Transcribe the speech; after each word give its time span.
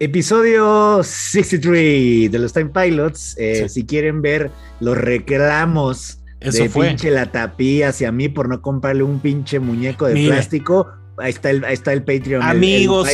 Episodio 0.00 1.02
63 1.02 2.30
de 2.30 2.38
los 2.38 2.52
Time 2.52 2.70
Pilots. 2.70 3.34
Eh, 3.36 3.68
si 3.68 3.84
quieren 3.84 4.22
ver 4.22 4.52
los 4.78 4.96
reclamos 4.96 6.20
de 6.40 6.70
pinche 6.70 7.10
la 7.10 7.32
tapía 7.32 7.88
hacia 7.88 8.12
mí 8.12 8.28
por 8.28 8.48
no 8.48 8.62
comprarle 8.62 9.02
un 9.02 9.18
pinche 9.18 9.58
muñeco 9.58 10.06
de 10.06 10.26
plástico, 10.26 10.86
ahí 11.18 11.30
está 11.30 11.50
el, 11.50 11.64
está 11.64 11.92
el 11.92 12.04
Patreon. 12.04 12.44
Amigos, 12.44 13.08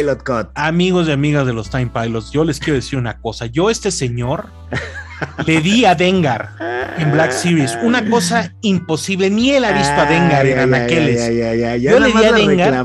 amigos 0.55 1.09
y 1.09 1.12
amigas 1.12 1.47
de 1.47 1.55
los 1.55 1.71
Time 1.71 1.91
Pilots, 1.95 2.31
yo 2.33 2.44
les 2.44 2.58
quiero 2.58 2.74
decir 2.74 2.98
una 2.98 3.19
cosa. 3.19 3.46
Yo, 3.46 3.71
este 3.71 3.90
señor, 3.90 4.51
le 5.46 5.62
di 5.62 5.87
a 5.87 5.94
Dengar 5.94 6.51
en 6.98 7.12
Black 7.12 7.30
Series 7.30 7.78
una 7.82 8.06
cosa 8.10 8.54
imposible. 8.60 9.30
Ni 9.30 9.53
él 9.53 9.64
ha 9.64 9.72
visto 9.72 9.94
a 9.94 10.04
Dengar 10.04 10.46
en 10.46 10.58
Anaqueles. 10.58 11.82
Yo 11.82 11.98
le 11.98 12.12
di 12.12 12.24
a 12.24 12.32
Dengar. 12.32 12.85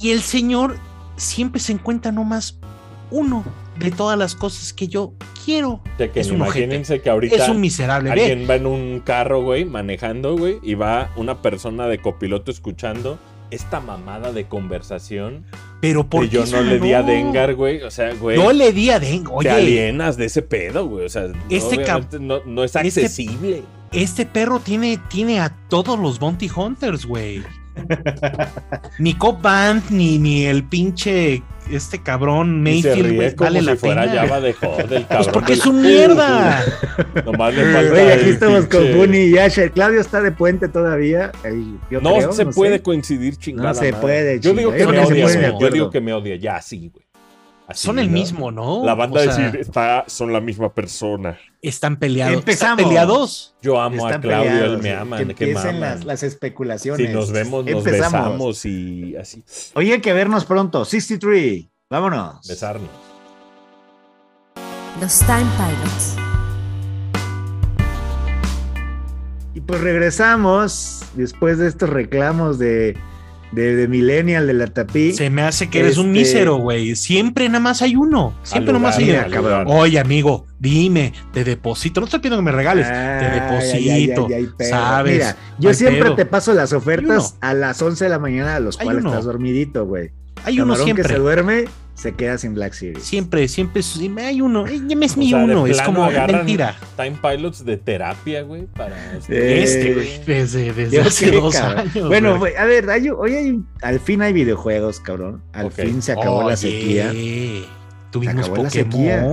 Y 0.00 0.10
el 0.10 0.20
señor 0.22 0.74
siempre 1.16 1.60
se 1.60 1.72
encuentra 1.72 2.12
nomás 2.12 2.57
uno 3.10 3.44
de 3.78 3.90
todas 3.90 4.18
las 4.18 4.34
cosas 4.34 4.72
que 4.72 4.88
yo 4.88 5.14
quiero. 5.44 5.80
De 5.96 6.10
que 6.10 6.20
imagínense 6.22 7.00
que 7.00 7.10
ahorita 7.10 7.36
es 7.36 7.48
un 7.48 7.60
miserable. 7.60 8.10
Alguien 8.10 8.46
va 8.48 8.56
en 8.56 8.66
un 8.66 9.00
carro, 9.00 9.42
güey, 9.42 9.64
manejando, 9.64 10.36
güey, 10.36 10.58
y 10.62 10.74
va 10.74 11.10
una 11.16 11.42
persona 11.42 11.86
de 11.86 11.98
copiloto 11.98 12.50
escuchando 12.50 13.18
esta 13.50 13.80
mamada 13.80 14.32
de 14.32 14.46
conversación. 14.46 15.44
Pero 15.80 16.08
porque 16.08 16.28
yo 16.28 16.46
no 16.46 16.62
le 16.62 16.80
di 16.80 16.92
a 16.92 17.02
Dengar, 17.02 17.54
güey. 17.54 17.82
O 17.82 17.90
sea, 17.90 18.12
güey. 18.14 18.36
No 18.36 18.52
le 18.52 18.72
di 18.72 18.90
a 18.90 18.98
Dengar. 18.98 19.32
Oye. 19.34 19.48
Te 19.48 19.54
alienas 19.54 20.16
de 20.16 20.26
ese 20.26 20.42
pedo, 20.42 20.86
güey. 20.86 21.06
O 21.06 21.08
sea, 21.08 21.28
este 21.48 21.84
no, 22.18 22.40
no, 22.44 22.64
es 22.64 22.74
este 22.74 23.02
accesible. 23.02 23.62
Este, 23.92 24.26
perro 24.26 24.60
tiene, 24.60 24.98
tiene 25.08 25.40
a 25.40 25.48
todos 25.68 25.98
los 25.98 26.18
Bounty 26.18 26.50
Hunters, 26.54 27.06
güey. 27.06 27.42
ni 28.98 29.14
Cop 29.14 29.42
Band, 29.42 29.90
ni, 29.90 30.18
ni 30.18 30.46
el 30.46 30.64
pinche 30.64 31.42
este 31.70 32.02
cabrón 32.02 32.62
Mayfield, 32.62 33.36
vale 33.36 33.62
la 33.62 33.76
pena. 33.76 34.06
de 34.40 34.54
pues 34.60 35.06
cabrón. 35.06 35.32
porque 35.32 35.52
es 35.52 35.66
un 35.66 35.82
mierda. 35.82 36.64
Nomás 37.24 37.54
le 37.54 37.72
falta. 37.72 37.92
Oye, 37.92 38.12
aquí 38.12 38.30
estamos 38.30 38.66
con 38.66 38.94
Bunny 38.94 39.18
y 39.18 39.38
Asher. 39.38 39.70
Claudio 39.72 40.00
está 40.00 40.20
de 40.22 40.32
puente 40.32 40.68
todavía. 40.68 41.32
no 41.90 42.32
se 42.32 42.46
puede 42.46 42.82
coincidir 42.82 43.36
chingada. 43.36 43.68
No 43.68 43.74
se 43.74 43.92
puede. 43.92 44.40
Yo 44.40 44.54
digo 44.54 44.72
que 44.72 44.86
me 44.86 44.98
odia. 44.98 45.58
Yo 45.58 45.70
digo 45.70 45.90
que 45.90 46.00
me 46.00 46.12
odia. 46.12 46.36
Ya, 46.36 46.60
sí, 46.60 46.90
güey 46.92 47.07
son 47.74 47.98
el 47.98 48.08
mismo, 48.08 48.50
¿no? 48.50 48.82
La 48.84 48.94
banda 48.94 49.20
decir, 49.20 49.60
está, 49.60 50.04
son 50.06 50.32
la 50.32 50.40
misma 50.40 50.72
persona. 50.72 51.38
Están 51.60 51.98
peleados. 51.98 52.34
Empezamos. 52.34 52.78
¿Están 52.78 52.88
peleados? 52.88 53.54
Yo 53.60 53.80
amo 53.80 54.06
a 54.06 54.18
Claudio, 54.20 54.64
él 54.64 54.78
me 54.78 54.94
ama. 54.94 55.18
Que 55.18 55.22
empiecen 55.24 55.80
las, 55.80 56.04
las, 56.04 56.22
especulaciones. 56.22 57.06
Si 57.06 57.12
nos 57.12 57.30
vemos, 57.30 57.64
nos 57.66 57.84
besamos 57.84 58.64
y 58.64 59.16
así. 59.16 59.44
Oye, 59.74 59.92
hay 59.92 60.00
que 60.00 60.12
vernos 60.12 60.44
pronto. 60.44 60.84
63. 60.84 61.66
Vámonos. 61.90 62.46
Besarnos. 62.46 62.88
Los 65.00 65.18
Time 65.20 65.46
Pilots. 65.56 66.16
Y 69.54 69.60
pues 69.60 69.80
regresamos 69.80 71.02
después 71.14 71.58
de 71.58 71.68
estos 71.68 71.90
reclamos 71.90 72.58
de 72.58 72.96
de, 73.52 73.88
Millennial, 73.88 74.46
de 74.46 74.52
la 74.54 74.66
tapí. 74.66 75.12
Se 75.12 75.30
me 75.30 75.42
hace 75.42 75.68
que 75.68 75.80
eres 75.80 75.98
un 75.98 76.06
este, 76.08 76.18
mísero, 76.18 76.56
güey. 76.56 76.96
Siempre 76.96 77.48
nada 77.48 77.60
más 77.60 77.82
hay 77.82 77.96
uno. 77.96 78.34
Siempre 78.42 78.72
nada 78.72 78.82
más 78.82 78.98
hay 78.98 79.10
uno. 79.10 79.64
Oye, 79.66 79.98
amigo, 79.98 80.46
dime, 80.58 81.12
te 81.32 81.44
deposito. 81.44 82.00
No 82.00 82.06
estoy 82.06 82.20
pidiendo 82.20 82.38
que 82.38 82.44
me 82.44 82.52
regales. 82.52 82.86
te 82.86 83.40
deposito. 83.40 84.28
¿Sabes? 84.60 85.14
Mira, 85.14 85.36
yo 85.58 85.74
siempre 85.74 86.10
te 86.12 86.26
paso 86.26 86.52
las 86.54 86.72
ofertas 86.72 87.36
a 87.40 87.54
las 87.54 87.80
11 87.80 88.04
de 88.04 88.10
la 88.10 88.18
mañana, 88.18 88.56
a 88.56 88.60
los 88.60 88.76
cuales 88.76 89.04
estás 89.04 89.24
dormidito, 89.24 89.86
güey. 89.86 90.10
Hay 90.44 90.60
uno 90.60 90.76
siempre. 90.76 91.02
que 91.02 91.08
se 91.08 91.18
duerme 91.18 91.64
se 91.98 92.14
queda 92.14 92.38
sin 92.38 92.54
Black 92.54 92.74
Series. 92.74 93.02
Siempre, 93.02 93.48
siempre 93.48 93.82
hay 94.24 94.40
uno. 94.40 94.66
Es 94.66 95.16
mi 95.16 95.34
uno, 95.34 95.66
es 95.66 95.82
como 95.82 96.08
mentira. 96.08 96.76
Time 96.96 97.18
Pilots 97.20 97.64
de 97.64 97.76
terapia, 97.76 98.42
güey, 98.42 98.66
para 98.66 99.16
este, 99.16 99.62
este 99.62 99.94
güey, 99.94 100.20
desde, 100.24 100.72
desde 100.72 101.00
hace 101.00 101.30
dos 101.32 101.56
años. 101.56 102.06
Bueno, 102.06 102.40
a 102.56 102.64
ver, 102.64 102.88
hoy 103.16 103.34
hay, 103.34 103.60
al 103.82 103.98
fin 103.98 104.22
hay 104.22 104.32
videojuegos, 104.32 105.00
cabrón. 105.00 105.42
Al 105.52 105.72
fin 105.72 106.00
se 106.00 106.12
acabó 106.12 106.48
la 106.48 106.56
sequía. 106.56 107.12
Tuvimos 108.10 108.46
se 108.46 108.52
acabó 108.52 108.62
La 108.62 108.70
sequía. 108.70 109.26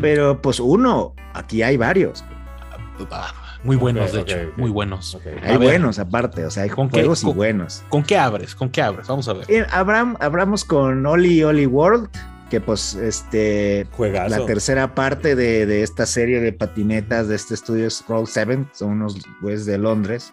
Pero 0.00 0.40
pues 0.40 0.60
uno, 0.60 1.14
aquí 1.34 1.62
hay 1.62 1.76
varios. 1.76 2.24
Ah, 3.10 3.43
muy 3.64 3.76
buenos, 3.76 4.12
de 4.12 4.20
hecho, 4.20 4.36
muy 4.56 4.70
buenos. 4.70 5.18
Hay 5.42 5.56
buenos 5.56 5.98
aparte, 5.98 6.44
o 6.44 6.50
sea, 6.50 6.64
hay 6.64 6.70
¿con 6.70 6.90
juegos 6.90 7.24
y 7.24 7.32
buenos. 7.32 7.82
¿Con 7.88 8.02
qué 8.02 8.18
abres? 8.18 8.54
¿Con 8.54 8.68
qué 8.68 8.82
abres? 8.82 9.08
Vamos 9.08 9.26
a 9.28 9.32
ver. 9.32 9.50
Eh, 9.50 9.66
abramos 9.70 10.64
con 10.64 11.04
Oli 11.06 11.42
Oli 11.42 11.66
World, 11.66 12.08
que 12.50 12.60
pues 12.60 12.94
este 12.94 13.86
la 13.98 14.44
tercera 14.46 14.94
parte 14.94 15.34
de, 15.34 15.82
esta 15.82 16.04
serie 16.04 16.40
de 16.40 16.52
patinetas 16.52 17.28
de 17.28 17.36
este 17.36 17.54
estudio 17.54 17.86
es 17.86 18.04
Roll 18.06 18.26
7, 18.26 18.66
son 18.72 18.90
unos 18.90 19.18
güeyes 19.40 19.64
de 19.64 19.78
Londres. 19.78 20.32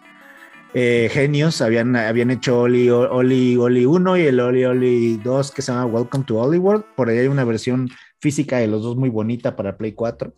Eh, 0.74 1.10
genios, 1.12 1.60
habían, 1.60 1.96
habían 1.96 2.30
hecho 2.30 2.60
Oli 2.60 2.88
Oli 2.90 3.56
Oli 3.56 3.84
1 3.84 4.16
y 4.16 4.22
el 4.22 4.40
Oli 4.40 4.64
Oli 4.64 5.16
2 5.18 5.50
que 5.50 5.62
se 5.62 5.72
llama 5.72 5.86
Welcome 5.86 6.24
to 6.24 6.38
Oli 6.38 6.58
World. 6.58 6.84
Por 6.96 7.08
ahí 7.08 7.18
hay 7.18 7.28
una 7.28 7.44
versión 7.44 7.88
física 8.20 8.58
de 8.58 8.68
los 8.68 8.82
dos 8.82 8.96
muy 8.96 9.08
bonita 9.08 9.56
para 9.56 9.76
Play 9.76 9.92
4, 9.92 10.32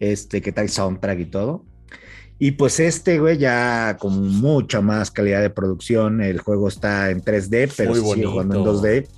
este, 0.00 0.40
que 0.40 0.52
trae 0.52 0.68
soundtrack 0.68 1.20
y 1.20 1.26
todo. 1.26 1.64
Y 2.38 2.52
pues 2.52 2.80
este, 2.80 3.18
güey, 3.18 3.38
ya 3.38 3.96
con 3.98 4.28
mucha 4.28 4.80
más 4.80 5.10
calidad 5.10 5.40
de 5.40 5.50
producción. 5.50 6.20
El 6.20 6.40
juego 6.40 6.68
está 6.68 7.10
en 7.10 7.22
3D, 7.22 7.72
pero 7.76 7.94
sigue 7.94 8.26
jugando 8.26 8.56
en 8.56 8.64
2D. 8.64 9.08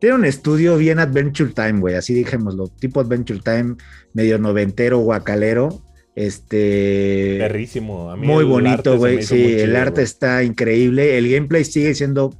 Tiene 0.00 0.16
un 0.16 0.24
estudio 0.24 0.76
bien 0.76 0.98
Adventure 0.98 1.52
Time, 1.52 1.80
güey, 1.80 1.94
así 1.94 2.12
dijémoslo. 2.12 2.68
Tipo 2.68 3.00
Adventure 3.00 3.40
Time, 3.40 3.76
medio 4.12 4.38
noventero, 4.38 4.98
guacalero. 4.98 5.80
Este. 6.14 7.36
Perrísimo. 7.38 8.16
muy 8.16 8.44
bonito, 8.44 8.96
güey. 8.98 9.22
Sí, 9.22 9.54
el 9.60 9.76
arte 9.76 10.02
está 10.02 10.42
increíble. 10.42 11.18
El 11.18 11.30
gameplay 11.30 11.64
sigue 11.64 11.94
siendo 11.94 12.34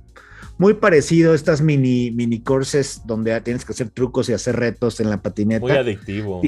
muy 0.59 0.75
parecido 0.75 1.33
a 1.33 1.35
estas 1.35 1.61
mini, 1.61 2.11
mini 2.11 2.41
courses 2.41 3.03
donde 3.05 3.39
tienes 3.43 3.65
que 3.65 3.73
hacer 3.73 3.91
trucos 3.91 4.29
y 4.29 4.33
hacer 4.33 4.57
retos 4.57 4.99
en 5.01 5.11
la 5.11 5.23
patineta. 5.23 5.61
Muy 5.61 5.73
adictivo 5.73 6.43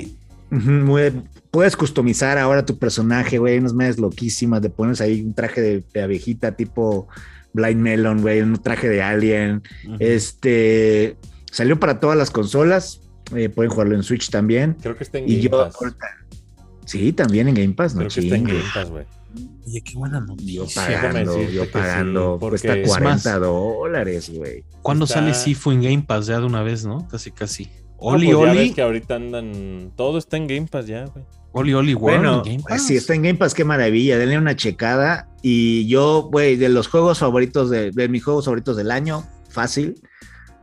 puedes 1.51 1.77
customizar 1.77 2.39
ahora 2.39 2.65
tu 2.65 2.79
personaje, 2.79 3.39
güey. 3.39 3.59
Unas 3.59 3.75
medias 3.75 3.99
loquísimas. 3.99 4.61
Te 4.63 4.71
pones 4.71 5.01
ahí 5.01 5.23
un 5.23 5.35
traje 5.35 5.61
de, 5.93 6.03
abejita 6.03 6.53
tipo 6.53 7.09
Blind 7.53 7.81
Melon, 7.81 8.23
güey. 8.23 8.41
Un 8.41 8.57
traje 8.63 8.89
de 8.89 9.03
Alien. 9.03 9.63
Este 9.99 11.17
salió 11.51 11.79
para 11.79 12.01
todas 12.01 12.17
las 12.17 12.31
consolas. 12.31 13.01
Eh, 13.35 13.49
pueden 13.49 13.71
jugarlo 13.71 13.95
en 13.95 14.03
Switch 14.03 14.31
también. 14.31 14.77
Creo 14.81 14.97
que 14.97 15.05
está 15.05 15.19
en 15.19 15.27
Game 15.27 15.51
Pass. 15.51 15.77
Sí, 16.87 17.13
también 17.13 17.49
en 17.49 17.55
Game 17.55 17.75
Pass, 17.75 17.95
¿no? 17.95 18.01
Creo 18.01 18.11
que 18.11 18.21
está 18.21 18.37
en 18.37 18.45
Game 18.45 18.65
Pass, 18.73 18.91
güey. 18.91 19.05
Oye, 19.67 19.83
qué 19.83 19.95
buena 19.97 20.21
noticia. 20.21 20.55
Yo 20.55 20.67
pagando, 20.75 21.43
yo 21.43 21.71
pagando. 21.71 22.39
cuesta 22.41 22.75
40 22.83 23.39
dólares, 23.39 24.31
güey. 24.35 24.65
¿Cuándo 24.81 25.07
sale 25.07 25.35
Sifu 25.35 25.73
en 25.73 25.83
Game 25.83 26.05
Pass 26.07 26.27
ya 26.27 26.41
de 26.41 26.47
una 26.47 26.63
vez, 26.63 26.87
no? 26.87 27.07
Casi, 27.09 27.31
casi. 27.31 27.69
Oli, 27.99 28.33
pues 28.33 28.51
Oli. 28.51 28.73
que 28.73 28.83
ahorita 28.83 29.17
andan. 29.17 29.93
Todo 29.97 30.19
está 30.19 30.37
en 30.37 30.47
Game 30.47 30.67
Pass 30.67 30.87
ya, 30.87 31.05
güey. 31.07 31.25
Oli, 31.53 31.75
Oli, 31.75 31.95
bueno, 31.95 32.43
Game 32.45 32.63
Pass. 32.67 32.87
Sí, 32.87 32.97
está 32.97 33.15
en 33.15 33.23
Game 33.23 33.39
Pass, 33.39 33.55
qué 33.55 33.65
maravilla. 33.65 34.19
Denle 34.19 34.39
una 34.39 34.57
checada. 34.57 35.29
Y 35.43 35.87
yo, 35.89 36.29
güey, 36.31 36.57
de 36.57 36.69
los 36.69 36.89
juegos 36.89 37.19
favoritos, 37.19 37.71
de, 37.71 38.09
mis 38.09 38.25
juegos 38.25 38.45
favoritos 38.45 38.77
del 38.77 38.91
año, 38.91 39.25
fácil, 39.49 40.01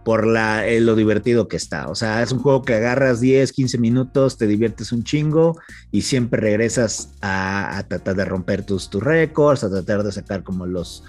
por 0.05 0.25
la, 0.25 0.67
eh, 0.67 0.79
lo 0.79 0.95
divertido 0.95 1.47
que 1.47 1.57
está. 1.57 1.89
O 1.89 1.95
sea, 1.95 2.21
es 2.21 2.31
un 2.31 2.39
juego 2.39 2.61
que 2.61 2.75
agarras 2.75 3.19
10, 3.19 3.51
15 3.51 3.77
minutos, 3.79 4.37
te 4.37 4.47
diviertes 4.47 4.91
un 4.91 5.03
chingo 5.03 5.59
y 5.91 6.03
siempre 6.03 6.39
regresas 6.39 7.15
a, 7.21 7.83
tratar 7.89 8.15
de 8.15 8.25
romper 8.25 8.65
tus, 8.65 8.89
tus 8.89 9.03
récords, 9.03 9.63
a 9.63 9.69
tratar 9.69 10.03
de 10.03 10.11
sacar 10.11 10.43
como 10.43 10.65
los 10.65 11.03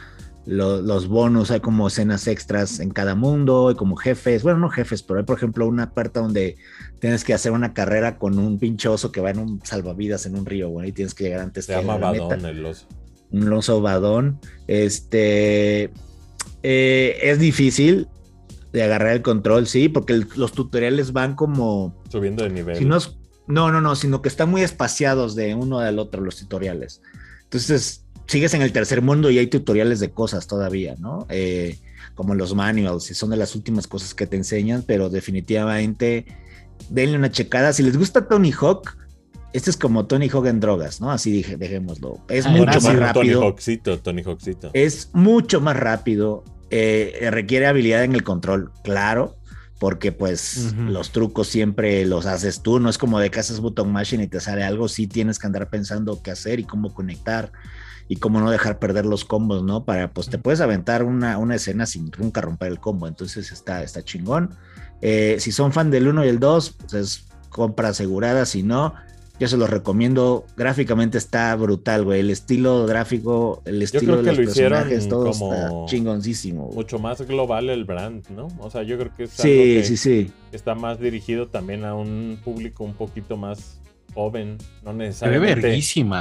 los 0.47 1.09
bonus, 1.09 1.51
hay 1.51 1.61
como 1.61 1.89
escenas 1.89 2.29
extras 2.29 2.79
en 2.79 2.91
cada 2.91 3.17
mundo, 3.17 3.69
hay 3.69 3.75
como 3.75 3.97
jefes, 3.97 4.45
bueno, 4.45 4.61
no 4.61 4.71
jefes, 4.71 5.03
pero 5.03 5.19
hay 5.19 5.27
por 5.27 5.37
ejemplo 5.37 5.67
una 5.67 5.93
parte 5.93 6.21
donde 6.21 6.57
tienes 7.01 7.25
que 7.25 7.35
hacer 7.35 7.51
una 7.53 7.75
carrera 7.75 8.17
con 8.17 8.39
un 8.39 8.59
pinchoso 8.59 9.11
que 9.11 9.21
va 9.21 9.31
en 9.31 9.41
un 9.41 9.61
salvavidas 9.65 10.25
en 10.25 10.37
un 10.37 10.47
río, 10.47 10.71
bueno, 10.71 10.89
y 10.89 10.93
tienes 10.93 11.15
que 11.15 11.25
llegar 11.25 11.41
antes 11.41 11.67
Se 11.67 11.73
llama 11.73 11.97
Badón 11.97 12.47
el 12.47 12.65
oso. 12.65 12.87
Un 13.33 13.53
oso 13.53 13.81
Badón. 13.81 14.39
Este 14.69 15.91
eh, 16.63 17.19
es 17.23 17.41
difícil 17.41 18.09
de 18.73 18.85
agarrar 18.85 19.15
el 19.15 19.23
control, 19.23 19.67
sí, 19.67 19.89
porque 19.89 20.25
los 20.37 20.53
tutoriales 20.53 21.13
van 21.13 21.35
como 21.35 22.01
subiendo 22.09 22.45
de 22.45 22.51
nivel. 22.51 22.77
Si 22.77 22.85
no, 22.85 22.99
no, 23.49 23.73
no, 23.73 23.81
no, 23.81 23.97
sino 23.97 24.23
que 24.23 24.29
están 24.29 24.51
muy 24.51 24.63
espaciados 24.63 25.35
de 25.35 25.57
uno 25.57 25.81
al 25.81 25.99
otro 25.99 26.23
los 26.23 26.37
tutoriales. 26.37 27.03
Entonces, 27.43 28.06
sigues 28.27 28.55
en 28.55 28.63
el 28.63 28.73
tercer 28.73 29.03
mundo 29.03 29.31
y 29.31 29.39
hay 29.39 29.47
tutoriales 29.47 30.01
de 30.01 30.11
cosas 30.11 30.47
todavía, 30.47 30.95
¿no? 30.99 31.27
Eh, 31.29 31.79
como 32.15 32.35
los 32.35 32.55
manuals, 32.55 33.11
y 33.11 33.15
son 33.15 33.31
de 33.31 33.37
las 33.37 33.55
últimas 33.55 33.87
cosas 33.87 34.15
que 34.15 34.27
te 34.27 34.37
enseñan, 34.37 34.83
pero 34.87 35.11
definitivamente 35.11 36.27
denle 36.89 37.19
una 37.19 37.31
checada. 37.31 37.73
Si 37.73 37.83
les 37.83 37.97
gusta 37.97 38.27
Tony 38.27 38.53
Hawk, 38.53 38.97
este 39.53 39.71
es 39.71 39.77
como 39.77 40.07
Tony 40.07 40.29
Hawk 40.29 40.47
en 40.47 40.61
drogas, 40.61 41.01
¿no? 41.01 41.11
Así 41.11 41.31
dije, 41.31 41.57
dejémoslo. 41.57 42.21
Es 42.29 42.47
ah, 42.47 42.51
mucho 42.51 42.81
más 42.81 42.97
rápido. 42.97 43.41
Tony 43.41 43.47
Hawkcito, 43.47 43.99
Tony 44.01 44.23
Hawkcito. 44.23 44.71
Es 44.73 45.11
mucho 45.13 45.61
más 45.61 45.77
rápido. 45.77 46.45
Eh, 46.71 47.29
requiere 47.31 47.67
habilidad 47.67 48.03
en 48.03 48.15
el 48.15 48.25
control, 48.25 48.73
claro, 48.83 49.37
porque 49.79 50.11
pues 50.11 50.75
los 50.75 51.13
trucos 51.13 51.49
siempre 51.49 52.05
los 52.07 52.27
haces 52.27 52.63
tú, 52.63 52.81
no 52.81 52.89
es 52.89 52.99
como 52.99 53.21
de 53.21 53.31
que 53.31 53.41
haces 53.41 53.61
button 53.61 53.93
machine 53.93 54.25
y 54.25 54.27
te 54.27 54.41
sale 54.41 54.65
algo, 54.65 54.89
sí 54.89 55.07
tienes 55.07 55.39
que 55.39 55.47
andar 55.47 55.69
pensando 55.69 56.21
qué 56.23 56.33
hacer 56.33 56.59
y 56.59 56.65
cómo 56.65 56.93
conectar 56.93 57.53
y 58.09 58.17
cómo 58.17 58.41
no 58.41 58.51
dejar 58.51 58.79
perder 58.79 59.07
los 59.07 59.25
combos, 59.25 59.63
¿no? 59.63 59.85
Para, 59.85 60.13
pues 60.13 60.29
te 60.29 60.39
puedes 60.39 60.61
aventar 60.61 61.03
una, 61.03 61.39
una 61.39 61.57
escena 61.57 61.87
sin 61.87 62.11
nunca 62.19 62.41
romper 62.41 62.69
el 62.69 62.81
combo, 62.81 63.09
entonces 63.09 63.51
está, 63.51 63.83
está 63.83 64.03
chingón. 64.03 64.55
Eh, 65.03 65.37
si 65.41 65.53
son 65.53 65.73
fan 65.73 65.91
del 65.91 66.09
1 66.09 66.25
y 66.25 66.29
el 66.29 66.39
2, 66.39 66.77
pues 66.79 66.95
es 66.95 67.27
compra 67.49 67.89
asegurada, 67.89 68.47
si 68.47 68.63
no, 68.63 68.95
yo 69.39 69.49
se 69.49 69.57
los 69.57 69.69
recomiendo. 69.69 70.47
Gráficamente 70.57 71.19
está 71.19 71.55
brutal, 71.57 72.05
güey. 72.05 72.21
El 72.21 72.31
estilo 72.31 72.87
gráfico, 72.87 73.63
el 73.65 73.83
estilo 73.83 74.23
de 74.23 74.23
los 74.23 74.37
personajes, 74.37 75.09
todo 75.09 75.31
está 75.31 75.71
chingoncísimo. 75.87 76.71
Mucho 76.73 76.99
más 76.99 77.21
global 77.23 77.69
el 77.69 77.85
brand, 77.85 78.27
¿no? 78.31 78.49
O 78.59 78.71
sea, 78.71 78.83
yo 78.83 78.99
creo 78.99 79.15
que, 79.15 79.25
es 79.25 79.31
sí, 79.31 79.83
sí, 79.85 79.97
sí. 79.97 80.33
está 80.53 80.75
más 80.75 81.01
dirigido 81.01 81.49
también 81.49 81.85
a 81.85 81.95
un 81.95 82.39
público 82.45 82.85
un 82.85 82.95
poquito 82.95 83.37
más 83.37 83.81
joven, 84.17 84.57
no 84.83 84.95
necesariamente. 84.95 85.61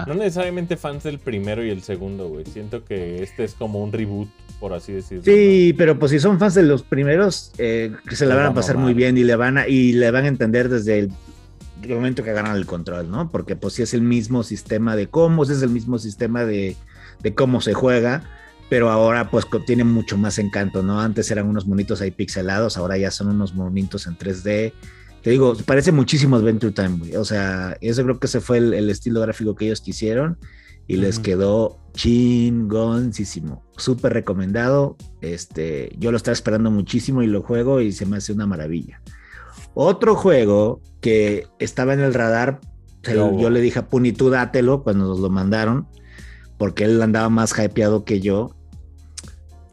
No 0.06 0.16
necesariamente 0.16 0.76
fans 0.76 1.04
del 1.04 1.18
primero 1.18 1.64
y 1.64 1.70
el 1.70 1.82
segundo, 1.82 2.28
güey. 2.28 2.46
Siento 2.46 2.84
que 2.84 3.24
este 3.24 3.46
es 3.46 3.54
como 3.54 3.82
un 3.82 3.94
reboot, 3.94 4.28
por 4.60 4.74
así 4.74 4.92
decirlo. 4.92 5.24
Sí, 5.24 5.74
pero 5.78 5.98
pues 5.98 6.12
si 6.12 6.20
son 6.20 6.38
fans 6.38 6.56
de 6.56 6.64
los 6.64 6.84
primeros, 6.84 7.54
eh, 7.58 7.94
que 8.08 8.18
se 8.18 8.26
la 8.26 8.36
van 8.36 8.48
a 8.48 8.54
pasar 8.54 8.78
muy 8.78 8.94
bien 8.94 9.18
y 9.18 9.24
le 9.24 9.38
van 9.38 9.58
a, 9.58 9.68
y 9.70 9.94
le 9.94 10.12
van 10.12 10.26
a 10.26 10.28
entender 10.28 10.68
desde 10.68 11.00
el 11.00 11.12
momento 11.88 12.22
que 12.22 12.34
ganan 12.34 12.58
el 12.58 12.66
control, 12.66 13.10
¿no? 13.10 13.32
Porque 13.32 13.56
pues 13.56 13.76
sí 13.76 13.82
es 13.82 13.94
el 13.94 14.02
mismo 14.02 14.44
sistema 14.44 14.98
de 14.98 15.08
combos, 15.08 15.50
es 15.50 15.62
el 15.62 15.70
mismo 15.70 15.98
sistema 15.98 16.44
de, 16.44 16.76
de 17.24 17.34
cómo 17.34 17.62
se 17.62 17.74
juega, 17.74 18.24
pero 18.70 18.90
ahora 18.90 19.32
pues 19.32 19.46
tiene 19.66 19.86
mucho 19.86 20.18
más 20.18 20.38
encanto, 20.38 20.84
¿no? 20.84 21.00
Antes 21.00 21.32
eran 21.32 21.48
unos 21.48 21.66
monitos 21.66 22.02
ahí 22.02 22.12
pixelados, 22.12 22.76
ahora 22.76 22.98
ya 22.98 23.10
son 23.10 23.30
unos 23.30 23.56
monitos 23.56 24.06
en 24.06 24.18
3D. 24.18 24.74
Te 25.26 25.32
digo, 25.32 25.56
parece 25.66 25.92
muchísimo 25.92 26.36
Adventure 26.36 26.72
Time, 26.72 27.00
güey. 27.00 27.16
O 27.16 27.26
sea, 27.26 27.76
eso 27.82 28.04
creo 28.04 28.20
que 28.20 28.28
ese 28.28 28.42
fue 28.42 28.60
el, 28.60 28.92
estilo 28.92 29.22
gráfico 29.22 29.56
que 29.56 29.66
ellos 29.66 29.82
quisieron 29.82 30.38
y 30.86 30.98
les 30.98 31.18
quedó 31.18 31.80
chingoncísimo. 31.94 33.64
Súper 33.76 34.14
recomendado. 34.14 34.98
Este, 35.22 35.90
yo 35.98 36.12
lo 36.12 36.18
estaba 36.18 36.34
esperando 36.34 36.70
muchísimo 36.70 37.24
y 37.24 37.26
lo 37.26 37.42
juego 37.42 37.82
y 37.82 37.92
se 37.92 38.06
me 38.06 38.18
hace 38.18 38.34
una 38.34 38.46
maravilla. 38.46 39.02
Otro 39.74 40.14
juego 40.14 40.80
que 41.02 41.48
estaba 41.58 41.96
en 41.96 42.02
el 42.02 42.14
radar, 42.14 42.62
yo 43.04 43.50
le 43.50 43.62
dije 43.62 43.80
a 43.80 43.90
Puni, 43.90 44.12
tú 44.12 44.30
dátelo 44.30 44.84
cuando 44.84 45.08
nos 45.08 45.20
lo 45.20 45.32
mandaron, 45.32 45.88
porque 46.60 46.84
él 46.84 47.02
andaba 47.02 47.30
más 47.30 47.52
hypeado 47.58 48.06
que 48.06 48.22
yo. 48.22 48.56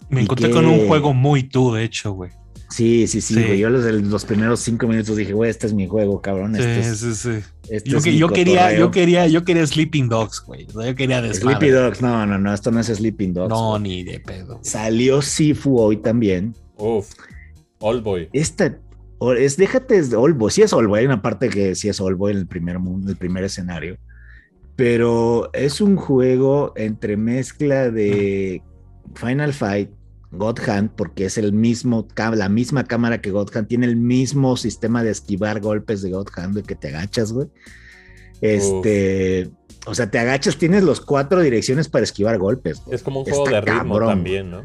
Me 0.08 0.22
encontré 0.22 0.48
con 0.48 0.64
un 0.64 0.88
juego 0.88 1.12
muy 1.12 1.42
tú, 1.42 1.74
de 1.74 1.84
hecho, 1.84 2.12
güey. 2.12 2.30
Sí, 2.72 3.06
sí, 3.06 3.20
sí, 3.20 3.34
güey. 3.34 3.58
Yo 3.58 3.68
los, 3.68 3.84
los, 3.84 4.24
primeros 4.24 4.60
cinco 4.60 4.86
minutos 4.86 5.16
dije, 5.16 5.34
güey, 5.34 5.50
este 5.50 5.66
es 5.66 5.74
mi 5.74 5.86
juego, 5.86 6.22
cabrón. 6.22 6.54
Sí, 6.54 6.62
este 6.62 6.94
sí, 6.94 7.14
sí. 7.14 7.30
Este 7.68 7.90
yo, 7.90 7.98
yo 7.98 8.28
quería, 8.28 8.76
yo 8.76 8.90
quería, 8.90 9.26
yo 9.26 9.44
quería 9.44 9.66
Sleeping 9.66 10.08
Dogs, 10.08 10.40
güey. 10.40 10.66
Yo 10.66 10.94
quería 10.94 11.20
desmadre. 11.20 11.58
Sleeping 11.58 11.74
Dogs, 11.74 12.00
no, 12.00 12.26
no, 12.26 12.38
no, 12.38 12.54
esto 12.54 12.70
no 12.70 12.80
es 12.80 12.86
Sleeping 12.86 13.34
Dogs. 13.34 13.50
No, 13.50 13.78
ni 13.78 14.02
de 14.04 14.20
pedo. 14.20 14.58
Salió 14.62 15.20
Sifu 15.20 15.78
hoy 15.78 15.98
también. 15.98 16.54
Uf, 16.78 17.10
Boy. 17.78 18.28
Esta, 18.32 18.78
es, 19.36 19.56
déjate 19.56 20.00
de 20.02 20.16
Olbo, 20.16 20.50
sí 20.50 20.62
es 20.62 20.72
Olbo, 20.72 20.94
hay 20.94 21.04
una 21.04 21.20
parte 21.20 21.48
que 21.48 21.74
sí 21.74 21.88
es 21.88 22.00
Olbo 22.00 22.30
en 22.30 22.38
el 22.38 22.46
primer 22.46 22.78
mundo, 22.78 23.10
el 23.10 23.16
primer 23.16 23.44
escenario, 23.44 23.98
pero 24.76 25.50
es 25.52 25.80
un 25.80 25.96
juego 25.96 26.72
entre 26.76 27.16
mezcla 27.16 27.90
de 27.90 28.62
Final 29.14 29.52
Fight, 29.52 29.90
God 30.32 30.58
Hand, 30.66 30.90
porque 30.96 31.26
es 31.26 31.38
el 31.38 31.52
mismo, 31.52 32.08
la 32.16 32.48
misma 32.48 32.84
cámara 32.84 33.20
que 33.20 33.30
God 33.30 33.54
Hand, 33.54 33.68
tiene 33.68 33.86
el 33.86 33.96
mismo 33.96 34.56
sistema 34.56 35.02
de 35.04 35.10
esquivar 35.10 35.60
golpes 35.60 36.02
de 36.02 36.10
God 36.10 36.28
Hand, 36.34 36.56
de 36.56 36.62
que 36.62 36.74
te 36.74 36.88
agachas, 36.88 37.32
güey. 37.32 37.48
Este, 38.40 39.50
o 39.86 39.94
sea, 39.94 40.10
te 40.10 40.18
agachas, 40.18 40.56
tienes 40.56 40.82
los 40.82 41.00
cuatro 41.00 41.40
direcciones 41.40 41.88
para 41.88 42.04
esquivar 42.04 42.38
golpes. 42.38 42.82
Es 42.90 43.02
como 43.02 43.20
un 43.20 43.26
juego 43.26 43.48
de 43.48 43.60
ritmo 43.60 43.98
también, 44.00 44.50
¿no? 44.50 44.62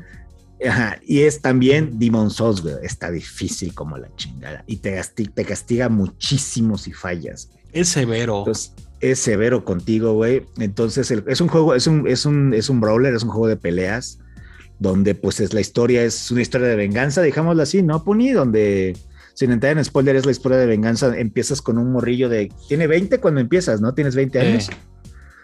y 1.06 1.22
es 1.22 1.42
también 1.42 2.00
Demon 2.00 2.32
Souls, 2.32 2.62
güey. 2.62 2.76
Está 2.82 3.12
difícil 3.12 3.74
como 3.74 3.98
la 3.98 4.14
chingada. 4.16 4.64
Y 4.66 4.78
te, 4.78 5.00
te 5.34 5.46
castiga 5.46 5.90
muchísimo 5.90 6.78
si 6.78 6.94
fallas. 6.94 7.52
Es 7.74 7.90
severo. 7.90 8.46
es 9.00 9.20
severo 9.20 9.64
contigo, 9.64 10.14
güey. 10.14 10.46
Entonces, 10.58 11.12
es 11.12 11.42
un 11.42 11.48
juego, 11.48 11.76
es 11.76 11.86
un, 11.86 12.08
es 12.08 12.26
un, 12.26 12.54
es 12.54 12.70
un 12.70 12.80
brawler, 12.80 13.14
es 13.14 13.24
un 13.24 13.30
juego 13.30 13.48
de 13.48 13.58
peleas, 13.58 14.20
donde 14.80 15.16
pues 15.16 15.40
es 15.40 15.54
la 15.54 15.62
historia, 15.62 16.04
es 16.04 16.32
una 16.32 16.42
historia 16.42 16.68
de 16.68 16.76
venganza, 16.76 17.22
digámoslo 17.22 17.64
así, 17.64 17.82
¿no, 17.82 18.04
Puni? 18.04 18.32
Donde, 18.32 18.96
sin 19.34 19.52
entrar 19.52 19.78
en 19.78 19.84
spoiler, 19.84 20.16
es 20.16 20.26
la 20.26 20.32
historia 20.32 20.58
de 20.58 20.66
venganza. 20.66 21.18
Empiezas 21.18 21.62
con 21.62 21.78
un 21.78 21.92
morrillo 21.92 22.30
de. 22.30 22.52
Tiene 22.68 22.88
20 22.88 23.20
cuando 23.20 23.42
empiezas, 23.42 23.82
¿no? 23.82 23.94
Tienes 23.94 24.16
20 24.16 24.40
años. 24.40 24.70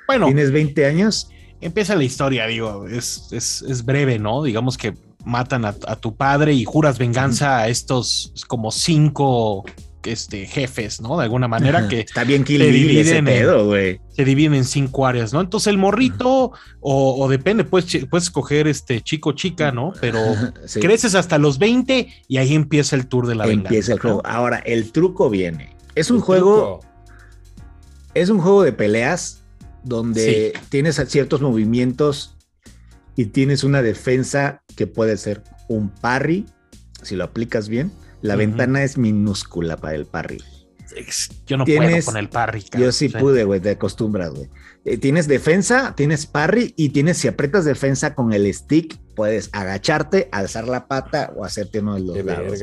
bueno. 0.08 0.28
Tienes 0.28 0.52
20 0.52 0.86
años 0.86 1.30
empieza 1.64 1.96
la 1.96 2.04
historia, 2.04 2.46
digo, 2.48 2.88
es, 2.88 3.30
es, 3.32 3.86
breve, 3.86 4.20
¿no? 4.20 4.44
Digamos 4.44 4.78
que 4.78 4.94
matan 5.24 5.66
a, 5.66 5.74
tu 5.74 6.16
padre 6.16 6.54
y 6.54 6.66
juras 6.66 7.00
venganza 7.00 7.60
a 7.60 7.70
estos 7.70 8.34
como 8.48 8.72
cinco 8.72 9.64
este, 10.06 10.46
jefes, 10.46 11.02
¿no? 11.02 11.18
De 11.18 11.24
alguna 11.24 11.48
manera 11.48 11.88
que 11.88 12.02
está 12.02 12.24
bien 12.24 12.44
que 12.44 12.58
se 12.58 12.66
dividen, 12.66 13.28
en, 13.28 14.00
se 14.10 14.26
dividen 14.26 14.54
en 14.54 14.66
cinco 14.66 15.06
áreas, 15.06 15.34
¿no? 15.34 15.42
Entonces 15.42 15.68
el 15.68 15.78
morrito, 15.78 16.52
o, 16.80 17.30
depende, 17.30 17.64
puedes, 17.64 18.06
puedes 18.08 18.26
escoger 18.26 18.68
este 18.68 19.02
chico 19.02 19.34
chica, 19.34 19.72
¿no? 19.72 19.94
Pero 20.00 20.20
creces 20.82 21.16
hasta 21.16 21.38
los 21.38 21.60
20 21.60 22.08
y 22.28 22.38
ahí 22.38 22.54
empieza 22.56 22.96
el 22.96 23.08
tour 23.08 23.28
de 23.28 23.36
la 23.36 23.46
venganza. 23.46 23.70
Empieza 23.70 23.94
el 23.94 24.00
juego. 24.00 24.22
Ahora, 24.26 24.58
el 24.60 24.92
truco 24.92 25.30
viene. 25.30 25.76
Es 25.96 26.12
un 26.12 26.20
juego. 26.20 26.82
Es 28.14 28.30
un 28.30 28.40
juego 28.40 28.64
de 28.64 28.74
peleas 28.74 29.44
donde 29.84 30.54
tienes 30.70 31.02
ciertos 31.08 31.42
movimientos 31.42 32.36
y 33.16 33.26
tienes 33.26 33.64
una 33.64 33.82
defensa 33.82 34.64
que 34.76 34.88
puede 34.88 35.18
ser 35.18 35.44
un 35.68 35.90
parry, 35.90 36.46
si 37.02 37.16
lo 37.16 37.24
aplicas 37.24 37.70
bien. 37.70 37.92
La 38.24 38.38
ventana 38.38 38.84
es 38.84 38.98
minúscula 38.98 39.78
para 39.78 39.96
el 39.96 40.06
parry. 40.06 40.42
Yo 41.46 41.58
no 41.58 41.66
puedo 41.66 42.06
con 42.06 42.18
el 42.18 42.30
parry. 42.30 42.64
yo 42.78 42.92
sí, 42.92 43.10
pude, 43.10 43.44
güey, 43.44 43.60
te 43.60 43.72
acostumbras, 43.72 44.32
güey. 44.32 44.50
Eh, 44.86 44.98
tienes 44.98 45.28
defensa, 45.28 45.94
tienes 45.96 46.26
parry 46.26 46.74
y 46.78 46.90
tienes, 46.90 47.18
si 47.18 47.28
aprietas 47.28 47.66
defensa 47.66 48.16
con 48.16 48.32
el 48.34 48.52
stick, 48.54 48.98
puedes 49.16 49.50
agacharte, 49.52 50.30
alzar 50.32 50.68
la 50.68 50.88
pata 50.88 51.34
o 51.36 51.44
hacerte 51.44 51.80
uno 51.80 51.96
de 51.96 52.02
los 52.02 52.26
lados. 52.26 52.62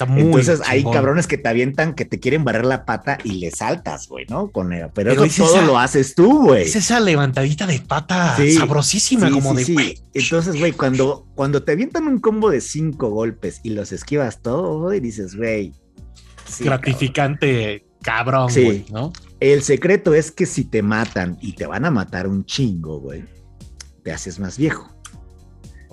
Entonces 0.00 0.60
hay 0.66 0.82
cabrones 0.82 1.26
que 1.26 1.38
te 1.38 1.48
avientan, 1.48 1.94
que 1.94 2.04
te 2.04 2.18
quieren 2.18 2.44
barrer 2.44 2.64
la 2.64 2.84
pata 2.84 3.18
y 3.22 3.34
le 3.34 3.50
saltas, 3.50 4.08
güey, 4.08 4.26
¿no? 4.28 4.50
Con. 4.50 4.70
Pero, 4.92 5.24
eso 5.24 5.46
todo 5.46 5.62
lo 5.62 5.78
haces 5.78 6.14
tú, 6.14 6.46
güey. 6.46 6.62
Es 6.62 6.76
esa 6.76 6.98
levantadita 7.00 7.66
de 7.66 7.80
pata 7.80 8.36
sabrosísima, 8.56 9.30
como 9.30 9.54
de 9.54 9.64
güey. 9.64 9.98
Entonces, 10.12 10.58
güey, 10.58 10.72
cuando, 10.72 11.26
cuando 11.34 11.62
te 11.62 11.72
avientan 11.72 12.06
un 12.08 12.18
combo 12.18 12.50
de 12.50 12.60
cinco 12.60 13.10
golpes 13.10 13.60
y 13.62 13.70
los 13.70 13.92
esquivas 13.92 14.42
todo, 14.42 14.92
y 14.92 15.00
dices, 15.00 15.36
güey. 15.36 15.72
Gratificante, 16.60 17.86
cabrón, 18.02 18.50
güey, 18.52 18.84
¿no? 18.90 19.12
El 19.40 19.62
secreto 19.62 20.14
es 20.14 20.30
que 20.30 20.46
si 20.46 20.64
te 20.64 20.82
matan 20.82 21.38
y 21.40 21.52
te 21.52 21.66
van 21.66 21.84
a 21.84 21.90
matar 21.90 22.26
un 22.26 22.44
chingo, 22.44 23.00
güey, 23.00 23.24
te 24.02 24.12
haces 24.12 24.38
más 24.38 24.58
viejo. 24.58 24.90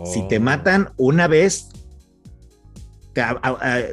Si 0.05 0.27
te 0.27 0.37
oh. 0.37 0.41
matan 0.41 0.89
una 0.97 1.27
vez, 1.27 1.69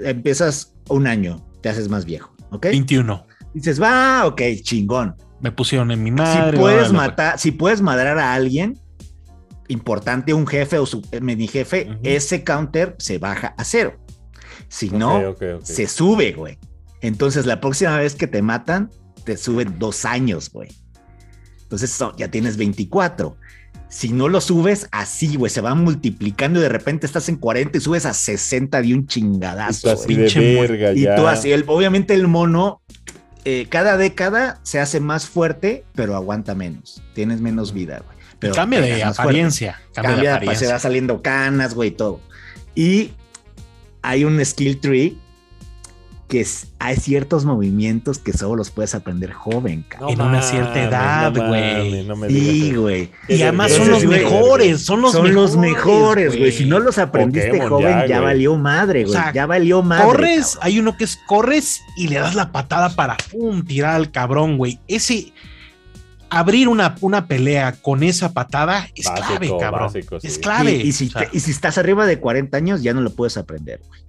empiezas 0.05 0.75
un 0.89 1.07
año, 1.07 1.45
te 1.63 1.69
haces 1.69 1.89
más 1.89 2.05
viejo, 2.05 2.35
¿ok? 2.51 2.67
21. 2.67 3.27
Dices, 3.55 3.81
va, 3.81 4.27
ok, 4.27 4.41
chingón. 4.63 5.17
Me 5.41 5.53
pusieron 5.53 5.91
en 5.91 6.03
mi 6.03 6.11
madre. 6.11 6.57
Si 6.57 6.59
puedes 6.59 6.93
matar, 6.93 7.39
si 7.39 7.53
puedes 7.53 7.81
madrar 7.81 8.19
a 8.19 8.35
alguien 8.35 8.79
importante, 9.69 10.33
un 10.35 10.47
jefe 10.47 10.79
o 10.79 10.87
su 10.87 11.03
mini 11.21 11.47
jefe, 11.47 11.99
ese 12.03 12.43
counter 12.43 12.97
se 12.99 13.19
baja 13.19 13.55
a 13.57 13.65
cero. 13.65 13.97
Si 14.69 14.91
no, 14.91 15.37
se 15.63 15.87
sube, 15.87 16.33
güey. 16.33 16.59
Entonces, 17.01 17.47
la 17.47 17.61
próxima 17.61 17.97
vez 17.99 18.15
que 18.15 18.27
te 18.27 18.43
matan, 18.43 18.91
te 19.25 19.37
suben 19.37 19.79
dos 19.79 20.05
años, 20.05 20.51
güey. 20.51 20.69
Entonces, 21.63 21.97
ya 22.17 22.31
tienes 22.31 22.57
24 22.57 23.37
si 23.89 24.11
no 24.11 24.29
lo 24.29 24.41
subes 24.41 24.89
así, 24.93 25.37
güey, 25.37 25.51
se 25.51 25.61
va 25.61 25.75
multiplicando 25.75 26.61
y 26.61 26.63
de 26.63 26.69
repente 26.69 27.07
estás 27.07 27.29
en 27.29 27.37
40 27.37 27.79
y 27.79 27.81
subes 27.81 28.07
a 28.07 28.13
60 28.13 28.83
de 28.83 28.95
un 28.95 29.07
chingadazo. 29.07 29.95
y 30.09 31.07
tú 31.17 31.27
así, 31.27 31.53
obviamente 31.67 32.15
el 32.15 32.29
mono, 32.29 32.83
eh, 33.45 33.67
cada 33.71 33.97
década 33.97 34.61
se 34.63 34.79
hace 34.79 35.01
más 35.01 35.27
fuerte, 35.27 35.85
pero 35.95 36.15
aguanta 36.15 36.55
menos. 36.55 37.03
Tienes 37.15 37.41
menos 37.41 37.73
vida, 37.73 38.03
güey. 38.05 38.19
Pero 38.39 38.55
cambia 38.55 38.81
de 38.81 39.03
apariencia. 39.03 39.81
Cambia, 39.95 40.17
de 40.17 40.29
apariencia. 40.29 40.67
se 40.67 40.73
va 40.73 40.79
saliendo 40.79 41.23
canas, 41.23 41.75
güey, 41.75 41.91
todo. 41.91 42.21
Y 42.75 43.13
hay 44.03 44.25
un 44.25 44.45
skill 44.45 44.79
tree 44.81 45.19
que 46.29 46.47
hay 46.79 46.97
ciertos 46.97 47.47
movimientos 47.47 48.19
que 48.19 48.35
solo 48.35 48.57
los 48.57 48.71
puedes 48.71 48.95
aprender 48.95 49.33
joven, 49.33 49.85
cabrón. 49.89 50.11
en 50.13 50.21
una 50.21 50.43
cierta 50.43 50.83
edad, 50.85 51.33
güey. 51.35 52.07
sí, 52.29 52.75
güey. 52.75 53.11
Y 53.29 53.41
además 53.43 53.73
son 53.73 53.91
los 53.91 54.05
mejores, 54.05 54.83
son 54.83 55.01
los 55.01 55.13
son 55.13 55.33
los 55.33 55.57
mejores, 55.57 56.37
güey. 56.37 56.53
Si 56.53 56.67
no 56.67 56.81
los 56.81 56.99
aprendiste 56.99 57.67
joven, 57.67 58.07
ya, 58.07 58.21
valió 58.21 58.57
madre, 58.57 59.05
güey. 59.05 59.19
ya 59.33 59.47
valió 59.47 59.83
madre. 59.83 60.05
Corres, 60.05 60.59
hay 60.61 60.79
uno 60.79 60.97
que 60.97 61.05
es 61.05 61.19
corres 61.27 61.81
y 61.97 62.09
le 62.09 62.17
das 62.17 62.35
la 62.35 62.53
patada 62.53 62.91
para 62.91 63.17
pum, 63.31 63.65
tirar 63.65 63.97
al 63.97 64.11
cabrón, 64.11 64.59
güey. 64.59 64.79
Ese 64.87 65.33
abrir 66.29 66.69
una, 66.69 66.95
una 67.01 67.27
pelea 67.27 67.73
con 67.73 68.03
esa 68.03 68.35
patada 68.35 68.87
es 68.95 69.09
clave, 69.09 69.51
cabrón. 69.59 69.91
Es 70.23 70.39
clave. 70.39 70.73
Y, 70.73 70.93
si 70.93 71.11
y 71.33 71.41
si 71.41 71.51
estás 71.51 71.79
arriba 71.79 72.05
de 72.05 72.21
40 72.21 72.55
años, 72.55 72.83
ya 72.83 72.93
no 72.93 73.01
lo 73.01 73.15
puedes 73.15 73.39
aprender, 73.39 73.81
güey. 73.89 74.01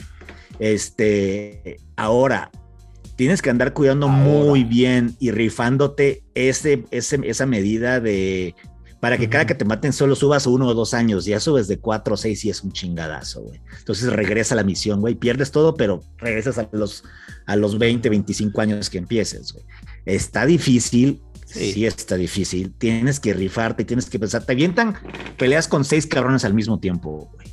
Este, 0.59 1.77
ahora, 1.95 2.51
tienes 3.15 3.41
que 3.41 3.49
andar 3.49 3.73
cuidando 3.73 4.07
muy 4.07 4.63
bien 4.63 5.15
y 5.19 5.31
rifándote 5.31 6.23
ese, 6.35 6.85
esa 6.91 7.45
medida 7.45 7.99
de 7.99 8.55
para 8.99 9.17
que 9.17 9.29
cada 9.29 9.45
que 9.45 9.55
te 9.55 9.65
maten 9.65 9.93
solo 9.93 10.15
subas 10.15 10.45
uno 10.45 10.67
o 10.67 10.73
dos 10.73 10.93
años, 10.93 11.25
ya 11.25 11.39
subes 11.39 11.67
de 11.67 11.79
cuatro 11.79 12.15
o 12.15 12.17
seis 12.17 12.43
y 12.43 12.49
es 12.49 12.63
un 12.63 12.71
chingadazo, 12.71 13.41
güey. 13.41 13.61
Entonces 13.77 14.11
regresa 14.11 14.55
a 14.55 14.57
la 14.57 14.63
misión, 14.63 14.99
güey, 14.99 15.15
pierdes 15.15 15.51
todo, 15.51 15.75
pero 15.75 16.01
regresas 16.17 16.57
a 16.57 16.69
los, 16.71 17.03
a 17.45 17.55
los 17.55 17.77
20, 17.77 18.09
25 18.09 18.61
años 18.61 18.89
que 18.89 18.97
empieces, 18.97 19.53
güey. 19.53 19.65
Está 20.05 20.45
difícil, 20.45 21.21
sí. 21.45 21.73
sí. 21.73 21.85
está 21.85 22.15
difícil, 22.15 22.73
tienes 22.77 23.19
que 23.19 23.33
rifarte, 23.33 23.85
tienes 23.85 24.09
que 24.09 24.19
pensar, 24.19 24.45
te 24.45 24.51
avientan 24.51 24.95
peleas 25.37 25.67
con 25.67 25.85
seis 25.85 26.05
cabrones 26.05 26.43
al 26.43 26.53
mismo 26.53 26.79
tiempo, 26.79 27.29
güey. 27.33 27.47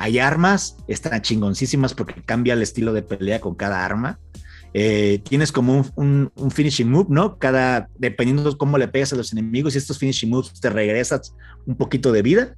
Hay 0.00 0.18
armas, 0.18 0.78
están 0.88 1.20
chingoncísimas 1.20 1.92
porque 1.92 2.22
cambia 2.22 2.54
el 2.54 2.62
estilo 2.62 2.94
de 2.94 3.02
pelea 3.02 3.38
con 3.38 3.54
cada 3.54 3.84
arma. 3.84 4.18
Eh, 4.72 5.20
tienes 5.28 5.52
como 5.52 5.84
un, 5.94 6.32
finishing 6.50 6.88
move, 6.88 7.08
¿no? 7.10 7.36
Cada, 7.36 7.90
dependiendo 7.98 8.50
de 8.50 8.56
cómo 8.56 8.78
le 8.78 8.88
pegas 8.88 9.12
a 9.12 9.16
los 9.16 9.30
enemigos 9.32 9.74
y 9.74 9.78
estos 9.78 9.98
finishing 9.98 10.30
moves 10.30 10.58
te 10.58 10.70
regresas 10.70 11.34
un 11.66 11.76
poquito 11.76 12.12
de 12.12 12.22
vida. 12.22 12.56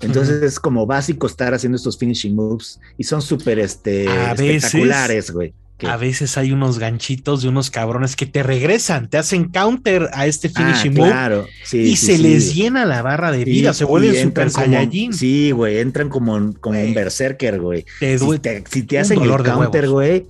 Entonces 0.00 0.42
es 0.42 0.58
como 0.58 0.86
básico 0.86 1.26
estar 1.26 1.52
haciendo 1.52 1.76
estos 1.76 1.98
finishing 1.98 2.34
moves 2.34 2.80
y 2.96 3.04
son 3.04 3.20
súper 3.20 3.58
este, 3.58 4.06
espectaculares, 4.06 5.30
güey. 5.30 5.52
A 5.88 5.96
veces 5.96 6.38
hay 6.38 6.52
unos 6.52 6.78
ganchitos 6.78 7.42
de 7.42 7.48
unos 7.48 7.70
cabrones 7.70 8.16
que 8.16 8.26
te 8.26 8.42
regresan, 8.42 9.08
te 9.08 9.18
hacen 9.18 9.48
counter 9.48 10.08
a 10.12 10.26
este 10.26 10.50
ah, 10.54 10.74
finishing 10.74 10.94
move 10.94 11.46
y 11.72 11.96
se 11.96 12.18
les 12.18 12.54
llena 12.54 12.84
la 12.84 13.02
barra 13.02 13.32
de 13.32 13.44
vida, 13.44 13.74
se 13.74 13.84
vuelven 13.84 14.22
super 14.22 14.50
saiyajin. 14.50 15.12
Sí, 15.12 15.50
güey, 15.50 15.78
entran 15.78 16.08
como, 16.08 16.52
como 16.60 16.80
un 16.80 16.94
berserker, 16.94 17.60
güey. 17.60 17.84
si 17.98 18.84
te, 18.84 18.98
hacen 18.98 19.22
el 19.22 19.42
counter, 19.42 19.88
güey, 19.88 20.26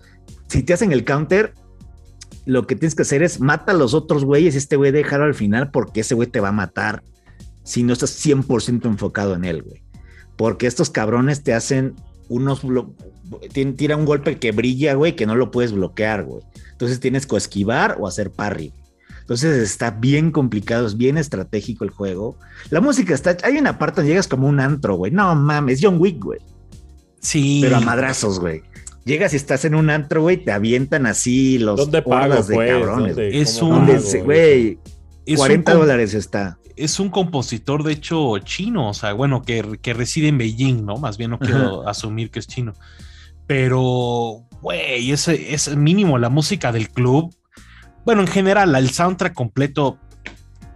si 0.48 0.62
te 0.62 0.72
hacen 0.72 0.92
el 0.92 1.04
counter, 1.04 1.54
lo 2.44 2.66
que 2.66 2.74
tienes 2.74 2.94
que 2.94 3.02
hacer 3.02 3.22
es 3.22 3.40
mata 3.40 3.72
a 3.72 3.74
los 3.74 3.94
otros 3.94 4.24
güeyes 4.24 4.54
y 4.54 4.58
este 4.58 4.76
güey 4.76 4.90
déjalo 4.90 5.24
al 5.24 5.34
final 5.34 5.70
porque 5.70 6.00
ese 6.00 6.14
güey 6.14 6.28
te 6.28 6.40
va 6.40 6.48
a 6.48 6.52
matar 6.52 7.02
si 7.62 7.82
no 7.82 7.92
estás 7.92 8.24
100% 8.24 8.86
enfocado 8.86 9.34
en 9.34 9.44
él, 9.44 9.62
güey. 9.62 9.82
Porque 10.36 10.66
estos 10.66 10.90
cabrones 10.90 11.42
te 11.42 11.54
hacen 11.54 11.94
unos 12.28 12.62
tira 13.76 13.96
un 13.96 14.04
golpe 14.04 14.38
que 14.38 14.52
brilla, 14.52 14.94
güey, 14.94 15.16
que 15.16 15.26
no 15.26 15.34
lo 15.34 15.50
puedes 15.50 15.72
bloquear, 15.72 16.24
güey. 16.24 16.42
Entonces 16.72 17.00
tienes 17.00 17.26
que 17.26 17.36
esquivar 17.36 17.96
o 17.98 18.06
hacer 18.06 18.30
parry. 18.30 18.72
Entonces 19.20 19.62
está 19.62 19.90
bien 19.90 20.32
complicado, 20.32 20.86
es 20.86 20.96
bien 20.96 21.16
estratégico 21.16 21.84
el 21.84 21.90
juego. 21.90 22.36
La 22.70 22.80
música 22.80 23.14
está. 23.14 23.36
Hay 23.44 23.56
una 23.56 23.78
parte 23.78 23.96
donde 23.96 24.10
llegas 24.10 24.28
como 24.28 24.48
un 24.48 24.60
antro, 24.60 24.96
güey. 24.96 25.12
No 25.12 25.34
mames, 25.34 25.78
John 25.80 25.98
Wick, 25.98 26.22
güey. 26.22 26.40
Sí. 27.20 27.60
Pero 27.62 27.76
a 27.76 27.80
madrazos, 27.80 28.40
güey. 28.40 28.62
Llegas 29.04 29.32
y 29.32 29.36
estás 29.36 29.64
en 29.64 29.74
un 29.74 29.90
antro, 29.90 30.22
güey, 30.22 30.44
te 30.44 30.52
avientan 30.52 31.06
así 31.06 31.58
los 31.58 31.76
¿Dónde 31.76 31.98
de 31.98 32.02
pues? 32.02 32.70
cabrones. 32.70 33.16
es 33.18 33.62
un. 33.62 33.86
Güey, 34.24 34.78
40 35.36 35.74
dólares 35.74 36.14
está 36.14 36.58
es 36.76 37.00
un 37.00 37.10
compositor, 37.10 37.82
de 37.82 37.92
hecho, 37.92 38.38
chino, 38.38 38.90
o 38.90 38.94
sea, 38.94 39.12
bueno, 39.12 39.42
que, 39.42 39.62
reside 39.94 40.28
en 40.28 40.38
Beijing, 40.38 40.84
¿no? 40.84 40.96
Más 40.96 41.18
bien 41.18 41.30
no 41.30 41.38
quiero 41.38 41.88
asumir 41.88 42.30
que 42.30 42.38
es 42.38 42.46
chino. 42.46 42.74
Pero, 43.46 44.46
güey, 44.60 45.10
ese 45.10 45.54
es 45.54 45.76
mínimo 45.76 46.18
la 46.18 46.28
música 46.28 46.72
del 46.72 46.88
club. 46.88 47.34
Bueno, 48.04 48.22
en 48.22 48.28
general, 48.28 48.74
el 48.74 48.90
soundtrack 48.90 49.34
completo. 49.34 49.98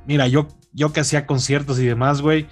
Mira, 0.07 0.29
yo, 0.29 0.49
yo 0.73 0.93
que 0.93 1.01
hacía 1.01 1.27
conciertos 1.27 1.79
y 1.79 1.87
demás, 1.87 2.21
güey, 2.21 2.47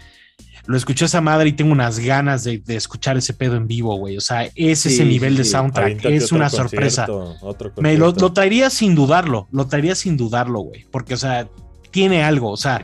lo 0.66 0.76
escuché 0.76 1.04
esa 1.04 1.20
madre 1.20 1.50
y 1.50 1.52
tengo 1.52 1.72
unas 1.72 1.98
ganas 1.98 2.44
de, 2.44 2.62
escuchar 2.68 3.16
ese 3.16 3.34
pedo 3.34 3.56
en 3.56 3.66
vivo, 3.66 3.96
güey. 3.96 4.16
O 4.16 4.20
sea, 4.20 4.48
es 4.54 4.86
ese 4.86 5.04
nivel 5.04 5.36
de 5.36 5.44
soundtrack. 5.44 6.04
Es 6.06 6.32
una 6.32 6.48
sorpresa. 6.48 7.06
Me 7.76 7.98
lo, 7.98 8.12
lo, 8.12 8.32
traería 8.32 8.70
sin 8.70 8.94
dudarlo, 8.94 9.46
lo 9.52 9.66
traería 9.66 9.94
sin 9.94 10.16
dudarlo, 10.16 10.60
güey. 10.60 10.86
Porque, 10.90 11.14
o 11.14 11.18
sea, 11.18 11.48
tiene 11.90 12.22
algo. 12.22 12.50
O 12.50 12.56
sea, 12.56 12.82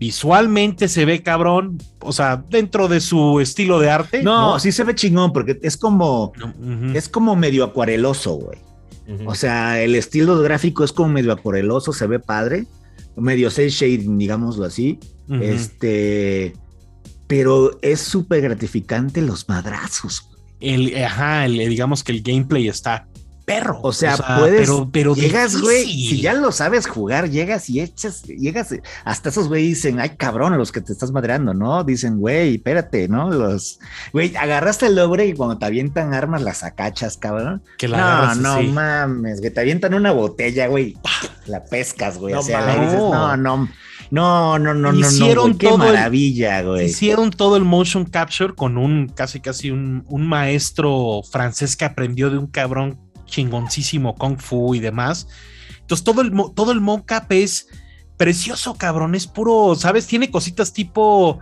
visualmente 0.00 0.88
se 0.88 1.04
ve 1.04 1.22
cabrón, 1.22 1.76
o 2.00 2.10
sea, 2.10 2.42
dentro 2.48 2.88
de 2.88 3.00
su 3.00 3.38
estilo 3.38 3.78
de 3.78 3.90
arte. 3.90 4.22
No, 4.22 4.58
sí 4.58 4.72
se 4.72 4.82
ve 4.82 4.94
chingón, 4.94 5.34
porque 5.34 5.60
es 5.62 5.76
como, 5.76 6.32
es 6.94 7.08
como 7.10 7.36
medio 7.36 7.64
acuareloso, 7.64 8.32
güey. 8.32 8.58
O 9.26 9.34
sea, 9.34 9.82
el 9.82 9.94
estilo 9.94 10.40
gráfico 10.40 10.84
es 10.84 10.92
como 10.92 11.10
medio 11.10 11.32
acuareloso, 11.32 11.92
se 11.92 12.06
ve 12.06 12.18
padre, 12.18 12.64
medio 13.16 13.50
cel 13.50 13.68
shading, 13.68 14.16
digámoslo 14.16 14.64
así. 14.64 14.98
Este, 15.28 16.54
pero 17.26 17.78
es 17.82 18.00
súper 18.00 18.40
gratificante 18.40 19.20
los 19.20 19.48
madrazos. 19.48 20.30
El, 20.60 20.96
ajá, 21.04 21.44
digamos 21.46 22.02
que 22.02 22.12
el 22.12 22.22
gameplay 22.22 22.68
está 22.68 23.06
perro. 23.50 23.80
O 23.82 23.92
sea, 23.92 24.16
puedes. 24.16 24.60
Pero, 24.60 24.88
pero 24.92 25.14
llegas, 25.14 25.60
güey. 25.60 25.84
Si 25.84 26.20
ya 26.20 26.34
lo 26.34 26.52
sabes 26.52 26.86
jugar, 26.86 27.30
llegas 27.30 27.68
y 27.68 27.80
echas, 27.80 28.22
llegas. 28.22 28.74
Hasta 29.04 29.28
esos 29.28 29.48
güey 29.48 29.66
dicen, 29.68 29.98
ay, 30.00 30.10
cabrón, 30.10 30.56
los 30.56 30.72
que 30.72 30.80
te 30.80 30.92
estás 30.92 31.10
madreando, 31.10 31.54
¿no? 31.54 31.82
Dicen, 31.84 32.18
güey, 32.18 32.56
espérate, 32.56 33.08
¿no? 33.08 33.30
Los. 33.30 33.80
Güey, 34.12 34.34
agarraste 34.36 34.86
el 34.86 34.96
logre 34.96 35.26
y 35.26 35.34
cuando 35.34 35.58
te 35.58 35.66
avientan 35.66 36.14
armas 36.14 36.42
las 36.42 36.62
acachas, 36.62 37.16
cabrón. 37.16 37.62
Que 37.78 37.88
la 37.88 38.34
no, 38.36 38.62
no 38.62 38.72
mames, 38.72 39.40
que 39.40 39.50
te 39.50 39.60
avientan 39.60 39.94
una 39.94 40.12
botella, 40.12 40.68
güey. 40.68 40.96
La 41.46 41.64
pescas, 41.64 42.18
güey. 42.18 42.34
No, 42.34 42.40
o 42.40 42.42
sea, 42.42 42.66
dices, 42.80 42.98
no, 42.98 43.36
no. 43.36 43.68
No, 44.10 44.58
no, 44.58 44.74
no, 44.74 44.92
hicieron 44.92 45.52
no, 45.52 45.58
qué 45.58 45.76
maravilla, 45.76 46.62
güey. 46.62 46.86
Hicieron 46.86 47.30
todo 47.30 47.56
el 47.56 47.64
motion 47.64 48.04
capture 48.04 48.54
con 48.54 48.76
un 48.76 49.06
casi, 49.06 49.38
casi 49.38 49.70
un, 49.70 50.04
un 50.08 50.26
maestro 50.26 51.20
francés 51.30 51.76
que 51.76 51.84
aprendió 51.84 52.28
de 52.28 52.38
un 52.38 52.48
cabrón 52.48 52.98
chingoncísimo 53.30 54.14
Kung 54.16 54.38
Fu 54.38 54.74
y 54.74 54.80
demás. 54.80 55.28
Entonces 55.80 56.04
todo 56.04 56.20
el, 56.20 56.32
todo 56.54 56.72
el 56.72 56.80
mocap 56.80 57.32
es 57.32 57.68
precioso, 58.16 58.74
cabrón. 58.74 59.14
Es 59.14 59.26
puro, 59.26 59.74
¿sabes? 59.74 60.06
Tiene 60.06 60.30
cositas 60.30 60.72
tipo 60.72 61.40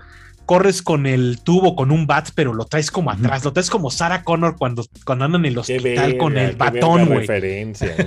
corres 0.48 0.80
con 0.80 1.04
el 1.04 1.40
tubo, 1.42 1.76
con 1.76 1.90
un 1.90 2.06
bat, 2.06 2.30
pero 2.34 2.54
lo 2.54 2.64
traes 2.64 2.90
como 2.90 3.10
atrás, 3.10 3.44
lo 3.44 3.52
traes 3.52 3.68
como 3.68 3.90
Sarah 3.90 4.24
Connor 4.24 4.56
cuando, 4.56 4.82
cuando 5.04 5.26
andan 5.26 5.42
en 5.42 5.52
el 5.52 5.58
hospital 5.58 6.16
con 6.16 6.38
el 6.38 6.56
batón, 6.56 7.04
güey. 7.04 7.26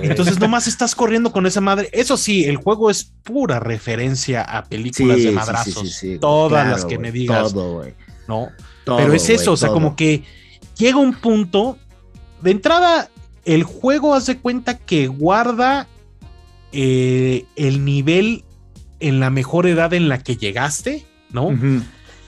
Entonces 0.02 0.40
nomás 0.40 0.66
estás 0.66 0.96
corriendo 0.96 1.30
con 1.30 1.46
esa 1.46 1.60
madre. 1.60 1.88
Eso 1.92 2.16
sí, 2.16 2.44
el 2.46 2.56
juego 2.56 2.90
es 2.90 3.04
pura 3.22 3.60
referencia 3.60 4.42
a 4.42 4.64
películas 4.64 5.22
de 5.22 5.30
madrazos. 5.30 6.02
Todas 6.20 6.66
las 6.66 6.84
que 6.84 6.98
me 6.98 7.12
digas. 7.12 7.52
Todo, 7.52 7.74
güey. 7.74 7.94
¿No? 8.26 8.48
pero 8.84 9.12
es 9.12 9.30
eso, 9.30 9.52
o 9.52 9.56
sea, 9.56 9.68
como 9.68 9.94
que 9.94 10.24
llega 10.76 10.98
un 10.98 11.14
punto. 11.14 11.78
De 12.40 12.50
entrada, 12.50 13.08
el 13.44 13.64
juego 13.64 14.14
hace 14.14 14.38
cuenta 14.38 14.78
que 14.78 15.08
guarda 15.08 15.88
eh, 16.72 17.44
el 17.56 17.84
nivel 17.84 18.44
en 19.00 19.20
la 19.20 19.30
mejor 19.30 19.66
edad 19.66 19.92
en 19.92 20.08
la 20.08 20.22
que 20.22 20.36
llegaste, 20.36 21.04
¿no? 21.30 21.50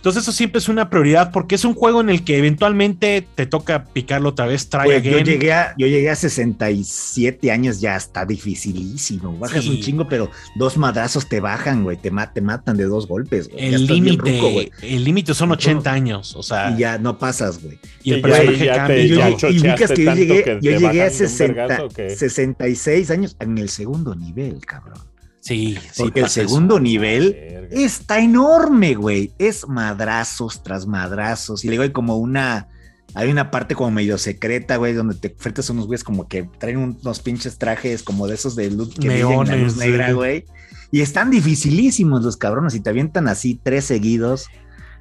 Entonces 0.04 0.24
eso 0.24 0.32
siempre 0.32 0.58
es 0.58 0.68
una 0.68 0.90
prioridad 0.90 1.32
porque 1.32 1.54
es 1.54 1.64
un 1.64 1.72
juego 1.72 2.02
en 2.02 2.10
el 2.10 2.24
que 2.24 2.36
eventualmente 2.36 3.26
te 3.34 3.46
toca 3.46 3.86
picarlo 3.86 4.28
otra 4.28 4.44
vez, 4.44 4.68
try 4.68 4.92
again. 4.92 5.02
Yo 5.02 5.18
llegué, 5.20 5.54
a, 5.54 5.74
yo 5.78 5.86
llegué 5.86 6.10
a 6.10 6.14
67 6.14 7.50
años, 7.50 7.80
ya 7.80 7.96
está 7.96 8.26
dificilísimo. 8.26 9.34
Bajas 9.38 9.66
un 9.66 9.80
chingo, 9.80 10.06
pero 10.06 10.30
dos 10.56 10.76
madrazos 10.76 11.26
te 11.26 11.40
bajan, 11.40 11.84
güey, 11.84 11.96
te, 11.96 12.10
matan 12.10 12.76
de 12.76 12.84
dos 12.84 13.08
golpes. 13.08 13.48
El 13.56 13.86
límite, 13.86 14.70
el 14.82 15.04
límite 15.04 15.32
son 15.32 15.52
80 15.52 15.90
años, 15.90 16.36
o 16.36 16.42
sea. 16.42 16.72
Y 16.72 16.80
ya 16.80 16.98
no 16.98 17.16
pasas, 17.16 17.62
güey. 17.62 17.78
Y 18.02 18.12
el 18.12 18.20
personaje 18.20 18.66
cambia. 18.66 19.30
Y, 19.30 19.58
ubicas 19.58 19.90
que 19.90 20.04
yo 20.04 20.14
llegué, 20.14 20.58
yo 20.60 20.78
llegué 20.80 21.02
a 21.02 21.08
60, 21.08 21.88
66 22.14 23.10
años 23.10 23.36
en 23.40 23.56
el 23.56 23.70
segundo 23.70 24.14
nivel, 24.14 24.66
cabrón. 24.66 25.13
Sí, 25.44 25.76
porque 25.98 26.20
el 26.20 26.30
segundo 26.30 26.80
nivel 26.80 27.68
está 27.70 28.18
enorme, 28.18 28.94
güey. 28.94 29.34
Es 29.38 29.68
madrazos 29.68 30.62
tras 30.62 30.86
madrazos. 30.86 31.66
Y 31.66 31.68
luego 31.68 31.82
hay 31.82 31.92
como 31.92 32.16
una. 32.16 32.68
Hay 33.12 33.30
una 33.30 33.50
parte 33.50 33.74
como 33.74 33.90
medio 33.90 34.16
secreta, 34.16 34.76
güey, 34.76 34.94
donde 34.94 35.14
te 35.16 35.28
enfrentas 35.28 35.68
a 35.68 35.74
unos 35.74 35.86
güeyes 35.86 36.02
como 36.02 36.26
que 36.28 36.48
traen 36.58 36.78
unos 36.78 37.20
pinches 37.20 37.58
trajes 37.58 38.02
como 38.02 38.26
de 38.26 38.34
esos 38.34 38.56
de 38.56 38.70
luz 38.70 38.94
que 38.94 39.06
la 39.06 39.56
luz 39.56 39.76
negra, 39.76 40.12
güey. 40.12 40.46
Y 40.90 41.02
están 41.02 41.30
dificilísimos 41.30 42.24
los 42.24 42.38
cabrones 42.38 42.74
y 42.74 42.80
te 42.80 42.88
avientan 42.88 43.28
así 43.28 43.60
tres 43.62 43.84
seguidos. 43.84 44.46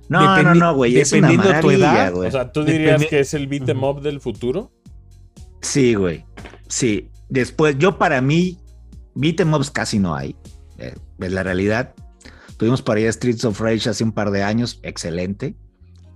No, 0.10 0.44
no, 0.44 0.54
no, 0.54 0.76
güey. 0.76 1.00
Es 1.00 1.14
una 1.14 1.32
maravilla, 1.32 2.10
güey. 2.10 2.28
O 2.28 2.32
sea, 2.32 2.52
¿tú 2.52 2.66
dirías 2.66 3.06
que 3.06 3.22
es 3.22 3.34
el 3.34 3.48
beat 3.48 3.70
em 3.70 3.82
up 3.82 4.02
del 4.02 4.20
futuro? 4.20 4.74
Sí, 5.62 5.94
güey. 5.94 6.26
Sí, 6.68 7.10
después, 7.30 7.78
yo 7.80 7.98
para 7.98 8.20
mí, 8.20 8.58
beat 9.16 9.40
em 9.40 9.54
ups 9.54 9.70
casi 9.70 10.00
no 10.00 10.16
hay. 10.16 10.36
Eh, 10.78 10.96
es 11.20 11.32
la 11.32 11.44
realidad. 11.44 11.94
Tuvimos 12.58 12.82
para 12.82 13.00
allá 13.00 13.12
Streets 13.12 13.46
of 13.46 13.60
Rage 13.60 13.90
hace 13.90 14.04
un 14.04 14.12
par 14.12 14.32
de 14.32 14.44
años, 14.44 14.80
excelente. 14.84 15.56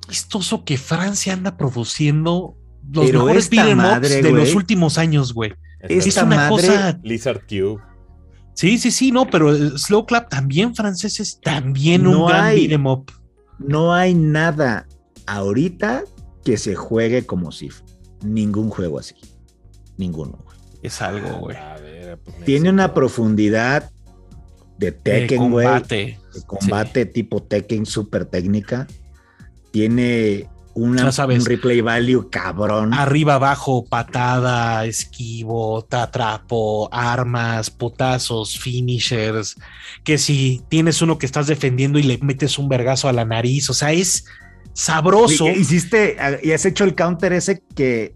Vistoso 0.07 0.63
que 0.63 0.77
Francia 0.77 1.33
anda 1.33 1.57
produciendo 1.57 2.55
los 2.91 3.05
Pero 3.05 3.25
mejores 3.25 3.49
beat'em 3.49 3.79
ups 3.79 4.09
de 4.09 4.31
los 4.31 4.55
últimos 4.55 4.97
años, 4.97 5.33
güey. 5.33 5.53
Es 5.81 6.17
una 6.17 6.49
cosa. 6.49 6.99
Lizard 7.03 7.41
Cube. 7.47 7.81
Sí, 8.53 8.77
sí, 8.79 8.89
sí, 8.89 9.11
no, 9.11 9.29
pero 9.29 9.77
Slow 9.77 10.05
Clap 10.05 10.29
también 10.29 10.73
franceses, 10.73 11.39
también 11.41 12.07
un 12.07 12.27
gran 12.27 12.55
beat'em 12.55 12.85
up. 12.87 13.11
No 13.59 13.93
hay 13.93 14.13
nada 14.13 14.87
ahorita 15.27 16.03
que 16.43 16.57
se 16.57 16.75
juegue 16.75 17.25
como 17.25 17.51
si 17.51 17.69
ningún 18.23 18.69
juego 18.69 18.99
así. 18.99 19.15
Ninguno, 19.97 20.39
güey. 20.43 20.57
Es 20.81 21.01
algo, 21.01 21.39
güey. 21.39 21.57
Pues, 22.23 22.45
Tiene 22.45 22.69
una 22.69 22.93
profundidad 22.93 23.89
de 24.77 24.91
Tekken, 24.91 25.51
güey. 25.51 25.67
De 25.87 26.17
combate 26.45 27.05
tipo 27.05 27.41
Tekken 27.41 27.85
super 27.85 28.25
técnica. 28.25 28.87
Tiene 29.71 30.47
una, 30.77 31.09
un 31.09 31.45
replay 31.45 31.81
value 31.81 32.29
cabrón. 32.29 32.93
Arriba, 32.93 33.35
abajo, 33.35 33.85
patada, 33.85 34.85
esquivo, 34.85 35.83
te 35.83 35.97
atrapo, 35.97 36.87
armas, 36.91 37.71
putazos, 37.71 38.59
finishers. 38.59 39.55
Que 40.03 40.17
si 40.17 40.61
tienes 40.69 41.01
uno 41.01 41.17
que 41.17 41.25
estás 41.25 41.47
defendiendo 41.47 41.97
y 41.97 42.03
le 42.03 42.19
metes 42.19 42.59
un 42.59 42.69
vergazo 42.69 43.09
a 43.09 43.13
la 43.13 43.25
nariz, 43.25 43.69
o 43.69 43.73
sea, 43.73 43.91
es 43.91 44.25
sabroso. 44.73 45.47
Hiciste 45.47 46.15
y 46.43 46.51
has 46.51 46.65
hecho 46.65 46.83
el 46.83 46.93
counter 46.93 47.33
ese 47.33 47.61
que 47.75 48.13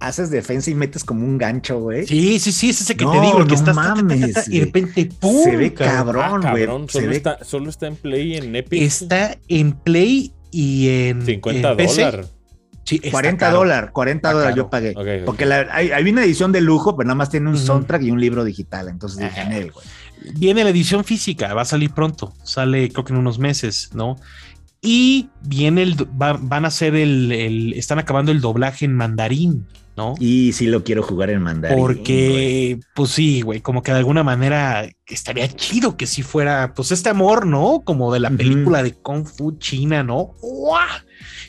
haces 0.00 0.30
defensa 0.30 0.70
y 0.70 0.74
metes 0.74 1.04
como 1.04 1.24
un 1.24 1.38
gancho, 1.38 1.80
güey. 1.80 2.06
Sí, 2.06 2.38
sí, 2.38 2.52
sí, 2.52 2.70
es 2.70 2.80
ese 2.80 2.96
que 2.96 3.04
te 3.04 3.20
digo, 3.20 3.46
que 3.46 3.54
estás 3.54 3.74
mames, 3.74 4.48
y 4.48 4.58
de 4.58 4.64
repente 4.66 5.08
¡pum! 5.20 5.44
Se 5.44 5.56
ve 5.56 5.72
cabrón, 5.72 6.44
ah, 6.44 6.50
güey. 6.50 6.66
solo, 6.88 7.12
está, 7.12 7.42
solo 7.44 7.70
está 7.70 7.86
en 7.86 7.96
Play 7.96 8.36
en 8.36 8.54
Epic. 8.54 8.82
Está 8.82 9.36
en 9.48 9.72
Play 9.72 10.32
y 10.50 10.88
en 10.88 11.24
50 11.24 11.74
dólares. 11.74 12.32
Sí, 12.84 13.00
40 13.00 13.50
dólares, 13.50 13.90
40 13.92 14.32
dólares 14.32 14.56
yo 14.56 14.70
pagué. 14.70 14.94
Porque 15.24 15.44
hay, 15.44 16.08
una 16.08 16.22
edición 16.22 16.52
de 16.52 16.60
lujo, 16.60 16.96
pero 16.96 17.08
nada 17.08 17.16
más 17.16 17.30
tiene 17.30 17.50
un 17.50 17.58
soundtrack 17.58 18.02
y 18.02 18.12
un 18.12 18.20
libro 18.20 18.44
digital. 18.44 18.88
Entonces 18.88 19.18
dije 19.18 19.40
en 19.40 19.52
él, 19.52 19.72
güey. 19.72 19.84
Viene 20.38 20.64
la 20.64 20.70
edición 20.70 21.04
física, 21.04 21.52
va 21.52 21.62
a 21.62 21.66
salir 21.66 21.90
pronto. 21.90 22.32
Sale 22.44 22.88
creo 22.90 23.04
que 23.04 23.12
en 23.12 23.18
unos 23.18 23.38
meses, 23.38 23.90
¿no? 23.92 24.16
Y 24.80 25.30
viene 25.42 25.82
el, 25.82 25.96
van 26.12 26.64
a 26.64 26.68
hacer 26.68 26.94
el, 26.94 27.32
el, 27.32 27.72
están 27.72 27.98
acabando 27.98 28.30
el 28.30 28.40
doblaje 28.40 28.84
en 28.84 28.94
mandarín. 28.94 29.66
¿No? 29.96 30.14
Y 30.20 30.52
sí 30.52 30.66
lo 30.66 30.84
quiero 30.84 31.02
jugar 31.02 31.30
en 31.30 31.42
mandarín. 31.42 31.78
Porque, 31.78 32.78
pues 32.94 33.10
sí, 33.10 33.40
güey, 33.40 33.60
como 33.60 33.82
que 33.82 33.92
de 33.92 33.98
alguna 33.98 34.22
manera 34.22 34.88
estaría 35.06 35.48
chido 35.48 35.96
que 35.96 36.06
si 36.06 36.22
fuera, 36.22 36.74
pues 36.74 36.92
este 36.92 37.08
amor, 37.08 37.46
¿no? 37.46 37.82
Como 37.84 38.12
de 38.12 38.20
la 38.20 38.30
película 38.30 38.82
de 38.82 38.92
Kung 38.92 39.26
Fu 39.26 39.58
China, 39.58 40.02
¿no? 40.02 40.32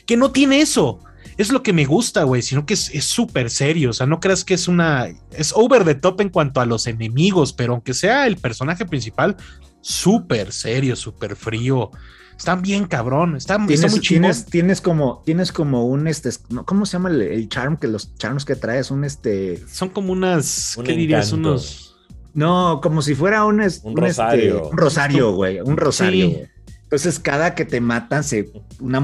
Que 0.06 0.16
no 0.16 0.30
tiene 0.30 0.60
eso. 0.60 1.00
Es 1.36 1.52
lo 1.52 1.62
que 1.62 1.72
me 1.72 1.84
gusta, 1.84 2.24
güey, 2.24 2.42
sino 2.42 2.66
que 2.66 2.74
es 2.74 3.04
súper 3.04 3.50
serio. 3.50 3.90
O 3.90 3.92
sea, 3.92 4.06
no 4.06 4.18
creas 4.18 4.44
que 4.44 4.54
es 4.54 4.66
una. 4.66 5.06
Es 5.30 5.52
over 5.54 5.84
the 5.84 5.94
top 5.94 6.20
en 6.20 6.30
cuanto 6.30 6.60
a 6.60 6.66
los 6.66 6.86
enemigos, 6.86 7.52
pero 7.52 7.74
aunque 7.74 7.94
sea 7.94 8.26
el 8.26 8.38
personaje 8.38 8.86
principal, 8.86 9.36
súper 9.80 10.52
serio, 10.52 10.96
súper 10.96 11.36
frío. 11.36 11.90
Están 12.38 12.62
bien 12.62 12.86
cabrón, 12.86 13.34
están 13.36 13.66
¿Tienes, 13.66 13.90
muy 13.90 14.00
tienes, 14.00 14.46
tienes, 14.46 14.80
como, 14.80 15.22
tienes 15.26 15.50
como 15.50 15.86
un 15.86 16.06
este, 16.06 16.30
¿cómo 16.64 16.86
se 16.86 16.92
llama 16.92 17.10
el, 17.10 17.48
charm 17.48 17.76
que 17.76 17.88
los 17.88 18.14
charms 18.14 18.44
que 18.44 18.54
traes? 18.54 18.92
Un 18.92 19.02
este. 19.02 19.60
Son 19.66 19.88
como 19.88 20.12
unas, 20.12 20.78
¿qué 20.84 20.92
dirías? 20.92 21.32
Unos. 21.32 21.96
No, 22.34 22.80
como 22.80 23.02
si 23.02 23.16
fuera 23.16 23.44
un, 23.44 23.56
un, 23.56 23.62
este, 23.62 23.90
rosario. 23.92 24.68
un 24.68 24.76
rosario, 24.76 25.32
güey. 25.32 25.60
Un 25.60 25.76
rosario. 25.76 26.48
Entonces, 26.84 27.18
cada 27.18 27.56
que 27.56 27.64
te 27.64 27.80
matan, 27.80 28.22
se, 28.22 28.50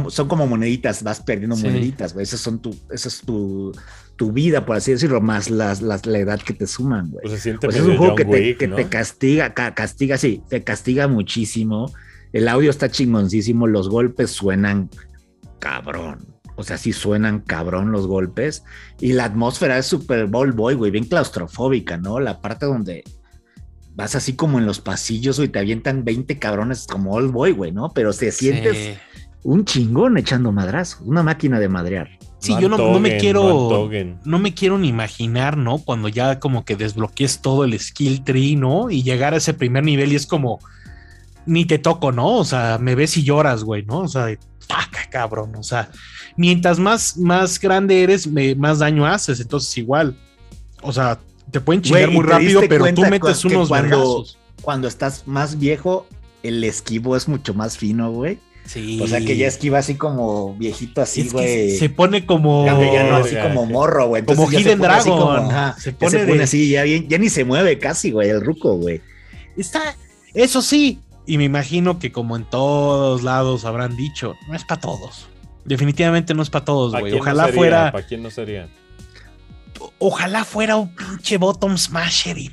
son 0.08 0.28
como 0.28 0.46
moneditas, 0.46 1.02
vas 1.02 1.20
perdiendo 1.20 1.56
moneditas, 1.56 2.14
güey. 2.14 2.22
Esas 2.22 2.40
son 2.40 2.60
tu, 2.60 2.74
esa 2.90 3.08
es 3.08 3.20
tu, 3.20 3.72
tu 4.14 4.30
vida, 4.30 4.64
por 4.64 4.76
así 4.76 4.92
decirlo, 4.92 5.20
más 5.20 5.50
las, 5.50 5.82
las, 5.82 6.06
la 6.06 6.18
edad 6.18 6.40
que 6.40 6.54
te 6.54 6.68
suman, 6.68 7.10
güey. 7.10 7.26
Pues 7.26 7.42
se 7.42 7.54
pues 7.54 7.74
es 7.76 7.82
un 7.82 7.96
juego 7.96 8.14
que, 8.14 8.24
te, 8.24 8.56
que 8.56 8.68
te 8.68 8.88
castiga, 8.88 9.52
castiga, 9.52 10.16
sí, 10.18 10.40
te 10.48 10.62
castiga 10.62 11.08
muchísimo 11.08 11.92
el 12.34 12.48
audio 12.48 12.68
está 12.68 12.90
chingoncísimo, 12.90 13.68
los 13.68 13.88
golpes 13.88 14.32
suenan 14.32 14.90
cabrón. 15.60 16.26
O 16.56 16.64
sea, 16.64 16.78
sí 16.78 16.92
suenan 16.92 17.40
cabrón 17.40 17.92
los 17.92 18.08
golpes. 18.08 18.64
Y 19.00 19.12
la 19.12 19.24
atmósfera 19.24 19.78
es 19.78 19.86
Super 19.86 20.26
Bowl 20.26 20.50
Boy, 20.50 20.74
güey, 20.74 20.90
bien 20.90 21.04
claustrofóbica, 21.04 21.96
¿no? 21.96 22.18
La 22.18 22.40
parte 22.40 22.66
donde 22.66 23.04
vas 23.94 24.16
así 24.16 24.34
como 24.34 24.58
en 24.58 24.66
los 24.66 24.80
pasillos, 24.80 25.38
y 25.38 25.46
te 25.46 25.60
avientan 25.60 26.04
20 26.04 26.40
cabrones 26.40 26.88
como 26.88 27.12
Old 27.12 27.30
Boy, 27.30 27.52
güey, 27.52 27.70
¿no? 27.70 27.90
Pero 27.94 28.12
te 28.12 28.32
sientes 28.32 28.98
un 29.44 29.64
chingón 29.64 30.18
echando 30.18 30.50
madrazos, 30.50 31.02
una 31.02 31.22
máquina 31.22 31.60
de 31.60 31.68
madrear. 31.68 32.18
Sí, 32.40 32.52
yo 32.60 32.68
no, 32.68 32.98
me 32.98 33.16
quiero. 33.16 33.88
No 34.24 34.38
me 34.40 34.54
quiero 34.54 34.76
ni 34.76 34.88
imaginar, 34.88 35.56
¿no? 35.56 35.78
Cuando 35.78 36.08
ya 36.08 36.40
como 36.40 36.64
que 36.64 36.74
desbloquees 36.74 37.42
todo 37.42 37.64
el 37.64 37.78
skill 37.78 38.24
tree, 38.24 38.56
¿no? 38.56 38.90
Y 38.90 39.04
llegar 39.04 39.34
a 39.34 39.36
ese 39.36 39.54
primer 39.54 39.84
nivel 39.84 40.12
y 40.12 40.16
es 40.16 40.26
como 40.26 40.58
ni 41.46 41.64
te 41.64 41.78
toco, 41.78 42.12
¿no? 42.12 42.36
O 42.36 42.44
sea, 42.44 42.78
me 42.80 42.94
ves 42.94 43.16
y 43.16 43.24
lloras, 43.24 43.64
güey, 43.64 43.84
¿no? 43.84 44.00
O 44.00 44.08
sea, 44.08 44.26
taca, 44.66 45.08
cabrón. 45.10 45.54
O 45.56 45.62
sea, 45.62 45.90
mientras 46.36 46.78
más, 46.78 47.16
más 47.16 47.60
grande 47.60 48.02
eres, 48.02 48.28
más 48.56 48.78
daño 48.78 49.06
haces. 49.06 49.40
Entonces, 49.40 49.76
igual. 49.78 50.16
O 50.82 50.92
sea, 50.92 51.18
te 51.50 51.60
pueden 51.60 51.82
chingar 51.82 52.10
muy 52.10 52.24
rápido, 52.24 52.62
pero 52.68 52.92
tú 52.92 53.02
metes 53.02 53.44
unos 53.44 53.68
cuando, 53.68 54.24
Cuando 54.62 54.88
estás 54.88 55.24
más 55.26 55.58
viejo, 55.58 56.06
el 56.42 56.62
esquivo 56.64 57.16
es 57.16 57.28
mucho 57.28 57.54
más 57.54 57.78
fino, 57.78 58.10
güey. 58.12 58.38
Sí. 58.66 58.98
O 59.02 59.06
sea 59.06 59.20
que 59.20 59.36
ya 59.36 59.46
esquiva 59.46 59.78
así 59.78 59.94
como 59.94 60.54
viejito 60.54 61.02
así, 61.02 61.28
güey. 61.28 61.76
Se 61.76 61.90
pone 61.90 62.24
como. 62.24 62.64
Ya, 62.64 63.04
no, 63.04 63.16
así 63.16 63.36
como 63.36 63.66
morro, 63.66 64.08
güey. 64.08 64.24
Como 64.24 64.50
Hidden 64.50 64.78
Dragon. 64.78 65.50
se 65.78 65.92
pone, 65.92 66.42
así, 66.42 66.70
ya, 66.70 66.84
ya 66.86 67.18
ni 67.18 67.28
se 67.28 67.44
mueve 67.44 67.78
casi, 67.78 68.10
güey, 68.10 68.30
el 68.30 68.40
ruco, 68.40 68.76
güey. 68.76 69.02
Está. 69.56 69.94
Eso 70.32 70.62
sí, 70.62 70.98
y 71.26 71.38
me 71.38 71.44
imagino 71.44 71.98
que 71.98 72.12
como 72.12 72.36
en 72.36 72.44
todos 72.44 73.22
lados 73.22 73.64
habrán 73.64 73.96
dicho, 73.96 74.34
no 74.48 74.54
es 74.54 74.64
para 74.64 74.80
todos. 74.80 75.28
Definitivamente 75.64 76.34
no 76.34 76.42
es 76.42 76.50
para 76.50 76.64
todos, 76.64 76.92
güey. 76.98 77.14
Ojalá 77.14 77.48
fuera. 77.48 77.92
¿Para 77.92 78.06
quién 78.06 78.22
no 78.22 78.30
sería? 78.30 78.68
Ojalá 79.98 80.44
fuera 80.44 80.76
un 80.76 80.94
pinche 80.94 81.38
bottom 81.38 81.78
smasher 81.78 82.36
y. 82.36 82.52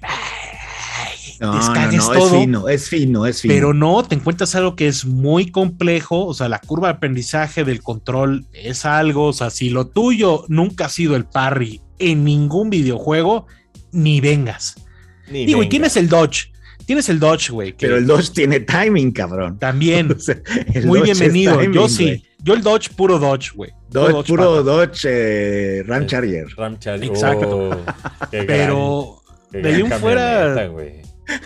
no, 1.41 1.53
no, 1.53 1.59
no, 1.59 1.89
es 1.89 2.31
fino, 2.31 2.69
es 2.69 2.89
fino, 2.89 3.25
es 3.25 3.41
fino. 3.41 3.53
Pero 3.53 3.73
no, 3.73 4.03
te 4.03 4.15
encuentras 4.15 4.55
algo 4.55 4.77
que 4.77 4.87
es 4.87 5.05
muy 5.05 5.51
complejo. 5.51 6.25
O 6.25 6.33
sea, 6.33 6.47
la 6.47 6.59
curva 6.59 6.87
de 6.87 6.93
aprendizaje 6.95 7.65
del 7.65 7.83
control 7.83 8.45
es 8.53 8.85
algo. 8.85 9.25
O 9.25 9.33
sea, 9.33 9.49
si 9.49 9.69
lo 9.69 9.87
tuyo 9.87 10.45
nunca 10.47 10.85
ha 10.85 10.89
sido 10.89 11.17
el 11.17 11.25
parry 11.25 11.81
en 11.99 12.23
ningún 12.23 12.69
videojuego, 12.69 13.47
ni 13.91 14.21
vengas. 14.21 14.75
Digo, 15.29 15.63
y 15.63 15.69
tienes 15.69 15.97
el 15.97 16.07
dodge 16.07 16.50
Tienes 16.91 17.07
el 17.07 17.21
Dodge, 17.21 17.51
güey. 17.51 17.73
Pero 17.79 17.95
el 17.95 18.05
Dodge 18.05 18.33
tiene 18.33 18.59
timing, 18.59 19.13
cabrón. 19.13 19.57
También. 19.57 20.09
Muy 20.83 20.99
bienvenido. 20.99 21.63
Yo 21.71 21.87
sí. 21.87 22.21
Yo 22.39 22.53
el 22.53 22.61
Dodge, 22.61 22.89
puro 22.93 23.17
Dodge, 23.17 23.53
güey. 23.55 23.71
Dodge, 23.89 24.27
puro 24.27 24.61
Dodge 24.61 25.05
eh, 25.05 25.83
Ram 25.87 26.05
Charger. 26.05 26.47
Ram 26.57 26.77
Charger. 26.77 27.09
Exacto. 27.09 27.69
Oh, 27.69 27.85
Pero 28.29 29.21
de 29.51 29.69
ahí 29.69 29.81
un 29.81 29.91
fuera. 29.91 30.69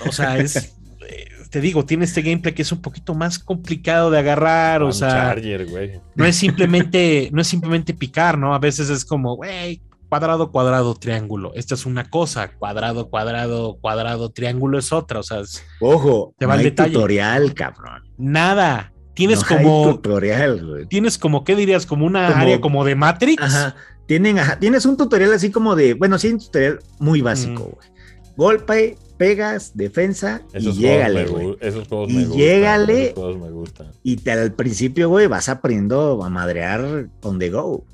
O 0.08 0.12
sea, 0.12 0.40
es. 0.40 0.72
Eh, 1.08 1.28
te 1.52 1.62
digo, 1.62 1.86
tiene 1.86 2.06
este 2.06 2.24
gameplay 2.24 2.56
que 2.56 2.64
es 2.64 2.72
un 2.72 2.82
poquito 2.82 3.14
más 3.14 3.38
complicado 3.38 4.10
de 4.10 4.18
agarrar. 4.18 4.82
o 4.82 4.92
sea. 4.92 5.10
Charger, 5.10 5.68
güey. 5.68 6.02
No 6.16 6.26
es 6.26 6.36
simplemente, 6.36 7.30
no 7.32 7.42
es 7.42 7.48
simplemente 7.48 7.94
picar, 7.94 8.40
¿no? 8.40 8.56
A 8.56 8.58
veces 8.58 8.90
es 8.90 9.06
como, 9.06 9.36
güey, 9.36 9.80
cuadrado, 10.16 10.52
cuadrado, 10.52 10.96
triángulo. 10.96 11.52
Esta 11.56 11.76
es 11.76 11.86
una 11.86 12.10
cosa, 12.10 12.52
cuadrado, 12.54 13.10
cuadrado, 13.10 13.78
cuadrado, 13.82 14.30
triángulo 14.30 14.80
es 14.80 14.94
otra. 14.94 15.20
O 15.20 15.24
sea, 15.24 15.42
ojo, 15.82 16.34
te 16.38 16.46
va 16.46 16.56
no 16.56 16.62
hay 16.62 16.72
tutorial, 16.72 17.54
cabrón. 17.54 18.04
Nada. 18.18 18.94
Tienes 19.14 19.44
como. 19.44 19.92
tutorial, 19.92 20.66
güey. 20.66 20.86
Tienes 20.86 21.18
como, 21.18 21.44
¿qué 21.44 21.56
dirías? 21.56 21.86
Como 21.86 22.06
una 22.06 22.28
área 22.28 22.62
como 22.62 22.86
de 22.86 22.96
Matrix. 22.96 23.44
Ajá. 23.44 23.76
Tienen, 24.06 24.38
tienes 24.60 24.86
un 24.86 24.96
tutorial 24.96 25.34
así 25.34 25.52
como 25.52 25.76
de. 25.76 25.96
Bueno, 25.96 26.18
sí, 26.18 26.30
un 26.30 26.40
tutorial 26.40 26.80
muy 27.00 27.22
básico, 27.22 27.64
mm. 27.64 27.76
güey. 27.76 27.90
Golpe, 28.38 28.98
pegas, 29.18 29.76
defensa 29.76 30.42
y 30.54 30.72
llégale, 30.72 31.26
güey. 31.26 31.58
Esos 31.60 31.88
juegos 31.88 32.10
y 32.10 32.14
me 32.14 32.24
gustan. 32.24 32.40
Llégale. 32.40 33.04
Esos 33.04 33.14
juegos 33.16 33.38
me 33.38 33.52
gustan. 33.52 33.88
Y 34.04 34.18
te, 34.18 34.32
al 34.32 34.54
principio, 34.54 35.10
güey, 35.10 35.28
vas 35.28 35.50
aprendiendo 35.50 36.24
a 36.24 36.30
madrear 36.30 37.08
on 37.22 37.40
the 37.40 37.50
go. 37.50 37.86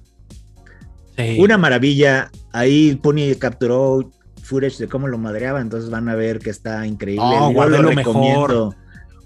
Una 1.38 1.58
maravilla. 1.58 2.32
Ahí 2.54 2.96
Pony 2.96 3.36
capturó 3.40 4.12
footage 4.42 4.78
de 4.78 4.88
cómo 4.88 5.08
lo 5.08 5.18
madreaba, 5.18 5.62
entonces 5.62 5.90
van 5.90 6.10
a 6.10 6.16
ver 6.16 6.40
que 6.40 6.50
está 6.50 6.86
increíble. 6.86 7.24
Oh, 7.26 7.52
guardé 7.52 7.82
lo, 7.82 7.92
mejor. 7.94 8.76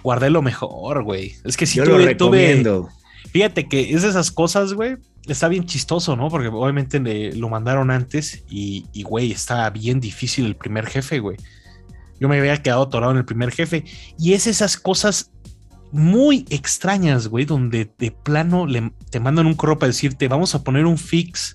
Guardé 0.03 0.29
lo 0.29 0.41
mejor, 0.41 1.03
güey. 1.03 1.35
Es 1.43 1.57
que 1.57 1.65
si 1.65 1.77
Yo 1.77 1.85
lo 1.85 1.97
recomiendo. 1.97 2.89
fíjate 3.31 3.67
que 3.67 3.93
es 3.93 4.03
de 4.03 4.09
esas 4.09 4.31
cosas, 4.31 4.73
güey, 4.73 4.97
está 5.27 5.47
bien 5.47 5.65
chistoso, 5.65 6.15
¿no? 6.15 6.29
Porque 6.29 6.49
obviamente 6.49 6.99
lo 7.33 7.49
mandaron 7.49 7.89
antes 7.91 8.43
y, 8.49 8.85
y, 8.93 9.03
güey, 9.03 9.31
está 9.31 9.69
bien 9.69 9.99
difícil 9.99 10.45
el 10.45 10.55
primer 10.55 10.85
jefe, 10.85 11.19
güey. 11.19 11.37
Yo 12.19 12.29
me 12.29 12.37
había 12.37 12.55
quedado 12.61 12.83
atorado 12.83 13.11
en 13.11 13.17
el 13.17 13.25
primer 13.25 13.51
jefe. 13.51 13.83
Y 14.17 14.33
es 14.33 14.47
esas 14.47 14.77
cosas 14.77 15.31
muy 15.91 16.45
extrañas, 16.49 17.27
güey, 17.27 17.45
donde 17.45 17.91
de 17.97 18.11
plano 18.11 18.65
le, 18.67 18.91
te 19.09 19.19
mandan 19.19 19.45
un 19.45 19.55
correo 19.55 19.79
para 19.79 19.87
decirte, 19.87 20.27
vamos 20.27 20.53
a 20.55 20.63
poner 20.63 20.85
un 20.85 20.97
fix 20.97 21.53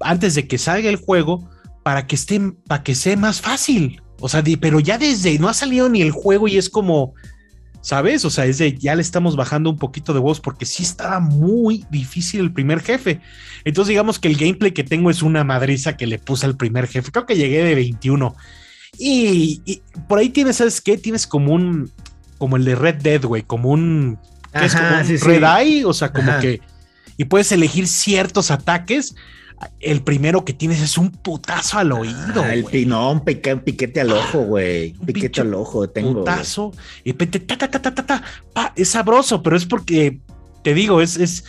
antes 0.00 0.34
de 0.34 0.46
que 0.46 0.58
salga 0.58 0.88
el 0.88 0.96
juego 0.96 1.48
para 1.82 2.06
que 2.06 2.14
esté, 2.14 2.40
para 2.66 2.82
que 2.82 2.94
sea 2.94 3.16
más 3.16 3.40
fácil. 3.40 4.02
O 4.20 4.28
sea, 4.28 4.42
pero 4.60 4.80
ya 4.80 4.98
desde, 4.98 5.38
no 5.38 5.48
ha 5.48 5.54
salido 5.54 5.88
ni 5.88 6.02
el 6.02 6.10
juego 6.10 6.46
y 6.46 6.58
es 6.58 6.68
como, 6.68 7.14
¿sabes? 7.80 8.24
O 8.24 8.30
sea, 8.30 8.44
es 8.44 8.58
de, 8.58 8.76
ya 8.76 8.94
le 8.94 9.02
estamos 9.02 9.36
bajando 9.36 9.70
un 9.70 9.78
poquito 9.78 10.12
de 10.12 10.20
voz 10.20 10.40
porque 10.40 10.66
sí 10.66 10.82
estaba 10.82 11.20
muy 11.20 11.86
difícil 11.90 12.40
el 12.40 12.52
primer 12.52 12.80
jefe. 12.80 13.20
Entonces 13.64 13.90
digamos 13.90 14.18
que 14.18 14.28
el 14.28 14.36
gameplay 14.36 14.72
que 14.72 14.84
tengo 14.84 15.10
es 15.10 15.22
una 15.22 15.44
madriza 15.44 15.96
que 15.96 16.06
le 16.06 16.18
puse 16.18 16.46
al 16.46 16.56
primer 16.56 16.86
jefe. 16.86 17.10
Creo 17.10 17.26
que 17.26 17.36
llegué 17.36 17.64
de 17.64 17.74
21. 17.74 18.34
Y, 18.98 19.82
por 20.08 20.18
ahí 20.18 20.28
tienes, 20.28 20.56
¿sabes 20.56 20.80
qué? 20.80 20.98
Tienes 20.98 21.26
como 21.26 21.54
un, 21.54 21.90
como 22.36 22.56
el 22.56 22.64
de 22.64 22.74
Red 22.74 22.96
Dead, 22.96 23.24
güey, 23.24 23.42
como 23.42 23.70
un, 23.70 24.18
es 24.52 24.74
como 24.74 24.88
un 24.88 25.20
Red 25.20 25.44
Eye, 25.44 25.84
o 25.84 25.94
sea, 25.94 26.12
como 26.12 26.38
que, 26.40 26.60
y 27.16 27.24
puedes 27.24 27.50
elegir 27.52 27.86
ciertos 27.86 28.50
ataques 28.50 29.14
el 29.80 30.02
primero 30.02 30.44
que 30.44 30.52
tienes 30.52 30.80
es 30.80 30.96
un 30.96 31.10
putazo 31.10 31.78
al 31.78 31.92
oído. 31.92 32.42
Ah, 32.42 32.54
el 32.54 32.88
no, 32.88 33.12
un, 33.12 33.24
piquete 33.24 34.00
al 34.00 34.12
ojo, 34.12 34.40
güey. 34.40 34.94
Un 34.98 35.06
piquete 35.06 35.40
al 35.40 35.54
ojo 35.54 35.88
tengo. 35.88 36.20
Putazo 36.20 36.72
y 37.04 37.12
pete, 37.12 37.40
ta, 37.40 37.56
ta, 37.56 37.68
ta, 37.68 37.94
ta, 37.94 38.22
es 38.76 38.88
sabroso, 38.88 39.42
pero 39.42 39.56
es 39.56 39.66
porque 39.66 40.20
te 40.62 40.74
digo, 40.74 41.00
es, 41.00 41.16
es 41.16 41.44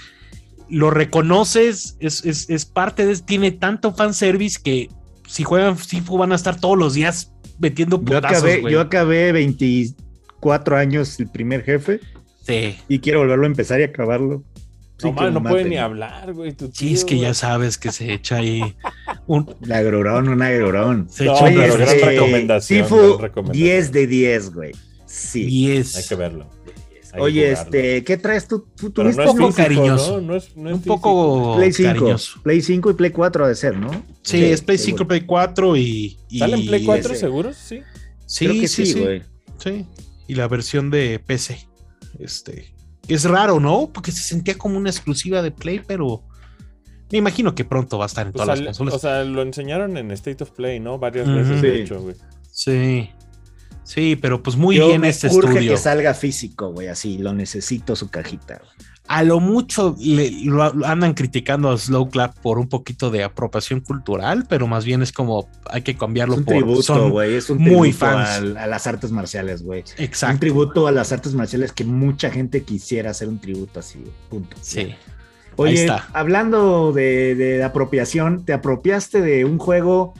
lo 0.70 0.90
reconoces, 0.90 1.98
es, 2.00 2.26
es, 2.26 2.50
es 2.50 2.66
parte 2.66 3.06
de, 3.06 3.16
tiene 3.18 3.52
tanto 3.52 3.94
fanservice 3.94 4.60
que 4.62 4.90
si 5.28 5.44
juegan 5.44 5.78
Sifu 5.78 6.18
van 6.18 6.32
a 6.32 6.36
estar 6.36 6.60
todos 6.60 6.78
los 6.78 6.94
días 6.94 7.32
metiendo 7.60 8.02
putazos. 8.02 8.42
Yo 8.42 8.48
acabé, 8.48 8.72
yo 8.72 8.82
acabé 8.82 9.32
24 9.32 10.78
años 10.78 11.20
el 11.20 11.30
primer 11.30 11.64
jefe. 11.64 12.00
Sí. 12.46 12.76
Y 12.88 13.00
quiero 13.00 13.20
volverlo 13.20 13.46
a 13.46 13.48
empezar 13.48 13.80
y 13.80 13.84
acabarlo 13.84 14.44
no, 15.04 15.32
no 15.32 15.44
puede 15.44 15.66
ni 15.66 15.78
hablar, 15.78 16.34
güey. 16.34 16.56
sí, 16.74 16.94
es 16.94 17.06
que 17.06 17.18
ya 17.18 17.34
sabes 17.34 17.78
que 17.78 17.92
se 17.92 18.14
echa 18.14 18.38
ahí 18.38 18.76
un. 19.28 19.56
Un 19.60 19.72
agrurón, 19.72 20.30
un 20.30 20.42
agrurón. 20.42 21.08
Se 21.10 21.24
echa 21.24 21.44
una 21.46 21.68
gran 21.68 21.82
este, 21.82 22.06
recomendación. 22.06 22.84
Sifu, 22.88 23.20
10 23.52 23.92
de 23.92 24.08
10, 24.08 24.54
güey. 24.54 24.72
Sí. 25.06 25.46
10. 25.46 25.96
Hay 25.96 26.04
que 26.04 26.16
verlo. 26.16 26.50
Oye, 27.20 27.52
este, 27.52 28.04
¿qué 28.04 28.18
traes 28.18 28.48
tú? 28.48 28.66
Tú 28.76 28.90
tuviste 28.90 29.22
un 29.22 29.38
poco 29.38 29.54
cariñoso. 29.54 30.22
No, 30.22 30.36
es, 30.36 30.52
un 30.56 30.82
poco 30.82 31.56
Play 31.58 31.74
5. 31.74 32.16
Play 32.44 32.62
5 32.62 32.92
y 32.92 32.94
Play 32.94 33.12
4 33.12 33.46
ha 33.46 33.48
de 33.50 33.56
ser, 33.56 33.78
¿no? 33.78 33.90
Sí, 34.22 34.44
es 34.46 34.62
Play 34.62 34.78
5, 34.78 35.08
Play 35.08 35.22
4 35.22 35.78
y. 35.78 36.18
y 36.30 36.40
¿Sale 36.40 36.56
en 36.56 36.66
Play 36.66 36.86
4 36.86 37.16
seguros? 37.16 37.58
Sí. 37.58 37.82
Sí, 38.26 38.68
sí, 38.68 38.86
sí, 38.86 39.00
güey. 39.00 39.24
Sí. 39.58 39.86
Y 40.28 40.36
la 40.36 40.48
versión 40.48 40.90
de 40.90 41.20
PC. 41.20 41.68
Este 42.20 42.74
es 43.08 43.26
raro, 43.26 43.60
¿no? 43.60 43.90
Porque 43.94 44.12
se 44.12 44.22
sentía 44.22 44.58
como 44.58 44.78
una 44.78 44.90
exclusiva 44.90 45.42
de 45.42 45.52
Play, 45.52 45.82
pero 45.86 46.24
me 47.12 47.18
imagino 47.18 47.54
que 47.56 47.66
pronto 47.66 47.98
va 47.98 48.06
a 48.06 48.08
estar 48.08 48.28
en 48.28 48.34
todas 48.34 48.60
las 48.60 48.78
consolas. 48.78 48.94
O 48.94 49.00
sea, 49.00 49.24
lo 49.24 49.42
enseñaron 49.42 49.98
en 49.98 50.12
State 50.12 50.44
of 50.44 50.52
Play, 50.52 50.80
¿no? 50.80 50.98
Varias 50.98 51.28
veces, 51.28 51.62
de 51.62 51.82
hecho, 51.82 52.02
güey. 52.02 52.16
Sí. 52.52 53.10
Sí, 53.84 54.16
pero 54.16 54.42
pues 54.42 54.56
muy 54.56 54.78
bien 54.80 55.04
este 55.04 55.28
estudio. 55.28 55.72
que 55.72 55.78
salga 55.78 56.14
físico, 56.14 56.72
güey, 56.72 56.88
así, 56.88 57.18
lo 57.18 57.34
necesito 57.34 57.96
su 57.96 58.10
cajita 58.10 58.62
a 59.08 59.24
lo 59.24 59.40
mucho 59.40 59.96
lo, 60.00 60.64
andan 60.86 61.14
criticando 61.14 61.70
a 61.70 61.78
Slow 61.78 62.10
Clap 62.10 62.38
por 62.40 62.60
un 62.60 62.70
poquito 62.70 63.10
de 63.10 63.24
apropiación 63.24 63.82
cultural, 63.82 64.46
pero 64.48 64.68
más 64.68 64.86
bien 64.86 65.02
es 65.02 65.12
como 65.12 65.50
hay 65.70 65.82
que 65.82 65.98
cambiarlo 65.98 66.36
es 66.36 66.40
un 66.40 66.46
por 66.46 66.56
tributo, 66.56 67.10
güey, 67.10 67.36
es 67.36 67.50
un 67.50 67.58
muy 67.58 67.92
fans. 67.92 68.56
A, 68.58 68.68
las 68.68 68.88
artes 68.88 69.12
marciales, 69.12 69.64
güey. 69.64 69.84
Exacto. 69.98 70.36
Un 70.36 70.40
tributo 70.40 70.88
a 70.88 70.92
las 70.92 71.12
artes 71.12 71.34
marciales 71.34 71.74
que 71.74 71.84
mucha 71.84 72.30
gente 72.30 72.64
quisiera 72.64 73.12
hacer 73.12 73.28
un 73.28 73.40
tributo 73.40 73.80
así, 73.80 74.04
punto. 74.30 74.56
Sí. 74.62 74.96
Oye, 75.58 75.88
hablando 76.14 76.94
de, 76.94 77.36
de 77.36 77.64
apropiación, 77.64 78.46
te 78.46 78.54
apropiaste 78.54 79.22
de 79.22 79.44
un 79.44 79.58
juego 79.58 80.14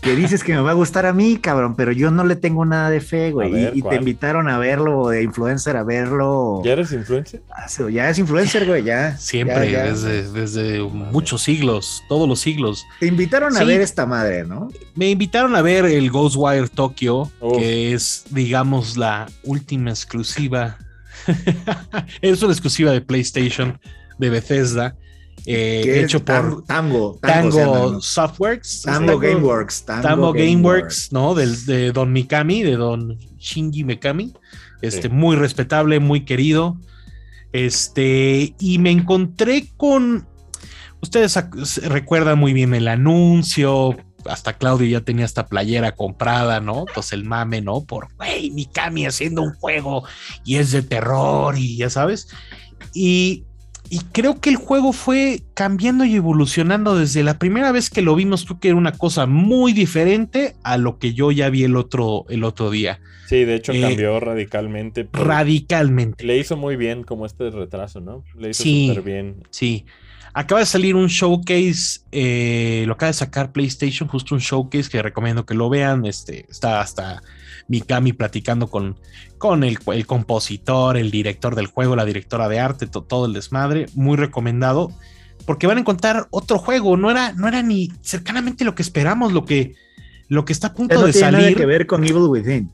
que 0.00 0.16
dices 0.16 0.42
que 0.42 0.54
me 0.54 0.60
va 0.60 0.70
a 0.70 0.74
gustar 0.74 1.04
a 1.06 1.12
mí, 1.12 1.36
cabrón, 1.36 1.74
pero 1.76 1.92
yo 1.92 2.10
no 2.10 2.24
le 2.24 2.36
tengo 2.36 2.64
nada 2.64 2.90
de 2.90 3.00
fe, 3.00 3.32
güey. 3.32 3.78
y, 3.78 3.82
te 3.82 3.96
invitaron 3.96 4.48
a 4.48 4.58
verlo, 4.58 5.08
de 5.08 5.22
influencer 5.22 5.76
a 5.76 5.84
verlo. 5.84 6.62
¿Ya 6.64 6.72
eres 6.72 6.92
influencer? 6.92 7.42
Ah, 7.50 7.66
ya 7.90 8.08
es 8.08 8.18
influencer, 8.18 8.66
güey, 8.66 8.82
ya. 8.82 9.16
Siempre, 9.18 9.70
Desde, 9.70 10.82
muchos 10.82 11.42
siglos, 11.42 12.02
todos 12.08 12.28
los 12.28 12.40
siglos. 12.40 12.86
Te 12.98 13.06
invitaron 13.06 13.56
a 13.56 13.64
ver 13.64 13.80
esta 13.80 14.06
madre, 14.06 14.44
¿no? 14.44 14.68
Me 14.94 15.10
invitaron 15.10 15.54
a 15.54 15.62
ver 15.62 15.84
el 15.84 16.10
Ghostwire 16.10 16.68
Tokyo, 16.68 17.30
que 17.58 17.92
es, 17.92 18.24
digamos, 18.30 18.96
la 18.96 19.28
última 19.44 19.90
exclusiva. 19.90 20.78
es 22.22 22.42
una 22.42 22.52
exclusiva 22.52 22.92
de 22.92 23.02
PlayStation, 23.02 23.78
de 24.18 24.30
Bethesda 24.30 24.96
eh, 25.46 26.02
hecho 26.02 26.24
por 26.24 26.64
Tango, 26.64 27.18
Tango, 27.20 28.00
Softworks. 28.00 28.82
Tango, 28.82 29.18
Gameworks. 29.18 29.84
Tango, 29.84 30.32
Gameworks, 30.32 31.12
¿no? 31.12 31.34
Del, 31.34 31.64
de 31.66 31.92
Don 31.92 32.12
Mikami, 32.12 32.62
de 32.62 32.76
Don 32.76 33.18
Shinji 33.38 33.84
Mikami. 33.84 34.34
Este, 34.82 35.08
muy 35.08 35.36
respetable, 35.36 36.00
muy 36.00 36.24
querido. 36.24 36.76
Este, 37.52 38.54
y 38.58 38.78
me 38.78 38.90
encontré 38.90 39.68
con. 39.76 40.26
Ustedes 41.02 41.36
recuerdan 41.84 42.38
muy 42.38 42.52
bien 42.52 42.74
el 42.74 42.88
anuncio. 42.88 43.96
Hasta 44.26 44.58
Claudio 44.58 44.86
ya 44.86 45.00
tenía 45.00 45.24
esta 45.24 45.46
playera 45.46 45.92
comprada, 45.92 46.60
¿no? 46.60 46.84
Pues 46.94 47.12
el 47.12 47.24
mame, 47.24 47.62
¿no? 47.62 47.84
Por, 47.84 48.08
wey, 48.18 48.50
Mikami 48.50 49.06
haciendo 49.06 49.42
un 49.42 49.54
juego 49.54 50.04
y 50.44 50.56
es 50.56 50.72
de 50.72 50.82
terror 50.82 51.56
y 51.56 51.78
ya 51.78 51.88
sabes. 51.88 52.28
Y 52.92 53.44
y 53.90 53.98
creo 54.12 54.40
que 54.40 54.50
el 54.50 54.56
juego 54.56 54.92
fue 54.92 55.42
cambiando 55.54 56.04
y 56.04 56.14
evolucionando 56.14 56.96
desde 56.96 57.24
la 57.24 57.40
primera 57.40 57.72
vez 57.72 57.90
que 57.90 58.02
lo 58.02 58.14
vimos, 58.14 58.44
creo 58.44 58.60
que 58.60 58.68
era 58.68 58.76
una 58.76 58.92
cosa 58.92 59.26
muy 59.26 59.72
diferente 59.72 60.54
a 60.62 60.78
lo 60.78 61.00
que 61.00 61.12
yo 61.12 61.32
ya 61.32 61.50
vi 61.50 61.64
el 61.64 61.74
otro, 61.74 62.24
el 62.28 62.44
otro 62.44 62.70
día. 62.70 63.00
Sí, 63.26 63.44
de 63.44 63.56
hecho 63.56 63.72
cambió 63.72 64.20
radicalmente. 64.20 65.08
Radicalmente. 65.12 66.24
Le 66.24 66.38
hizo 66.38 66.56
muy 66.56 66.76
bien 66.76 67.02
como 67.02 67.26
este 67.26 67.50
retraso, 67.50 68.00
¿no? 68.00 68.24
Le 68.38 68.50
hizo 68.50 68.62
súper 68.62 69.02
bien. 69.02 69.42
Sí. 69.50 69.86
Acaba 70.34 70.60
de 70.60 70.66
salir 70.66 70.94
un 70.94 71.08
showcase, 71.08 72.02
eh, 72.12 72.84
lo 72.86 72.92
acaba 72.92 73.08
de 73.08 73.14
sacar 73.14 73.50
PlayStation, 73.50 74.08
justo 74.08 74.36
un 74.36 74.40
showcase 74.40 74.88
que 74.88 75.02
recomiendo 75.02 75.44
que 75.44 75.54
lo 75.54 75.68
vean. 75.68 76.06
Este, 76.06 76.46
está 76.48 76.80
hasta 76.80 77.22
Mikami 77.70 78.12
platicando 78.12 78.66
con, 78.66 78.98
con 79.38 79.62
el, 79.62 79.78
compositor, 80.06 80.96
el 80.96 81.12
director 81.12 81.54
del 81.54 81.68
juego, 81.68 81.94
la 81.94 82.04
directora 82.04 82.48
de 82.48 82.58
arte, 82.58 82.88
todo 82.88 83.26
el 83.26 83.32
desmadre. 83.32 83.86
Muy 83.94 84.16
recomendado. 84.16 84.92
Porque 85.46 85.68
van 85.68 85.78
a 85.78 85.80
encontrar 85.80 86.26
otro 86.30 86.58
juego. 86.58 86.96
No 86.96 87.10
era, 87.10 87.32
no 87.32 87.46
era 87.46 87.62
ni 87.62 87.92
cercanamente 88.02 88.64
lo 88.64 88.74
que 88.74 88.82
esperamos, 88.82 89.32
lo 89.32 89.44
que, 89.44 89.74
lo 90.28 90.44
que 90.44 90.52
está 90.52 90.68
a 90.68 90.74
punto 90.74 91.06
de 91.06 91.12
salir. 91.12 91.40
Nada 91.40 91.54
que 91.54 91.66
ver 91.66 91.86
con 91.86 92.04
Evil 92.04 92.24
Within. 92.28 92.70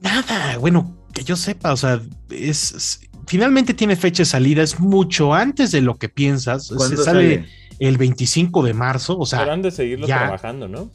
Nada, 0.00 0.56
bueno, 0.58 0.96
que 1.12 1.24
yo 1.24 1.34
sepa, 1.34 1.72
o 1.72 1.76
sea, 1.76 2.00
es 2.30 3.00
finalmente 3.26 3.74
tiene 3.74 3.96
fecha 3.96 4.20
de 4.20 4.26
salida, 4.26 4.62
es 4.62 4.78
mucho 4.78 5.34
antes 5.34 5.72
de 5.72 5.80
lo 5.80 5.96
que 5.96 6.08
piensas. 6.08 6.66
Se 6.66 6.96
sale, 6.96 7.46
el 7.80 7.98
25 7.98 8.62
de 8.62 8.74
marzo, 8.74 9.18
o 9.18 9.26
sea. 9.26 9.40
Pero 9.40 9.52
han 9.52 9.62
de 9.62 9.72
seguirlo 9.72 10.06
trabajando, 10.06 10.68
¿no? 10.68 10.90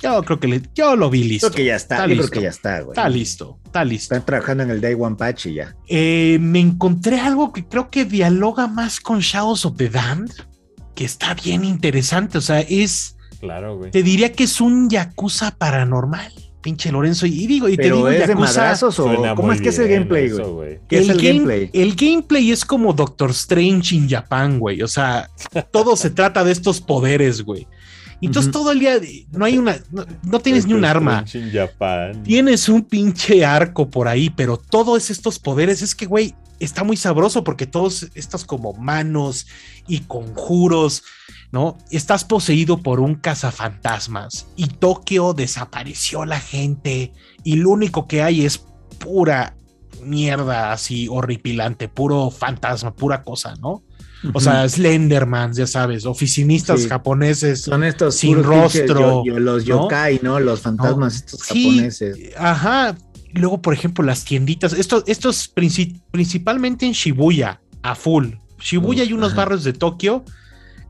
Yo 0.00 0.22
creo 0.22 0.38
que 0.38 0.62
yo 0.74 0.96
lo 0.96 1.08
vi 1.10 1.24
listo. 1.24 1.48
Creo 1.48 1.56
que 1.56 1.64
ya 1.64 1.76
está, 1.76 2.04
creo 2.04 2.28
que 2.28 2.42
ya 2.42 2.48
está, 2.50 2.80
güey. 2.80 2.90
Está 2.90 3.08
listo, 3.08 3.58
está 3.64 3.84
listo. 3.84 4.14
Están 4.14 4.26
trabajando 4.26 4.62
en 4.62 4.70
el 4.70 4.80
Day 4.80 4.94
One 4.98 5.16
Patch 5.16 5.46
y 5.46 5.54
ya. 5.54 5.74
Eh, 5.88 6.38
me 6.40 6.60
encontré 6.60 7.20
algo 7.20 7.52
que 7.52 7.66
creo 7.66 7.90
que 7.90 8.04
dialoga 8.04 8.66
más 8.66 9.00
con 9.00 9.20
Shadows 9.20 9.64
of 9.64 9.76
the 9.76 9.88
Damned, 9.88 10.32
que 10.94 11.04
está 11.04 11.34
bien 11.34 11.64
interesante. 11.64 12.38
O 12.38 12.42
sea, 12.42 12.60
es. 12.60 13.16
Claro, 13.40 13.78
güey. 13.78 13.90
Te 13.90 14.02
diría 14.02 14.32
que 14.32 14.44
es 14.44 14.60
un 14.60 14.88
Yakuza 14.90 15.56
paranormal 15.56 16.32
pinche 16.66 16.90
Lorenzo. 16.90 17.26
Y 17.26 17.46
digo, 17.46 17.68
y 17.68 17.76
te 17.76 17.84
digo, 17.84 18.08
es 18.08 18.26
de 18.26 18.34
madrazos 18.34 18.98
o 18.98 19.04
cómo 19.36 19.52
es 19.52 19.60
que 19.60 19.68
es 19.68 19.78
el 19.78 19.86
gameplay, 19.86 20.30
güey. 20.30 20.80
¿Qué 20.88 20.98
es 20.98 21.08
el 21.08 21.22
gameplay? 21.22 21.70
El 21.72 21.94
gameplay 21.94 22.50
es 22.50 22.64
como 22.64 22.92
Doctor 22.92 23.30
Strange 23.30 23.94
in 23.94 24.08
Japan, 24.08 24.58
güey. 24.58 24.82
O 24.82 24.88
sea, 24.88 25.30
todo 25.70 25.94
se 25.94 26.10
trata 26.10 26.42
de 26.42 26.50
estos 26.50 26.80
poderes, 26.80 27.42
güey. 27.42 27.68
Entonces 28.20 28.50
todo 28.50 28.72
el 28.72 28.80
día 28.80 28.98
no 29.30 29.44
hay 29.44 29.58
una, 29.58 29.76
no, 30.22 30.40
tienes 30.40 30.66
ni 30.66 30.72
un 30.72 30.84
arma. 30.84 31.24
Tienes 32.24 32.68
un 32.68 32.82
pinche 32.82 33.44
arco 33.44 33.90
por 33.90 34.08
ahí, 34.08 34.30
pero 34.30 34.56
todos 34.56 35.10
estos 35.10 35.38
poderes 35.38 35.82
es 35.82 35.94
que, 35.94 36.06
güey, 36.06 36.34
está 36.58 36.84
muy 36.84 36.96
sabroso 36.96 37.44
porque 37.44 37.66
todos 37.66 38.08
estos 38.14 38.44
como 38.44 38.72
manos 38.72 39.46
y 39.86 40.00
conjuros, 40.00 41.04
¿no? 41.52 41.76
Estás 41.90 42.24
poseído 42.24 42.78
por 42.78 43.00
un 43.00 43.16
cazafantasmas 43.16 44.46
y 44.56 44.66
Tokio 44.68 45.34
desapareció 45.34 46.24
la 46.24 46.40
gente 46.40 47.12
y 47.44 47.56
lo 47.56 47.70
único 47.70 48.06
que 48.06 48.22
hay 48.22 48.44
es 48.44 48.64
pura 48.98 49.56
mierda 50.02 50.72
así 50.72 51.08
horripilante, 51.08 51.88
puro 51.88 52.30
fantasma, 52.30 52.94
pura 52.94 53.22
cosa, 53.22 53.54
¿no? 53.56 53.82
O 54.32 54.40
sea, 54.40 54.68
Slenderman, 54.68 55.52
ya 55.52 55.66
sabes, 55.66 56.06
oficinistas 56.06 56.86
japoneses. 56.86 57.62
Son 57.62 57.84
estos 57.84 58.16
sin 58.16 58.42
rostro. 58.42 59.22
los 59.24 59.64
yokai, 59.64 60.20
¿no? 60.22 60.40
Los 60.40 60.60
fantasmas 60.60 61.16
estos 61.16 61.42
japoneses. 61.42 62.18
Ajá. 62.36 62.96
Luego, 63.32 63.60
por 63.60 63.74
ejemplo, 63.74 64.04
las 64.04 64.24
tienditas. 64.24 64.72
Estos, 64.72 65.04
estos 65.06 65.48
principalmente 65.48 66.86
en 66.86 66.92
Shibuya, 66.92 67.60
a 67.82 67.94
full. 67.94 68.28
Shibuya 68.58 69.02
hay 69.02 69.12
unos 69.12 69.34
barrios 69.34 69.64
de 69.64 69.74
Tokio 69.74 70.24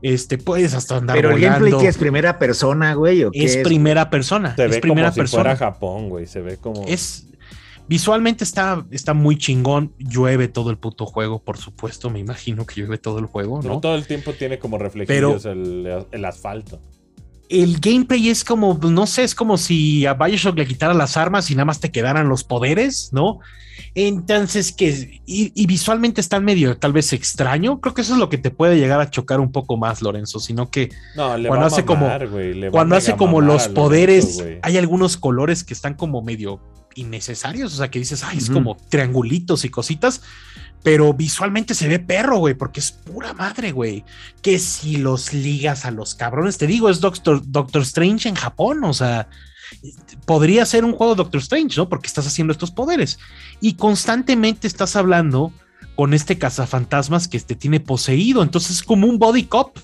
este, 0.01 0.37
puedes 0.37 0.73
hasta 0.73 0.97
andar 0.97 1.15
Pero 1.15 1.31
el 1.31 1.41
gameplay 1.41 1.73
que 1.79 1.87
es 1.87 1.97
primera 1.97 2.37
persona, 2.37 2.93
güey, 2.93 3.23
¿o 3.23 3.31
es, 3.33 3.57
primera 3.57 4.09
persona. 4.09 4.55
Se 4.55 4.65
es 4.65 4.71
ve 4.71 4.79
primera 4.79 5.09
como 5.09 5.15
persona. 5.15 5.43
si 5.43 5.43
fuera 5.43 5.55
Japón, 5.55 6.09
güey. 6.09 6.27
Se 6.27 6.41
ve 6.41 6.57
como. 6.57 6.85
Es. 6.87 7.27
Visualmente 7.87 8.43
está, 8.43 8.85
está 8.91 9.13
muy 9.13 9.37
chingón. 9.37 9.93
Llueve 9.97 10.47
todo 10.47 10.71
el 10.71 10.77
puto 10.77 11.05
juego, 11.05 11.39
por 11.39 11.57
supuesto. 11.57 12.09
Me 12.09 12.19
imagino 12.19 12.65
que 12.65 12.81
llueve 12.81 12.97
todo 12.97 13.19
el 13.19 13.25
juego, 13.25 13.61
¿no? 13.61 13.79
todo 13.79 13.95
el 13.95 14.05
tiempo 14.05 14.33
tiene 14.33 14.59
como 14.59 14.77
reflejos 14.77 15.45
el, 15.45 16.05
el 16.11 16.25
asfalto 16.25 16.79
el 17.49 17.79
gameplay 17.79 18.29
es 18.29 18.43
como, 18.43 18.77
no 18.81 19.07
sé, 19.07 19.23
es 19.23 19.35
como 19.35 19.57
si 19.57 20.05
a 20.05 20.13
Bioshock 20.13 20.57
le 20.57 20.67
quitara 20.67 20.93
las 20.93 21.17
armas 21.17 21.49
y 21.49 21.55
nada 21.55 21.65
más 21.65 21.79
te 21.79 21.91
quedaran 21.91 22.27
los 22.27 22.43
poderes, 22.43 23.09
¿no? 23.13 23.39
Entonces, 23.95 24.71
que 24.71 25.21
y, 25.25 25.65
visualmente 25.65 26.21
está 26.21 26.39
medio 26.39 26.77
tal 26.77 26.93
vez 26.93 27.13
extraño. 27.13 27.79
Creo 27.79 27.93
que 27.93 28.01
eso 28.01 28.13
es 28.13 28.19
lo 28.19 28.29
que 28.29 28.37
te 28.37 28.51
puede 28.51 28.77
llegar 28.77 28.99
a 28.99 29.09
chocar 29.09 29.39
un 29.39 29.51
poco 29.51 29.77
más, 29.77 30.01
Lorenzo, 30.01 30.39
sino 30.39 30.69
que 30.69 30.89
cuando 31.15 31.65
hace 31.65 31.85
como 31.85 32.09
cuando 32.71 32.95
hace 32.95 33.15
como 33.15 33.41
los 33.41 33.67
poderes, 33.69 34.43
hay 34.61 34.77
algunos 34.77 35.17
colores 35.17 35.63
que 35.63 35.73
están 35.73 35.93
como 35.93 36.21
medio 36.21 36.59
innecesarios, 36.97 37.73
o 37.73 37.77
sea, 37.77 37.89
que 37.89 37.99
dices, 37.99 38.23
ay, 38.23 38.37
es 38.37 38.49
como 38.49 38.77
triangulitos 38.89 39.65
y 39.65 39.69
cositas, 39.69 40.21
pero 40.83 41.13
visualmente 41.13 41.73
se 41.73 41.87
ve 41.87 41.99
perro, 41.99 42.37
güey, 42.37 42.53
porque 42.53 42.79
es 42.79 42.91
pura 42.91 43.33
madre, 43.33 43.71
güey. 43.71 44.05
Que 44.41 44.59
si 44.59 44.97
los 44.97 45.33
ligas 45.33 45.85
a 45.85 45.91
los 45.91 46.15
cabrones, 46.15 46.57
te 46.57 46.67
digo, 46.67 46.89
es 46.89 46.99
Doctor, 46.99 47.41
Doctor 47.45 47.81
Strange 47.81 48.29
en 48.29 48.35
Japón, 48.35 48.83
o 48.83 48.93
sea, 48.93 49.27
podría 50.25 50.65
ser 50.65 50.85
un 50.85 50.93
juego 50.93 51.15
Doctor 51.15 51.41
Strange, 51.41 51.77
¿no? 51.77 51.89
Porque 51.89 52.07
estás 52.07 52.27
haciendo 52.27 52.51
estos 52.51 52.71
poderes. 52.71 53.19
Y 53.59 53.73
constantemente 53.73 54.67
estás 54.67 54.95
hablando 54.95 55.51
con 55.95 56.13
este 56.13 56.37
cazafantasmas 56.37 57.27
que 57.27 57.39
te 57.39 57.55
tiene 57.55 57.79
poseído. 57.79 58.43
Entonces 58.43 58.77
es 58.77 58.83
como 58.83 59.07
un 59.07 59.19
body 59.19 59.43
cop 59.43 59.77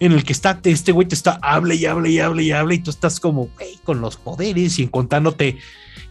en 0.00 0.12
el 0.12 0.24
que 0.24 0.32
está, 0.32 0.60
este 0.64 0.92
güey 0.92 1.08
te 1.08 1.14
está, 1.14 1.38
hable 1.42 1.76
y 1.76 1.86
hable 1.86 2.10
y 2.10 2.20
hable 2.20 2.42
y 2.42 2.52
hable, 2.52 2.74
y 2.76 2.78
tú 2.78 2.90
estás 2.90 3.20
como, 3.20 3.48
güey, 3.56 3.78
con 3.84 4.00
los 4.00 4.16
poderes 4.16 4.78
y 4.78 4.82
encontrándote 4.82 5.58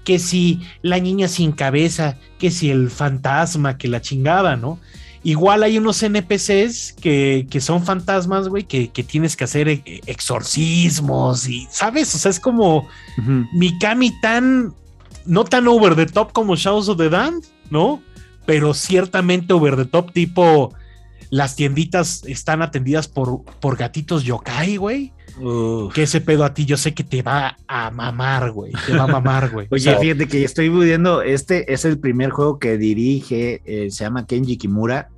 que 0.03 0.19
si 0.19 0.61
la 0.81 0.99
niña 0.99 1.27
sin 1.27 1.51
cabeza, 1.51 2.17
que 2.39 2.51
si 2.51 2.69
el 2.69 2.89
fantasma, 2.89 3.77
que 3.77 3.87
la 3.87 4.01
chingada, 4.01 4.55
¿no? 4.55 4.79
Igual 5.25 5.63
hay 5.63 5.77
unos 5.77 6.03
NPCs 6.03 6.93
que, 6.93 7.47
son 7.61 7.85
fantasmas, 7.85 8.49
güey, 8.49 8.63
que, 8.63 8.87
tienes 8.87 9.37
que 9.37 9.45
hacer 9.45 9.69
e, 9.69 10.01
exorcismos 10.05 11.47
y, 11.47 11.65
¿sabes? 11.71 12.13
O 12.13 12.17
sea, 12.17 12.29
es 12.29 12.41
como 12.41 12.87
Mikami 13.53 14.19
tan, 14.19 14.73
no 15.25 15.45
tan 15.45 15.67
over 15.67 15.95
the 15.95 16.05
top 16.05 16.33
como 16.33 16.57
Shadows 16.57 16.89
of 16.89 16.97
the 16.97 17.09
Damned, 17.09 17.45
¿no? 17.69 18.01
Pero 18.45 18.73
ciertamente 18.73 19.53
over 19.53 19.77
the 19.77 19.85
top, 19.85 20.11
tipo, 20.11 20.73
las 21.33 21.55
tienditas 21.55 22.21
están 22.27 22.61
atendidas 22.61 23.07
por, 23.07 23.43
por 23.59 23.75
gatitos 23.75 24.23
yokai, 24.23 24.77
güey. 24.77 25.13
Que 25.91 26.03
ese 26.03 26.21
pedo 26.21 26.45
a 26.45 26.53
ti 26.53 26.65
yo 26.65 26.77
sé 26.77 26.93
que 26.93 27.03
te 27.03 27.23
va 27.23 27.57
a 27.67 27.89
mamar, 27.89 28.51
güey. 28.51 28.71
Te 28.85 28.93
va 28.93 29.05
a 29.05 29.07
mamar, 29.07 29.49
güey. 29.49 29.67
Oye, 29.71 29.97
fíjate 29.97 30.27
que 30.27 30.43
estoy 30.43 30.69
viendo, 30.69 31.23
este 31.23 31.73
es 31.73 31.85
el 31.85 31.97
primer 31.97 32.29
juego 32.29 32.59
que 32.59 32.77
dirige, 32.77 33.63
eh, 33.65 33.89
se 33.89 34.03
llama 34.03 34.27
Kenji 34.27 34.57
Kimura, 34.57 35.09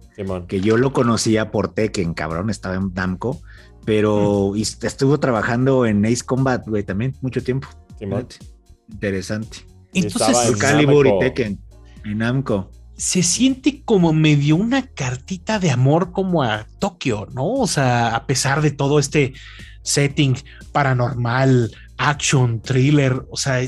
que 0.48 0.62
yo 0.62 0.78
lo 0.78 0.94
conocía 0.94 1.52
por 1.52 1.74
Tekken, 1.74 2.14
cabrón, 2.14 2.50
estaba 2.50 2.76
en 2.76 2.94
Namco, 2.94 3.42
pero 3.84 4.54
estuvo 4.56 5.20
trabajando 5.20 5.86
en 5.86 6.06
Ace 6.06 6.24
Combat, 6.24 6.66
güey, 6.66 6.84
también, 6.84 7.14
mucho 7.20 7.44
tiempo. 7.44 7.68
Interesante. 8.90 9.58
Entonces, 9.94 10.56
Calibur 10.56 11.08
y 11.08 11.20
Tekken, 11.20 11.60
en 12.06 12.18
Namco 12.20 12.72
se 12.98 13.24
siente 13.24 13.82
como 13.84 14.14
medio 14.14 14.56
una 14.56 14.88
cartita 14.88 15.60
de 15.60 15.72
amor 15.72 16.12
como 16.12 16.44
a 16.44 16.68
Tokio, 16.80 17.28
¿no? 17.34 17.54
O 17.54 17.68
sea, 17.68 18.16
a 18.16 18.26
pesar 18.26 18.62
de 18.62 18.72
todo 18.72 19.00
este 19.00 19.34
setting 19.82 20.36
paranormal, 20.72 21.72
action, 21.98 22.62
thriller, 22.62 23.24
o 23.30 23.38
sea, 23.38 23.62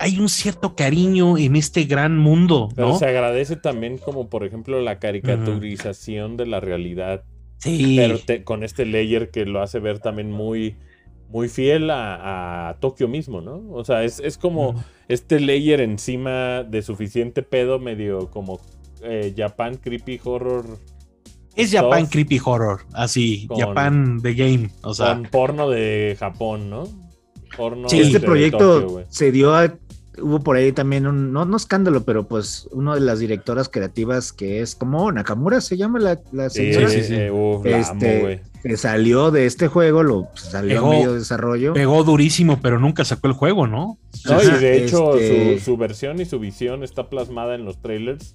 hay 0.00 0.18
un 0.18 0.28
cierto 0.28 0.76
cariño 0.76 1.38
en 1.38 1.56
este 1.56 1.84
gran 1.84 2.18
mundo. 2.18 2.68
¿no? 2.76 2.98
se 2.98 3.06
agradece 3.06 3.56
también 3.56 3.98
como 3.98 4.28
por 4.28 4.44
ejemplo 4.44 4.80
la 4.80 4.98
caricaturización 4.98 6.36
de 6.36 6.46
la 6.46 6.60
realidad. 6.60 7.24
Sí. 7.58 7.96
Pero 7.96 8.44
con 8.44 8.62
este 8.62 8.84
layer 8.84 9.30
que 9.30 9.46
lo 9.46 9.62
hace 9.62 9.78
ver 9.78 9.98
también 9.98 10.30
muy, 10.30 10.76
muy 11.28 11.48
fiel 11.48 11.90
a, 11.90 12.76
Tokio 12.80 13.08
mismo, 13.08 13.40
¿no? 13.40 13.62
O 13.72 13.84
sea, 13.84 14.04
es, 14.04 14.38
como 14.38 14.82
este 15.08 15.40
layer 15.40 15.80
encima 15.80 16.62
de 16.62 16.82
suficiente 16.82 17.42
pedo, 17.42 17.78
medio 17.78 18.30
como 18.30 18.60
eh, 19.02 19.34
Japan 19.36 19.76
Creepy 19.76 20.20
Horror 20.22 20.78
es 21.56 21.72
Japan 21.72 22.06
Creepy 22.06 22.38
Horror, 22.44 22.80
así, 22.92 23.48
Japan 23.56 24.20
The 24.22 24.34
Game, 24.34 24.70
o 24.82 24.92
sea. 24.92 25.14
Con 25.14 25.22
porno 25.24 25.70
de 25.70 26.14
Japón, 26.20 26.68
¿no? 26.68 26.84
Porno 27.56 27.88
sí, 27.88 28.00
este 28.00 28.20
proyecto 28.20 29.02
se 29.08 29.32
dio 29.32 29.54
a, 29.54 29.74
hubo 30.18 30.40
por 30.40 30.56
ahí 30.56 30.72
también 30.72 31.06
un, 31.06 31.32
no, 31.32 31.46
no 31.46 31.56
escándalo, 31.56 32.04
pero 32.04 32.28
pues 32.28 32.68
una 32.72 32.94
de 32.94 33.00
las 33.00 33.20
directoras 33.20 33.70
creativas 33.70 34.34
que 34.34 34.60
es 34.60 34.74
como 34.74 35.10
Nakamura 35.10 35.62
se 35.62 35.78
llama 35.78 35.98
la, 35.98 36.20
la 36.30 36.50
señora. 36.50 36.90
Sí, 36.90 37.02
sí, 37.02 37.14
sí. 37.14 37.20
este, 37.64 38.42
que 38.66 38.76
salió 38.76 39.30
de 39.30 39.46
este 39.46 39.68
juego, 39.68 40.02
lo 40.02 40.24
pues, 40.30 40.42
salió 40.42 40.86
a 40.86 40.90
medio 40.90 41.14
desarrollo. 41.14 41.72
Pegó 41.74 42.04
durísimo, 42.04 42.60
pero 42.60 42.78
nunca 42.78 43.04
sacó 43.04 43.28
el 43.28 43.32
juego, 43.34 43.66
¿no? 43.66 43.98
No, 44.24 44.42
y 44.42 44.46
de 44.46 44.84
hecho 44.84 45.16
este 45.16 45.58
su, 45.58 45.64
su, 45.64 45.76
versión 45.76 46.20
y 46.20 46.24
su 46.24 46.38
visión 46.38 46.82
está 46.82 47.08
plasmada 47.08 47.54
en 47.54 47.64
los 47.64 47.80
trailers 47.80 48.34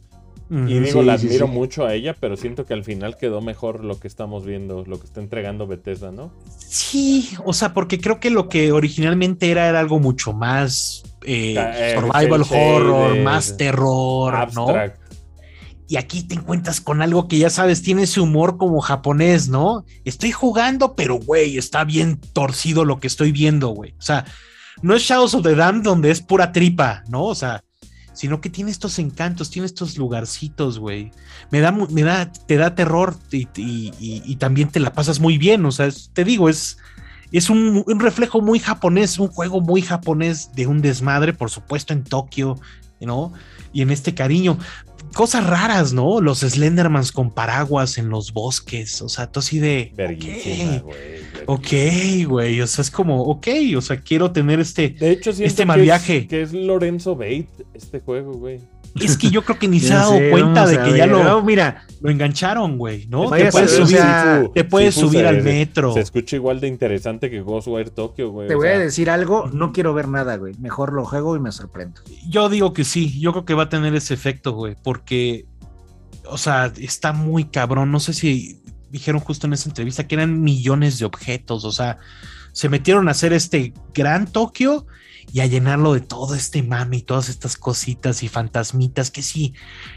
y 0.51 0.79
digo, 0.79 1.01
la 1.01 1.13
admiro 1.13 1.47
mucho 1.47 1.85
a 1.85 1.93
ella, 1.93 2.13
pero 2.19 2.35
siento 2.35 2.65
que 2.65 2.73
al 2.73 2.83
final 2.83 3.15
quedó 3.15 3.39
mejor 3.39 3.85
lo 3.85 4.01
que 4.01 4.09
estamos 4.09 4.45
viendo, 4.45 4.83
lo 4.85 4.99
que 4.99 5.05
está 5.05 5.21
entregando 5.21 5.65
Bethesda, 5.65 6.11
¿no? 6.11 6.33
Sí, 6.57 7.29
o 7.45 7.53
sea, 7.53 7.73
porque 7.73 8.01
creo 8.01 8.19
que 8.19 8.29
lo 8.29 8.49
que 8.49 8.73
originalmente 8.73 9.49
era, 9.49 9.69
era 9.69 9.79
algo 9.79 9.99
mucho 9.99 10.33
más 10.33 11.03
eh, 11.23 11.55
eh, 11.57 11.95
survival 11.97 12.43
horror, 12.49 13.17
más 13.19 13.55
terror, 13.55 14.35
abstract. 14.35 14.97
¿no? 14.97 15.00
Y 15.91 15.97
aquí 15.97 16.23
te 16.23 16.35
encuentras 16.35 16.79
con 16.79 17.01
algo 17.01 17.27
que 17.27 17.37
ya 17.37 17.49
sabes, 17.49 17.81
tiene 17.81 18.03
ese 18.03 18.21
humor 18.21 18.55
como 18.57 18.79
japonés, 18.79 19.49
¿no? 19.49 19.83
Estoy 20.05 20.31
jugando, 20.31 20.95
pero 20.95 21.15
güey, 21.15 21.57
está 21.57 21.83
bien 21.83 22.17
torcido 22.31 22.85
lo 22.85 23.01
que 23.01 23.07
estoy 23.07 23.33
viendo, 23.33 23.67
güey. 23.67 23.93
O 23.99 24.01
sea, 24.01 24.23
no 24.81 24.95
es 24.95 25.03
Shadows 25.03 25.33
of 25.33 25.43
the 25.43 25.53
Damned 25.53 25.83
donde 25.83 26.09
es 26.09 26.21
pura 26.21 26.53
tripa, 26.53 27.03
¿no? 27.09 27.25
O 27.25 27.35
sea, 27.35 27.65
sino 28.13 28.39
que 28.39 28.49
tiene 28.49 28.71
estos 28.71 28.99
encantos, 28.99 29.49
tiene 29.49 29.65
estos 29.65 29.97
lugarcitos, 29.97 30.79
güey. 30.79 31.11
Me 31.51 31.59
da, 31.59 31.73
me 31.73 32.03
da, 32.03 32.31
te 32.31 32.55
da 32.55 32.73
terror 32.73 33.17
y, 33.29 34.35
también 34.37 34.69
te 34.69 34.79
la 34.79 34.93
pasas 34.93 35.19
muy 35.19 35.37
bien, 35.37 35.65
o 35.65 35.73
sea, 35.73 35.89
te 36.13 36.23
digo, 36.23 36.47
es, 36.47 36.77
es 37.33 37.49
un, 37.49 37.83
reflejo 37.99 38.39
muy 38.39 38.59
japonés, 38.59 39.19
un 39.19 39.27
juego 39.27 39.59
muy 39.59 39.81
japonés 39.81 40.53
de 40.55 40.67
un 40.67 40.81
desmadre, 40.81 41.33
por 41.33 41.49
supuesto, 41.49 41.91
en 41.91 42.05
Tokio, 42.05 42.57
¿no? 43.01 43.33
Y 43.73 43.81
en 43.81 43.91
este 43.91 44.13
cariño. 44.13 44.57
Cosas 45.13 45.45
raras, 45.45 45.93
¿no? 45.93 46.21
Los 46.21 46.39
Slendermans 46.39 47.11
con 47.11 47.31
paraguas 47.31 47.97
en 47.97 48.09
los 48.09 48.33
bosques, 48.33 49.01
o 49.01 49.09
sea, 49.09 49.27
todo 49.27 49.39
así 49.39 49.59
de... 49.59 49.93
Ok, 51.45 51.67
güey, 52.27 52.61
o 52.61 52.67
sea, 52.67 52.81
es 52.83 52.91
como, 52.91 53.23
ok, 53.23 53.47
o 53.75 53.81
sea, 53.81 53.99
quiero 53.99 54.31
tener 54.31 54.59
este, 54.59 54.89
de 54.89 55.11
hecho, 55.11 55.31
este 55.31 55.65
mal 55.65 55.81
viaje. 55.81 56.27
que 56.27 56.41
es 56.41 56.53
Lorenzo 56.53 57.15
Bate 57.15 57.47
este 57.73 57.99
juego, 57.99 58.33
güey. 58.33 58.59
Es 58.99 59.17
que 59.17 59.29
yo 59.29 59.43
creo 59.43 59.57
que 59.57 59.67
ni 59.67 59.79
se 59.79 59.93
ha 59.93 59.97
dado 59.97 60.19
cuenta 60.29 60.65
de 60.65 60.79
que 60.81 60.97
ya 60.97 61.05
lo, 61.05 61.41
mira, 61.43 61.85
lo 62.01 62.09
engancharon, 62.09 62.77
güey, 62.77 63.07
¿no? 63.07 63.29
Te 63.29 63.51
puedes 63.51 63.71
subir, 63.71 63.99
te 64.53 64.63
puedes 64.63 64.95
subir 64.95 65.25
al 65.25 65.43
metro. 65.43 65.93
Se 65.93 66.01
escucha 66.01 66.35
igual 66.35 66.59
de 66.59 66.67
interesante 66.67 67.29
que 67.29 67.41
Ghostwire 67.41 67.89
Tokyo, 67.89 68.31
güey. 68.31 68.47
Te 68.47 68.55
voy 68.55 68.67
a 68.67 68.79
decir 68.79 69.09
algo, 69.09 69.49
no 69.53 69.71
quiero 69.71 69.93
ver 69.93 70.07
nada, 70.07 70.35
güey. 70.37 70.53
Mejor 70.59 70.93
lo 70.93 71.05
juego 71.05 71.35
y 71.35 71.39
me 71.39 71.51
sorprendo. 71.51 72.01
Yo 72.27 72.49
digo 72.49 72.73
que 72.73 72.83
sí, 72.83 73.19
yo 73.19 73.31
creo 73.31 73.45
que 73.45 73.53
va 73.53 73.63
a 73.63 73.69
tener 73.69 73.95
ese 73.95 74.13
efecto, 74.13 74.53
güey, 74.53 74.75
porque, 74.81 75.00
o 76.25 76.37
sea, 76.37 76.71
está 76.77 77.13
muy 77.13 77.45
cabrón. 77.45 77.91
No 77.91 77.99
sé 77.99 78.13
si 78.13 78.61
dijeron 78.89 79.21
justo 79.21 79.47
en 79.47 79.53
esa 79.53 79.69
entrevista 79.69 80.07
que 80.07 80.15
eran 80.15 80.41
millones 80.41 80.99
de 80.99 81.05
objetos, 81.05 81.63
o 81.63 81.71
sea, 81.71 81.97
se 82.51 82.69
metieron 82.69 83.07
a 83.07 83.11
hacer 83.11 83.33
este 83.33 83.73
gran 83.93 84.27
Tokio 84.27 84.85
y 85.31 85.39
a 85.39 85.45
llenarlo 85.45 85.93
de 85.93 86.01
todo 86.01 86.35
este 86.35 86.61
mame 86.61 86.97
y 86.97 87.01
todas 87.01 87.29
estas 87.29 87.55
cositas 87.55 88.21
y 88.23 88.27
fantasmitas 88.27 89.09
que 89.09 89.21
sí, 89.21 89.53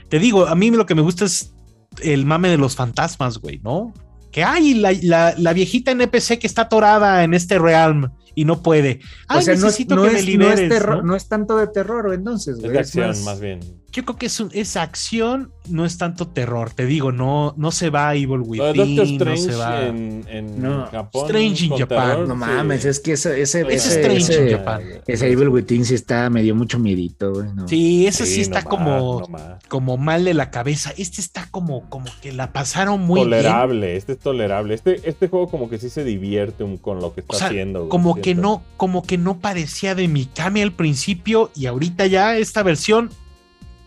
te 0.08 0.18
digo, 0.18 0.46
a 0.46 0.54
mí 0.54 0.70
lo 0.70 0.86
que 0.86 0.94
me 0.94 1.02
gusta 1.02 1.24
es 1.24 1.54
el 2.02 2.24
mame 2.24 2.48
de 2.48 2.58
los 2.58 2.76
fantasmas, 2.76 3.38
güey, 3.38 3.58
¿no? 3.58 3.92
Que 4.30 4.44
hay 4.44 4.74
la, 4.74 4.92
la, 5.02 5.34
la, 5.36 5.52
viejita 5.52 5.92
NPC 5.92 6.38
que 6.38 6.46
está 6.46 6.62
atorada 6.62 7.22
en 7.22 7.34
este 7.34 7.58
realm 7.58 8.10
y 8.34 8.44
no 8.44 8.62
puede. 8.62 9.00
o 9.28 9.40
sea, 9.40 9.54
no, 9.54 9.68
es, 9.68 9.86
no, 9.88 11.14
es, 11.14 11.28
tanto 11.28 11.56
de 11.56 11.68
terror, 11.68 12.12
entonces. 12.12 12.56
Es 12.56 12.62
de 12.62 12.78
acción, 12.78 13.24
más 13.24 13.40
bien. 13.40 13.60
Yo 13.94 14.04
creo 14.04 14.18
que 14.18 14.26
es, 14.26 14.42
es 14.52 14.76
acción, 14.76 15.52
no 15.68 15.84
es 15.84 15.98
tanto 15.98 16.26
terror. 16.26 16.72
Te 16.72 16.84
digo, 16.84 17.12
no, 17.12 17.54
no 17.56 17.70
se 17.70 17.90
va 17.90 18.08
a 18.08 18.16
Evil 18.16 18.40
Within, 18.40 19.18
no, 19.18 19.36
se 19.36 19.54
va. 19.54 19.86
En, 19.86 20.26
en 20.28 20.60
Japón. 20.90 21.26
Strange 21.26 21.66
in 21.66 21.76
Japan. 21.76 22.26
No 22.26 22.34
mames, 22.34 22.84
es 22.86 22.98
que 22.98 23.12
ese, 23.12 23.40
ese, 23.40 23.60
ese, 23.72 24.00
Strange 24.00 24.34
in 24.34 24.58
Japan. 24.58 24.82
Ese 25.06 25.30
Evil 25.30 25.48
Within 25.48 25.84
sí 25.84 25.94
está, 25.94 26.28
me 26.28 26.42
dio 26.42 26.56
mucho 26.56 26.80
miedito, 26.80 27.34
güey. 27.34 27.46
Sí, 27.68 28.08
ese 28.08 28.26
sí, 28.26 28.40
está 28.40 28.64
como, 28.64 29.22
como 29.68 29.96
mal 29.96 30.24
de 30.24 30.34
la 30.34 30.50
cabeza. 30.50 30.92
Este 30.96 31.20
está 31.20 31.46
como, 31.52 31.88
como 31.88 32.06
que 32.20 32.32
la 32.32 32.52
pasaron 32.52 33.00
muy 33.00 33.20
tolerable, 33.20 33.96
este 33.96 34.14
es 34.14 34.18
tolerable. 34.18 34.74
Este, 34.74 35.08
este 35.08 35.28
juego 35.28 35.48
como 35.48 35.70
que 35.70 35.78
sí 35.78 35.88
se 35.88 36.02
divierte 36.02 36.64
con 36.82 36.98
lo 36.98 37.14
que 37.14 37.20
está 37.20 37.46
haciendo. 37.46 37.88
como 37.88 38.16
que 38.16 38.34
no, 38.34 38.64
como 38.76 39.04
que 39.04 39.18
no 39.18 39.38
parecía 39.38 39.94
de 39.94 40.08
Mikami 40.08 40.62
al 40.62 40.72
principio 40.72 41.52
y 41.54 41.66
ahorita 41.66 42.06
ya 42.06 42.36
esta 42.36 42.64
versión 42.64 43.10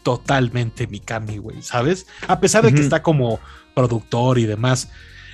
totalmente 0.07 0.87
Mikami, 0.87 1.37
güey, 1.37 1.61
¿sabes? 1.61 2.07
A 2.29 2.39
pesar 2.39 2.63
de 2.63 2.73
que 2.73 2.79
está 2.79 3.03
como 3.03 3.41
productor 3.75 4.39
y 4.39 4.45
demás. 4.45 4.89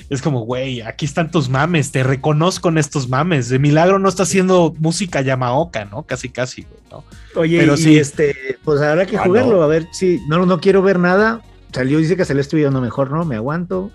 Es 0.10 0.24
como, 0.24 0.40
güey, 0.46 0.82
aquí 0.82 1.06
están 1.06 1.30
tus 1.30 1.48
mames, 1.48 1.92
te 1.92 2.02
reconozco 2.02 2.70
en 2.70 2.80
estos 2.80 3.08
mames. 3.08 3.50
De 3.50 3.60
milagro 3.60 4.00
no 4.00 4.10
está 4.10 4.24
haciendo 4.24 4.74
música 4.80 5.22
Yamaoka, 5.22 5.86
¿no? 5.86 6.08
Casi, 6.08 6.30
casi, 6.30 6.64
güey, 6.64 6.82
¿no? 6.90 7.04
Oye, 7.36 7.60
Pero 7.60 7.78
sí, 7.78 8.00
este, 8.00 8.58
pues 8.64 8.82
habrá 8.82 9.06
que 9.06 9.20
jugarlo, 9.20 9.62
a 9.62 9.68
ver 9.68 9.88
si 9.92 10.20
no, 10.28 10.44
no 10.48 10.60
quiero 10.60 10.82
ver 10.82 10.98
nada. 10.98 11.44
Salió, 11.72 12.00
dice 12.00 12.18
que 12.18 12.26
se 12.26 12.34
le 12.34 12.42
estoy 12.42 12.62
viendo 12.62 12.82
mejor, 12.82 13.12
¿no? 13.12 13.26
Me 13.26 13.36
aguanto. 13.36 13.92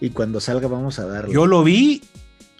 Y 0.00 0.10
cuando 0.10 0.40
salga, 0.40 0.66
vamos 0.66 0.98
a 0.98 1.06
darlo. 1.06 1.32
Yo 1.32 1.46
lo 1.46 1.62
vi, 1.62 2.02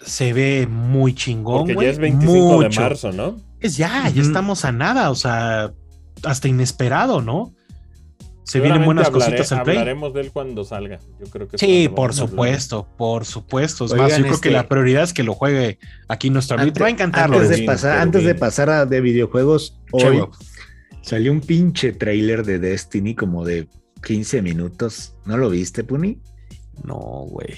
se 0.01 0.31
ve 0.31 0.67
muy 0.71 1.13
chingón, 1.15 1.67
Porque 1.67 1.83
ya 1.83 1.89
es 1.89 1.99
25 1.99 2.61
de 2.61 2.69
marzo, 2.69 3.11
¿no? 3.11 3.35
Es 3.59 3.75
ya, 3.75 4.07
ya 4.07 4.21
estamos 4.21 4.63
a 4.63 4.71
nada, 4.71 5.11
o 5.11 5.15
sea, 5.15 5.73
hasta 6.23 6.47
inesperado, 6.47 7.21
¿no? 7.21 7.53
Se 8.43 8.59
vienen 8.59 8.83
buenas 8.83 9.09
cositas 9.09 9.51
al 9.53 9.63
play. 9.63 9.77
Hablaremos 9.77 10.13
de 10.13 10.21
él 10.21 10.31
cuando 10.31 10.65
salga. 10.65 10.99
Yo 11.19 11.27
creo 11.27 11.47
que 11.47 11.57
sí, 11.57 11.87
por 11.87 12.13
supuesto, 12.13 12.85
por 12.97 13.23
supuesto. 13.23 13.85
Es 13.85 13.93
más, 13.93 14.17
yo 14.17 14.23
creo 14.23 14.41
que 14.41 14.51
la 14.51 14.59
este 14.59 14.69
prioridad 14.69 15.03
es 15.03 15.13
que 15.13 15.23
lo 15.23 15.33
juegue 15.33 15.79
aquí 16.09 16.29
nuestro 16.29 16.59
amigo. 16.59 16.75
Va 16.81 16.87
a 16.87 16.89
encantarlo. 16.89 17.37
Antes 17.37 17.57
de 17.57 17.63
pasar, 17.63 17.99
antes 17.99 18.25
de 18.25 18.35
pasar 18.35 18.69
a 18.69 18.85
de 18.85 18.99
videojuegos, 18.99 19.79
hoy 19.91 20.21
salió 21.01 21.31
un 21.31 21.39
pinche 21.39 21.93
trailer 21.93 22.43
de 22.43 22.59
Destiny 22.59 23.15
como 23.15 23.45
de 23.45 23.69
15 24.05 24.41
minutos. 24.41 25.15
¿No 25.25 25.37
lo 25.37 25.49
viste, 25.49 25.85
Puni? 25.85 26.19
No, 26.83 26.97
güey 27.29 27.55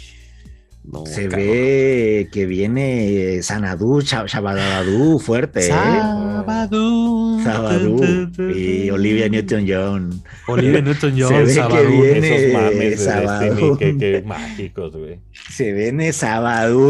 se 1.06 1.28
ve 1.28 2.30
que 2.32 2.46
viene 2.46 3.42
Sanadú, 3.42 4.02
Shabadadú 4.02 5.20
fuerte. 5.20 5.62
Sabadú. 5.62 7.40
¿eh? 7.40 7.44
Sabadú. 7.44 8.02
Y 8.56 8.90
Olivia 8.90 9.30
Newton-John. 9.30 10.22
Olivia 10.48 10.82
Newton-John. 10.82 11.30
Se 11.30 11.62
ve 11.62 11.68
que 11.68 11.86
viene 11.88 12.36
Esos 12.36 12.54
mames 12.54 13.06
de 13.40 13.78
que, 13.80 13.98
que 13.98 14.24
mágicos, 14.26 14.96
güey. 14.96 15.20
Se 15.50 15.72
viene 15.72 16.12
Sabadú. 16.12 16.90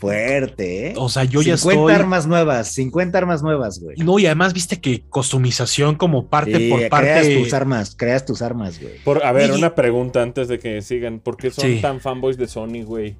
Fuerte, 0.00 0.88
¿eh? 0.88 0.94
O 0.96 1.10
sea, 1.10 1.24
yo 1.24 1.42
ya 1.42 1.54
estoy. 1.54 1.74
50 1.74 1.94
armas 1.94 2.26
nuevas, 2.26 2.72
50 2.72 3.18
armas 3.18 3.42
nuevas, 3.42 3.80
güey. 3.80 3.98
No, 3.98 4.18
y 4.18 4.24
además 4.24 4.54
viste 4.54 4.80
que 4.80 5.02
customización 5.02 5.96
como 5.96 6.28
parte 6.28 6.70
por 6.70 6.88
parte. 6.88 7.06
Creas 7.06 7.42
tus 7.42 7.52
armas, 7.52 7.94
creas 7.96 8.24
tus 8.24 8.40
armas, 8.40 8.80
güey. 8.80 8.94
Por, 9.04 9.22
a 9.22 9.32
ver, 9.32 9.52
una 9.52 9.74
pregunta 9.74 10.22
antes 10.22 10.48
de 10.48 10.58
que 10.58 10.80
sigan. 10.80 11.20
¿Por 11.20 11.36
qué 11.36 11.50
son 11.50 11.82
tan 11.82 12.00
fanboys 12.00 12.38
de 12.38 12.48
Sony, 12.48 12.82
güey? 12.82 13.16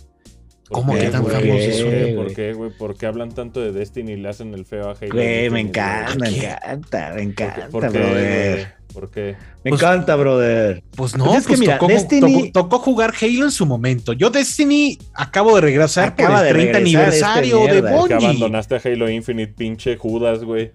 ¿Cómo 0.70 0.94
que 0.94 1.08
tan 1.08 1.26
famosos 1.26 1.76
son? 1.76 2.14
¿Por 2.16 2.34
qué, 2.34 2.52
güey? 2.52 2.70
¿Por 2.70 2.96
qué 2.96 3.06
hablan 3.06 3.32
tanto 3.32 3.60
de 3.60 3.72
Destiny 3.72 4.12
y 4.12 4.16
le 4.16 4.28
hacen 4.28 4.54
el 4.54 4.64
feo 4.64 4.88
a 4.88 4.92
Halo? 4.92 5.12
Güey, 5.12 5.50
me 5.50 5.60
encanta, 5.60 6.14
me 6.16 6.28
encanta, 6.28 7.12
me 7.14 7.22
encanta, 7.22 7.68
¿Por 7.70 7.92
qué, 7.92 8.66
¿Por 8.92 9.10
qué? 9.10 9.36
Me 9.64 9.70
pues, 9.70 9.82
encanta, 9.82 10.16
brother. 10.16 10.82
Pues 10.96 11.16
no, 11.16 11.26
pues 11.26 11.38
es 11.38 11.42
que 11.44 11.50
pues 11.50 11.60
mira, 11.60 11.78
tocó, 11.78 11.88
Destiny... 11.88 12.52
tocó, 12.52 12.78
jugar 12.78 13.12
Halo 13.20 13.44
en 13.44 13.50
su 13.50 13.66
momento. 13.66 14.12
Yo 14.12 14.30
Destiny 14.30 14.98
acabo 15.14 15.56
de 15.56 15.60
regresar 15.60 16.14
por 16.14 16.30
el 16.30 16.48
30 16.48 16.78
aniversario 16.78 17.66
de 17.66 17.80
Bungie. 17.82 18.18
Que 18.18 18.24
abandonaste 18.24 18.76
a 18.76 18.80
Halo 18.84 19.10
Infinite, 19.10 19.52
pinche 19.56 19.96
Judas, 19.96 20.44
güey. 20.44 20.72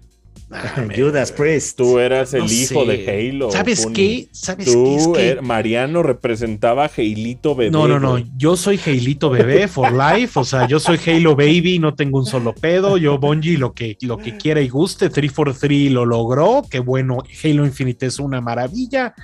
Judas 0.94 1.32
Priest. 1.32 1.76
Tú 1.76 1.98
eras 1.98 2.32
el 2.34 2.50
hijo 2.50 2.84
de 2.84 3.30
Halo. 3.30 3.50
¿Sabes 3.50 3.86
qué? 3.92 4.28
¿Sabes 4.30 4.72
Tú, 4.72 5.12
qué? 5.14 5.30
Er, 5.30 5.42
Mariano 5.42 6.02
representaba 6.02 6.84
a 6.84 6.90
Halito 6.96 7.54
bebé. 7.54 7.70
No, 7.70 7.88
no, 7.88 7.98
no. 7.98 8.18
Yo 8.36 8.56
soy 8.56 8.78
Halito 8.84 9.30
bebé 9.30 9.66
for 9.66 9.90
life. 9.92 10.38
O 10.38 10.44
sea, 10.44 10.68
yo 10.68 10.78
soy 10.78 10.98
Halo 11.04 11.34
baby, 11.34 11.78
no 11.78 11.94
tengo 11.94 12.18
un 12.18 12.26
solo 12.26 12.54
pedo. 12.54 12.96
Yo, 12.96 13.18
Bungie, 13.18 13.58
lo 13.58 13.72
que, 13.72 13.96
lo 14.02 14.18
que 14.18 14.36
quiera 14.36 14.60
y 14.60 14.68
guste. 14.68 15.10
343 15.10 15.90
lo 15.90 16.04
logró. 16.04 16.62
Qué 16.70 16.78
bueno. 16.78 17.18
Halo 17.42 17.64
Infinite 17.64 18.06
es 18.06 18.18
una 18.20 18.40
maravilla, 18.40 19.14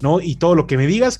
¿no? 0.00 0.20
Y 0.20 0.36
todo 0.36 0.54
lo 0.54 0.66
que 0.66 0.76
me 0.76 0.86
digas. 0.86 1.18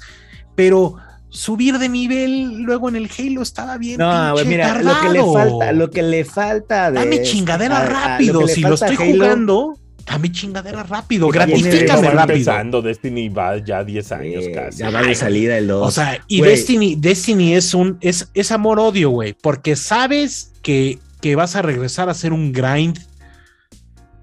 Pero 0.55 0.97
subir 1.31 1.79
de 1.79 1.89
nivel 1.89 2.63
luego 2.63 2.89
en 2.89 2.97
el 2.97 3.11
Halo 3.17 3.43
estaba 3.43 3.79
bien. 3.79 3.99
No, 3.99 4.33
güey, 4.33 4.47
mira, 4.47 4.81
lo 4.83 5.01
que 5.01 5.09
le 5.11 5.25
falta, 5.25 5.73
lo 5.73 5.91
que 5.91 6.03
le 6.03 6.25
falta 6.25 6.91
de. 6.91 6.99
Dame 7.01 7.23
chingadera 7.23 7.85
rápido. 7.85 8.47
si 8.49 8.61
lo 8.63 8.75
estoy 8.75 8.97
jugando, 8.97 9.79
dame 10.07 10.33
chingadera 10.33 10.83
rápido. 10.83 11.29
Gratifícame 11.29 12.11
rápido. 12.11 12.35
Empezando, 12.35 12.83
Destiny 12.83 13.29
va 13.29 13.59
ya 13.59 13.85
10 13.85 14.13
años 14.13 14.45
casi. 14.55 14.79
Ya 14.79 14.91
va 14.91 15.03
de 15.03 15.15
salida 15.15 15.59
el 15.59 15.69
2. 15.69 15.87
O 15.87 15.91
sea, 15.91 16.23
y 16.29 16.41
Destiny, 16.41 16.97
Destiny 16.97 17.55
es 17.55 17.75
un 17.75 17.99
es, 18.01 18.29
es 18.35 18.53
amor-odio, 18.53 19.11
güey. 19.11 19.35
Porque 19.35 19.77
sabes 19.77 20.53
que, 20.63 20.99
que 21.21 21.37
vas 21.37 21.57
a 21.57 21.63
regresar 21.63 22.09
a 22.09 22.13
hacer 22.13 22.33
un 22.33 22.53
grind 22.53 22.99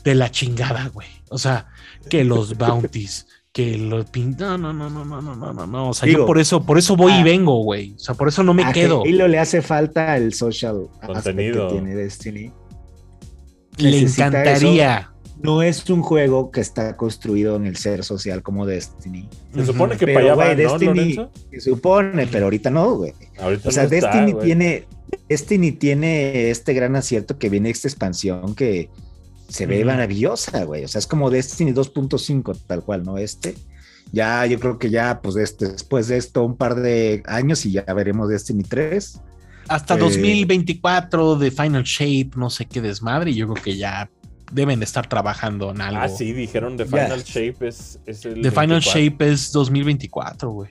de 0.04 0.15
la 0.15 0.32
chingada, 0.32 0.89
güey. 0.94 1.08
O 1.30 1.38
sea, 1.38 1.68
que 2.10 2.24
los 2.24 2.58
bounties 2.58 3.28
que 3.56 3.78
lo 3.78 4.04
pinta. 4.04 4.58
No, 4.58 4.74
no, 4.74 4.89
no, 4.89 5.06
no, 5.06 5.22
no, 5.22 5.34
no, 5.34 5.54
no, 5.54 5.65
no. 5.65 5.89
O 5.89 5.94
sea, 5.94 6.12
yo 6.12 6.26
por 6.26 6.39
eso, 6.39 6.65
por 6.65 6.78
eso 6.78 6.98
voy 6.98 7.13
y 7.13 7.24
vengo, 7.24 7.63
güey. 7.63 7.94
O 7.96 8.00
sea, 8.00 8.13
por 8.13 8.28
eso 8.28 8.44
no 8.44 8.54
me 8.54 8.70
quedo. 8.74 9.04
Y 9.06 9.13
lo 9.13 9.30
le 9.30 9.39
hace 9.39 9.62
falta 9.62 10.18
el 10.18 10.34
social 10.34 10.89
contenido 11.06 11.70
que 11.70 11.74
tiene 11.76 11.96
Destiny. 11.96 12.52
Le 13.78 14.00
encantaría. 14.00 15.10
No 15.41 15.62
es 15.62 15.89
un 15.89 16.02
juego 16.02 16.52
que 16.52 16.60
está 16.60 16.98
construido 16.98 17.56
en 17.56 17.65
el 17.65 17.78
ser 17.78 18.04
social 18.04 18.44
como 18.44 18.65
Destiny. 18.65 19.30
Se 19.54 19.65
supone 19.65 19.96
que 19.96 20.08
para 20.08 20.34
allá 20.34 20.56
Destiny, 20.56 21.15
Se 21.50 21.62
supone, 21.62 22.28
pero 22.28 22.46
ahorita 22.46 22.70
no, 22.70 22.96
güey. 22.96 23.13
o 23.63 23.72
sea, 23.72 23.88
Destiny 23.88 24.34
tiene 24.34 24.86
Destiny 25.30 25.72
tiene 25.72 26.50
este 26.50 26.74
gran 26.74 26.98
acierto 26.98 27.38
que 27.38 27.50
viene 27.50 27.70
esta 27.70 27.88
expansión 27.88 28.54
que 28.54 28.89
se 29.48 29.66
ve 29.66 29.84
maravillosa, 29.86 30.64
güey. 30.64 30.84
O 30.84 30.88
sea, 30.88 31.00
es 31.00 31.08
como 31.08 31.30
Destiny 31.30 31.72
2.5, 31.72 32.58
tal 32.68 32.84
cual, 32.84 33.04
¿no? 33.04 33.18
Este. 33.18 33.56
Ya, 34.12 34.46
yo 34.46 34.60
creo 34.60 34.78
que 34.78 34.90
ya, 34.90 35.22
pues 35.22 35.36
este, 35.36 35.68
después 35.68 36.08
de 36.08 36.18
esto, 36.18 36.44
un 36.44 36.56
par 36.56 36.76
de 36.76 37.24
años 37.26 37.66
y 37.66 37.72
ya 37.72 37.84
veremos 37.94 38.30
Destiny 38.30 38.64
3. 38.64 39.22
Hasta 39.68 39.98
2024 39.98 41.34
eh, 41.34 41.40
de 41.40 41.52
Final 41.52 41.84
Shape, 41.84 42.32
no 42.36 42.50
sé 42.50 42.66
qué 42.66 42.82
desmadre, 42.82 43.32
y 43.32 43.36
yo 43.36 43.48
creo 43.48 43.64
que 43.64 43.78
ya 43.78 44.10
deben 44.52 44.80
de 44.80 44.86
estar 44.86 45.10
trabajando 45.10 45.72
en 45.72 45.82
algo. 45.82 46.02
Ah, 46.02 46.08
sí, 46.08 46.34
dijeron 46.34 46.78
de 46.78 46.86
Final 46.86 47.24
Shape 47.24 47.68
es, 47.68 48.00
es 48.06 48.26
el. 48.26 48.42
The 48.42 48.52
Final 48.52 48.80
Shape 48.80 49.32
es 49.32 49.52
2024, 49.52 50.52
güey. 50.52 50.70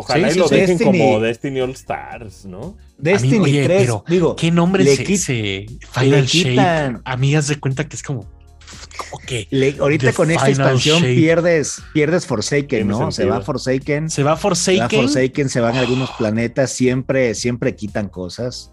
Ojalá 0.00 0.30
y 0.30 0.34
lo 0.36 0.48
dejen 0.48 0.78
como 0.78 1.18
Destiny 1.18 1.60
All 1.60 1.72
Stars, 1.72 2.44
¿no? 2.44 2.76
Destiny 2.98 3.64
3, 3.64 3.66
pero 3.66 4.04
digo, 4.06 4.36
¿qué 4.36 4.52
nombre 4.52 4.84
es 4.84 5.00
ese? 5.00 5.66
Final 5.90 6.24
Shape. 6.24 7.00
Amigas 7.04 7.48
de 7.48 7.58
cuenta 7.58 7.88
que 7.88 7.96
es 7.96 8.04
como 8.04 8.24
que 9.26 9.48
ahorita 9.80 10.12
con 10.12 10.30
esta 10.30 10.48
expansión 10.48 11.02
pierdes, 11.02 11.82
pierdes 11.92 12.26
Forsaken, 12.26 12.86
¿no? 12.86 13.10
Se 13.10 13.24
va 13.24 13.40
Forsaken. 13.40 14.08
Se 14.08 14.22
va 14.22 14.36
Forsaken. 14.36 14.88
Se 14.88 14.96
va 14.96 15.02
Forsaken, 15.02 15.48
se 15.48 15.60
van 15.60 15.74
a 15.74 15.80
algunos 15.80 16.12
planetas, 16.12 16.70
siempre, 16.70 17.34
siempre 17.34 17.74
quitan 17.74 18.08
cosas. 18.08 18.72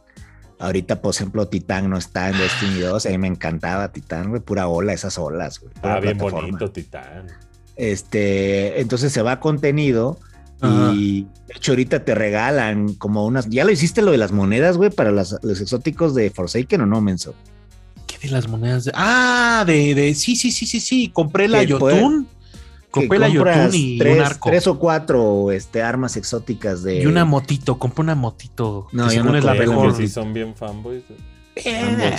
Ahorita, 0.60 1.02
por 1.02 1.16
ejemplo, 1.16 1.48
Titán 1.48 1.90
no 1.90 1.98
está 1.98 2.30
en 2.30 2.38
Destiny 2.38 2.82
2. 2.82 3.08
A 3.08 3.10
mí 3.10 3.18
me 3.18 3.28
encantaba 3.28 3.92
Titán, 3.92 4.30
güey, 4.30 4.44
pura 4.44 4.68
ola, 4.68 4.94
esas 4.94 5.18
olas, 5.18 5.60
güey. 5.60 5.74
Ah, 5.82 6.00
bien 6.00 6.20
bonito 6.20 6.70
Titán. 6.70 7.26
Este, 7.76 8.80
entonces 8.80 9.12
se 9.12 9.24
va 9.24 9.40
contenido 9.40 10.20
y 10.64 11.28
de 11.48 11.54
hecho, 11.56 11.74
ahorita 11.74 12.04
te 12.04 12.16
regalan 12.16 12.94
como 12.96 13.26
unas. 13.26 13.50
¿Ya 13.50 13.66
lo 13.66 13.72
hiciste 13.72 14.02
lo 14.02 14.12
de 14.12 14.18
las 14.18 14.32
monedas, 14.32 14.78
güey, 14.78 14.90
para 14.90 15.12
los 15.12 15.34
exóticos 15.44 16.16
de 16.16 16.30
Forsaken 16.30 16.82
o 16.82 16.86
no, 16.86 17.02
Menso? 17.02 17.36
¿Qué 18.08 18.18
de 18.20 18.30
las 18.30 18.48
monedas? 18.48 18.86
De... 18.86 18.92
Ah, 18.96 19.64
de, 19.68 19.94
de. 19.94 20.16
Sí, 20.16 20.36
sí, 20.36 20.52
sí, 20.52 20.66
sí, 20.66 20.80
sí. 20.80 21.10
Compré 21.14 21.48
la 21.48 21.64
Yotun. 21.64 22.28
Compré 22.90 23.20
la 23.20 23.30
Yotun 23.30 23.70
y 23.74 23.98
tres, 23.98 24.18
un 24.18 24.24
arco. 24.24 24.50
Tres 24.50 24.68
o 24.68 24.80
cuatro 24.80 25.52
este, 25.52 25.84
armas 25.84 26.18
exóticas 26.18 26.82
de. 26.84 27.02
Y 27.02 27.06
una 27.06 27.26
motito. 27.26 27.78
Compré 27.78 28.02
una 28.02 28.16
motito. 28.16 28.88
No, 28.92 29.12
yo 29.12 29.24
no 29.24 29.36
es 29.36 29.44
la 29.44 29.54
mejor. 29.54 29.96
Si 29.96 30.08
son 30.08 30.34
bien 30.34 30.56
fanboys. 30.56 31.04
Eh, 31.56 32.18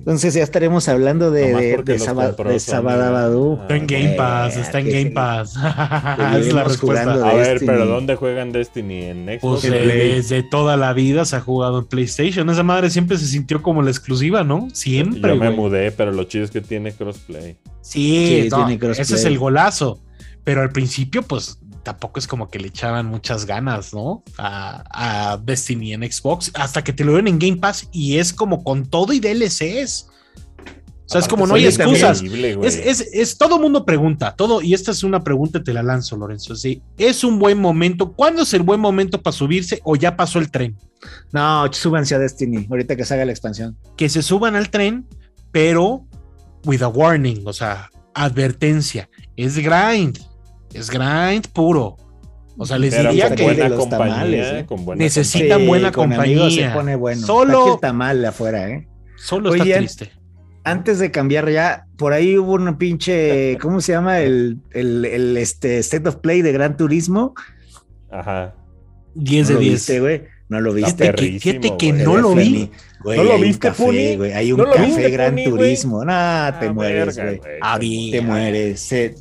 Entonces 0.00 0.32
ya 0.32 0.42
estaremos 0.42 0.88
hablando 0.88 1.30
de, 1.30 1.54
de, 1.54 1.82
de, 1.84 1.98
Sabadabadú. 1.98 3.58
Está 3.60 3.76
en 3.76 3.86
Game 3.86 4.14
Pass, 4.16 4.56
está 4.56 4.80
en 4.80 4.86
Game 4.86 5.10
Pass. 5.10 5.54
es 6.38 6.54
la 6.54 6.64
respuesta. 6.64 7.12
A 7.12 7.34
ver, 7.34 7.60
pero 7.66 7.84
¿dónde 7.84 8.16
juegan 8.16 8.50
Destiny? 8.50 9.02
¿En 9.02 9.26
Xbox? 9.26 9.40
Pues 9.40 9.62
desde 9.62 10.42
toda 10.42 10.78
la 10.78 10.94
vida 10.94 11.26
se 11.26 11.36
ha 11.36 11.40
jugado 11.40 11.80
en 11.80 11.84
PlayStation. 11.84 12.48
Esa 12.48 12.62
madre 12.62 12.88
siempre 12.88 13.18
se 13.18 13.26
sintió 13.26 13.60
como 13.60 13.82
la 13.82 13.90
exclusiva, 13.90 14.42
¿no? 14.42 14.68
Siempre. 14.72 15.34
Yo 15.34 15.36
me 15.36 15.50
mudé, 15.50 15.92
pero 15.92 16.12
lo 16.12 16.24
chido 16.24 16.44
es 16.44 16.50
que 16.50 16.62
tiene 16.62 16.92
crossplay. 16.92 17.58
Sí, 17.82 18.48
tiene 18.48 18.78
crossplay. 18.78 19.02
ese 19.02 19.16
es 19.16 19.24
el 19.26 19.38
golazo. 19.38 20.00
Pero 20.44 20.62
al 20.62 20.70
principio, 20.70 21.20
pues 21.22 21.58
tampoco 21.82 22.18
es 22.18 22.26
como 22.26 22.48
que 22.48 22.58
le 22.58 22.68
echaban 22.68 23.06
muchas 23.06 23.46
ganas, 23.46 23.92
¿no? 23.92 24.22
A, 24.38 25.38
Destiny 25.42 25.94
en 25.94 26.10
Xbox, 26.10 26.50
hasta 26.54 26.82
que 26.82 26.92
te 26.92 27.04
lo 27.04 27.14
ven 27.14 27.28
en 27.28 27.38
Game 27.38 27.56
Pass 27.56 27.88
y 27.92 28.18
es 28.18 28.32
como 28.32 28.62
con 28.62 28.86
todo 28.86 29.12
y 29.12 29.20
DLCs. 29.20 30.06
O 31.06 31.12
sea, 31.12 31.20
es 31.20 31.26
como 31.26 31.44
no 31.44 31.54
hay 31.54 31.66
excusas. 31.66 32.22
Es, 32.22 33.00
es, 33.12 33.36
todo 33.36 33.58
mundo 33.58 33.84
pregunta, 33.84 34.36
todo, 34.36 34.62
y 34.62 34.74
esta 34.74 34.92
es 34.92 35.02
una 35.02 35.24
pregunta, 35.24 35.60
te 35.60 35.72
la 35.72 35.82
lanzo, 35.82 36.16
Lorenzo. 36.16 36.54
¿sí? 36.54 36.82
¿Es 36.98 37.24
un 37.24 37.40
buen 37.40 37.58
momento? 37.58 38.12
¿Cuándo 38.12 38.42
es 38.42 38.54
el 38.54 38.62
buen 38.62 38.78
momento 38.78 39.20
para 39.20 39.36
subirse 39.36 39.80
o 39.82 39.96
ya 39.96 40.16
pasó 40.16 40.38
el 40.38 40.52
tren? 40.52 40.78
No, 41.32 41.70
súbanse 41.72 42.14
a 42.14 42.20
Destiny, 42.20 42.66
ahorita 42.70 42.94
que 42.94 43.04
se 43.04 43.14
haga 43.14 43.24
la 43.24 43.32
expansión. 43.32 43.76
Que 43.96 44.08
se 44.08 44.22
suban 44.22 44.54
al 44.54 44.70
tren, 44.70 45.04
pero 45.50 46.06
with 46.64 46.82
a 46.82 46.88
warning, 46.88 47.42
o 47.44 47.52
sea, 47.52 47.90
advertencia. 48.14 49.10
Es 49.36 49.56
grind 49.56 50.29
es 50.74 50.90
grind 50.90 51.48
puro. 51.48 51.96
O 52.56 52.66
sea, 52.66 52.78
les 52.78 52.96
diría 52.96 53.34
que 53.34 53.68
los 53.68 53.88
tamales, 53.88 54.46
¿eh? 54.52 54.66
necesitan 54.96 55.66
buena 55.66 55.92
compañía. 55.92 56.50
Se 56.50 56.68
pone 56.70 56.96
bueno. 56.96 57.26
Solo 57.26 57.74
el 57.74 57.80
tamal 57.80 58.24
afuera, 58.24 58.68
¿eh? 58.68 58.86
Solo 59.16 59.54
está 59.54 59.76
triste. 59.78 60.12
Antes 60.62 60.98
de 60.98 61.10
cambiar 61.10 61.48
ya, 61.48 61.86
por 61.96 62.12
ahí 62.12 62.36
hubo 62.36 62.52
una 62.52 62.76
pinche, 62.76 63.56
¿cómo 63.62 63.80
se 63.80 63.92
llama? 63.92 64.20
El, 64.20 64.58
el, 64.72 65.36
este 65.38 65.78
State 65.78 66.06
of 66.06 66.16
Play 66.16 66.42
de 66.42 66.52
Gran 66.52 66.76
Turismo. 66.76 67.34
Ajá. 68.10 68.54
10 69.14 69.48
de 69.48 69.56
10. 69.56 70.00
güey. 70.00 70.22
No 70.50 70.60
lo 70.60 70.72
viste. 70.74 71.12
Fíjate 71.12 71.76
que, 71.78 71.92
no 71.92 72.16
lo 72.16 72.34
vi. 72.34 72.70
¿No 73.04 73.22
lo 73.22 73.38
viste, 73.38 73.70
Puni? 73.70 74.18
Hay 74.34 74.52
un 74.52 74.64
café 74.64 75.08
Gran 75.08 75.36
Turismo. 75.42 76.04
Nah, 76.04 76.58
te 76.58 76.70
mueres, 76.70 77.16
güey. 77.16 77.40
Te 78.10 78.20
mueres. 78.20 78.80
Se, 78.80 79.14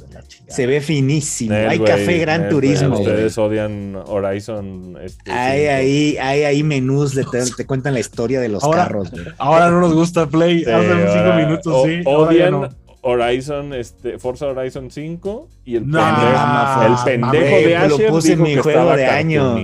se 0.48 0.66
ve 0.66 0.82
finísimo. 0.82 1.54
hay 1.54 1.80
café 1.80 2.18
Gran 2.18 2.50
Turismo. 2.50 2.98
Ustedes 2.98 3.38
odian 3.38 3.96
Horizon. 4.08 4.98
Este, 5.04 5.32
hay, 5.32 5.68
ahí, 5.68 6.18
hay 6.18 6.44
ahí 6.46 6.64
menús, 6.64 7.14
de 7.14 7.24
te, 7.26 7.66
cuentan 7.68 7.94
la 7.94 8.00
historia 8.00 8.40
de 8.42 8.50
los 8.50 8.68
carros. 8.68 9.12
Ahora 9.38 9.70
no 9.70 9.82
nos 9.82 9.94
gusta 9.94 10.28
Play. 10.28 10.64
Hace 10.64 11.14
cinco 11.14 11.34
minutos, 11.36 11.84
sí. 11.86 12.02
Odian 12.06 12.70
Horizon, 13.02 13.74
este, 13.74 14.20
Forza 14.20 14.48
Horizon 14.48 14.92
5 14.92 15.48
y 15.66 15.76
el 15.76 15.84
pendejo, 15.84 16.82
el 16.86 16.96
pendejo 17.06 17.68
de 17.68 17.78
Asher 17.78 17.90
lo 17.90 18.08
puse 18.10 18.34
en 18.34 18.42
mi 18.42 18.56
juego 18.58 18.96
de 18.96 19.06
año. 19.06 19.58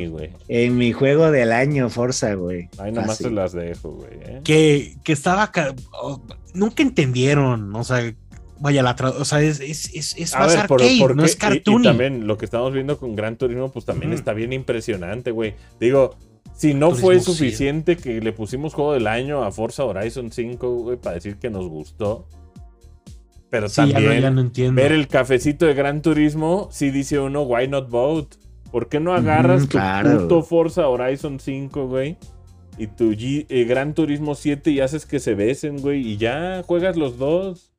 en 0.47 0.77
mi 0.77 0.93
juego 0.93 1.31
del 1.31 1.51
año, 1.51 1.89
Forza, 1.89 2.33
güey. 2.35 2.69
Ahí 2.77 2.91
nomás 2.91 3.17
se 3.17 3.29
las 3.29 3.53
dejo, 3.53 3.91
güey. 3.91 4.11
¿eh? 4.21 4.41
Que, 4.43 4.95
que 5.03 5.13
estaba. 5.13 5.51
Oh, 5.91 6.21
nunca 6.53 6.81
entendieron, 6.81 7.75
o 7.75 7.83
sea, 7.83 8.13
vaya, 8.59 8.83
la 8.83 8.95
o 9.17 9.25
sea, 9.25 9.41
es, 9.41 9.59
es, 9.59 9.93
es, 9.93 10.15
es 10.17 10.33
más 10.33 10.55
arcade, 10.55 10.99
no 11.13 11.25
es 11.25 11.35
cartoon. 11.35 11.81
Y, 11.81 11.85
también 11.85 12.27
lo 12.27 12.37
que 12.37 12.45
estamos 12.45 12.73
viendo 12.73 12.97
con 12.97 13.15
Gran 13.15 13.37
Turismo, 13.37 13.71
pues 13.71 13.85
también 13.85 14.13
está 14.13 14.33
bien 14.33 14.53
impresionante, 14.53 15.31
güey. 15.31 15.55
Digo, 15.79 16.15
si 16.55 16.73
no 16.73 16.91
fue 16.91 17.19
suficiente 17.19 17.97
que 17.97 18.21
le 18.21 18.31
pusimos 18.31 18.73
juego 18.73 18.93
del 18.93 19.07
año 19.07 19.43
a 19.43 19.51
Forza 19.51 19.83
Horizon 19.83 20.31
5, 20.31 20.75
güey, 20.77 20.97
para 20.97 21.15
decir 21.15 21.37
que 21.37 21.49
nos 21.49 21.67
gustó. 21.67 22.27
Pero 23.55 23.69
también 23.69 24.75
ver 24.75 24.91
el 24.91 25.07
cafecito 25.07 25.65
de 25.65 25.73
Gran 25.73 26.01
Turismo, 26.01 26.67
si 26.73 26.91
dice 26.91 27.19
uno, 27.19 27.43
why 27.43 27.69
not 27.69 27.89
vote? 27.89 28.35
¿Por 28.69 28.89
qué 28.89 28.99
no 28.99 29.13
agarras 29.13 29.69
tu 29.69 29.77
puto 29.77 30.43
Forza 30.43 30.89
Horizon 30.89 31.39
5, 31.39 31.87
güey? 31.87 32.17
Y 32.77 32.87
tu 32.87 33.13
eh, 33.17 33.63
Gran 33.63 33.93
Turismo 33.93 34.35
7 34.35 34.71
y 34.71 34.81
haces 34.81 35.05
que 35.05 35.21
se 35.21 35.35
besen, 35.35 35.79
güey. 35.79 36.05
Y 36.05 36.17
ya 36.17 36.63
juegas 36.67 36.97
los 36.97 37.17
dos. 37.17 37.71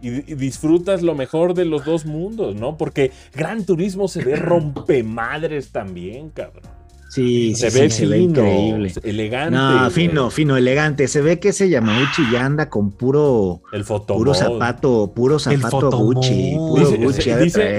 Y, 0.00 0.10
disfrutas 0.10 1.02
lo 1.02 1.16
mejor 1.16 1.54
de 1.54 1.64
los 1.64 1.84
dos 1.84 2.06
mundos, 2.06 2.54
¿no? 2.54 2.76
Porque 2.76 3.10
Gran 3.34 3.66
Turismo 3.66 4.06
se 4.06 4.22
ve 4.22 4.36
rompemadres 4.36 5.72
también, 5.72 6.30
cabrón. 6.30 6.75
Sí, 7.16 7.54
se, 7.54 7.70
ve, 7.70 7.88
se 7.88 8.06
ve 8.06 8.18
increíble. 8.18 8.92
Elegante. 9.02 9.56
No, 9.56 9.90
fino, 9.90 10.30
fino, 10.30 10.54
elegante. 10.58 11.08
Se 11.08 11.22
ve 11.22 11.40
que 11.40 11.48
ese 11.48 11.70
Yamauchi 11.70 12.30
ya 12.30 12.44
anda 12.44 12.68
con 12.68 12.90
puro. 12.90 13.62
El 13.72 13.84
foto 13.84 14.16
Puro 14.16 14.34
zapato, 14.34 15.12
puro 15.14 15.38
zapato 15.38 15.90
Gucci. 15.92 16.52
Puro 16.56 16.90
Gucci 16.90 17.30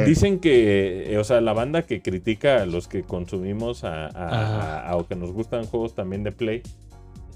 dicen 0.07 0.39
que, 0.39 1.13
eh, 1.13 1.17
o 1.19 1.23
sea, 1.23 1.39
la 1.41 1.53
banda 1.53 1.83
que 1.83 2.01
critica 2.01 2.63
a 2.63 2.65
los 2.65 2.87
que 2.87 3.03
consumimos 3.03 3.83
a, 3.83 4.89
o 4.95 5.05
que 5.05 5.15
nos 5.15 5.31
gustan 5.33 5.65
juegos 5.65 5.93
también 5.93 6.23
de 6.23 6.31
Play, 6.31 6.63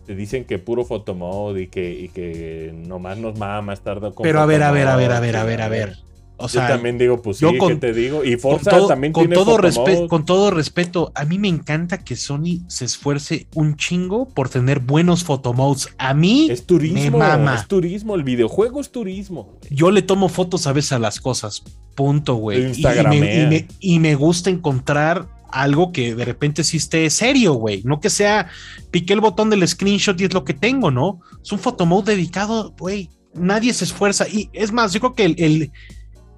te 0.07 0.15
dicen 0.15 0.45
que 0.45 0.57
puro 0.57 0.85
fotomode 0.85 1.61
y 1.61 1.67
que, 1.67 1.91
y 1.93 2.09
que 2.09 2.73
nomás 2.75 3.19
nos 3.19 3.37
mama 3.37 3.73
estar 3.73 3.99
con 3.99 4.23
Pero 4.23 4.39
a 4.39 4.47
ver, 4.47 4.63
a 4.63 4.71
ver, 4.71 4.87
a 4.87 4.95
ver, 4.95 5.11
a 5.11 5.19
ver, 5.19 5.35
a 5.35 5.43
ver, 5.43 5.61
a 5.61 5.69
ver. 5.69 6.10
O 6.41 6.49
sea, 6.49 6.67
yo 6.67 6.73
también 6.73 6.97
digo, 6.97 7.21
pues 7.21 7.37
sí, 7.37 7.45
¿qué 7.67 7.75
te 7.75 7.93
digo? 7.93 8.23
Y 8.23 8.37
Forza 8.37 8.87
también 8.87 9.13
con 9.13 9.23
tiene 9.23 9.35
todo 9.35 9.57
respeto, 9.57 10.07
Con 10.07 10.25
todo 10.25 10.51
respeto, 10.51 11.11
a 11.15 11.25
mí 11.25 11.39
me 11.39 11.47
encanta 11.47 12.03
que 12.03 12.15
Sony 12.15 12.61
se 12.67 12.85
esfuerce 12.85 13.47
un 13.55 13.75
chingo 13.75 14.27
por 14.27 14.49
tener 14.49 14.79
buenos 14.79 15.23
fotomodes. 15.23 15.89
A 15.97 16.13
mí 16.13 16.47
es 16.49 16.65
turismo, 16.65 16.99
me 16.99 17.11
mama. 17.11 17.55
es 17.55 17.67
turismo, 17.67 18.15
el 18.15 18.23
videojuego 18.23 18.81
es 18.81 18.91
turismo. 18.91 19.57
Yo 19.69 19.91
le 19.91 20.01
tomo 20.01 20.29
fotos 20.29 20.67
a 20.67 20.73
veces 20.73 20.93
a 20.93 20.99
las 20.99 21.19
cosas, 21.19 21.63
punto, 21.95 22.35
güey. 22.35 22.71
Y, 22.71 22.83
me, 23.07 23.67
y 23.79 23.99
me 23.99 24.15
gusta 24.15 24.49
encontrar 24.49 25.27
algo 25.51 25.91
que 25.91 26.15
de 26.15 26.25
repente 26.25 26.63
sí 26.63 26.77
esté 26.77 27.09
serio, 27.09 27.53
güey. 27.53 27.81
No 27.83 27.99
que 27.99 28.09
sea, 28.09 28.49
piqué 28.89 29.13
el 29.13 29.21
botón 29.21 29.49
del 29.49 29.67
screenshot 29.67 30.19
y 30.19 30.25
es 30.25 30.33
lo 30.33 30.43
que 30.43 30.53
tengo, 30.53 30.91
¿no? 30.91 31.19
Es 31.43 31.51
un 31.51 31.59
photomode 31.59 32.13
dedicado, 32.13 32.73
güey. 32.77 33.09
Nadie 33.33 33.73
se 33.73 33.85
esfuerza. 33.85 34.27
Y 34.27 34.49
es 34.53 34.71
más, 34.71 34.93
yo 34.93 34.99
creo 34.99 35.13
que 35.13 35.25
el, 35.25 35.71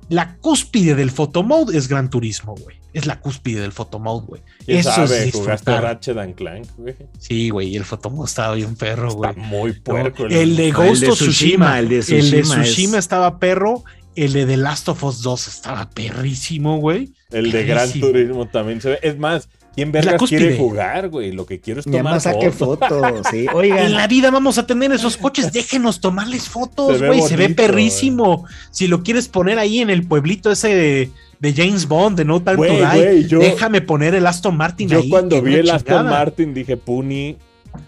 la 0.10 0.36
cúspide 0.38 0.96
del 0.96 1.12
photomode 1.12 1.78
es 1.78 1.88
Gran 1.88 2.10
Turismo, 2.10 2.56
güey. 2.56 2.78
Es 2.94 3.08
la 3.08 3.20
cúspide 3.20 3.62
del 3.62 3.72
photomode, 3.72 4.26
güey. 4.28 4.42
Eso 4.68 4.92
sabe, 4.92 5.28
es 5.28 5.34
jugaste 5.34 5.80
Ratchet 5.80 6.18
and 6.18 6.36
Clank, 6.36 6.68
güey. 6.78 6.96
Sí, 7.18 7.50
güey, 7.50 7.76
el 7.76 7.86
photomode 7.86 8.28
estaba 8.28 8.54
bien 8.54 8.76
perro, 8.76 9.14
güey. 9.14 9.32
Está 9.32 9.42
muy 9.42 9.74
puerco. 9.74 10.26
el, 10.28 10.56
de 10.56 10.72
Ghost 10.72 11.08
of 11.08 11.16
Tsushima, 11.16 11.80
el 11.80 11.90
de 11.90 12.00
Tsushima, 12.02 12.98
estaba 12.98 13.40
perro. 13.40 13.84
El 14.16 14.34
de 14.34 14.46
The 14.46 14.58
Last 14.58 14.90
of 14.90 15.04
Us 15.04 15.24
2 15.24 15.48
estaba 15.48 15.90
perrísimo, 15.90 16.78
güey. 16.78 17.14
El 17.32 17.52
de 17.52 17.66
Gran 17.66 17.92
Turismo 17.92 18.48
también 18.48 18.80
se 18.80 18.92
ve. 18.92 19.00
Es 19.02 19.18
más, 19.18 19.50
¿quién 19.76 19.92
vergas 19.92 20.22
quiere 20.28 20.58
jugar, 20.58 21.10
güey? 21.10 21.32
Lo 21.32 21.46
que 21.46 21.60
quiero 21.60 21.80
es 21.80 21.86
tomar 21.86 22.22
fotos. 22.22 22.56
fotos, 22.56 23.28
sí. 23.32 23.48
En 23.54 23.94
la 23.94 24.08
vida 24.08 24.32
vamos 24.32 24.58
a 24.58 24.66
tener 24.66 24.92
esos 24.92 25.18
coches, 25.18 25.52
déjenos 25.52 26.00
tomarles 26.00 26.50
fotos, 26.50 27.02
güey. 27.02 27.22
Se, 27.22 27.36
ve 27.36 27.50
perrísimo. 27.50 28.46
Si 28.72 28.88
lo 28.88 29.04
quieres 29.04 29.28
poner 29.28 29.60
ahí 29.60 29.80
en 29.80 29.90
el 29.90 30.06
pueblito 30.06 30.52
ese 30.52 31.12
de, 31.40 31.54
James 31.54 31.88
Bond, 31.88 32.18
de 32.18 32.26
No 32.26 32.42
Time 32.42 32.68
to 32.68 32.74
Die, 32.96 33.28
déjame 33.38 33.82
poner 33.82 34.16
el 34.16 34.26
Aston 34.26 34.56
Martin 34.56 34.88
yo 34.88 35.00
ahí. 35.00 35.04
Yo 35.06 35.10
cuando 35.10 35.42
vi 35.42 35.56
el 35.56 35.70
Aston 35.70 36.06
Martin 36.06 36.54
dije, 36.54 36.78
Puni, 36.78 37.38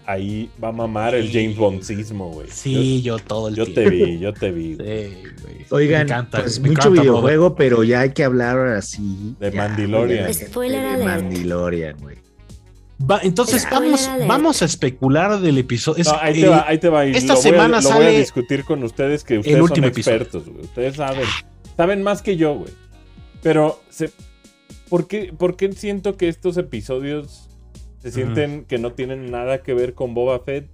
ahí 0.04 0.50
va 0.62 0.68
a 0.68 0.72
mamar 0.72 1.14
el 1.14 1.30
James 1.30 1.56
Bondsismo, 1.56 2.30
güey. 2.30 2.48
Sí, 2.50 3.02
yo, 3.02 3.18
todo 3.18 3.48
el 3.48 3.54
yo 3.54 3.64
tiempo. 3.64 3.82
Yo 3.82 3.90
te 3.90 4.04
vi, 4.04 4.18
yo 4.18 4.32
te 4.32 4.50
vi. 4.50 4.76
Sí, 4.76 5.22
güey. 5.42 5.56
Oigan, 5.70 6.28
pues 6.30 6.60
mucho 6.60 6.90
videojuego, 6.90 7.54
pero 7.54 7.82
ya 7.84 8.00
hay 8.00 8.10
que 8.10 8.24
hablar 8.24 8.58
así. 8.68 9.34
De 9.40 9.50
Mandalorian. 9.50 10.30
de 10.32 11.04
Mandalorian, 11.04 11.96
güey. 12.00 12.16
entonces 13.22 13.66
vamos, 13.70 14.08
vamos 14.26 14.62
a 14.62 14.64
especular 14.64 15.40
del 15.40 15.58
episodio. 15.58 16.04
ahí, 16.20 16.40
te 16.40 16.48
va, 16.48 16.64
ahí 16.66 16.78
te 16.78 16.88
va. 16.88 17.04
esta 17.04 17.36
semana 17.36 17.82
sale. 17.82 18.06
Voy 18.06 18.14
a 18.14 18.18
discutir 18.18 18.64
con 18.64 18.82
ustedes 18.84 19.24
que 19.24 19.38
ustedes 19.38 19.68
son 19.68 19.84
expertos, 19.84 20.48
güey. 20.48 20.64
Ustedes 20.64 20.96
saben. 20.96 21.26
Saben 21.76 22.02
más 22.02 22.22
que 22.22 22.36
yo, 22.36 22.54
güey. 22.54 22.72
Pero, 23.42 23.80
se, 23.90 24.10
¿por, 24.88 25.06
qué, 25.06 25.32
¿por 25.36 25.56
qué 25.56 25.70
siento 25.72 26.16
que 26.16 26.28
estos 26.28 26.56
episodios 26.56 27.45
se 28.06 28.12
sienten 28.12 28.64
que 28.66 28.78
no 28.78 28.92
tienen 28.92 29.32
nada 29.32 29.64
que 29.64 29.74
ver 29.74 29.94
con 29.94 30.14
Boba 30.14 30.38
Fett. 30.38 30.68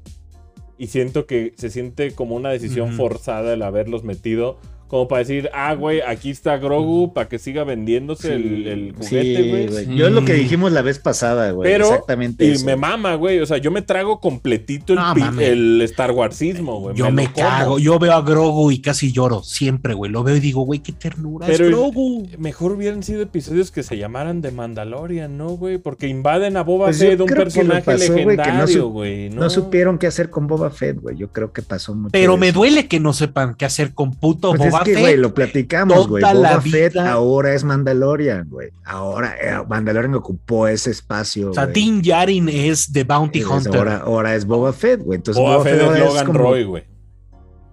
Y 0.76 0.88
siento 0.88 1.26
que 1.26 1.54
se 1.56 1.70
siente 1.70 2.10
como 2.10 2.36
una 2.36 2.50
decisión 2.50 2.92
forzada 2.92 3.54
el 3.54 3.62
haberlos 3.62 4.04
metido 4.04 4.58
como 4.92 5.08
para 5.08 5.20
decir, 5.20 5.48
ah, 5.54 5.72
güey, 5.72 6.02
aquí 6.02 6.28
está 6.28 6.58
Grogu 6.58 7.14
para 7.14 7.26
que 7.26 7.38
siga 7.38 7.64
vendiéndose 7.64 8.34
el, 8.34 8.92
juguete, 8.94 9.48
güey. 9.48 9.96
Yo 9.96 10.08
es 10.08 10.12
lo 10.12 10.22
que 10.22 10.34
dijimos 10.34 10.70
la 10.70 10.82
vez 10.82 10.98
pasada, 10.98 11.50
güey. 11.50 11.72
Pero, 11.72 11.86
Exactamente. 11.86 12.44
Y 12.44 12.62
me 12.62 12.76
mama, 12.76 13.14
güey. 13.14 13.40
O 13.40 13.46
sea, 13.46 13.56
yo 13.56 13.70
me 13.70 13.80
trago 13.80 14.20
completito 14.20 14.92
el, 14.92 15.40
el 15.40 15.80
Star 15.80 16.10
Warsismo, 16.10 16.78
güey. 16.78 16.94
Yo 16.94 17.10
me, 17.10 17.32
cago. 17.32 17.78
Yo 17.78 17.98
veo 17.98 18.12
a 18.12 18.20
Grogu 18.20 18.70
y 18.70 18.82
casi 18.82 19.12
lloro. 19.12 19.42
Siempre, 19.42 19.94
güey. 19.94 20.12
Lo 20.12 20.24
veo 20.24 20.36
y 20.36 20.40
digo, 20.40 20.60
güey, 20.66 20.80
qué 20.80 20.92
ternura 20.92 21.46
Pero 21.46 21.64
es 21.64 21.70
Grogu. 21.70 22.28
Mejor 22.36 22.72
hubieran 22.72 23.02
sido 23.02 23.22
episodios 23.22 23.70
que 23.70 23.82
se 23.82 23.96
llamaran 23.96 24.42
de 24.42 24.50
Mandalorian, 24.50 25.38
¿no, 25.38 25.52
güey? 25.56 25.78
Porque 25.78 26.06
invaden 26.06 26.58
a 26.58 26.64
Boba 26.64 26.88
pues 26.88 26.98
Fett, 26.98 27.18
un 27.18 27.28
personaje 27.28 27.96
legendario, 27.96 28.88
güey. 28.88 29.30
No, 29.30 29.48
supieron 29.48 29.96
qué 29.96 30.06
hacer 30.06 30.28
con 30.28 30.46
Boba 30.46 30.68
Fett, 30.68 31.00
güey. 31.00 31.16
Yo 31.16 31.28
creo 31.28 31.50
que 31.50 31.62
pasó 31.62 31.94
mucho. 31.94 32.12
Pero 32.12 32.36
me 32.36 32.52
duele 32.52 32.88
que 32.88 33.00
no 33.00 33.14
sepan 33.14 33.54
qué 33.54 33.64
hacer 33.64 33.94
con 33.94 34.12
puto 34.12 34.50
pues 34.52 34.70
Boba 34.70 34.81
que, 34.82 35.00
güey, 35.00 35.16
lo 35.16 35.34
platicamos, 35.34 36.08
güey. 36.08 36.22
Boba 36.22 36.60
Fett 36.60 36.96
ahora 36.96 37.54
es 37.54 37.64
Mandalorian, 37.64 38.48
güey. 38.48 38.70
Ahora 38.84 39.34
eh, 39.40 39.62
Mandalorian 39.68 40.14
ocupó 40.14 40.66
ese 40.68 40.90
espacio. 40.90 41.50
O 41.50 41.54
sea, 41.54 41.66
Din 41.66 42.02
Yarin 42.02 42.48
es 42.48 42.92
The 42.92 43.04
Bounty 43.04 43.42
Hunter. 43.42 43.88
Ahora, 43.88 44.34
es 44.34 44.44
Boba 44.44 44.72
Fett, 44.72 45.00
güey. 45.02 45.16
Entonces 45.16 45.42
Boba, 45.42 45.62
Fett, 45.62 45.80
es 45.80 45.98
Logan 46.00 46.34
Roy, 46.34 46.64
güey. 46.64 46.84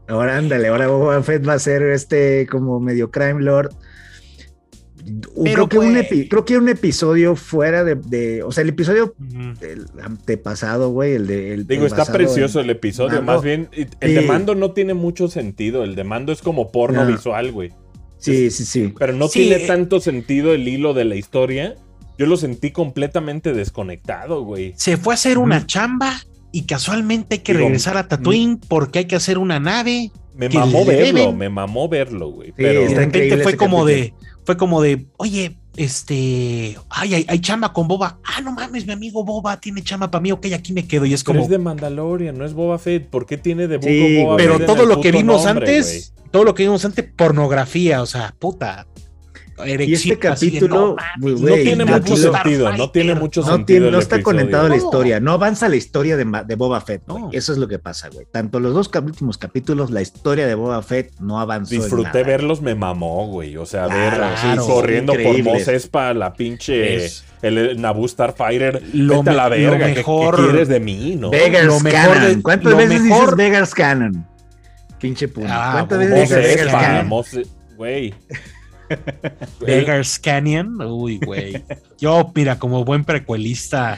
Ahora 0.07 0.37
ándale, 0.37 0.69
ahora 0.69 0.87
Boba 0.87 1.21
Fett 1.21 1.47
va 1.47 1.53
a 1.53 1.59
ser 1.59 1.83
este 1.83 2.47
como 2.47 2.79
medio 2.79 3.11
crime 3.11 3.41
lord. 3.41 3.71
Creo, 5.43 5.69
que 5.69 5.77
un 5.79 5.93
creo 6.29 6.45
que 6.45 6.57
un 6.57 6.69
episodio 6.69 7.35
fuera 7.35 7.83
de, 7.83 8.43
o 8.43 8.51
sea, 8.51 8.63
el 8.63 8.69
episodio 8.69 9.15
antepasado, 10.03 10.89
güey, 10.89 11.13
el 11.13 11.27
de... 11.27 11.53
El, 11.53 11.67
Digo, 11.67 11.85
está 11.85 12.05
precioso 12.05 12.59
el 12.59 12.69
episodio, 12.69 13.21
más 13.21 13.41
bien, 13.41 13.69
el 13.71 14.15
de 14.15 14.21
mando 14.21 14.55
no 14.55 14.71
tiene 14.71 14.93
mucho 14.93 15.27
sentido, 15.27 15.83
el 15.83 15.95
de 15.95 16.03
mando 16.03 16.31
es 16.31 16.41
como 16.41 16.71
porno 16.71 17.05
visual, 17.05 17.51
güey. 17.51 17.71
Sí, 18.19 18.51
sí, 18.51 18.65
sí. 18.65 18.93
Pero 18.97 19.13
no 19.13 19.29
tiene 19.29 19.59
tanto 19.59 20.01
sentido 20.01 20.53
el 20.53 20.67
hilo 20.67 20.93
de 20.93 21.05
la 21.05 21.15
historia. 21.15 21.75
Yo 22.17 22.25
lo 22.25 22.35
sentí 22.35 22.71
completamente 22.71 23.53
desconectado, 23.53 24.43
güey. 24.43 24.73
Se 24.75 24.97
fue 24.97 25.13
a 25.13 25.15
hacer 25.15 25.37
una 25.37 25.65
chamba 25.65 26.19
y 26.51 26.63
casualmente 26.63 27.35
hay 27.35 27.39
que 27.39 27.53
regresar 27.53 27.95
a 27.95 28.07
Tatooine 28.07 28.59
porque 28.67 28.99
hay 28.99 29.05
que 29.05 29.15
hacer 29.15 29.37
una 29.37 29.59
nave. 29.59 30.11
Me 30.35 30.49
mamó 30.49 30.85
verlo, 30.85 31.33
me 31.33 31.49
mamó 31.49 31.87
verlo, 31.87 32.29
güey. 32.29 32.53
pero 32.55 32.81
de 32.81 32.95
repente 32.95 33.37
fue 33.37 33.55
como 33.55 33.85
de, 33.85 34.13
fue 34.49 34.57
como 34.57 34.81
de, 34.81 35.05
oye, 35.17 35.59
este, 35.77 36.75
ay, 36.89 37.23
hay, 37.27 37.39
chamba 37.39 37.71
con 37.71 37.87
Boba. 37.87 38.19
Ah, 38.23 38.41
no 38.41 38.51
mames, 38.51 38.87
mi 38.87 38.93
amigo 38.93 39.23
Boba 39.23 39.59
tiene 39.59 39.83
chamba 39.83 40.09
para 40.09 40.23
mí, 40.23 40.31
ok, 40.31 40.47
aquí 40.55 40.73
me 40.73 40.87
quedo. 40.87 41.05
Y 41.05 41.13
es 41.13 41.23
como. 41.23 41.39
es 41.41 41.49
de 41.49 41.59
Mandalorian, 41.59 42.35
no 42.35 42.45
es 42.45 42.55
Boba 42.55 42.79
Fett. 42.79 43.07
¿Por 43.11 43.27
qué 43.27 43.37
tiene 43.37 43.67
de 43.67 43.77
Boba 43.77 44.37
Fett? 44.37 44.37
Pero 44.37 44.65
todo 44.65 44.87
lo 44.87 45.01
que 45.01 45.11
vimos 45.11 45.45
antes, 45.45 46.15
todo 46.31 46.45
lo 46.45 46.55
que 46.55 46.63
vimos 46.63 46.83
antes, 46.83 47.05
pornografía, 47.15 48.01
o 48.01 48.07
sea, 48.07 48.33
puta. 48.39 48.87
Y 49.65 49.93
este 49.93 50.17
capítulo 50.17 50.95
no, 51.17 51.53
tiene 51.55 51.85
mucho 51.85 52.15
sentido, 52.15 52.71
no 52.73 52.91
tiene 52.91 53.15
mucho 53.15 53.43
sentido. 53.43 53.91
no 53.91 53.99
está 53.99 54.21
conectado 54.21 54.67
a 54.67 54.69
la 54.69 54.77
historia, 54.77 55.19
no 55.19 55.33
avanza 55.33 55.69
la 55.69 55.75
historia 55.75 56.17
de, 56.17 56.25
de 56.45 56.55
Boba 56.55 56.81
Fett. 56.81 57.03
Eso 57.31 57.51
es 57.51 57.57
lo 57.57 57.67
que 57.67 57.79
pasa, 57.79 58.09
güey. 58.09 58.25
Tanto 58.31 58.59
los 58.59 58.73
dos 58.73 58.89
últimos 58.93 59.37
capítulos, 59.37 59.91
la 59.91 60.01
historia 60.01 60.47
de 60.47 60.55
Boba 60.55 60.81
Fett 60.81 61.19
no 61.19 61.39
avanzó. 61.39 61.75
Disfruté 61.75 62.23
verlos, 62.23 62.61
me 62.61 62.75
mamó, 62.75 63.27
güey. 63.27 63.57
O 63.57 63.65
sea, 63.65 63.87
ver 63.87 64.19
corriendo 64.57 65.13
por 65.13 65.43
Mos 65.43 65.67
Espa, 65.67 66.13
la 66.13 66.33
pinche. 66.33 67.09
El, 67.41 67.79
Naboo 67.79 68.07
Starfighter, 68.07 68.83
lo 68.93 69.19
vete 69.19 69.29
a 69.29 69.33
la 69.33 69.49
verga, 69.49 69.87
mejor, 69.87 70.35
¿qué, 70.35 70.43
quieres 70.43 70.67
de 70.67 70.81
mí, 70.81 71.15
no? 71.17 71.29
Vegas 71.29 71.81
Cannon. 71.83 72.41
¿Cuántas 72.41 72.75
veces 72.75 73.03
dices 73.03 73.35
Vegas 73.35 73.73
Cannon? 73.73 74.27
Pinche 74.99 75.29
punto. 75.29 75.49
Ah, 75.49 75.69
¿Cuántas 75.71 75.99
veces 75.99 76.21
dices 76.21 76.37
Vegas 76.37 76.67
Cannon? 76.67 77.23
Güey. 77.77 78.13
Beggars 79.59 80.19
Canyon. 80.19 80.81
Uy, 80.81 81.19
güey. 81.19 81.63
Yo, 81.97 82.31
mira, 82.33 82.59
como 82.59 82.85
buen 82.85 83.03
precuelista, 83.03 83.97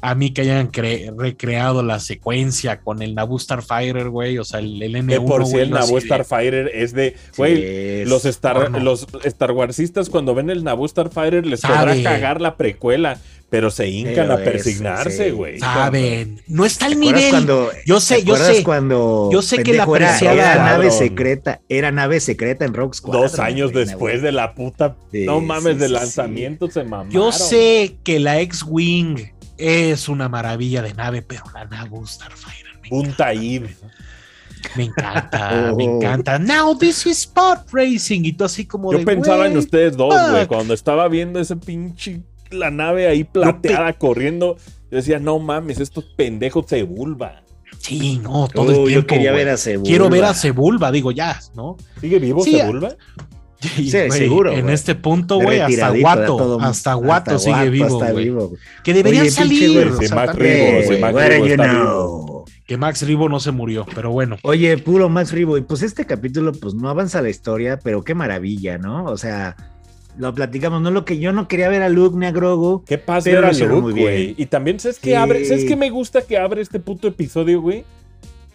a 0.00 0.14
mí 0.14 0.30
que 0.32 0.42
hayan 0.42 0.70
recreado 1.16 1.82
la 1.82 2.00
secuencia 2.00 2.80
con 2.80 3.02
el 3.02 3.14
Naboo 3.14 3.38
Starfighter, 3.38 4.08
güey, 4.08 4.38
o 4.38 4.44
sea, 4.44 4.60
el, 4.60 4.82
el 4.82 4.94
N1. 4.94 5.24
por 5.26 5.46
si 5.46 5.56
el 5.56 5.70
Naboo 5.70 6.00
Starfighter 6.00 6.70
es 6.74 6.92
de, 6.92 7.16
güey, 7.36 8.04
los, 8.04 8.24
Star, 8.24 8.70
los 8.82 9.06
Star 9.24 9.52
Warsistas 9.52 10.10
cuando 10.10 10.34
ven 10.34 10.50
el 10.50 10.64
Naboo 10.64 10.88
Starfighter 10.88 11.46
les 11.46 11.60
podrá 11.62 12.00
cagar 12.02 12.40
la 12.40 12.56
precuela, 12.56 13.18
pero 13.48 13.70
se 13.70 13.88
hincan 13.88 14.30
a 14.30 14.38
persignarse, 14.38 15.30
güey. 15.30 15.60
Saben, 15.60 16.42
no 16.48 16.64
está 16.64 16.86
al 16.86 16.98
nivel. 16.98 17.30
Cuando, 17.30 17.70
yo 17.84 18.00
sé, 18.00 18.24
yo 18.24 18.36
sé. 18.36 18.64
Cuando 18.64 19.30
yo 19.32 19.40
sé 19.40 19.62
que 19.62 19.72
la 19.72 19.86
era, 20.20 20.56
nave 20.56 20.90
secreta, 20.90 21.60
era 21.68 21.92
nave 21.92 22.20
secreta 22.20 22.64
en 22.64 22.74
Rock 22.74 22.94
Squadron. 22.94 23.22
Dos 23.22 23.38
años 23.38 23.72
después 23.72 24.22
de 24.22 24.32
la 24.32 24.54
puta, 24.54 24.96
no 25.12 25.40
mames, 25.40 25.78
de 25.78 25.88
lanzamiento 25.88 26.70
se 26.70 26.82
mamaron. 26.82 27.10
Yo 27.10 27.30
sé 27.32 27.98
que 28.02 28.18
la 28.18 28.40
X-Wing 28.40 29.35
es 29.58 30.08
una 30.08 30.28
maravilla 30.28 30.82
de 30.82 30.94
nave, 30.94 31.22
pero 31.22 31.44
la 31.54 31.64
Naboo 31.64 32.06
Starfighter. 32.06 32.80
Punta 32.88 33.32
Eve. 33.32 33.76
Me 34.74 34.84
encanta, 34.84 35.72
me 35.76 35.86
oh. 35.86 35.96
encanta. 35.96 36.38
Now 36.38 36.76
this 36.76 37.06
is 37.06 37.18
spot 37.18 37.68
racing. 37.72 38.24
Y 38.24 38.32
tú 38.32 38.44
así 38.44 38.64
como 38.66 38.92
Yo 38.92 39.04
pensaba 39.04 39.46
en 39.46 39.56
ustedes 39.56 39.96
dos, 39.96 40.14
güey. 40.30 40.46
Cuando 40.46 40.74
estaba 40.74 41.08
viendo 41.08 41.40
ese 41.40 41.56
pinche 41.56 42.22
la 42.50 42.70
nave 42.70 43.06
ahí 43.06 43.24
plateada 43.24 43.92
corriendo. 43.94 44.56
Yo 44.90 44.96
decía, 44.98 45.18
no 45.18 45.38
mames, 45.38 45.80
estos 45.80 46.04
pendejos 46.04 46.66
se 46.68 46.82
vulva. 46.82 47.42
Sí, 47.78 48.20
no, 48.22 48.48
todo 48.48 48.70
el 48.70 48.74
tiempo. 48.74 48.88
Yo 48.88 49.06
quería 49.06 49.32
ver 49.32 49.48
a 49.48 49.56
Sebulba. 49.56 49.88
Quiero 49.88 50.08
ver 50.08 50.24
a 50.24 50.34
Sebulba, 50.34 50.90
digo 50.90 51.10
ya, 51.10 51.40
¿no? 51.54 51.76
¿Sigue 52.00 52.18
vivo 52.18 52.42
sí, 52.42 52.52
Sebulba? 52.52 52.96
Sí, 53.76 53.90
seguro. 53.90 54.52
En 54.52 54.68
este 54.68 54.94
punto, 54.94 55.40
güey, 55.40 55.60
hasta 55.60 55.90
Guato, 55.90 56.60
hasta 56.60 56.94
Guato 56.94 57.38
sigue 57.38 57.70
vivo, 57.70 57.98
güey. 57.98 58.32
Que 58.84 58.94
deberían 58.94 59.30
salir. 59.30 59.90
Max 60.14 60.36
Ribo, 60.36 62.44
Que 62.66 62.76
Max 62.76 63.02
Ribo 63.02 63.28
no 63.28 63.40
se 63.40 63.52
murió, 63.52 63.86
pero 63.94 64.10
bueno. 64.10 64.36
Oye, 64.42 64.76
puro 64.78 65.08
Max 65.08 65.32
Ribo. 65.32 65.56
Y 65.56 65.62
pues 65.62 65.82
este 65.82 66.04
capítulo, 66.04 66.52
pues 66.52 66.74
no 66.74 66.88
avanza 66.88 67.22
la 67.22 67.30
historia, 67.30 67.78
pero 67.82 68.02
qué 68.02 68.14
maravilla, 68.14 68.78
¿no? 68.78 69.04
O 69.04 69.16
sea, 69.16 69.56
lo 70.18 70.34
platicamos, 70.34 70.80
no 70.80 70.90
lo 70.90 71.04
que 71.04 71.18
yo 71.18 71.32
no 71.32 71.48
quería 71.48 71.68
ver 71.68 71.82
a 71.82 71.88
Luke 71.88 72.16
ni 72.16 72.26
a 72.26 72.32
Grogu. 72.32 72.84
Qué 72.84 72.98
pasa 72.98 73.30
ver 73.30 73.44
a 73.44 73.52
Luke, 73.52 74.00
güey. 74.00 74.34
Y 74.36 74.46
también, 74.46 74.80
¿sabes 74.80 74.98
qué 74.98 75.16
abre? 75.16 75.44
¿Sabes 75.44 75.64
qué 75.64 75.76
me 75.76 75.90
gusta 75.90 76.22
que 76.22 76.38
abre 76.38 76.62
este 76.62 76.80
puto 76.80 77.08
episodio, 77.08 77.60
güey? 77.60 77.84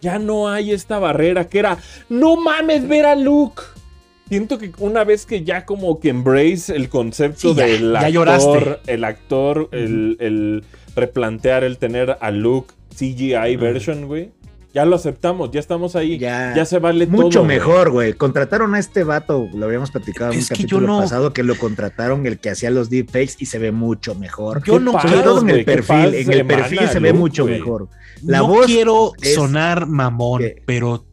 Ya 0.00 0.18
no 0.18 0.48
hay 0.48 0.72
esta 0.72 0.98
barrera 0.98 1.48
que 1.48 1.60
era, 1.60 1.78
no 2.08 2.36
mames 2.36 2.88
ver 2.88 3.06
a 3.06 3.14
Luke. 3.14 3.62
Siento 4.28 4.58
que 4.58 4.72
una 4.78 5.04
vez 5.04 5.26
que 5.26 5.44
ya 5.44 5.66
como 5.66 6.00
que 6.00 6.08
embrace 6.08 6.74
el 6.74 6.88
concepto 6.88 7.54
del 7.54 7.94
actor, 7.94 8.80
el 8.86 9.04
actor, 9.04 9.68
el, 9.72 10.16
el, 10.20 10.64
replantear, 10.96 11.64
el 11.64 11.78
tener 11.78 12.16
a 12.20 12.30
Luke 12.30 12.72
CGI 12.96 13.56
version, 13.56 14.06
güey 14.06 14.32
ya 14.74 14.86
lo 14.86 14.96
aceptamos, 14.96 15.50
ya 15.50 15.60
estamos 15.60 15.96
ahí. 15.96 16.18
Ya, 16.18 16.64
se 16.64 16.78
vale 16.78 17.06
mucho 17.06 17.16
todo. 17.16 17.26
Mucho 17.26 17.44
mejor, 17.44 17.90
güey. 17.90 18.14
Contrataron 18.14 18.74
a 18.74 18.78
este 18.78 19.04
vato, 19.04 19.48
lo 19.52 19.66
habíamos 19.66 19.90
platicado 19.90 20.32
en 20.32 20.38
un 20.38 20.44
capítulo 20.46 20.98
pasado, 20.98 21.32
que 21.32 21.42
lo 21.42 21.56
contrataron 21.58 22.26
el 22.26 22.38
que 22.38 22.50
hacía 22.50 22.70
los 22.70 22.88
deepfakes 22.88 23.34
y 23.38 23.46
se 23.46 23.58
ve 23.58 23.70
mucho 23.70 24.14
mejor. 24.14 24.62
Yo 24.64 24.80
no 24.80 24.94
quiero. 24.94 25.40
en 25.40 25.50
el 25.50 25.64
perfil, 25.64 26.14
en 26.14 26.32
el 26.32 26.46
perfil 26.46 26.88
se 26.88 27.00
ve 27.00 27.12
mucho 27.12 27.44
mejor. 27.44 27.88
La 28.24 28.38
no 28.38 28.48
voz 28.48 28.66
quiero 28.66 29.12
sonar 29.34 29.86
mamón, 29.86 30.42
pero 30.64 31.04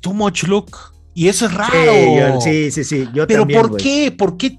too 0.00 0.12
much 0.12 0.44
look. 0.44 0.95
Y 1.16 1.28
eso 1.28 1.46
es 1.46 1.54
raro. 1.54 2.40
Sí, 2.42 2.70
sí, 2.70 2.84
sí. 2.84 3.08
Yo 3.14 3.26
pero 3.26 3.48
¿por 3.48 3.78
qué? 3.78 4.14
¿Por 4.16 4.36
qué 4.36 4.58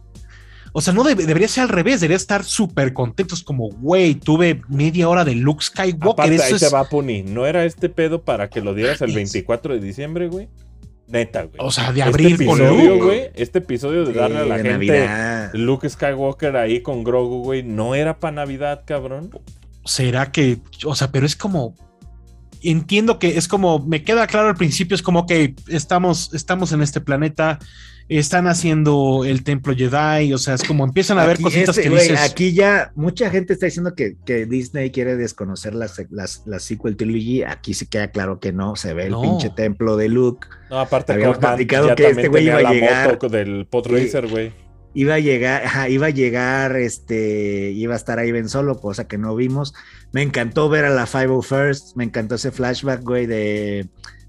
o 0.73 0.81
sea, 0.81 0.93
no 0.93 1.03
debería 1.03 1.47
ser 1.47 1.63
al 1.63 1.69
revés, 1.69 2.01
debería 2.01 2.17
estar 2.17 2.43
súper 2.43 2.93
contentos 2.93 3.41
como, 3.41 3.69
güey, 3.69 4.13
tuve 4.13 4.61
media 4.67 5.09
hora 5.09 5.25
de 5.25 5.33
Luke 5.33 5.63
Skywalker. 5.63 6.11
Aparte, 6.11 6.35
eso 6.35 6.53
ahí 6.53 6.59
te 6.59 6.69
va, 6.69 6.83
Puni. 6.83 7.23
¿No 7.23 7.47
era 7.47 7.65
este 7.65 7.89
pedo 7.89 8.21
para 8.21 8.49
que 8.49 8.61
lo 8.61 8.75
dieras 8.75 9.01
el 9.01 9.11
24 9.11 9.73
de 9.73 9.79
diciembre, 9.79 10.27
güey? 10.27 10.49
Neta, 11.07 11.43
güey. 11.43 11.55
O 11.57 11.71
sea, 11.71 11.91
de 11.91 12.03
abrir 12.03 12.33
este 12.33 12.43
episodio, 12.43 13.03
güey. 13.03 13.29
Este 13.33 13.57
episodio 13.57 14.05
de 14.05 14.13
darle 14.13 14.37
a 14.37 14.45
la 14.45 14.59
gente 14.59 15.09
Luke 15.53 15.89
Skywalker 15.89 16.55
ahí 16.57 16.81
con 16.81 17.03
Grogu, 17.03 17.43
güey, 17.43 17.63
¿no 17.63 17.95
era 17.95 18.19
para 18.19 18.35
Navidad, 18.35 18.83
cabrón? 18.85 19.31
¿Será 19.83 20.31
que, 20.31 20.59
o 20.85 20.93
sea, 20.93 21.11
pero 21.11 21.25
es 21.25 21.35
como, 21.35 21.75
entiendo 22.63 23.19
que 23.19 23.37
es 23.37 23.47
como, 23.47 23.79
me 23.79 24.03
queda 24.03 24.27
claro 24.27 24.49
al 24.49 24.55
principio, 24.55 24.95
es 24.95 25.01
como 25.01 25.25
que 25.25 25.55
estamos, 25.67 26.33
estamos 26.33 26.71
en 26.71 26.81
este 26.81 27.01
planeta, 27.01 27.59
están 28.09 28.47
haciendo 28.47 29.23
el 29.25 29.43
templo 29.43 29.75
Jedi, 29.75 30.33
o 30.33 30.37
sea, 30.37 30.53
es 30.53 30.63
como 30.63 30.85
empiezan 30.85 31.19
a 31.19 31.25
ver 31.25 31.41
cositas 31.41 31.77
este, 31.77 31.89
que 31.89 31.95
dices... 31.95 32.19
Aquí 32.21 32.53
ya 32.53 32.91
mucha 32.95 33.29
gente 33.29 33.53
está 33.53 33.65
diciendo 33.65 33.95
que, 33.95 34.15
que 34.25 34.45
Disney 34.45 34.91
quiere 34.91 35.17
desconocer 35.17 35.75
las, 35.75 36.01
las, 36.09 36.43
la 36.45 36.59
sequel 36.59 36.95
trilogy, 36.95 37.43
aquí 37.43 37.73
se 37.73 37.87
queda 37.87 38.09
claro 38.11 38.39
que 38.39 38.53
no, 38.53 38.75
se 38.75 38.93
ve 38.93 39.07
el 39.07 39.15
pinche 39.15 39.49
templo 39.49 39.97
de 39.97 40.07
Luke. 40.09 40.47
No, 40.69 40.79
aparte 40.79 41.13
Habíamos 41.13 41.37
platicado 41.37 41.95
que 41.95 42.09
este 42.09 42.27
güey 42.29 42.45
iba 42.45 42.57
a 42.57 42.73
llegar... 42.73 43.19
del 43.19 43.65
Podracer, 43.65 44.27
güey. 44.27 44.66
Iba 44.93 45.15
a 45.15 45.19
llegar, 45.19 45.91
iba 45.91 46.07
a 46.07 46.11
llegar, 46.11 46.75
este, 46.75 47.71
iba 47.71 47.93
a 47.93 47.97
estar 47.97 48.19
ahí 48.19 48.31
Ben 48.31 48.49
Solo, 48.49 48.79
cosa 48.79 49.07
que 49.07 49.17
no 49.17 49.35
vimos. 49.35 49.73
Me 50.11 50.21
encantó 50.21 50.69
ver 50.69 50.85
a 50.85 50.89
la 50.89 51.05
501st, 51.05 51.95
me 51.95 52.03
encantó 52.05 52.35
ese 52.35 52.51
flashback, 52.51 53.03
güey, 53.03 53.25
de 53.25 53.87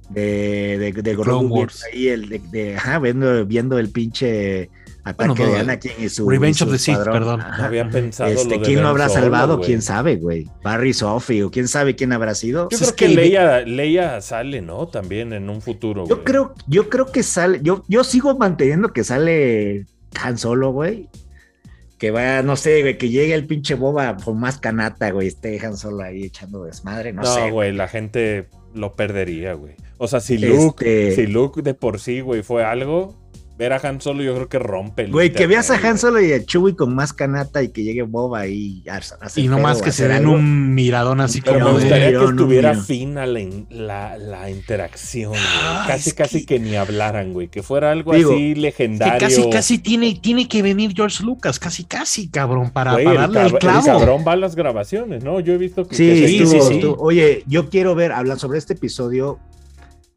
de, 0.09 0.93
de, 0.95 1.03
de 1.03 1.17
Grogu 1.17 1.67
ahí 1.93 2.09
el 2.09 2.51
de, 2.51 2.77
ajá, 2.77 2.99
viendo, 2.99 3.45
viendo 3.45 3.79
el 3.79 3.91
pinche 3.91 4.71
ataque 5.05 5.47
de 5.47 5.59
Anakin 5.59 5.93
y 5.99 6.09
su 6.09 6.29
Revenge 6.29 6.63
of 6.63 6.71
the 6.71 6.79
Sith, 6.79 6.99
perdón. 6.99 7.41
Había 7.41 7.89
pensado 7.89 8.31
este, 8.31 8.61
¿Quién 8.61 8.83
lo 8.83 8.89
habrá 8.89 9.09
salvado? 9.09 9.61
¿Quién 9.61 9.83
sabe, 9.83 10.17
güey? 10.17 10.47
Barry 10.63 10.93
Sophie 10.93 11.45
o 11.45 11.51
quién 11.51 11.69
sabe 11.69 11.97
quién 11.97 12.13
habrá 12.13 12.35
sido. 12.35 12.69
Yo 12.71 12.79
creo 12.79 12.95
que, 12.95 13.09
Leia, 13.09 13.61
Leia, 13.61 14.21
sale, 14.21 14.61
¿no? 14.61 14.89
También 14.89 15.33
en 15.33 15.49
un 15.49 15.61
futuro. 15.63 16.07
Yo 16.09 16.25
creo, 16.25 16.55
yo 16.67 16.89
creo 16.89 17.11
que 17.11 17.23
sale. 17.23 17.61
Yo, 17.63 17.85
yo 17.89 18.05
sigo 18.05 18.37
manteniendo 18.37 18.93
que 18.93 19.05
sale 19.05 19.87
Han 20.23 20.39
Solo, 20.39 20.73
güey. 20.73 21.09
Que 21.99 22.11
vaya, 22.13 22.43
no 22.43 22.55
sé, 22.57 22.83
güey, 22.83 22.97
que 22.97 23.09
llegue 23.09 23.35
el 23.35 23.47
pinche 23.47 23.75
boba 23.75 24.17
con 24.17 24.39
más 24.39 24.59
canata, 24.59 25.11
güey, 25.11 25.29
esté 25.29 25.59
Han 25.65 25.77
Solo 25.77 26.03
ahí 26.03 26.25
echando 26.25 26.65
desmadre, 26.65 27.13
no, 27.13 27.25
sé. 27.25 27.49
No, 27.49 27.53
güey, 27.53 27.73
la 27.73 27.89
gente 27.89 28.49
lo 28.75 28.95
perdería, 28.95 29.55
güey. 29.55 29.75
O 29.99 30.07
sea, 30.07 30.21
si 30.21 30.39
Luke, 30.39 31.09
este 31.09 31.27
si 31.27 31.27
Luke 31.27 31.63
de 31.63 31.75
por 31.75 31.99
sí, 31.99 32.21
güey, 32.21 32.43
fue 32.43 32.65
algo, 32.65 33.19
ver 33.59 33.73
a 33.73 33.81
Han 33.83 34.01
Solo 34.01 34.23
yo 34.23 34.35
creo 34.35 34.49
que 34.49 34.59
rompe 34.61 35.03
el 35.03 35.11
Güey, 35.11 35.33
que 35.33 35.47
veas 35.49 35.71
a 35.71 35.75
Han 35.75 35.99
Solo 35.99 36.21
y 36.21 36.33
a 36.33 36.45
Chewie 36.45 36.77
con 36.77 36.95
más 36.95 37.13
canata 37.13 37.63
y 37.63 37.71
que 37.71 37.83
llegue 37.83 38.03
Boba 38.03 38.47
y 38.47 38.85
Y 39.35 39.49
no 39.49 39.59
más 39.59 39.83
que 39.83 39.91
se 39.91 40.07
den 40.07 40.29
un 40.29 40.75
miradón 40.75 41.21
así 41.21 41.41
como 41.43 41.59
me 41.59 41.73
gustaría 41.73 42.11
que 42.11 42.25
estuviera 42.25 42.75
fin 42.77 43.19
a 43.19 43.27
la, 43.27 44.49
interacción, 44.49 45.35
ah, 45.37 45.85
casi, 45.87 46.13
casi 46.13 46.47
que... 46.47 46.61
ni 46.61 46.77
hablaran, 46.77 47.33
güey. 47.33 47.49
Que 47.49 47.63
fuera 47.63 47.91
algo 47.91 48.13
así 48.13 48.55
legendario. 48.55 49.15
Que 49.15 49.19
casi, 49.19 49.51
casi 49.51 49.79
tiene, 49.79 50.19
tiene 50.23 50.47
que 50.47 50.63
venir 50.63 50.93
George 50.95 51.25
Lucas, 51.25 51.59
casi, 51.59 51.85
casi, 51.85 52.29
cabrón, 52.29 52.71
para, 52.71 52.93
darle 52.93 53.43
el, 53.43 53.59
clavo. 53.59 53.79
El 53.81 53.85
cabrón 53.85 54.25
va 54.27 54.33
a 54.33 54.37
las 54.37 54.55
grabaciones, 54.55 55.25
¿no? 55.25 55.41
Yo 55.41 55.55
he 55.55 55.59
visto 55.59 55.87
que... 55.87 55.97
Sí, 55.97 56.47
sí, 56.47 56.47
sí, 56.47 56.83
Oye, 56.99 57.43
yo 57.47 57.69
quiero 57.69 57.97
ver, 57.97 58.13
hablar 58.13 58.39
sobre 58.39 58.59
este 58.59 58.75
episodio. 58.75 59.41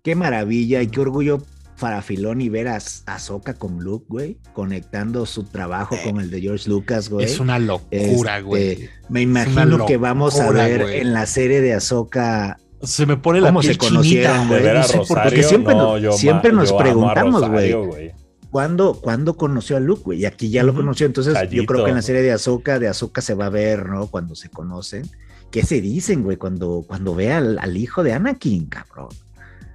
Qué 0.03 0.15
maravilla 0.15 0.81
y 0.81 0.87
qué 0.87 0.99
orgullo 0.99 1.43
para 1.81 2.03
Filoni 2.03 2.47
ver 2.47 2.67
a 2.67 2.77
Ahsoka 3.07 3.55
con 3.55 3.83
Luke, 3.83 4.05
güey, 4.07 4.37
conectando 4.53 5.25
su 5.25 5.45
trabajo 5.45 5.97
con 6.03 6.21
el 6.21 6.29
de 6.29 6.39
George 6.39 6.69
Lucas, 6.69 7.09
güey. 7.09 7.25
Es 7.25 7.39
una 7.39 7.57
locura, 7.57 8.37
este, 8.37 8.41
güey. 8.43 8.89
Me 9.09 9.21
imagino 9.21 9.87
que 9.87 9.97
vamos 9.97 10.39
a 10.39 10.51
ver 10.51 10.81
en 10.81 11.11
la 11.11 11.25
serie 11.25 11.59
de 11.59 11.73
Ahsoka 11.73 12.59
se 12.83 13.05
me 13.05 13.17
pone 13.17 13.41
la 13.41 13.49
cómo 13.49 13.63
se 13.63 13.77
conocieron, 13.77 14.47
güey. 14.47 14.63
porque 15.07 15.43
siempre, 15.43 15.75
siempre 16.13 16.51
nos 16.51 16.71
preguntamos, 16.71 17.49
güey. 17.49 18.13
¿Cuándo, 18.51 18.93
¿Cuándo, 18.93 19.37
conoció 19.37 19.77
a 19.77 19.79
Luke, 19.79 20.03
güey? 20.05 20.19
Y 20.19 20.25
aquí 20.25 20.49
ya 20.49 20.63
lo 20.63 20.75
conoció. 20.75 21.07
Entonces, 21.07 21.35
yo 21.49 21.65
creo 21.65 21.83
que 21.83 21.89
en 21.89 21.95
la 21.95 22.01
serie 22.03 22.21
de 22.21 22.31
Ahsoka, 22.31 22.77
de 22.77 22.89
Ahsoka 22.89 23.21
se 23.21 23.33
va 23.33 23.47
a 23.47 23.49
ver, 23.49 23.89
¿no? 23.89 24.07
Cuando 24.07 24.35
se 24.35 24.49
conocen. 24.49 25.09
¿Qué 25.49 25.63
se 25.63 25.81
dicen, 25.81 26.21
güey? 26.21 26.37
Cuando, 26.37 26.85
cuando 26.87 27.15
ve 27.15 27.33
al, 27.33 27.57
al 27.59 27.75
hijo 27.75 28.03
de 28.03 28.13
Anakin, 28.13 28.67
cabrón. 28.67 29.09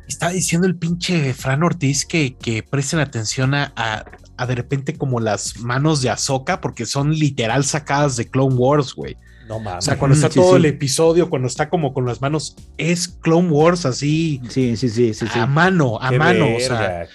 Está 0.09 0.31
diciendo 0.31 0.67
el 0.67 0.77
pinche 0.77 1.35
Fran 1.35 1.63
Ortiz 1.63 2.07
que, 2.07 2.37
que 2.37 2.63
presten 2.63 3.01
atención 3.01 3.55
a, 3.55 3.73
a, 3.77 4.47
de 4.47 4.55
repente 4.55 4.97
como 4.97 5.21
las 5.21 5.59
manos 5.61 6.03
de 6.03 6.11
Ahsoka, 6.11 6.61
porque 6.61 6.87
son 6.87 7.13
literal 7.13 7.65
sacadas 7.65 8.17
de 8.17 8.29
Clone 8.29 8.55
Wars, 8.55 8.95
güey. 8.95 9.17
No 9.49 9.61
mames. 9.61 9.85
O 9.85 9.87
sea, 9.87 9.99
cuando 9.99 10.17
está 10.17 10.29
todo 10.29 10.57
el 10.57 10.65
episodio, 10.65 11.31
cuando 11.31 11.47
está 11.47 11.69
como 11.69 11.95
con 11.95 12.05
las 12.05 12.21
manos, 12.21 12.57
es 12.79 13.07
Clone 13.07 13.49
Wars 13.49 13.87
así. 13.87 14.41
Sí, 14.49 14.77
sí, 14.77 14.89
sí, 14.89 15.15
sí. 15.15 15.27
A 15.35 15.47
mano, 15.47 16.01
a 16.01 16.11
mano. 16.11 16.57
o 16.57 16.61
sea, 16.61 17.07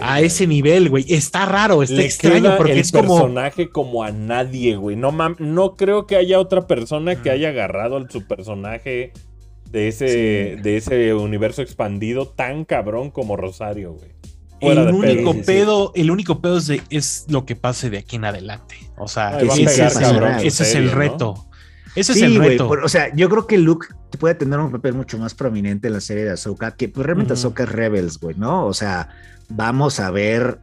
a 0.00 0.20
ese 0.20 0.46
nivel, 0.46 0.90
güey. 0.90 1.06
Está 1.08 1.46
raro, 1.46 1.82
está 1.82 2.02
extraño 2.02 2.56
porque 2.56 2.78
es 2.78 2.92
como. 2.92 3.16
personaje 3.16 3.70
como 3.70 4.04
a 4.04 4.10
nadie, 4.10 4.76
güey. 4.76 4.96
No, 4.96 5.10
no 5.38 5.76
creo 5.76 6.06
que 6.06 6.16
haya 6.16 6.38
otra 6.38 6.66
persona 6.66 7.22
que 7.22 7.30
haya 7.30 7.48
agarrado 7.48 7.96
a 7.96 8.10
su 8.10 8.26
personaje 8.26 9.12
de 9.70 9.88
ese, 9.88 10.58
de 10.62 10.76
ese 10.76 11.14
universo 11.14 11.62
expandido 11.62 12.28
tan 12.28 12.64
cabrón 12.64 13.10
como 13.10 13.36
Rosario, 13.36 13.92
güey. 13.92 14.10
El 14.60 14.78
único, 14.92 15.34
pedo, 15.42 15.92
el 15.94 16.10
único 16.10 16.40
pedo 16.42 16.58
es, 16.90 17.24
lo 17.28 17.46
que 17.46 17.56
pase 17.56 17.88
de 17.88 17.98
aquí 17.98 18.16
en 18.16 18.26
adelante. 18.26 18.76
O 18.98 19.08
sea, 19.08 19.40
ese, 19.40 19.62
es 19.62 20.74
el 20.74 20.90
reto. 20.90 21.46
Ese 21.96 22.12
es 22.12 22.22
el 22.22 22.36
reto. 22.36 22.68
o 22.68 22.88
sea, 22.88 23.14
yo 23.14 23.30
creo 23.30 23.46
que 23.46 23.56
Luke 23.56 23.86
puede 24.18 24.34
tener 24.34 24.58
un 24.58 24.70
papel 24.70 24.92
mucho 24.92 25.18
más 25.18 25.34
prominente 25.34 25.88
en 25.88 25.94
la 25.94 26.00
serie 26.00 26.24
de 26.24 26.32
Ahsoka, 26.32 26.76
que 26.76 26.88
pues, 26.88 27.06
realmente 27.06 27.32
Ahsoka 27.32 27.62
es 27.62 27.70
Rebels, 27.70 28.18
güey, 28.18 28.36
¿no? 28.36 28.66
O 28.66 28.74
sea, 28.74 29.08
vamos 29.48 29.98
a 29.98 30.10
ver 30.10 30.58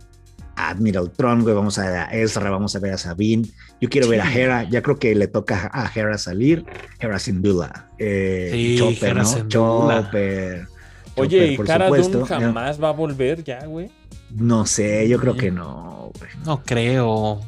Admiral 0.58 1.12
Tron, 1.12 1.44
güey, 1.44 1.54
vamos 1.54 1.78
a 1.78 1.86
ver 1.90 2.00
a 2.00 2.06
Ezra, 2.06 2.50
vamos 2.50 2.76
a 2.76 2.80
ver 2.80 2.94
a 2.94 2.98
Sabine. 2.98 3.48
Yo 3.80 3.90
quiero 3.90 4.08
ver 4.08 4.22
a 4.22 4.34
Hera, 4.34 4.64
ya 4.64 4.82
creo 4.82 4.98
que 4.98 5.14
le 5.14 5.28
toca 5.28 5.70
a 5.72 5.90
Hera 5.94 6.18
salir. 6.18 6.66
Hera 7.00 7.20
sin 7.20 7.42
duda. 7.42 7.92
Eh, 8.00 8.50
sí, 8.52 8.78
Chopper, 8.78 9.16
¿no? 9.16 9.48
Chopper. 9.48 10.68
Oye, 11.16 11.54
¿y 11.54 11.58
Cara 11.58 11.90
Dune 11.90 12.26
jamás 12.26 12.82
va 12.82 12.90
a 12.90 12.92
volver 12.92 13.44
ya, 13.44 13.66
güey? 13.66 13.90
No 14.32 14.66
sé, 14.66 15.08
yo 15.08 15.20
creo 15.20 15.38
que 15.38 15.52
no, 15.52 16.12
güey. 16.20 16.32
No 16.44 16.62
creo. 16.64 17.40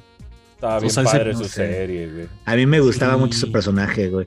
Estaba 0.55 0.79
bien 0.79 0.93
padre 0.93 1.35
su 1.35 1.45
serie, 1.45 2.11
güey. 2.11 2.27
A 2.45 2.55
mí 2.55 2.65
me 2.65 2.79
gustaba 2.79 3.17
mucho 3.17 3.37
su 3.37 3.51
personaje, 3.51 4.09
güey. 4.09 4.25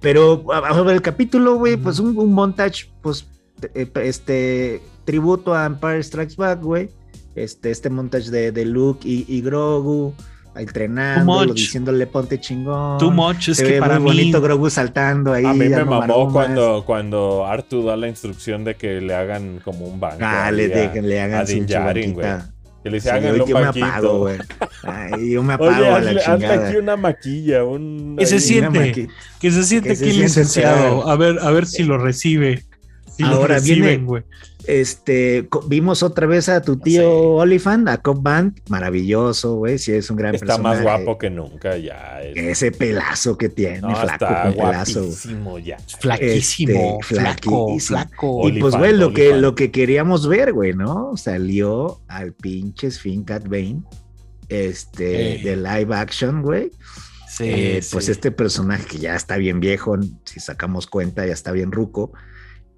Pero 0.00 0.44
a 0.52 0.82
ver 0.82 0.96
el 0.96 1.02
capítulo, 1.02 1.54
güey, 1.54 1.76
pues 1.76 1.98
un, 1.98 2.16
un 2.18 2.32
montage, 2.32 2.90
pues, 3.00 3.26
eh, 3.74 3.88
este, 4.02 4.82
tributo 5.04 5.54
a 5.54 5.66
Empire 5.66 6.02
Strikes 6.02 6.34
Back, 6.36 6.60
güey 6.60 6.90
este, 7.34 7.70
este 7.70 7.90
montage 7.90 8.30
de, 8.30 8.52
de 8.52 8.64
Luke 8.64 9.06
y, 9.08 9.24
y 9.28 9.40
Grogu 9.40 10.14
entrenando, 10.56 11.46
diciéndole 11.52 12.06
ponte 12.06 12.40
chingón. 12.40 12.98
Too 12.98 13.10
much 13.10 13.48
es 13.48 13.60
que 13.60 13.78
para 13.78 13.98
muy 13.98 14.12
bonito 14.12 14.40
Grogu 14.40 14.70
saltando 14.70 15.32
ahí. 15.32 15.44
A 15.44 15.52
mí 15.52 15.68
me 15.68 15.84
mamó 15.84 16.32
cuando, 16.32 16.84
cuando 16.86 17.46
Artu 17.46 17.84
da 17.84 17.96
la 17.96 18.08
instrucción 18.08 18.64
de 18.64 18.76
que 18.76 19.00
le 19.00 19.14
hagan 19.14 19.60
como 19.64 19.86
un 19.86 19.98
banco. 19.98 20.18
Ah, 20.20 20.50
le, 20.50 20.68
le 20.68 21.20
hagan 21.20 21.40
a 21.40 21.44
Din 21.44 22.14
güey. 22.14 22.26
Que 22.82 22.90
le 22.90 22.98
dice, 22.98 23.10
hagan 23.10 23.40
un 23.40 23.46
yo 23.46 23.58
me 23.58 23.64
apago, 23.64 24.18
güey. 24.18 24.38
yo 25.32 25.42
me 25.42 25.54
apago 25.54 25.70
Oye, 25.70 25.88
a 25.88 26.00
la 26.00 26.20
chingada. 26.20 26.68
aquí 26.68 26.76
una 26.76 26.96
maquilla, 26.98 27.64
un... 27.64 28.14
Que 28.18 28.26
se 28.26 28.40
siente, 28.40 29.08
que 29.40 29.50
se 29.50 29.64
siente 29.64 29.96
que, 29.96 30.10
el 30.10 30.20
licenciado. 30.20 31.08
A 31.08 31.16
ver, 31.16 31.38
a 31.40 31.50
ver 31.50 31.64
si 31.66 31.82
lo 31.82 31.96
recibe. 31.96 32.62
Ahora 33.22 33.60
viene, 33.60 34.04
este, 34.66 35.46
vimos 35.66 36.02
otra 36.02 36.26
vez 36.26 36.48
a 36.48 36.62
tu 36.62 36.78
tío 36.78 37.34
Olifant, 37.34 37.86
a 37.88 37.98
Cobb 37.98 38.22
Band, 38.22 38.60
maravilloso, 38.68 39.56
güey, 39.56 39.78
sí 39.78 39.92
es 39.92 40.10
un 40.10 40.16
gran 40.16 40.34
está 40.34 40.56
más 40.56 40.80
guapo 40.82 41.18
que 41.18 41.28
nunca 41.28 41.76
ya. 41.76 42.22
Ese 42.22 42.72
pelazo 42.72 43.36
que 43.36 43.50
tiene, 43.50 43.94
flaco 43.94 44.26
pelazo. 44.56 45.10
ya. 45.62 45.78
Flaquísimo, 46.00 46.98
este, 47.00 47.14
flaco, 47.14 47.78
flaco. 47.78 48.48
Y 48.48 48.58
pues, 48.58 48.74
güey, 48.74 48.96
lo 48.96 49.12
que, 49.12 49.34
lo 49.36 49.54
que 49.54 49.70
queríamos 49.70 50.26
ver, 50.26 50.52
güey, 50.52 50.72
¿no? 50.72 51.16
Salió 51.16 52.00
al 52.08 52.32
pinche 52.32 52.90
Sphinx 52.90 53.26
Cat 53.26 53.46
Bane, 53.46 53.82
este, 54.48 55.40
de 55.44 55.56
live 55.56 55.94
action, 55.94 56.40
güey. 56.40 56.70
Sí, 57.28 57.44
eh, 57.48 57.82
Pues 57.92 58.08
este 58.08 58.30
personaje 58.30 58.86
que 58.86 58.98
ya 58.98 59.14
está 59.14 59.36
bien 59.36 59.60
viejo, 59.60 59.96
si 60.24 60.40
sacamos 60.40 60.86
cuenta, 60.86 61.26
ya 61.26 61.32
está 61.32 61.52
bien 61.52 61.72
ruco 61.72 62.12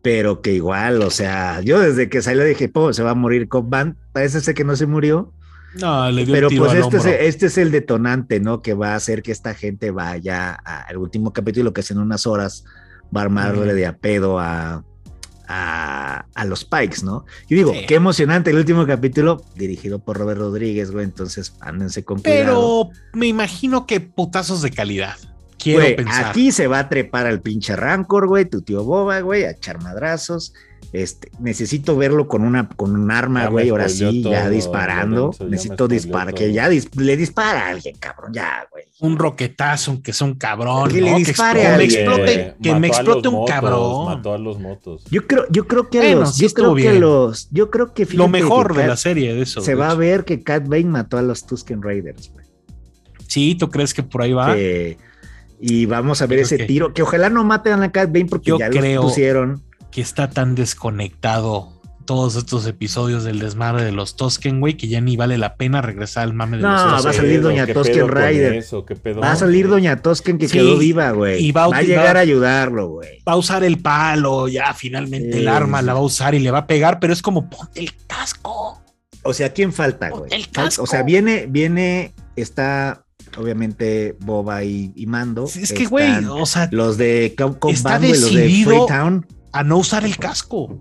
pero 0.06 0.40
que 0.40 0.52
igual, 0.52 1.02
o 1.02 1.10
sea, 1.10 1.60
yo 1.62 1.80
desde 1.80 2.08
que 2.08 2.22
salió 2.22 2.44
dije, 2.44 2.68
po, 2.68 2.92
se 2.92 3.02
va 3.02 3.10
a 3.10 3.14
morir 3.16 3.48
Cobb 3.48 3.68
Band, 3.68 3.96
parece 4.12 4.40
ser 4.40 4.54
que 4.54 4.62
no 4.62 4.76
se 4.76 4.86
murió. 4.86 5.32
No, 5.80 6.08
le 6.12 6.24
dio 6.24 6.32
Pero 6.32 6.46
tiro 6.46 6.64
pues 6.64 6.74
este, 6.78 6.96
Es, 6.96 7.34
este 7.34 7.46
es 7.46 7.58
el 7.58 7.72
detonante, 7.72 8.38
¿no? 8.38 8.62
Que 8.62 8.74
va 8.74 8.92
a 8.92 8.94
hacer 8.94 9.20
que 9.20 9.32
esta 9.32 9.52
gente 9.52 9.90
vaya 9.90 10.52
al 10.52 10.96
último 10.98 11.32
capítulo, 11.32 11.72
que 11.72 11.80
es 11.80 11.90
en 11.90 11.98
unas 11.98 12.24
horas, 12.24 12.64
va 13.14 13.22
a 13.22 13.24
armarle 13.24 13.74
de 13.74 13.84
a 13.84 13.98
pedo 13.98 14.38
a, 14.38 14.84
a, 15.48 16.44
los 16.46 16.64
Pikes, 16.64 17.02
¿no? 17.02 17.24
Y 17.48 17.56
digo, 17.56 17.72
qué 17.88 17.96
emocionante 17.96 18.50
el 18.50 18.58
último 18.58 18.86
capítulo, 18.86 19.42
dirigido 19.56 19.98
por 19.98 20.18
Robert 20.18 20.38
Rodríguez, 20.38 20.92
güey, 20.92 21.04
entonces 21.04 21.56
ándense 21.60 22.04
con 22.04 22.20
cuidado. 22.20 22.90
Pero 22.92 23.00
me 23.12 23.26
imagino 23.26 23.86
que 23.86 23.98
putazos 23.98 24.62
de 24.62 24.70
calidad. 24.70 25.16
Quiero 25.66 25.96
pensar. 25.96 26.26
Aquí 26.26 26.52
se 26.52 26.66
va 26.66 26.78
a 26.78 26.88
trepar 26.88 27.26
al 27.26 27.40
pinche 27.40 27.74
Rancor, 27.74 28.28
güey, 28.28 28.44
tu 28.44 28.62
tío 28.62 28.84
Boba, 28.84 29.20
güey, 29.20 29.44
a 29.44 29.50
echar 29.50 29.82
madrazos. 29.82 30.52
Este, 30.92 31.30
necesito 31.40 31.96
verlo 31.96 32.28
con 32.28 32.42
una 32.42 32.68
con 32.68 32.94
un 32.94 33.10
arma, 33.10 33.48
güey, 33.48 33.70
ahora 33.70 33.88
sí, 33.88 34.22
ya 34.22 34.48
disparando. 34.48 35.32
necesito 35.48 35.88
disparar, 35.88 36.32
que 36.32 36.52
ya 36.52 36.68
le 36.68 37.16
dispara 37.16 37.66
a 37.66 37.70
alguien, 37.70 37.96
cabrón, 37.98 38.32
ya, 38.32 38.66
güey. 38.70 38.84
Un 39.00 39.18
roquetazo, 39.18 39.90
aunque 39.90 40.12
sea 40.12 40.28
un 40.28 40.34
cabrón, 40.34 40.88
que 40.88 41.00
le 41.02 41.14
dispare 41.16 41.60
que, 41.76 41.84
explote, 41.84 42.54
que 42.62 42.74
me 42.76 42.86
explote 42.86 43.28
un 43.28 43.46
cabrón. 43.46 44.06
Mató 44.06 44.32
a 44.32 44.38
los 44.38 44.60
motos. 44.60 45.04
Yo 45.10 45.26
creo, 45.26 45.44
yo 45.50 45.66
creo 45.66 45.90
que 45.90 46.14
los, 46.14 46.38
yo 46.38 46.48
creo 46.50 46.74
que 46.74 46.92
los, 46.92 47.48
yo 47.50 47.70
creo 47.70 47.92
que 47.92 48.06
lo 48.12 48.28
mejor 48.28 48.74
de 48.74 48.86
la 48.86 48.96
serie 48.96 49.34
de 49.34 49.42
eso. 49.42 49.60
Se 49.60 49.74
va 49.74 49.90
a 49.90 49.94
ver 49.94 50.24
que 50.24 50.42
Cat 50.42 50.66
Bane 50.68 50.84
mató 50.84 51.18
a 51.18 51.22
los 51.22 51.44
Tusken 51.44 51.82
Raiders, 51.82 52.30
güey. 52.32 52.46
Sí, 53.26 53.56
¿tú 53.56 53.68
crees 53.68 53.92
que 53.92 54.04
por 54.04 54.22
ahí 54.22 54.32
va? 54.32 54.54
Y 55.60 55.86
vamos 55.86 56.22
a 56.22 56.26
ver 56.26 56.40
ese 56.40 56.58
tiro, 56.58 56.92
que 56.92 57.02
ojalá 57.02 57.30
no 57.30 57.44
maten 57.44 57.74
a 57.74 57.76
la 57.78 57.92
Cat 57.92 58.12
Bane 58.12 58.26
porque 58.26 58.52
ya 58.58 58.68
lo 58.68 59.02
pusieron. 59.02 59.62
Que 59.90 60.00
está 60.00 60.28
tan 60.28 60.54
desconectado 60.54 61.76
todos 62.06 62.36
estos 62.36 62.66
episodios 62.66 63.24
del 63.24 63.40
desmadre 63.40 63.84
de 63.84 63.92
los 63.92 64.16
Tosken, 64.16 64.60
güey, 64.60 64.76
que 64.76 64.88
ya 64.88 65.00
ni 65.00 65.16
vale 65.16 65.36
la 65.36 65.56
pena 65.56 65.82
regresar 65.82 66.22
al 66.22 66.32
mame 66.32 66.56
de 66.56 66.62
no, 66.62 66.72
los 66.72 66.84
No, 66.84 66.90
va 67.02 67.10
a 67.10 67.12
salir 67.12 67.42
Doña 67.42 67.66
Tosken 67.66 68.08
Rider. 68.08 68.64
Va 69.22 69.32
a 69.32 69.36
salir 69.36 69.68
Doña 69.68 70.00
Tosken 70.00 70.38
que 70.38 70.48
quedó 70.48 70.78
viva, 70.78 71.10
güey. 71.10 71.44
Y 71.44 71.52
va, 71.52 71.64
a 71.64 71.82
llegar 71.82 72.16
a 72.16 72.20
ayudarlo, 72.20 72.88
güey. 72.88 73.22
Va 73.28 73.32
a 73.32 73.36
usar 73.36 73.64
el 73.64 73.78
palo, 73.78 74.48
ya 74.48 74.72
finalmente 74.72 75.38
el 75.38 75.48
arma 75.48 75.82
la 75.82 75.92
va 75.92 75.98
a 75.98 76.02
usar 76.02 76.34
y 76.34 76.38
le 76.38 76.50
va 76.50 76.58
a 76.58 76.66
pegar, 76.66 77.00
pero 77.00 77.12
es 77.12 77.20
como 77.20 77.50
ponte 77.50 77.80
el 77.80 77.92
casco. 78.06 78.80
O 79.22 79.34
sea, 79.34 79.52
¿quién 79.52 79.72
falta, 79.72 80.08
güey? 80.08 80.30
El 80.32 80.48
casco. 80.48 80.84
O 80.84 80.86
sea, 80.86 81.02
viene, 81.02 81.46
viene, 81.48 82.14
está 82.36 83.05
obviamente 83.36 84.16
Boba 84.20 84.64
y, 84.64 84.92
Mando. 85.06 85.44
Es 85.44 85.72
que, 85.72 85.86
güey, 85.86 86.24
o 86.24 86.46
sea, 86.46 86.68
los 86.72 86.96
de 86.96 87.34
Combat, 87.36 88.00
decidido 88.00 88.20
los 88.20 88.34
de 88.34 88.64
Freetown. 88.64 89.26
a 89.52 89.62
no 89.62 89.78
usar 89.78 90.04
el 90.04 90.16
casco. 90.16 90.78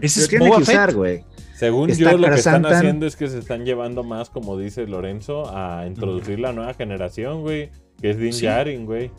Ese 0.00 0.20
es 0.20 0.38
Boba 0.38 0.60
Fett. 0.60 0.94
güey. 0.94 1.24
Según 1.58 1.88
yo, 1.90 2.16
lo 2.16 2.28
que 2.28 2.36
están 2.36 2.64
haciendo 2.66 3.04
es 3.04 3.16
que 3.16 3.28
se 3.28 3.38
están 3.38 3.64
llevando 3.64 4.04
más, 4.04 4.30
como 4.30 4.56
dice 4.56 4.86
Lorenzo, 4.86 5.52
a 5.52 5.86
introducir 5.88 6.38
la 6.38 6.52
nueva 6.52 6.74
generación, 6.74 7.40
güey. 7.40 7.70
Que 8.00 8.10
es 8.10 8.18
Din 8.18 8.30
Djarin, 8.30 8.86
güey. 8.86 9.10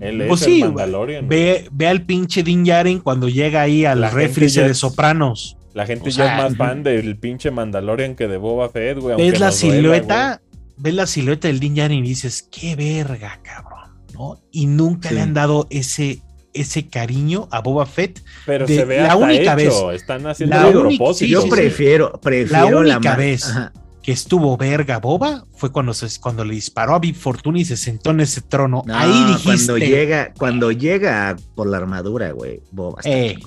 Él 0.00 0.24
pues 0.26 0.40
es 0.42 0.48
el 0.48 0.60
Mandalorian. 0.60 1.28
Ve, 1.28 1.68
ve, 1.70 1.86
al 1.86 2.02
pinche 2.06 2.42
Din 2.42 2.64
Djarin 2.64 3.00
cuando 3.00 3.28
llega 3.28 3.60
ahí 3.60 3.84
al 3.84 4.10
refri 4.10 4.50
de 4.50 4.72
Sopranos. 4.72 5.58
La 5.74 5.86
gente 5.86 6.10
ya 6.10 6.36
es 6.36 6.42
más 6.42 6.56
fan 6.56 6.82
del 6.82 7.18
pinche 7.18 7.50
Mandalorian 7.50 8.14
que 8.14 8.26
de 8.26 8.38
Boba 8.38 8.70
Fett, 8.70 8.98
güey. 8.98 9.16
¿Ves 9.16 9.38
la 9.38 9.52
silueta? 9.52 10.40
Ves 10.82 10.94
la 10.94 11.06
silueta 11.06 11.46
del 11.46 11.60
Din 11.60 11.74
Djarin 11.74 12.04
y 12.04 12.08
dices, 12.08 12.48
qué 12.50 12.74
verga, 12.74 13.40
cabrón, 13.42 13.92
¿no? 14.12 14.42
Y 14.50 14.66
nunca 14.66 15.12
le 15.12 15.20
han 15.20 15.32
dado 15.32 15.68
ese, 15.70 16.22
ese 16.54 16.88
cariño 16.88 17.46
a 17.52 17.60
Boba 17.60 17.86
Fett. 17.86 18.22
Pero 18.46 18.66
se 18.66 18.84
ve 18.84 19.00
la 19.00 19.14
única 19.14 19.54
vez. 19.54 19.72
Están 19.94 20.26
haciendo 20.26 20.56
la 20.56 20.70
propósito. 20.72 21.30
yo 21.30 21.48
prefiero, 21.48 22.20
prefiero 22.20 22.82
la 22.82 22.96
única 22.96 23.14
vez 23.14 23.54
que 24.02 24.10
estuvo 24.10 24.56
verga 24.56 24.98
Boba 24.98 25.44
fue 25.54 25.70
cuando, 25.70 25.94
se, 25.94 26.20
cuando 26.20 26.44
le 26.44 26.54
disparó 26.54 26.96
a 26.96 26.98
Big 26.98 27.14
Fortuna 27.14 27.60
y 27.60 27.64
se 27.64 27.76
sentó 27.76 28.10
en 28.10 28.20
ese 28.20 28.40
trono. 28.40 28.82
Ahí 28.88 29.24
dijiste. 29.26 29.44
Cuando 29.44 29.78
llega, 29.78 30.32
cuando 30.36 30.72
llega 30.72 31.36
por 31.54 31.68
la 31.68 31.76
armadura, 31.76 32.32
güey, 32.32 32.60
Boba 32.72 32.98
está 32.98 33.10
eh, 33.16 33.38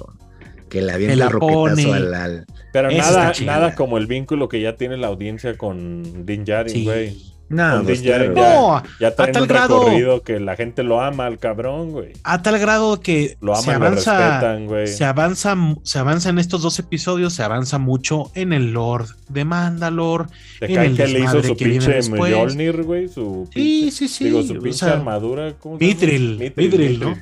Que 0.69 0.81
le 0.81 0.93
avienta 0.93 1.25
el 1.25 1.29
roquetazo 1.29 1.93
al, 1.93 2.45
Pero 2.76 2.91
nada, 2.91 3.32
nada 3.45 3.73
como 3.73 3.97
el 3.97 4.05
vínculo 4.05 4.49
que 4.49 4.59
ya 4.59 4.76
tiene 4.76 4.97
la 4.97 5.07
audiencia 5.07 5.57
con 5.57 6.26
Din 6.26 6.43
Djarin, 6.43 6.84
güey. 6.84 7.36
No, 7.47 7.84
pues, 7.84 8.03
no 8.03 8.84
ya, 8.99 9.07
a 9.07 9.11
tal 9.11 9.47
grado 9.47 10.23
que 10.23 10.39
la 10.41 10.57
gente 10.57 10.84
lo 10.84 10.99
ama 10.99 11.28
al 11.28 11.38
cabrón, 11.38 11.91
güey. 11.91 12.11
A 12.23 12.41
tal 12.41 12.59
grado 12.59 12.99
que 12.99 13.38
lo 13.39 13.55
se 13.55 13.71
avanza, 13.71 14.41
se 14.86 15.05
avanza, 15.05 15.55
se 15.84 15.99
avanza 15.99 16.30
en 16.30 16.39
estos 16.39 16.63
dos 16.63 16.80
episodios, 16.80 17.34
se 17.34 17.43
avanza 17.43 17.78
mucho 17.78 18.30
en 18.34 18.51
el 18.51 18.73
Lord 18.73 19.07
de 19.30 19.45
Mandalore, 19.45 20.26
en 20.59 20.82
el 20.82 20.97
que 20.97 21.07
le 21.07 21.19
hizo 21.19 21.41
su 21.41 21.55
pinche 21.55 22.01
Mjolnir, 22.09 22.84
güey, 22.84 23.07
su 23.07 23.47
sí, 23.53 23.89
sí, 23.91 24.09
sí, 24.09 24.26
digo, 24.26 24.43
su 24.43 24.59
pinche 24.59 24.86
armadura, 24.88 25.53
¿cómo 25.59 25.78
Mithril, 25.78 26.51
Mithril, 26.57 26.99
¿no? 26.99 27.15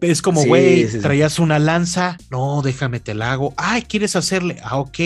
Es 0.00 0.22
como, 0.22 0.44
güey, 0.44 0.86
traías 1.00 1.38
una 1.38 1.58
lanza, 1.58 2.16
no, 2.30 2.62
déjame 2.62 3.00
te 3.00 3.14
la 3.14 3.32
hago. 3.32 3.54
Ay, 3.56 3.82
¿quieres 3.82 4.16
hacerle? 4.16 4.58
Ah, 4.62 4.78
ok 4.78 4.98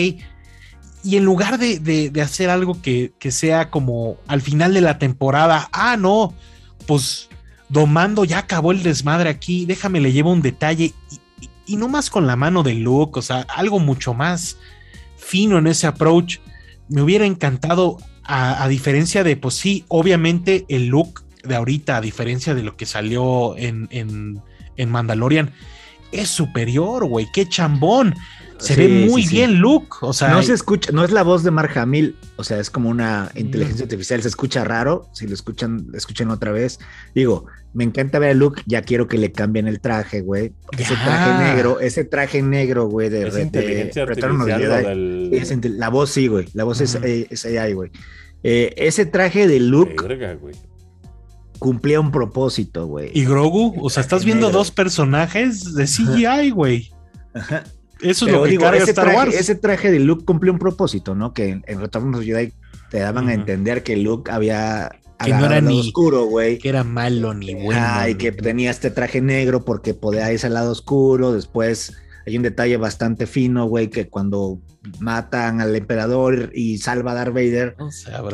y 1.05 1.17
en 1.17 1.23
lugar 1.23 1.59
de, 1.59 2.11
hacer 2.19 2.49
algo 2.49 2.81
que, 2.81 3.13
sea 3.29 3.69
como 3.69 4.17
al 4.25 4.41
final 4.41 4.73
de 4.73 4.81
la 4.81 4.97
temporada, 4.97 5.69
ah, 5.71 5.97
no, 5.97 6.33
pues 6.87 7.29
Domando 7.69 8.25
ya 8.25 8.39
acabó 8.39 8.71
el 8.71 8.83
desmadre 8.83 9.29
aquí, 9.29 9.65
déjame 9.65 9.99
le 9.99 10.11
llevo 10.11 10.31
un 10.31 10.41
detalle 10.41 10.93
y, 11.67 11.77
no 11.77 11.87
más 11.87 12.09
con 12.09 12.25
la 12.25 12.35
mano 12.35 12.63
de 12.63 12.73
Luke, 12.73 13.19
o 13.19 13.21
sea, 13.21 13.41
algo 13.41 13.79
mucho 13.79 14.13
más 14.13 14.57
fino 15.17 15.57
en 15.59 15.67
ese 15.67 15.87
approach. 15.87 16.37
Me 16.89 17.01
hubiera 17.01 17.25
encantado, 17.25 17.97
a, 18.23 18.67
diferencia 18.67 19.23
de, 19.23 19.35
pues 19.35 19.55
sí, 19.55 19.85
obviamente 19.87 20.65
el 20.69 20.87
look 20.87 21.23
de 21.43 21.55
ahorita, 21.55 21.97
a 21.97 22.01
diferencia 22.01 22.55
de 22.55 22.63
lo 22.63 22.77
que 22.77 22.85
salió 22.87 23.55
en, 23.57 23.87
en, 23.91 24.41
en 24.77 24.91
Mandalorian, 24.91 25.51
es 26.11 26.29
superior, 26.29 27.05
güey, 27.05 27.27
qué 27.33 27.47
chambón. 27.47 28.15
Se 28.57 28.75
ve 28.75 29.05
muy 29.09 29.27
bien 29.27 29.59
Luke, 29.59 29.97
o 29.99 30.13
sea, 30.13 30.29
no 30.29 30.41
se 30.41 30.53
escucha, 30.53 30.91
no 30.93 31.03
es 31.03 31.11
la 31.11 31.23
voz 31.23 31.43
de 31.43 31.51
Mark 31.51 31.77
Hamill, 31.77 32.15
o 32.37 32.43
sea, 32.43 32.57
es 32.59 32.69
como 32.69 32.89
una 32.89 33.29
inteligencia 33.35 33.83
artificial, 33.83 34.21
se 34.21 34.29
escucha 34.29 34.63
raro, 34.63 35.09
si 35.11 35.27
lo 35.27 35.33
escuchan, 35.33 35.87
escuchen 35.93 36.29
otra 36.31 36.53
vez. 36.53 36.79
Digo, 37.13 37.47
me 37.73 37.83
encanta 37.83 38.17
ver 38.17 38.29
a 38.31 38.33
Luke, 38.33 38.61
ya 38.65 38.81
quiero 38.81 39.09
que 39.09 39.17
le 39.17 39.33
cambien 39.33 39.67
el 39.67 39.81
traje, 39.81 40.21
güey. 40.21 40.53
Ese 40.77 40.95
traje 40.95 41.43
negro, 41.43 41.79
ese 41.81 42.05
traje 42.05 42.41
negro, 42.41 42.87
güey, 42.87 43.09
de, 43.09 43.27
es 43.27 43.37
inteligencia 43.37 44.03
artificial, 44.03 45.77
la 45.77 45.89
voz 45.89 46.11
sí, 46.11 46.27
güey, 46.27 46.47
la 46.53 46.63
voz 46.63 46.79
es, 46.79 46.95
es, 46.95 47.45
AI, 47.45 47.73
güey. 47.73 47.91
Eh, 48.41 48.73
ese 48.77 49.05
traje 49.05 49.47
de 49.47 49.59
Luke 49.59 49.95
cumplía 51.65 51.99
un 51.99 52.11
propósito, 52.11 52.85
güey. 52.85 53.09
¿Y 53.11 53.25
Grogu? 53.25 53.73
O 53.83 53.89
sea, 53.89 54.01
estás 54.01 54.23
viendo 54.23 54.51
dos 54.51 54.69
personajes 54.69 55.73
de 55.73 55.85
CGI, 55.85 56.51
güey. 56.51 56.91
Ajá. 57.33 57.63
Eso 58.01 58.27
es 58.27 58.31
lo 58.31 58.43
que 58.43 58.51
digo, 58.51 58.71
ese 58.71 58.93
traje, 58.93 59.35
Ese 59.35 59.55
traje 59.55 59.89
de 59.89 59.99
Luke 59.99 60.25
cumplió 60.25 60.53
un 60.53 60.59
propósito, 60.59 61.15
¿no? 61.15 61.33
Que 61.33 61.59
en, 61.65 61.79
Retorno 61.79 62.19
de 62.19 62.25
Jedi 62.25 62.53
te 62.91 62.99
daban 62.99 63.29
a 63.29 63.33
entender 63.33 63.81
que 63.81 63.97
Luke 63.97 64.29
había 64.29 64.91
que 65.23 65.33
no 65.33 65.47
era 65.47 65.59
ni 65.59 65.79
oscuro, 65.79 66.25
güey. 66.25 66.59
Que 66.59 66.69
era 66.69 66.83
malo 66.83 67.33
ni 67.33 67.55
bueno. 67.55 67.81
Ah, 67.83 68.07
y 68.07 68.13
que 68.13 68.31
tenía 68.31 68.69
este 68.69 68.91
traje 68.91 69.21
negro 69.21 69.65
porque 69.65 69.95
podía 69.95 70.31
irse 70.31 70.45
al 70.45 70.53
lado 70.53 70.71
oscuro. 70.71 71.31
Después 71.31 71.97
hay 72.25 72.37
un 72.37 72.43
detalle 72.43 72.77
bastante 72.77 73.27
fino, 73.27 73.65
güey, 73.65 73.89
que 73.89 74.09
cuando 74.09 74.59
matan 74.99 75.61
al 75.61 75.75
emperador 75.75 76.51
y 76.53 76.77
salva 76.77 77.11
a 77.11 77.15
Darth 77.15 77.33
Vader, 77.33 77.75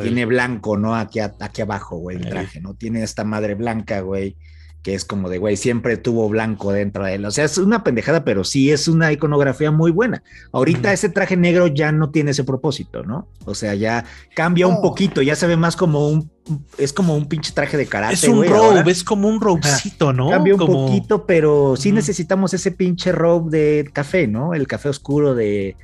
tiene 0.00 0.24
blanco, 0.24 0.76
¿no? 0.76 0.96
Aquí, 0.96 1.20
aquí 1.20 1.62
abajo, 1.62 1.96
güey, 1.98 2.16
el 2.16 2.28
traje, 2.28 2.60
¿no? 2.60 2.74
Tiene 2.74 3.02
esta 3.02 3.24
madre 3.24 3.54
blanca, 3.54 4.00
güey 4.00 4.36
que 4.82 4.94
es 4.94 5.04
como 5.04 5.28
de, 5.28 5.38
güey, 5.38 5.56
siempre 5.56 5.96
tuvo 5.96 6.28
blanco 6.28 6.72
dentro 6.72 7.04
de 7.04 7.14
él. 7.14 7.24
O 7.24 7.30
sea, 7.30 7.44
es 7.44 7.56
una 7.56 7.84
pendejada, 7.84 8.24
pero 8.24 8.42
sí 8.42 8.72
es 8.72 8.88
una 8.88 9.12
iconografía 9.12 9.70
muy 9.70 9.92
buena. 9.92 10.22
Ahorita 10.50 10.92
ese 10.92 11.08
traje 11.08 11.36
negro 11.36 11.68
ya 11.68 11.92
no 11.92 12.10
tiene 12.10 12.32
ese 12.32 12.42
propósito, 12.42 13.04
¿no? 13.04 13.28
O 13.44 13.54
sea, 13.54 13.74
ya 13.74 14.04
cambia 14.34 14.66
un 14.66 14.82
poquito, 14.82 15.22
ya 15.22 15.36
se 15.36 15.46
ve 15.46 15.56
más 15.56 15.76
como 15.76 16.08
un, 16.08 16.30
es 16.78 16.92
como 16.92 17.14
un 17.14 17.28
pinche 17.28 17.52
traje 17.52 17.76
de 17.76 17.86
karate. 17.86 18.14
Es 18.14 18.24
un 18.24 18.44
robe, 18.44 18.90
es 18.90 19.04
como 19.04 19.28
un 19.28 19.40
robecito, 19.40 20.12
¿no? 20.12 20.30
Cambia 20.30 20.54
un 20.54 20.66
poquito, 20.66 21.26
pero 21.26 21.76
sí 21.76 21.92
necesitamos 21.92 22.52
ese 22.52 22.72
pinche 22.72 23.12
robe 23.12 23.56
de 23.56 23.90
café, 23.92 24.26
¿no? 24.26 24.52
El 24.52 24.66
café 24.66 24.88
oscuro 24.88 25.36
de, 25.36 25.76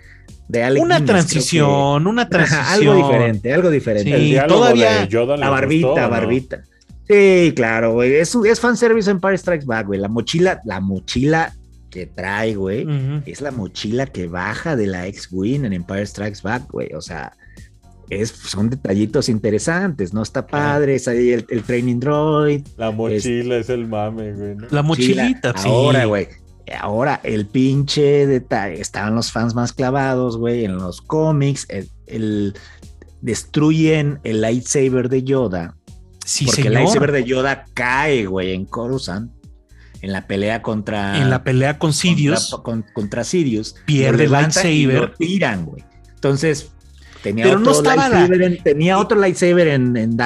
de 0.49 0.81
una 0.81 1.05
transición, 1.05 2.07
una 2.09 2.29
transición. 2.31 2.67
algo 2.67 2.95
diferente, 2.95 3.55
algo 3.55 3.71
diferente. 3.71 4.43
todavía 4.49 5.09
la 5.37 5.51
barbita, 5.51 6.09
barbita. 6.09 6.65
Sí, 7.09 7.53
claro, 7.57 7.95
güey. 7.95 8.17
Es, 8.17 8.35
es 8.35 8.61
fanservice 8.61 9.11
Empire 9.11 9.39
Strikes 9.39 9.65
Back, 9.65 9.87
güey. 9.87 9.99
La 9.99 10.09
mochila, 10.09 10.61
la 10.65 10.81
mochila 10.81 11.55
que 11.91 12.05
trae, 12.07 12.55
güey, 12.55 12.87
es 13.25 13.41
la 13.41 13.51
mochila 13.51 14.05
que 14.07 14.29
baja 14.29 14.77
de 14.77 14.87
la 14.87 15.07
X-Wing 15.07 15.65
en 15.65 15.73
Empire 15.73 16.05
Strikes 16.05 16.41
Back, 16.43 16.71
güey. 16.71 16.93
O 16.93 17.01
sea, 17.01 17.33
es, 18.11 18.29
son 18.29 18.69
detallitos 18.69 19.31
interesantes, 19.31 20.13
¿no? 20.13 20.23
Está 20.23 20.47
padre, 20.47 20.97
es 20.97 21.09
ahí 21.09 21.31
el, 21.31 21.45
training 21.63 21.99
droid. 21.99 22.67
La 22.77 22.91
mochila 22.91 23.57
es, 23.57 23.71
el 23.71 23.87
mame, 23.87 24.33
güey. 24.35 24.57
La 24.71 24.83
mochilita, 24.83 25.55
sí. 25.57 25.67
Ahora, 25.67 26.05
güey. 26.05 26.29
Ahora, 26.79 27.21
el 27.23 27.47
pinche 27.47 28.27
detalle, 28.27 28.83
estaban 28.83 29.15
los 29.15 29.33
fans 29.33 29.55
más 29.55 29.73
clavados, 29.73 30.37
güey, 30.37 30.67
en 30.67 30.77
los 30.77 31.01
cómics, 31.01 31.67
el 32.07 32.55
destruyen 33.23 34.21
el 34.23 34.43
lightsaber 34.43 35.09
de 35.09 35.25
Yoda 35.25 35.78
porque 36.47 36.69
el 36.69 36.83
iceberg 36.83 37.13
de 37.13 37.25
Yoda 37.25 37.65
cae, 37.75 38.27
güey, 38.27 38.53
en 38.53 38.65
Coruscant. 38.65 39.33
En 40.01 40.13
la 40.13 40.27
pelea 40.27 40.63
contra. 40.63 41.19
En 41.19 41.29
la 41.29 41.43
pelea 41.43 41.79
con 41.79 41.93
Sirius. 41.93 42.57
Contra, 42.63 42.93
contra 42.93 43.25
Sirius. 43.25 43.75
Pierde 43.85 44.25
el 44.25 44.33
lightsaber. 44.33 44.73
Y 44.73 44.87
lo 44.87 45.11
tiran, 45.13 45.65
güey. 45.65 45.85
Entonces, 46.15 46.71
tenía 47.23 47.57
otro 47.57 47.83
lightsaber, 47.83 48.43
en, 48.43 48.63
tenía 48.63 48.99
otro 48.99 49.19
lightsaber 49.19 49.69
en, 49.69 50.17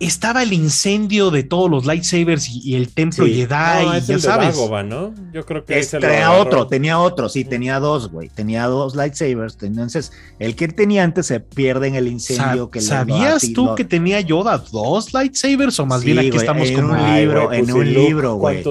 estaba 0.00 0.42
el 0.42 0.52
incendio 0.52 1.30
de 1.30 1.42
todos 1.42 1.68
los 1.70 1.84
lightsabers 1.84 2.48
y, 2.48 2.76
el 2.76 2.88
templo 2.92 3.26
Jedi, 3.26 3.98
y 3.98 4.00
ya 4.06 4.18
sabes. 4.18 4.56
¿no? 4.86 5.12
Yo 5.32 5.44
creo 5.44 5.64
que 5.64 5.84
tenía 5.84 6.32
otro, 6.32 6.66
tenía 6.68 6.98
otro, 7.00 7.28
sí, 7.28 7.44
tenía 7.44 7.80
dos, 7.80 8.10
güey. 8.10 8.28
Tenía 8.28 8.66
dos 8.66 8.94
lightsabers. 8.94 9.58
Entonces, 9.62 10.12
el 10.38 10.54
que 10.54 10.68
tenía 10.68 11.02
antes 11.02 11.26
se 11.26 11.40
pierde 11.40 11.88
en 11.88 11.96
el 11.96 12.06
incendio 12.06 12.70
que 12.70 12.80
¿Sabías 12.80 13.52
tú 13.52 13.74
que 13.74 13.84
tenía 13.84 14.20
Yoda 14.20 14.58
dos 14.70 15.12
lightsabers? 15.12 15.78
O 15.80 15.86
más 15.86 16.04
bien 16.04 16.18
aquí 16.18 16.36
estamos 16.36 16.68
en 16.68 16.84
un 16.84 17.14
libro, 17.14 17.52
en 17.52 17.70
un 17.70 17.92
libro, 17.92 18.34
güey. 18.34 18.62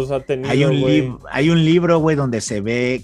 Hay 0.45 0.63
un 0.63 0.79
libro, 0.79 1.19
hay 1.29 1.49
un 1.49 1.65
libro, 1.65 1.99
güey, 1.99 2.15
donde 2.15 2.41
se 2.41 2.61
ve 2.61 3.03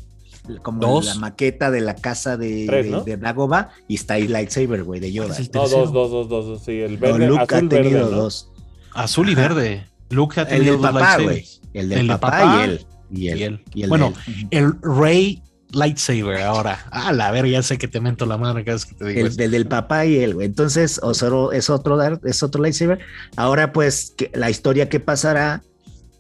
como 0.62 1.02
la 1.02 1.16
maqueta 1.16 1.72
de 1.72 1.82
la 1.82 1.96
casa 1.96 2.38
de, 2.38 2.68
de, 3.06 3.18
Dagoba 3.18 3.70
y 3.88 3.96
está 3.96 4.16
ahí 4.16 4.28
lightsaber, 4.28 4.84
güey, 4.84 5.00
de 5.00 5.12
Yoda. 5.12 5.38
No, 5.54 5.68
dos, 5.68 5.92
dos, 5.94 6.12
dos, 6.12 6.30
dos, 6.30 6.64
sí, 6.64 6.82
el 6.82 6.98
verde, 6.98 7.28
Luke 7.28 7.44
azul, 7.44 7.66
ha 7.66 7.70
tenido 7.70 8.10
dos. 8.10 8.52
Azul 8.94 9.30
y 9.30 9.36
verde. 9.36 9.86
Luke 10.10 10.40
ha 10.40 10.48
tenido 10.48 10.76
el 10.76 10.82
del 10.82 10.92
papá, 10.92 11.18
güey. 11.18 11.46
El 11.74 11.90
del 11.90 12.08
papá, 12.08 12.58
y 12.60 12.64
él. 12.64 12.86
Y 13.12 13.28
él. 13.30 13.64
Y 13.74 13.84
él. 13.84 13.90
bueno, 13.90 14.14
el 14.52 14.74
Rey 14.82 15.42
lightsaber 15.72 16.42
ahora. 16.42 16.86
Ah, 16.92 17.12
la 17.12 17.32
ver, 17.32 17.48
ya 17.48 17.64
sé 17.64 17.78
que 17.78 17.88
te 17.88 18.00
mento 18.00 18.26
la 18.26 18.38
madre 18.38 18.64
cada 18.64 18.76
vez 18.76 18.86
que 18.86 18.96
te 18.96 19.06
digo. 19.06 19.28
El, 19.28 19.36
del 19.36 19.68
papá 19.68 20.06
y 20.06 20.18
él, 20.18 20.36
güey. 20.36 20.48
Entonces, 20.48 21.00
Osoro 21.02 21.52
es 21.52 21.70
otro, 21.70 22.02
es 22.24 22.44
otro 22.44 22.62
lightsaber. 22.62 23.00
Ahora, 23.36 23.74
pues, 23.74 24.16
la 24.34 24.50
historia 24.50 24.90
que 24.90 25.00
pasará, 25.00 25.64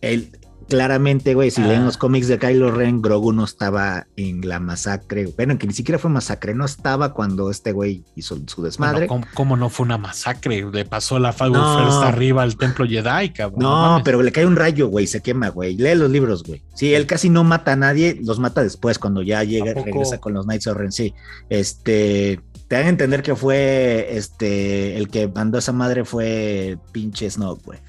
el, 0.01 0.31
claramente, 0.67 1.33
güey, 1.33 1.51
si 1.51 1.61
leen 1.61 1.81
ah. 1.81 1.85
los 1.85 1.97
cómics 1.97 2.27
de 2.27 2.39
Kylo 2.39 2.71
Ren, 2.71 3.01
Grogu 3.01 3.33
no 3.33 3.43
estaba 3.43 4.07
en 4.15 4.47
la 4.47 4.59
masacre. 4.59 5.27
Bueno, 5.35 5.57
que 5.57 5.67
ni 5.67 5.73
siquiera 5.73 5.99
fue 5.99 6.09
masacre, 6.09 6.53
no 6.53 6.65
estaba 6.65 7.13
cuando 7.13 7.49
este 7.49 7.71
güey 7.71 8.03
hizo 8.15 8.37
su 8.47 8.63
desmadre. 8.63 9.07
¿cómo, 9.07 9.57
no 9.57 9.69
fue 9.69 9.85
una 9.85 9.97
masacre? 9.97 10.65
Le 10.71 10.85
pasó 10.85 11.19
la 11.19 11.33
Falcon 11.33 11.85
First 11.85 12.03
arriba 12.03 12.43
al 12.43 12.57
templo 12.57 12.85
Jedi, 12.85 13.29
cabrón. 13.29 13.59
No, 13.59 14.01
pero 14.03 14.21
le 14.21 14.31
cae 14.31 14.45
un 14.45 14.55
rayo, 14.55 14.87
güey, 14.87 15.07
se 15.07 15.21
quema, 15.21 15.49
güey. 15.49 15.75
Lee 15.75 15.95
los 15.95 16.09
libros, 16.09 16.43
güey. 16.43 16.61
Sí, 16.75 16.93
él 16.93 17.05
casi 17.05 17.29
no 17.29 17.43
mata 17.43 17.73
a 17.73 17.75
nadie, 17.75 18.19
los 18.23 18.39
mata 18.39 18.63
después, 18.63 18.99
cuando 18.99 19.21
ya 19.21 19.43
llega, 19.43 19.73
regresa 19.73 20.19
con 20.19 20.33
los 20.33 20.45
Knights 20.45 20.67
of 20.67 20.77
Ren. 20.77 20.91
Sí, 20.91 21.13
este 21.49 22.39
te 22.67 22.75
dan 22.75 22.85
a 22.85 22.89
entender 22.89 23.21
que 23.21 23.35
fue 23.35 24.17
este 24.17 24.97
el 24.97 25.09
que 25.09 25.27
mandó 25.27 25.57
a 25.57 25.59
esa 25.59 25.73
madre 25.73 26.05
fue 26.05 26.77
pinche 26.91 27.29
Snoke, 27.29 27.63
güey. 27.63 27.79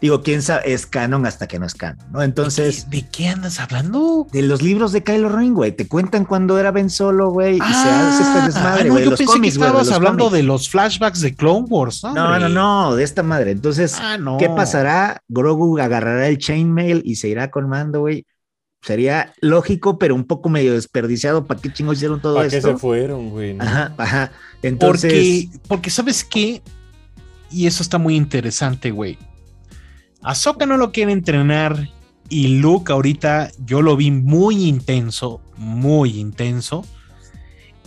Digo, 0.00 0.22
quién 0.22 0.40
sabe, 0.40 0.72
es 0.72 0.86
canon 0.86 1.26
hasta 1.26 1.46
que 1.46 1.58
no 1.58 1.66
es 1.66 1.74
canon, 1.74 2.06
¿no? 2.10 2.22
Entonces. 2.22 2.88
¿De 2.88 3.06
qué, 3.06 3.28
andas 3.28 3.60
hablando? 3.60 4.26
De 4.32 4.40
los 4.40 4.62
libros 4.62 4.92
de 4.92 5.04
Kylo 5.04 5.28
Ren, 5.28 5.52
güey. 5.52 5.72
Te 5.72 5.86
cuentan 5.86 6.24
cuando 6.24 6.58
era 6.58 6.70
Ben 6.70 6.88
Solo, 6.88 7.30
güey, 7.30 7.56
y 7.56 7.58
se 7.58 7.66
hace 7.66 8.22
este 8.22 8.38
ah, 8.38 8.46
desmadre, 8.46 8.88
güey. 8.88 9.04
yo 9.04 9.14
pensé 9.14 9.40
que 9.40 9.48
estabas 9.48 9.90
hablando 9.90 10.30
de 10.30 10.42
los 10.42 10.70
flashbacks 10.70 11.20
de 11.20 11.34
Clone 11.34 11.66
Wars, 11.68 12.02
¿no? 12.02 12.14
No, 12.14 12.38
no, 12.38 12.48
no, 12.48 12.96
de 12.96 13.04
esta 13.04 13.22
madre. 13.22 13.50
Entonces, 13.50 13.94
ah, 14.00 14.16
¿qué 14.38 14.48
pasará? 14.48 15.22
Grogu 15.28 15.78
agarrará 15.78 16.28
el 16.28 16.38
chainmail 16.38 17.02
y 17.04 17.16
se 17.16 17.28
irá 17.28 17.50
con 17.50 17.68
Mando, 17.68 18.00
güey. 18.00 18.26
Sería 18.82 19.34
lógico, 19.42 19.98
pero 19.98 20.14
un 20.14 20.24
poco 20.24 20.48
medio 20.48 20.72
desperdiciado. 20.72 21.44
¿Para 21.44 21.60
qué 21.60 21.70
chingos 21.70 21.98
hicieron 21.98 22.22
todo 22.22 22.42
esto? 22.42 22.62
¿Para 22.62 22.72
qué 22.72 22.78
se 22.78 22.80
fueron, 22.80 23.28
güey? 23.28 23.58
Ajá, 23.58 23.92
ajá. 23.98 24.32
Entonces. 24.62 25.12
Porque, 25.12 25.68
porque, 25.68 25.90
¿sabes 25.90 26.24
qué? 26.24 26.62
Y 27.50 27.66
eso 27.66 27.82
está 27.82 27.98
muy 27.98 28.16
interesante, 28.16 28.90
güey 28.90 29.18
Ahsoka 30.22 30.66
no 30.66 30.76
lo 30.76 30.92
quiere 30.92 31.12
entrenar 31.12 31.88
y 32.28 32.60
Luke 32.60 32.92
ahorita 32.92 33.50
yo 33.64 33.82
lo 33.82 33.96
vi 33.96 34.10
muy 34.10 34.66
intenso, 34.66 35.40
muy 35.56 36.18
intenso. 36.18 36.84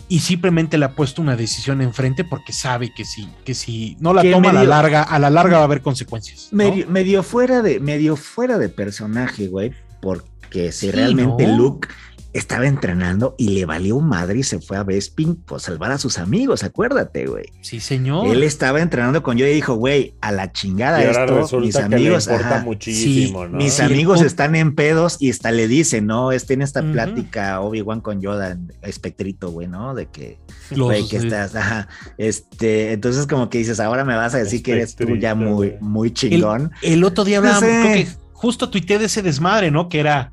Y 0.10 0.20
simplemente 0.20 0.78
le 0.78 0.86
ha 0.86 0.92
puesto 0.92 1.22
una 1.22 1.36
decisión 1.36 1.82
enfrente 1.82 2.24
porque 2.24 2.54
sabe 2.54 2.94
que 2.94 3.06
si, 3.06 3.28
que 3.46 3.56
si 3.56 3.98
no 4.00 4.14
la 4.14 4.22
toma 4.22 4.50
a 4.50 4.54
la 4.54 4.64
larga, 4.64 5.02
a 5.02 5.18
la 5.18 5.30
larga 5.30 5.58
va 5.58 5.62
a 5.62 5.66
haber 5.66 5.82
consecuencias. 5.82 6.50
Medio, 6.52 7.24
fuera 7.24 7.62
de, 7.62 7.80
medio 7.80 8.16
fuera 8.16 8.58
de 8.58 8.70
personaje, 8.70 9.48
güey. 9.48 9.72
Porque 10.02 10.72
si 10.72 10.92
realmente 10.92 11.48
Luke 11.48 11.88
estaba 12.34 12.66
entrenando 12.66 13.36
y 13.38 13.50
le 13.50 13.66
valió 13.66 14.00
madre 14.00 14.40
y 14.40 14.44
se 14.44 14.60
fue 14.60 14.78
a 14.78 14.84
Bespin 14.84 15.36
por 15.36 15.62
salvar 15.62 15.92
a 15.92 16.00
sus 16.00 16.18
amigos, 16.18 16.64
acuérdate, 16.64 17.28
güey. 17.28 17.46
Sí, 17.62 17.80
señor. 17.80 18.28
Él 18.28 18.44
estaba 18.44 18.82
entrenando 18.82 19.22
con 19.22 19.38
yo 19.38 19.46
y 19.46 19.54
dijo, 19.54 19.76
güey, 19.76 20.16
a 20.20 20.32
la 20.32 20.52
chingada 20.52 21.04
esto, 21.04 21.60
mis 21.60 21.76
amigos, 21.76 22.28
muchísimo, 22.64 23.48
mis 23.48 23.80
amigos 23.80 24.22
están 24.22 24.56
en 24.56 24.74
pedos 24.74 25.18
y 25.20 25.30
hasta 25.30 25.52
le 25.52 25.68
dicen, 25.68 26.08
¿no? 26.08 26.32
Es, 26.32 26.48
tiene 26.48 26.64
esta 26.64 26.82
plática 26.82 27.62
Obi-Wan 27.62 28.02
con 28.02 28.20
Yoda, 28.20 28.58
espectrito, 28.82 29.52
güey, 29.52 29.68
¿no? 29.68 29.94
De 29.94 30.08
que, 30.08 30.40
güey, 30.72 31.08
que 31.08 31.18
estás, 31.18 31.56
ajá, 31.56 31.88
este, 32.18 32.94
entonces 32.94 33.28
como 33.28 33.50
que 33.50 33.60
dices, 33.60 33.80
ahora 33.80 34.04
me 34.04 34.16
vas 34.16 34.34
a 34.34 34.40
decir 34.40 34.64
que 34.64 34.72
eres 34.74 34.96
tú 34.96 35.16
ya 35.18 35.36
muy, 35.36 35.76
muy 35.80 36.12
chingón. 36.12 36.72
El, 36.82 37.04
otro 37.04 37.24
día 37.24 37.38
hablábamos, 37.38 37.64
creo 37.64 37.94
que 37.94 38.08
justo 38.34 38.70
tuiteé 38.70 38.98
de 38.98 39.06
ese 39.06 39.22
desmadre, 39.22 39.72
¿no? 39.72 39.88
Que 39.88 40.00
era 40.00 40.33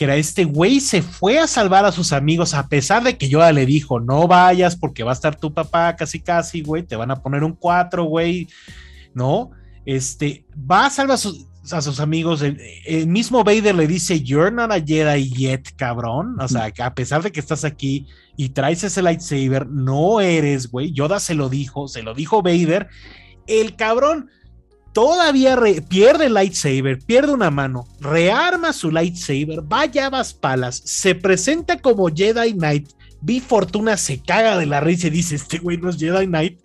que 0.00 0.04
era 0.04 0.16
este 0.16 0.46
güey 0.46 0.80
se 0.80 1.02
fue 1.02 1.38
a 1.38 1.46
salvar 1.46 1.84
a 1.84 1.92
sus 1.92 2.14
amigos 2.14 2.54
a 2.54 2.68
pesar 2.68 3.04
de 3.04 3.18
que 3.18 3.28
Yoda 3.28 3.52
le 3.52 3.66
dijo, 3.66 4.00
no 4.00 4.26
vayas 4.26 4.74
porque 4.74 5.02
va 5.02 5.10
a 5.10 5.12
estar 5.12 5.36
tu 5.36 5.52
papá 5.52 5.94
casi 5.94 6.20
casi, 6.20 6.62
güey, 6.62 6.84
te 6.84 6.96
van 6.96 7.10
a 7.10 7.16
poner 7.16 7.44
un 7.44 7.52
cuatro, 7.52 8.04
güey, 8.04 8.48
¿no? 9.12 9.50
Este, 9.84 10.46
va 10.58 10.86
a 10.86 10.90
salvar 10.90 11.16
a 11.16 11.82
sus, 11.82 12.00
amigos, 12.00 12.40
el, 12.40 13.06
mismo 13.08 13.44
Vader 13.44 13.74
le 13.74 13.86
dice, 13.86 14.22
you're 14.22 14.50
not 14.50 14.72
a 14.72 14.80
Jedi 14.80 15.28
yet, 15.28 15.68
cabrón, 15.76 16.40
o 16.40 16.48
sea, 16.48 16.70
que 16.70 16.82
a 16.82 16.94
pesar 16.94 17.22
de 17.22 17.30
que 17.30 17.40
estás 17.40 17.66
aquí 17.66 18.06
y 18.38 18.48
traes 18.48 18.82
ese 18.82 19.02
lightsaber, 19.02 19.66
no 19.66 20.22
eres, 20.22 20.70
güey, 20.70 20.92
Yoda 20.92 21.20
se 21.20 21.34
lo 21.34 21.50
dijo, 21.50 21.88
se 21.88 22.02
lo 22.02 22.14
dijo 22.14 22.40
Vader, 22.40 22.88
el 23.46 23.76
cabrón 23.76 24.30
todavía 24.92 25.58
pierde 25.88 26.26
el 26.26 26.34
lightsaber, 26.34 26.98
pierde 26.98 27.32
una 27.32 27.50
mano, 27.50 27.86
rearma 28.00 28.72
su 28.72 28.90
lightsaber, 28.90 29.62
vaya 29.62 30.06
a 30.06 30.10
las 30.10 30.34
palas, 30.34 30.82
se 30.84 31.14
presenta 31.14 31.78
como 31.78 32.08
Jedi 32.08 32.52
Knight. 32.52 32.88
Vi 33.22 33.40
Fortuna 33.40 33.98
se 33.98 34.18
caga 34.18 34.56
de 34.56 34.64
la 34.64 34.80
risa 34.80 35.08
y 35.08 35.10
dice: 35.10 35.34
Este 35.34 35.58
güey 35.58 35.76
no 35.76 35.90
es 35.90 35.98
Jedi 35.98 36.26
Knight 36.26 36.58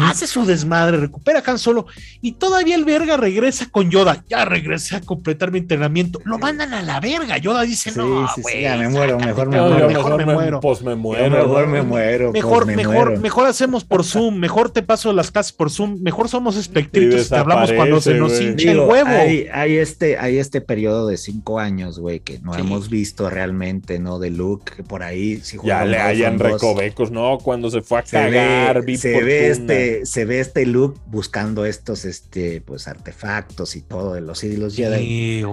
hace 0.00 0.26
su 0.26 0.44
desmadre, 0.44 0.96
recupera 0.98 1.42
Han 1.46 1.58
Solo 1.58 1.86
y 2.20 2.32
todavía 2.32 2.74
el 2.74 2.84
verga 2.84 3.16
regresa 3.16 3.66
con 3.70 3.90
Yoda. 3.90 4.24
Ya 4.28 4.44
regresé 4.44 4.96
a 4.96 5.00
completar 5.00 5.52
mi 5.52 5.58
entrenamiento. 5.58 6.20
Lo 6.24 6.38
mandan 6.38 6.74
a 6.74 6.82
la 6.82 7.00
verga. 7.00 7.38
Yoda 7.38 7.62
dice: 7.62 7.92
No, 7.96 8.28
sí, 8.34 8.42
sí, 8.42 8.60
ya 8.62 8.76
me 8.76 8.88
muero, 8.88 9.18
mejor 9.18 9.48
me 9.48 9.60
muero. 9.60 9.88
Mejor, 9.88 10.16
me, 10.16 10.34
muero. 10.34 10.60
Pues 10.60 10.82
me 10.82 10.94
muero. 10.94 11.30
Mejor 11.30 11.66
me 11.66 11.82
muero. 11.82 12.32
Mejor, 12.32 12.66
mejor, 12.66 13.18
mejor 13.18 13.46
hacemos 13.46 13.84
por 13.84 14.04
Zoom. 14.04 14.36
Mejor 14.36 14.70
te 14.70 14.82
paso 14.82 15.12
las 15.12 15.30
clases 15.30 15.52
por 15.52 15.70
Zoom. 15.70 16.00
Mejor 16.02 16.28
somos 16.28 16.56
espectritos 16.56 17.26
y 17.26 17.28
te 17.28 17.36
hablamos 17.36 17.72
cuando 17.72 18.00
se 18.00 18.14
nos 18.14 18.40
hincha 18.40 18.72
el 18.72 18.80
huevo. 18.80 19.10
Hay, 19.52 19.76
este, 19.76 20.18
hay 20.18 20.38
este 20.38 20.60
periodo 20.60 21.06
de 21.06 21.16
cinco 21.16 21.58
años, 21.58 21.98
güey, 21.98 22.20
que 22.20 22.38
no 22.40 22.54
hemos 22.54 22.90
visto 22.90 23.30
realmente, 23.30 23.98
¿no? 23.98 24.18
De 24.18 24.30
Luke, 24.30 24.82
por 24.84 25.02
ahí. 25.02 25.42
ya 25.62 25.84
le 25.84 25.98
hayan 25.98 26.38
recovecos, 26.38 27.10
¿no? 27.10 27.38
Cuando 27.38 27.70
se 27.70 27.82
fue 27.82 28.00
a 28.00 28.02
cagar, 28.02 28.84
se 28.96 29.22
ve 29.22 29.50
este 29.50 29.75
se 30.04 30.24
ve 30.24 30.40
este 30.40 30.66
Luke 30.66 31.00
buscando 31.06 31.64
estos 31.64 32.04
este, 32.04 32.60
pues, 32.60 32.88
artefactos 32.88 33.76
y 33.76 33.82
todo 33.82 34.14
de 34.14 34.20
los 34.20 34.40
Jedi. 34.40 35.44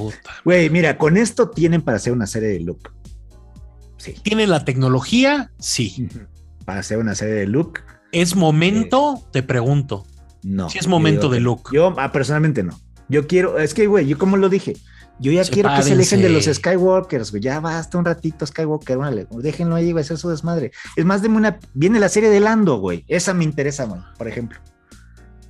Güey, 0.45 0.69
mira, 0.69 0.97
con 0.97 1.17
esto 1.17 1.49
tienen 1.49 1.82
para 1.82 1.97
hacer 1.97 2.13
una 2.13 2.28
serie 2.28 2.49
de 2.49 2.59
Luke. 2.59 2.89
Sí. 3.97 4.15
¿Tienen 4.21 4.49
la 4.49 4.65
tecnología? 4.65 5.51
Sí. 5.59 6.09
Para 6.65 6.82
hacer 6.82 6.97
una 6.97 7.15
serie 7.15 7.36
de 7.36 7.47
Luke. 7.47 7.82
¿Es 8.11 8.36
momento? 8.36 9.15
Eh, 9.17 9.30
te 9.32 9.43
pregunto. 9.43 10.05
No. 10.43 10.69
Si 10.69 10.78
es 10.78 10.88
momento 10.88 11.30
de 11.30 11.39
Luke. 11.39 11.71
Yo 11.74 11.93
ah, 11.97 12.11
personalmente 12.11 12.63
no. 12.63 12.80
Yo 13.09 13.28
quiero, 13.28 13.59
es 13.59 13.74
que, 13.74 13.88
güey, 13.88 14.07
yo 14.07 14.17
como 14.17 14.38
lo 14.38 14.49
dije, 14.49 14.76
yo 15.20 15.32
ya 15.32 15.43
quiero 15.45 15.70
que 15.76 15.84
se 15.84 15.93
alejen 15.93 16.22
de 16.22 16.30
los 16.30 16.45
Skywalkers, 16.45 17.32
güey. 17.32 17.43
Ya 17.43 17.59
basta 17.59 17.97
un 17.97 18.05
ratito 18.05 18.45
Skywalker, 18.45 18.97
déjenlo 19.32 19.76
ahí, 19.76 19.91
güey, 19.91 20.03
hacer 20.03 20.18
su 20.18 20.30
desmadre. 20.30 20.72
Es 20.95 21.05
más, 21.05 21.22
de 21.22 21.30
una. 21.30 21.59
Viene 21.74 21.99
la 21.99 22.09
serie 22.09 22.30
de 22.30 22.39
Lando, 22.39 22.78
güey. 22.78 23.05
Esa 23.07 23.34
me 23.34 23.43
interesa, 23.43 23.86
güey, 23.86 24.01
por 24.18 24.28
ejemplo. 24.28 24.59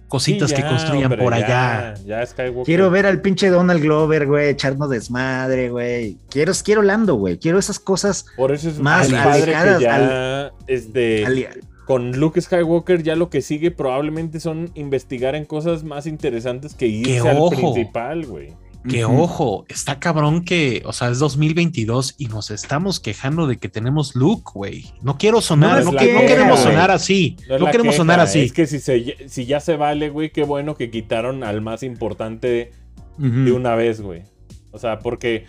Cositas 0.07 0.53
que 0.53 0.61
construyan 0.61 1.18
por 1.18 1.34
allá. 1.34 1.95
Ya, 2.05 2.24
Skywalker. 2.24 2.66
Quiero 2.66 2.91
ver 2.91 3.07
al 3.07 3.22
pinche 3.22 3.49
Donald 3.49 3.82
Glover, 3.82 4.28
güey, 4.28 4.49
echarnos 4.49 4.91
desmadre, 4.91 5.70
güey. 5.70 6.18
Quiero, 6.30 6.53
quiero 6.64 6.84
Lando, 6.84 7.16
güey. 7.16 7.39
Quiero 7.39 7.57
esas 7.57 7.80
cosas 7.80 8.26
por 8.38 8.51
eso 8.51 8.70
es 8.70 8.78
más 8.78 9.07
que 9.07 9.14
ya 9.14 10.51
es 10.68 10.93
de. 10.93 11.49
con 11.88 12.11
Luke 12.20 12.39
Skywalker 12.39 13.01
ya 13.01 13.16
lo 13.16 13.32
que 13.32 13.41
sigue 13.41 13.72
probablemente 13.72 14.39
son 14.39 14.70
investigar 14.76 15.34
en 15.34 15.45
cosas 15.45 15.84
más 15.84 16.05
interesantes 16.05 16.76
que 16.76 16.86
irse 16.86 17.28
al 17.28 17.49
principal, 17.49 18.28
güey. 18.28 18.53
Que 18.88 19.05
ojo, 19.05 19.65
está 19.69 19.99
cabrón 19.99 20.43
que, 20.43 20.84
o 20.86 20.91
sea, 20.91 21.09
es 21.09 21.19
2022 21.19 22.15
y 22.17 22.25
nos 22.25 22.51
estamos 22.51 22.99
quejando 22.99 23.47
de 23.47 23.57
que 23.57 23.69
tenemos 23.69 24.13
look, 24.13 24.51
güey. 24.53 24.91
No 25.01 25.17
quiero 25.17 25.39
sonar, 25.39 25.86
no, 25.86 25.91
queremos 25.91 26.59
sonar 26.59 26.91
así. 26.91 27.38
No, 27.47 27.65
queremos 27.67 27.95
sonar 27.95 28.19
así. 28.19 28.41
Es 28.41 28.51
que 28.51 28.67
si, 28.67 28.79
si 28.79 29.45
ya 29.45 29.61
se 29.61 29.77
vale, 29.77 30.09
güey, 30.09 30.31
qué 30.31 30.43
bueno 30.43 30.75
que 30.75 30.89
quitaron 30.89 31.43
al 31.45 31.61
más 31.61 31.81
importante 31.84 32.71
de 33.17 33.51
una 33.53 33.75
vez, 33.75 34.01
güey. 34.01 34.23
O 34.71 34.79
sea, 34.79 34.99
porque 34.99 35.45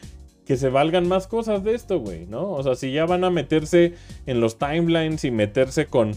que 0.46 0.56
se 0.56 0.68
valgan 0.68 1.08
más 1.08 1.26
cosas 1.26 1.64
de 1.64 1.74
esto, 1.74 1.98
güey, 1.98 2.26
¿no? 2.26 2.50
O 2.50 2.62
sea, 2.62 2.76
si 2.76 2.92
ya 2.92 3.04
van 3.06 3.24
a 3.24 3.30
meterse 3.30 3.94
en 4.26 4.40
los 4.40 4.58
timelines 4.58 5.24
y 5.24 5.30
meterse 5.30 5.86
con 5.86 6.12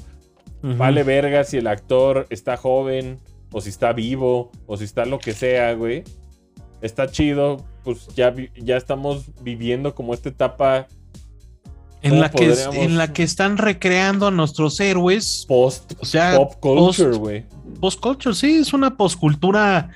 vale 0.61 1.03
verga 1.03 1.43
si 1.45 1.57
el 1.57 1.67
actor 1.67 2.27
está 2.29 2.57
joven 2.57 3.19
o 3.51 3.61
si 3.61 3.69
está 3.69 3.93
vivo 3.93 4.51
o 4.65 4.75
si 4.75 4.83
está 4.83 5.05
lo 5.05 5.17
que 5.17 5.33
sea, 5.33 5.73
güey 5.73 6.03
está 6.81 7.07
chido, 7.09 7.65
pues 7.83 8.07
ya, 8.15 8.33
ya 8.55 8.77
estamos 8.77 9.25
viviendo 9.41 9.95
como 9.95 10.13
esta 10.13 10.29
etapa 10.29 10.87
en 12.01 12.19
la, 12.19 12.29
que, 12.29 12.53
en 12.73 12.97
la 12.97 13.11
que 13.11 13.23
están 13.23 13.57
recreando 13.57 14.27
a 14.27 14.31
nuestros 14.31 14.79
héroes. 14.79 15.45
Post, 15.47 15.93
o 15.99 16.05
sea, 16.05 16.35
pop 16.35 16.53
culture, 16.59 17.17
güey. 17.17 17.45
Post, 17.79 17.99
culture, 17.99 18.35
sí, 18.35 18.57
es 18.57 18.73
una 18.73 18.95
postcultura 18.95 19.89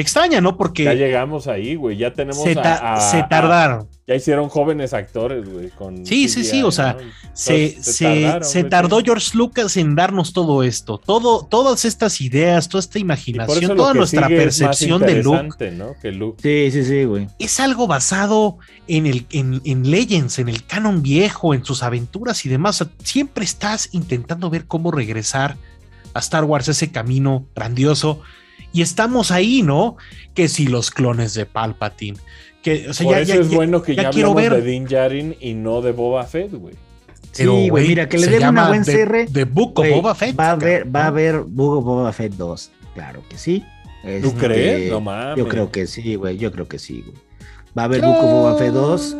extraña, 0.00 0.40
¿no? 0.40 0.56
Porque. 0.56 0.84
Ya 0.84 0.94
llegamos 0.94 1.46
ahí, 1.46 1.74
güey. 1.74 1.96
Ya 1.96 2.12
tenemos. 2.12 2.42
Se, 2.42 2.54
se 2.54 3.22
tardaron. 3.28 3.88
ya 4.06 4.14
hicieron 4.14 4.48
jóvenes 4.48 4.94
actores, 4.94 5.48
güey. 5.48 5.70
sí, 6.04 6.28
sí, 6.28 6.44
sí. 6.44 6.62
O 6.62 6.70
sea, 6.70 6.96
se, 7.32 7.82
se, 7.82 8.64
tardó 8.64 9.00
George 9.00 9.36
Lucas 9.36 9.76
en 9.76 9.94
darnos 9.94 10.32
todo 10.32 10.62
esto. 10.62 10.98
Todo, 10.98 11.46
todas 11.46 11.84
estas 11.84 12.20
ideas, 12.20 12.68
toda 12.68 12.80
esta 12.80 12.98
imaginación, 12.98 13.76
toda 13.76 13.94
nuestra 13.94 14.28
percepción 14.28 15.00
de 15.02 15.22
Luke, 15.22 15.70
¿no? 15.72 15.94
que 16.00 16.12
Luke. 16.12 16.42
Sí, 16.42 16.70
sí, 16.70 16.84
sí, 16.84 17.04
güey. 17.04 17.28
Es 17.38 17.60
algo 17.60 17.86
basado 17.86 18.58
en, 18.86 19.06
el, 19.06 19.26
en, 19.30 19.60
en 19.64 19.90
Legends, 19.90 20.38
en 20.38 20.48
el 20.48 20.64
canon 20.64 21.02
viejo, 21.02 21.54
en 21.54 21.64
sus 21.64 21.82
aventuras 21.82 22.44
y 22.44 22.48
demás. 22.48 22.84
siempre 23.02 23.44
estás 23.44 23.90
intentando 23.92 24.50
ver 24.50 24.66
cómo 24.66 24.90
regresar 24.90 25.56
a 26.14 26.20
Star 26.20 26.44
Wars 26.44 26.68
ese 26.68 26.90
camino 26.90 27.46
grandioso 27.54 28.22
y 28.72 28.82
estamos 28.82 29.30
ahí, 29.30 29.62
¿no? 29.62 29.96
Que 30.34 30.48
si 30.48 30.66
los 30.66 30.90
clones 30.90 31.34
de 31.34 31.46
Palpatine. 31.46 32.18
Que, 32.62 32.88
o 32.88 32.94
sea, 32.94 33.06
Por 33.06 33.16
ya, 33.16 33.22
eso 33.22 33.40
es 33.40 33.48
bueno 33.48 33.82
que 33.82 33.94
ya, 33.94 34.10
quiero 34.10 34.34
ver. 34.34 34.54
de 34.54 34.62
Din 34.62 34.84
Djarin 34.84 35.36
y 35.40 35.54
no 35.54 35.80
de 35.80 35.92
Boba 35.92 36.24
Fett, 36.24 36.52
güey. 36.52 36.74
Sí, 37.32 37.68
güey, 37.68 37.88
mira, 37.88 38.08
que 38.08 38.18
le 38.18 38.26
den 38.26 38.48
una 38.48 38.68
buen 38.68 38.84
cierre. 38.84 39.26
De 39.26 39.44
Book 39.44 39.78
of 39.78 39.88
Boba 39.88 40.14
Fett. 40.14 40.38
Va 40.38 40.48
a 40.48 40.50
haber, 40.52 40.94
va 40.94 41.04
a 41.04 41.06
haber 41.08 41.40
Book 41.40 41.78
of 41.78 41.84
Boba 41.84 42.12
Fett 42.12 42.34
2. 42.34 42.70
Claro 42.94 43.22
que 43.28 43.38
sí. 43.38 43.64
¿Tú 44.22 44.34
crees? 44.34 44.90
No 44.90 45.00
mames. 45.00 45.36
Yo 45.36 45.48
creo 45.48 45.70
que 45.70 45.86
sí, 45.86 46.14
güey. 46.16 46.36
Yo 46.36 46.50
creo 46.50 46.66
que 46.66 46.78
sí, 46.78 47.04
güey. 47.06 47.16
Va 47.76 47.82
a 47.82 47.84
haber 47.84 48.00
Book 48.00 48.16
of 48.16 48.30
Boba 48.30 48.58
Fett 48.58 48.72
2. 48.72 49.16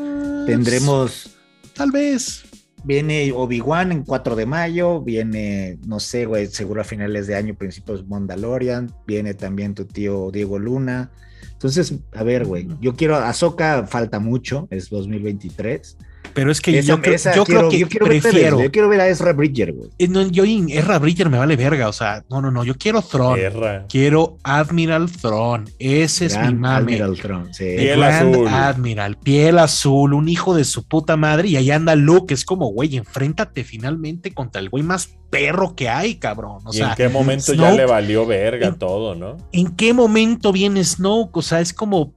Tendremos. 0.46 1.30
Tal 1.74 1.90
vez. 1.90 2.44
Viene 2.84 3.32
Obi-Wan 3.32 3.92
en 3.92 4.02
4 4.04 4.36
de 4.36 4.46
mayo, 4.46 5.02
viene, 5.02 5.78
no 5.86 6.00
sé, 6.00 6.26
güey, 6.26 6.46
seguro 6.46 6.80
a 6.80 6.84
finales 6.84 7.26
de 7.26 7.34
año, 7.34 7.54
principios 7.54 8.06
Mandalorian, 8.06 8.92
viene 9.06 9.34
también 9.34 9.74
tu 9.74 9.84
tío 9.84 10.30
Diego 10.30 10.58
Luna. 10.58 11.10
Entonces, 11.52 11.94
a 12.12 12.22
ver, 12.22 12.46
güey, 12.46 12.68
yo 12.80 12.94
quiero, 12.94 13.16
Ahsoka 13.16 13.86
falta 13.86 14.20
mucho, 14.20 14.68
es 14.70 14.90
2023. 14.90 15.98
Pero 16.38 16.52
es 16.52 16.60
que 16.60 16.82
yo, 16.84 17.00
creo 17.02 17.68
que 17.68 17.86
prefiero. 17.98 18.62
yo 18.62 18.70
quiero 18.70 18.88
ver 18.88 19.00
a 19.00 19.08
Ezra 19.08 19.32
Bridger, 19.32 19.72
güey. 19.72 19.90
Eh, 19.98 20.06
no, 20.06 20.22
yo 20.28 20.44
Ezra 20.44 21.00
Bridger 21.00 21.28
me 21.28 21.36
vale 21.36 21.56
verga. 21.56 21.88
O 21.88 21.92
sea, 21.92 22.24
no, 22.30 22.40
no, 22.40 22.52
no. 22.52 22.62
Yo 22.62 22.76
quiero 22.78 23.02
Throne. 23.02 23.50
Quiero 23.88 24.38
Admiral 24.44 25.10
Throne. 25.10 25.64
Ese 25.80 26.26
es 26.26 26.38
mi 26.38 26.54
mame. 26.54 26.76
Admiral 26.76 27.18
Throne, 27.18 27.52
sí. 27.52 27.74
Piel 27.76 28.04
azul. 28.04 28.46
Admiral, 28.46 29.16
piel 29.16 29.58
azul, 29.58 30.14
un 30.14 30.28
hijo 30.28 30.54
de 30.54 30.62
su 30.62 30.86
puta 30.86 31.16
madre. 31.16 31.48
Y 31.48 31.56
ahí 31.56 31.72
anda 31.72 31.96
Luke. 31.96 32.32
Es 32.32 32.44
como, 32.44 32.68
güey, 32.68 32.96
enfréntate 32.96 33.64
finalmente 33.64 34.32
contra 34.32 34.60
el 34.60 34.68
güey 34.68 34.84
más 34.84 35.08
perro 35.30 35.74
que 35.74 35.88
hay, 35.88 36.14
cabrón. 36.14 36.60
O 36.64 36.72
sea, 36.72 36.90
en 36.90 36.94
qué 36.94 37.08
momento 37.08 37.52
ya 37.52 37.72
le 37.72 37.84
valió 37.84 38.26
verga 38.26 38.72
todo, 38.74 39.16
no? 39.16 39.38
¿En 39.50 39.74
qué 39.74 39.92
momento 39.92 40.52
viene 40.52 40.84
Snoke? 40.84 41.36
O 41.36 41.42
sea, 41.42 41.60
es 41.60 41.72
como 41.72 42.14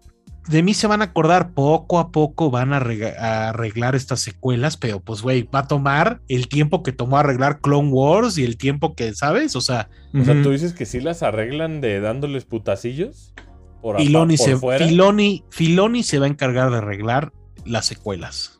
de 0.48 0.64
mí 0.64 0.74
se 0.74 0.88
van 0.88 1.02
a 1.02 1.06
acordar, 1.06 1.54
poco 1.54 2.00
a 2.00 2.12
poco 2.12 2.50
van 2.50 2.74
a, 2.74 2.78
arreglar 2.78 3.96
estas 3.96 4.22
secuelas, 4.22 4.78
pero 4.78 5.00
pues, 5.00 5.22
güey, 5.22 5.44
va 5.44 5.60
a 5.60 5.68
tomar 5.68 6.22
el 6.28 6.48
tiempo 6.48 6.84
que 6.84 6.92
tomó 6.92 7.18
arreglar 7.18 7.60
Clone 7.62 7.89
Wars 7.89 8.38
y 8.38 8.44
el 8.44 8.58
tiempo 8.58 8.96
que, 8.96 9.14
¿sabes? 9.14 9.56
O 9.56 9.62
sea... 9.62 9.89
O 10.14 10.24
sea, 10.26 10.42
tú 10.42 10.52
dices 10.52 10.74
que 10.74 10.86
sí 10.86 11.00
las 11.00 11.24
arreglan 11.24 11.80
de 11.80 12.02
dándoles 12.02 12.44
putacillos. 12.46 13.34
Por, 13.82 13.98
Filoni, 13.98 14.38
se, 14.38 14.58
Filoni, 14.58 15.44
Filoni 15.50 16.04
se 16.04 16.20
va 16.20 16.26
a 16.26 16.30
encargar 16.30 16.70
de 16.70 16.78
arreglar 16.78 17.32
las 17.66 17.86
secuelas. 17.86 18.58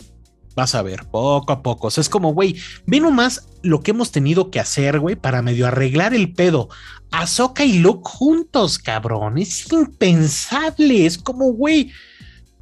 Vas 0.56 0.76
a 0.76 0.82
ver, 0.82 1.06
poco 1.10 1.54
a 1.54 1.62
poco. 1.62 1.88
O 1.88 1.92
sea, 1.92 2.02
es 2.02 2.10
como, 2.10 2.34
güey, 2.34 2.56
ve 2.86 3.00
nomás 3.00 3.48
lo 3.64 3.82
que 3.82 3.92
hemos 3.92 4.12
tenido 4.12 4.52
que 4.52 4.60
hacer, 4.60 5.00
güey, 5.00 5.16
para 5.16 5.42
medio 5.42 5.68
arreglar 5.68 6.14
el 6.14 6.34
pedo. 6.34 6.70
Ahsoka 7.12 7.64
y 7.66 7.80
Luke 7.80 8.10
juntos, 8.10 8.80
cabrón. 8.80 9.38
Es 9.38 9.72
impensable. 9.72 11.06
Es 11.06 11.18
como, 11.18 11.52
güey, 11.54 11.92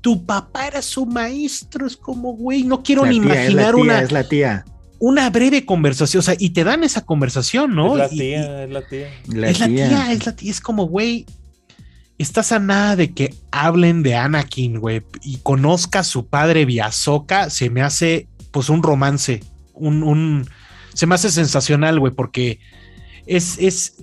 tu 0.02 0.26
papá 0.26 0.68
era 0.68 0.82
su 0.82 1.06
maestro. 1.06 1.86
Es 1.86 1.96
como, 1.96 2.34
güey, 2.34 2.64
no 2.64 2.82
quiero 2.84 3.06
ni 3.06 3.18
imaginar 3.18 3.76
una. 3.76 4.02
Es 4.02 4.12
la 4.12 4.24
tía. 4.24 4.66
Una 4.98 5.30
breve 5.30 5.66
conversación, 5.66 6.20
o 6.20 6.24
sea, 6.24 6.36
y 6.38 6.50
te 6.50 6.66
dan 6.66 6.84
esa 6.84 7.06
conversación, 7.06 7.74
¿no? 7.74 7.94
Es 7.94 7.98
la 7.98 8.10
tía, 8.10 8.64
es 8.64 8.70
la 8.70 8.82
tía. 8.82 9.08
es 9.48 9.60
la 9.60 9.68
tía, 9.68 10.12
es 10.12 10.26
la 10.26 10.36
tía. 10.36 10.52
Es 10.52 10.60
como, 10.60 10.88
güey, 10.88 11.26
estás 12.18 12.52
a 12.52 12.60
nada 12.60 12.98
de 12.98 13.14
que 13.14 13.34
hablen 13.50 14.04
de 14.04 14.16
Anakin, 14.16 14.80
güey, 14.80 15.02
y 15.24 15.38
conozca 15.38 16.00
a 16.00 16.04
su 16.04 16.28
padre 16.28 16.66
Viazoka, 16.66 17.50
se 17.50 17.70
me 17.70 17.82
hace 17.82 18.28
pues 18.52 18.68
un 18.68 18.84
romance, 18.84 19.42
un, 19.74 20.04
un 20.04 20.50
se 20.94 21.08
me 21.08 21.16
hace 21.16 21.32
sensacional, 21.32 21.98
güey, 21.98 22.14
porque 22.14 22.60
es, 23.26 23.58
es, 23.58 23.96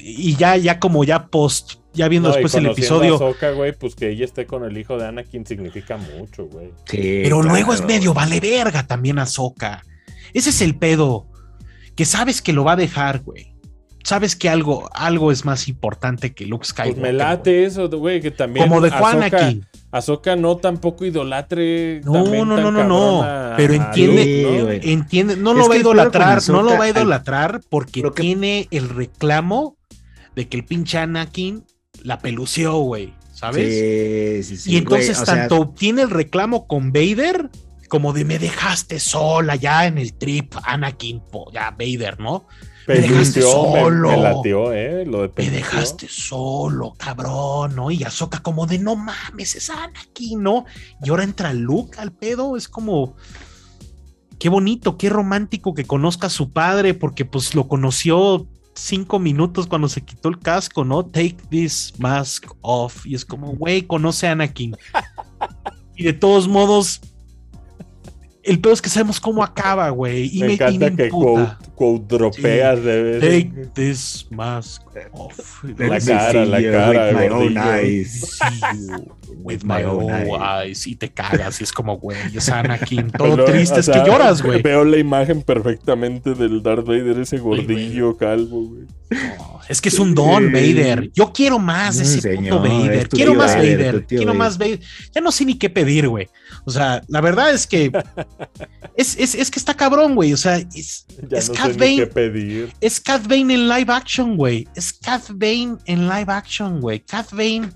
y 0.00 0.34
ya, 0.36 0.56
ya 0.56 0.78
como 0.78 1.04
ya 1.04 1.26
post, 1.26 1.74
ya 1.92 2.08
viendo 2.08 2.30
después 2.30 2.54
el 2.54 2.66
episodio. 2.66 3.18
A 3.40 3.50
güey, 3.50 3.72
pues 3.72 3.94
que 3.94 4.10
ella 4.10 4.24
esté 4.24 4.46
con 4.46 4.64
el 4.64 4.76
hijo 4.76 4.98
de 4.98 5.06
Anakin 5.06 5.46
significa 5.46 5.96
mucho, 5.96 6.46
güey. 6.46 6.72
Pero 6.90 7.42
luego 7.42 7.72
es 7.72 7.84
medio 7.84 8.14
vale 8.14 8.40
verga 8.40 8.86
también 8.86 9.18
a 9.18 9.22
Ahsoka. 9.22 9.84
Ese 10.32 10.50
es 10.50 10.60
el 10.62 10.76
pedo, 10.76 11.26
que 11.96 12.04
sabes 12.04 12.40
que 12.42 12.52
lo 12.52 12.64
va 12.64 12.72
a 12.72 12.76
dejar, 12.76 13.20
güey 13.20 13.50
sabes 14.04 14.36
que 14.36 14.48
algo, 14.48 14.88
algo 14.92 15.30
es 15.32 15.44
más 15.44 15.68
importante 15.68 16.32
que 16.32 16.46
Luke 16.46 16.66
Skywalker. 16.66 17.00
Pues 17.00 17.12
me 17.12 17.16
late 17.16 17.64
eso, 17.64 17.88
güey, 17.88 18.20
que 18.20 18.30
también. 18.30 18.68
Como 18.68 18.80
de 18.80 18.90
Anakin. 18.90 19.66
Ahsoka 19.92 20.36
no 20.36 20.56
tampoco 20.56 21.04
idolatre. 21.04 22.00
No, 22.04 22.24
no, 22.44 22.44
no, 22.44 22.70
no, 22.70 22.84
no. 22.84 23.54
Pero 23.56 23.74
entiende, 23.74 24.80
entiende, 24.84 25.36
no 25.36 25.52
lo 25.54 25.68
va 25.68 25.74
a 25.74 25.78
idolatrar, 25.78 26.40
no 26.48 26.62
lo 26.62 26.78
va 26.78 26.84
a 26.84 26.88
idolatrar 26.88 27.60
porque 27.68 28.02
tiene 28.14 28.68
el 28.70 28.88
reclamo 28.88 29.76
de 30.40 30.48
que 30.48 30.56
el 30.56 30.64
pinche 30.64 30.96
Anakin 30.96 31.64
la 32.02 32.18
pelució, 32.18 32.78
güey. 32.78 33.12
¿Sabes? 33.34 34.42
Sí, 34.42 34.42
sí, 34.42 34.62
sí. 34.62 34.72
Y 34.72 34.76
entonces 34.78 35.22
tanto 35.22 35.68
tiene 35.70 36.02
el 36.02 36.10
reclamo 36.10 36.66
con 36.66 36.92
Vader 36.92 37.50
como 37.88 38.12
de 38.12 38.24
me 38.24 38.38
dejaste 38.38 39.00
sola 39.00 39.56
ya 39.56 39.86
en 39.86 39.98
el 39.98 40.14
trip, 40.14 40.54
Anakin, 40.62 41.22
ya 41.52 41.70
Vader, 41.70 42.20
¿no? 42.20 42.46
me 42.86 43.00
dejaste 43.00 43.42
solo. 43.42 44.42
Me, 44.42 44.50
¿eh? 44.74 45.04
Lo 45.06 45.22
de 45.22 45.32
me 45.36 45.50
dejaste 45.50 46.06
solo, 46.08 46.94
cabrón, 46.96 47.76
¿no? 47.76 47.90
Y 47.90 48.02
Azoka 48.02 48.40
como 48.40 48.66
de 48.66 48.78
no 48.78 48.96
mames, 48.96 49.56
es 49.56 49.70
aquí, 49.70 50.36
¿no? 50.36 50.64
Y 51.02 51.10
ahora 51.10 51.24
entra 51.24 51.52
Luke 51.52 51.98
al 51.98 52.12
pedo, 52.12 52.56
es 52.56 52.68
como 52.68 53.16
qué 54.38 54.48
bonito, 54.48 54.96
qué 54.96 55.10
romántico 55.10 55.74
que 55.74 55.84
conozca 55.84 56.28
a 56.28 56.30
su 56.30 56.50
padre, 56.50 56.94
porque 56.94 57.24
pues 57.24 57.54
lo 57.54 57.68
conoció 57.68 58.48
cinco 58.74 59.18
minutos 59.18 59.66
cuando 59.66 59.88
se 59.88 60.02
quitó 60.02 60.28
el 60.28 60.38
casco, 60.38 60.84
¿no? 60.84 61.04
Take 61.04 61.36
this 61.48 61.94
mask 61.98 62.46
off. 62.60 63.06
Y 63.06 63.14
es 63.14 63.24
como, 63.24 63.54
güey, 63.56 63.82
conoce 63.82 64.28
a 64.28 64.32
Anakin. 64.32 64.76
Y 65.96 66.04
de 66.04 66.14
todos 66.14 66.48
modos, 66.48 67.02
el 68.42 68.60
peor 68.60 68.74
es 68.74 68.82
que 68.82 68.88
sabemos 68.88 69.20
cómo 69.20 69.42
acaba, 69.42 69.90
güey. 69.90 70.30
Y 70.32 70.40
me, 70.40 70.54
encanta 70.54 70.90
que 70.94 71.08
quote, 71.08 72.06
dropeas 72.08 72.82
de 72.82 73.02
vez. 73.02 73.20
Take 73.20 73.66
this 73.74 74.26
mask 74.30 74.82
off. 75.12 75.64
La 75.64 76.00
cara, 76.00 76.44
la 76.46 76.62
cara. 76.62 77.10
With 77.10 77.14
my 77.14 77.28
own 77.28 77.58
eyes. 77.58 78.38
With 79.42 79.60
my 79.64 79.82
own 79.84 80.10
eyes. 80.40 80.86
Y 80.86 80.96
te 80.96 81.10
cagas. 81.10 81.60
Y 81.60 81.64
es 81.64 81.72
como, 81.72 81.98
güey, 81.98 82.18
es 82.34 82.48
Anakin. 82.48 83.10
Todo 83.18 83.44
triste. 83.44 83.80
es 83.80 83.88
que 83.88 84.02
lloras, 84.04 84.42
güey. 84.42 84.62
Veo 84.62 84.84
la 84.84 84.98
imagen 84.98 85.42
perfectamente 85.42 86.34
del 86.34 86.62
Darth 86.62 86.86
Vader, 86.86 87.18
ese 87.18 87.38
gordillo 87.38 88.16
calvo, 88.16 88.68
güey. 88.68 88.86
es 89.68 89.80
que 89.80 89.90
es 89.90 89.98
un 89.98 90.14
don, 90.14 90.50
Vader. 90.50 91.10
Yo 91.12 91.32
quiero 91.32 91.58
más 91.58 91.98
de 91.98 92.04
ese 92.04 92.36
puto 92.36 92.60
Vader. 92.60 93.08
Quiero 93.08 93.34
más 93.34 93.54
Vader. 93.54 94.06
Quiero 94.06 94.34
más 94.34 94.56
Vader. 94.56 94.80
Ya 95.14 95.20
no 95.20 95.30
sé 95.30 95.44
ni 95.44 95.58
qué 95.58 95.68
pedir, 95.68 96.08
güey. 96.08 96.28
O 96.64 96.70
sea, 96.70 97.02
la 97.08 97.20
verdad 97.20 97.52
es 97.52 97.66
que 97.66 97.90
es, 98.96 99.16
es, 99.16 99.50
que 99.50 99.58
está 99.58 99.74
cabrón, 99.74 100.14
güey. 100.14 100.32
O 100.32 100.36
sea, 100.36 100.56
es, 100.56 101.06
es 101.30 101.50
Cat 101.50 101.76
Bane. 101.76 102.08
Es 102.80 103.00
Cat 103.00 103.26
Bane 103.26 103.54
en 103.54 103.68
live 103.68 103.92
action, 103.92 104.36
güey. 104.36 104.68
Es 104.74 104.92
Cat 104.92 105.24
Bane 105.30 105.76
en 105.86 106.08
live 106.08 106.32
action, 106.32 106.80
güey. 106.80 107.00
Cat 107.00 107.30
Bane 107.32 107.70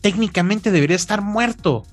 técnicamente 0.00 0.70
debería 0.70 0.96
estar 0.96 1.22
muerto. 1.22 1.84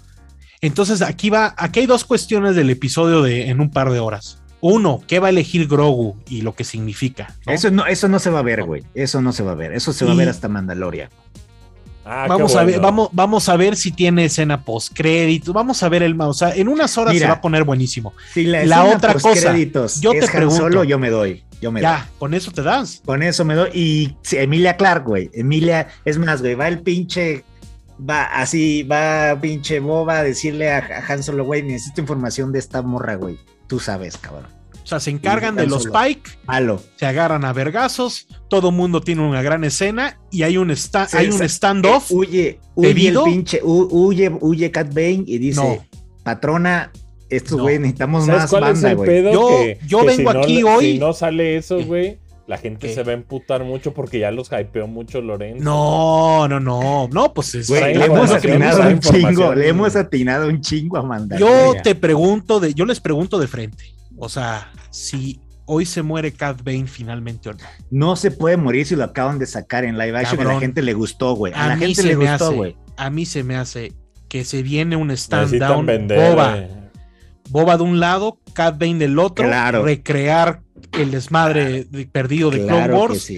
Entonces 0.62 1.02
aquí 1.02 1.30
va, 1.30 1.56
aquí 1.58 1.82
hay 1.82 1.86
dos 1.86 2.06
cuestiones 2.06 2.56
del 2.56 2.70
episodio 2.70 3.22
de 3.22 3.50
en 3.50 3.60
un 3.60 3.72
par 3.72 3.92
de 3.92 4.00
horas. 4.00 4.42
Uno, 4.62 5.02
¿qué 5.08 5.20
va 5.20 5.28
a 5.28 5.30
elegir 5.32 5.68
Grogu 5.68 6.16
y 6.30 6.42
lo 6.42 6.54
que 6.54 6.64
significa? 6.64 7.36
Eso, 7.48 7.72
no, 7.72 7.88
eso 7.88 8.08
no 8.08 8.20
se 8.20 8.30
va 8.30 8.40
a 8.40 8.44
ver, 8.44 8.64
güey. 8.64 8.84
Eso 8.94 9.20
no 9.22 9.34
se 9.34 9.42
va 9.42 9.54
a 9.54 9.56
ver. 9.56 9.74
Eso 9.74 9.92
se 9.92 10.06
va 10.06 10.12
a 10.12 10.16
ver 10.16 10.30
hasta 10.30 10.48
Mandalorian. 10.48 11.10
Ah, 12.04 12.26
vamos 12.28 12.56
a 12.56 12.64
ver, 12.64 12.80
vamos, 12.80 13.10
vamos 13.12 13.48
a 13.48 13.56
ver 13.56 13.76
si 13.76 13.92
tiene 13.92 14.26
escena 14.26 14.64
post 14.64 14.92
créditos. 14.94 15.54
Vamos 15.54 15.84
a 15.84 15.90
ver 15.90 16.04
el 16.04 16.20
o 16.20 16.34
sea, 16.34 16.56
en 16.56 16.68
unas 16.68 16.98
horas 16.98 17.18
se 17.18 17.26
va 17.26 17.34
a 17.34 17.42
poner 17.42 17.64
buenísimo. 17.64 18.14
Si 18.34 18.46
la, 18.46 18.86
otra 18.86 19.14
cosa, 19.14 19.56
yo 19.56 20.12
te 20.12 20.28
pregunto, 20.28 20.64
solo 20.64 20.84
yo 20.84 20.98
me 21.00 21.10
doy. 21.10 21.44
Yo 21.62 21.72
me 21.72 21.80
ya, 21.80 22.10
con 22.18 22.34
eso 22.34 22.52
te 22.52 22.64
das. 22.64 23.04
Con 23.06 23.22
eso 23.22 23.46
me 23.46 23.54
doy. 23.54 23.70
Y 23.74 24.18
Emilia 24.36 24.78
Clark, 24.78 25.06
güey. 25.06 25.30
Emilia, 25.32 25.90
es 26.06 26.18
más, 26.18 26.42
güey, 26.42 26.56
va 26.56 26.68
el 26.68 26.80
pinche 26.80 27.44
va 28.10 28.24
así, 28.24 28.84
va 28.84 29.38
pinche 29.40 29.80
boba 29.80 30.20
a 30.20 30.24
decirle 30.24 30.72
a, 30.72 31.04
Han 31.08 31.24
Solo, 31.24 31.46
güey, 31.46 31.64
necesito 31.64 32.02
información 32.02 32.52
de 32.52 32.60
esta 32.60 32.82
morra, 32.82 33.16
güey. 33.16 33.38
Tú 33.68 33.80
sabes, 33.80 34.18
cabrón. 34.18 34.61
O 34.84 34.88
sea, 34.88 35.00
se 35.00 35.12
encargan 35.12 35.56
de 35.56 35.68
los 35.68 35.88
Pike, 35.88 36.30
se 36.96 37.06
agarran 37.06 37.46
a 37.46 37.54
vergazos, 37.54 38.28
todo 38.50 38.72
mundo 38.72 39.02
tiene 39.02 39.22
una 39.22 39.42
gran 39.42 39.64
escena 39.64 40.20
y 40.32 40.44
hay 40.44 40.58
un, 40.58 40.74
hay 41.14 41.30
un 41.30 41.50
standoff. 41.50 42.12
Eh, 42.12 42.16
huye, 42.16 42.60
huye 42.76 43.08
el 43.10 43.20
pinche, 43.24 43.62
huye, 43.64 44.32
huye 44.40 44.72
Cat 44.72 44.88
Bane 44.88 45.24
y 45.28 45.38
dice, 45.38 45.82
patrona, 46.24 46.92
esto, 47.30 47.58
güey, 47.58 47.80
necesitamos 47.80 48.28
más 48.28 48.52
banda, 48.52 48.94
güey. 48.94 49.24
Yo, 49.88 50.04
vengo 50.06 50.30
aquí 50.32 50.64
hoy. 50.64 50.94
Si 50.94 51.00
no 51.00 51.14
sale 51.14 51.56
eso, 51.58 51.84
güey, 51.84 52.20
la 52.48 52.58
gente 52.58 52.94
se 52.94 53.04
va 53.04 53.12
a 53.12 53.16
emputar 53.16 53.64
mucho 53.64 53.94
porque 53.94 54.20
ya 54.20 54.32
los 54.32 54.50
hypeó 54.52 54.86
mucho 54.88 55.22
Lorenzo. 55.22 55.64
No, 55.64 56.48
no, 56.50 56.60
no, 56.60 57.08
no, 57.08 57.34
pues 57.34 57.56
es 57.56 57.70
le 57.70 58.04
hemos 58.04 58.32
atinado 58.32 58.82
un 58.90 59.00
chingo, 59.00 59.56
le 59.56 59.70
hemos 59.70 59.96
atinado 59.96 60.50
un 60.50 60.60
chingo 60.60 60.98
a 60.98 61.04
mandar. 61.04 61.40
Yo 61.40 61.74
te 61.82 61.96
pregunto 61.96 62.60
de, 62.60 62.74
yo 62.74 62.86
les 62.86 63.00
pregunto 63.00 63.40
de 63.40 63.48
frente, 63.48 63.94
o 64.24 64.30
sea, 64.30 64.72
si 64.92 65.42
hoy 65.66 65.84
se 65.84 66.04
muere 66.04 66.32
Cat 66.32 66.64
Bane 66.64 66.86
finalmente 66.86 67.50
o 67.50 67.54
no. 67.54 67.60
No 67.90 68.16
se 68.16 68.30
puede 68.30 68.56
morir 68.56 68.86
si 68.86 68.96
lo 68.96 69.04
acaban 69.04 69.40
de 69.40 69.48
sacar 69.48 69.84
en 69.84 69.98
live 69.98 70.16
action 70.16 70.40
a 70.42 70.54
la 70.54 70.60
gente 70.60 70.84
le 70.84 70.94
gustó, 70.94 71.34
güey. 71.34 71.54
A, 71.56 71.70
la 71.70 71.78
gente 71.78 72.04
le 72.04 72.14
gustó, 72.14 72.54
güey. 72.54 72.78
A 72.98 73.10
mí 73.10 73.26
se 73.26 73.44
me 73.44 73.56
hace 73.56 73.94
que 74.30 74.46
se 74.46 74.62
viene 74.62 74.96
un 74.96 75.10
stand 75.10 75.58
down 75.58 75.88
boba. 76.08 76.60
Eh. 76.60 76.70
Boba 77.50 77.78
de 77.78 77.84
un 77.84 78.00
lado, 78.00 78.40
Cat 78.54 78.80
Bane 78.80 79.00
del 79.00 79.18
otro, 79.18 79.50
recrear 79.82 80.62
el 80.92 81.10
desmadre 81.10 81.88
perdido 82.12 82.52
de 82.52 82.64
Clone 82.68 82.94
Wars. 82.94 83.32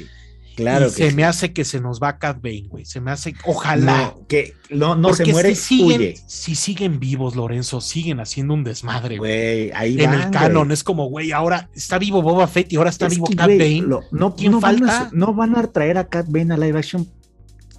Claro 0.56 0.88
y 0.88 0.90
se 0.92 1.12
me 1.14 1.24
hace 1.24 1.52
que 1.52 1.66
se 1.66 1.80
nos 1.80 2.00
va 2.02 2.20
Cat 2.20 2.42
Bane, 2.42 2.68
güey. 2.68 2.86
Se 2.86 3.02
me 3.02 3.12
hace, 3.12 3.34
ojalá. 3.46 4.16
que 4.28 4.54
no, 4.70 4.96
no 4.96 5.14
se 5.14 5.26
muere. 5.26 5.56
Si 5.56 5.80
siguen, 5.80 6.14
si 6.28 6.56
siguen 6.56 7.00
vivos, 7.00 7.36
Lorenzo, 7.36 7.82
siguen 7.82 8.20
haciendo 8.20 8.54
un 8.54 8.64
desmadre, 8.64 9.18
güey. 9.18 9.72
Ahí 9.72 10.00
En 10.00 10.14
el 10.14 10.30
canon 10.30 10.72
es 10.72 10.84
como, 10.84 11.08
güey, 11.08 11.32
ahora 11.32 11.70
está 11.74 11.98
vivo 11.98 12.22
Boba 12.22 12.48
Fett 12.48 12.72
y 12.72 12.76
ahora 12.76 12.90
está 12.90 13.08
vivo 13.08 13.28
Cat 13.36 13.48
Bane. 13.48 13.84
no, 14.12 14.36
¿Quién 14.36 14.60
falta? 14.62 15.10
no 15.12 15.34
van 15.34 15.56
a 15.56 15.68
traer 15.72 15.98
a 15.98 16.08
Cat 16.08 16.28
Bane 16.30 16.54
a 16.54 16.58
live 16.58 16.78
action 16.78 17.08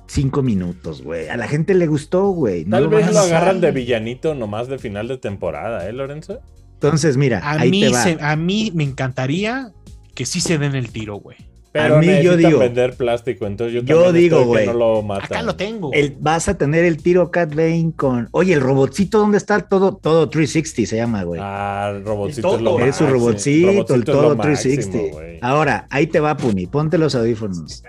cinco 0.07 0.43
minutos, 0.43 1.03
güey. 1.03 1.29
A 1.29 1.37
la 1.37 1.49
gente 1.49 1.75
le 1.75 1.87
gustó, 1.87 2.29
güey. 2.29 2.65
Tal 2.65 2.89
vez 2.89 3.13
lo 3.13 3.19
agarran 3.19 3.61
de 3.61 3.73
villanito 3.73 4.35
nomás 4.35 4.69
de 4.69 4.79
final 4.79 5.09
de 5.09 5.19
temporada, 5.19 5.89
¿eh, 5.89 5.93
Lorenzo? 5.93 6.41
Entonces, 6.75 7.17
mira, 7.17 7.41
a, 7.43 7.65
mí, 7.65 7.85
a 8.21 8.37
mí 8.37 8.71
me 8.75 8.85
encantaría 8.85 9.73
que 10.15 10.27
sí 10.27 10.41
se 10.41 10.59
den 10.59 10.75
el 10.75 10.91
tiro, 10.91 11.17
güey. 11.17 11.39
Pero 11.75 11.97
a 11.97 11.99
mí 11.99 12.23
yo 12.23 12.37
digo 12.37 12.61
vender 12.61 12.95
plástico, 12.95 13.47
entonces 13.47 13.75
yo, 13.75 13.83
yo 13.83 14.13
digo, 14.13 14.45
güey, 14.45 14.65
no 14.65 14.75
lo 14.75 15.13
Acá 15.13 15.43
lo 15.43 15.57
tengo. 15.57 15.91
vas 16.21 16.49
a 16.49 16.57
tener 16.57 16.85
el 16.85 17.03
tiro 17.03 17.33
Cat 17.33 17.53
Bane 17.53 17.93
con, 17.97 18.29
oye, 18.31 18.55
el 18.55 18.61
robotcito 18.61 19.19
dónde 19.19 19.39
está 19.39 19.59
todo 19.59 19.97
todo 19.97 20.29
360 20.29 20.89
se 20.89 20.97
llama, 20.97 21.25
güey. 21.25 21.41
Ah, 21.43 21.93
el 21.97 22.05
robotcito 22.05 22.55
es 22.55 22.63
lo 22.63 22.79
Es 22.79 22.95
su 22.95 23.07
robotcito, 23.09 23.93
el 23.93 24.05
todo 24.05 24.37
360. 24.37 25.45
Ahora, 25.45 25.89
ahí 25.91 26.07
te 26.07 26.21
va 26.21 26.37
Puni, 26.37 26.69
ponte 26.69 26.97
los 26.97 27.17
audífonos. 27.17 27.83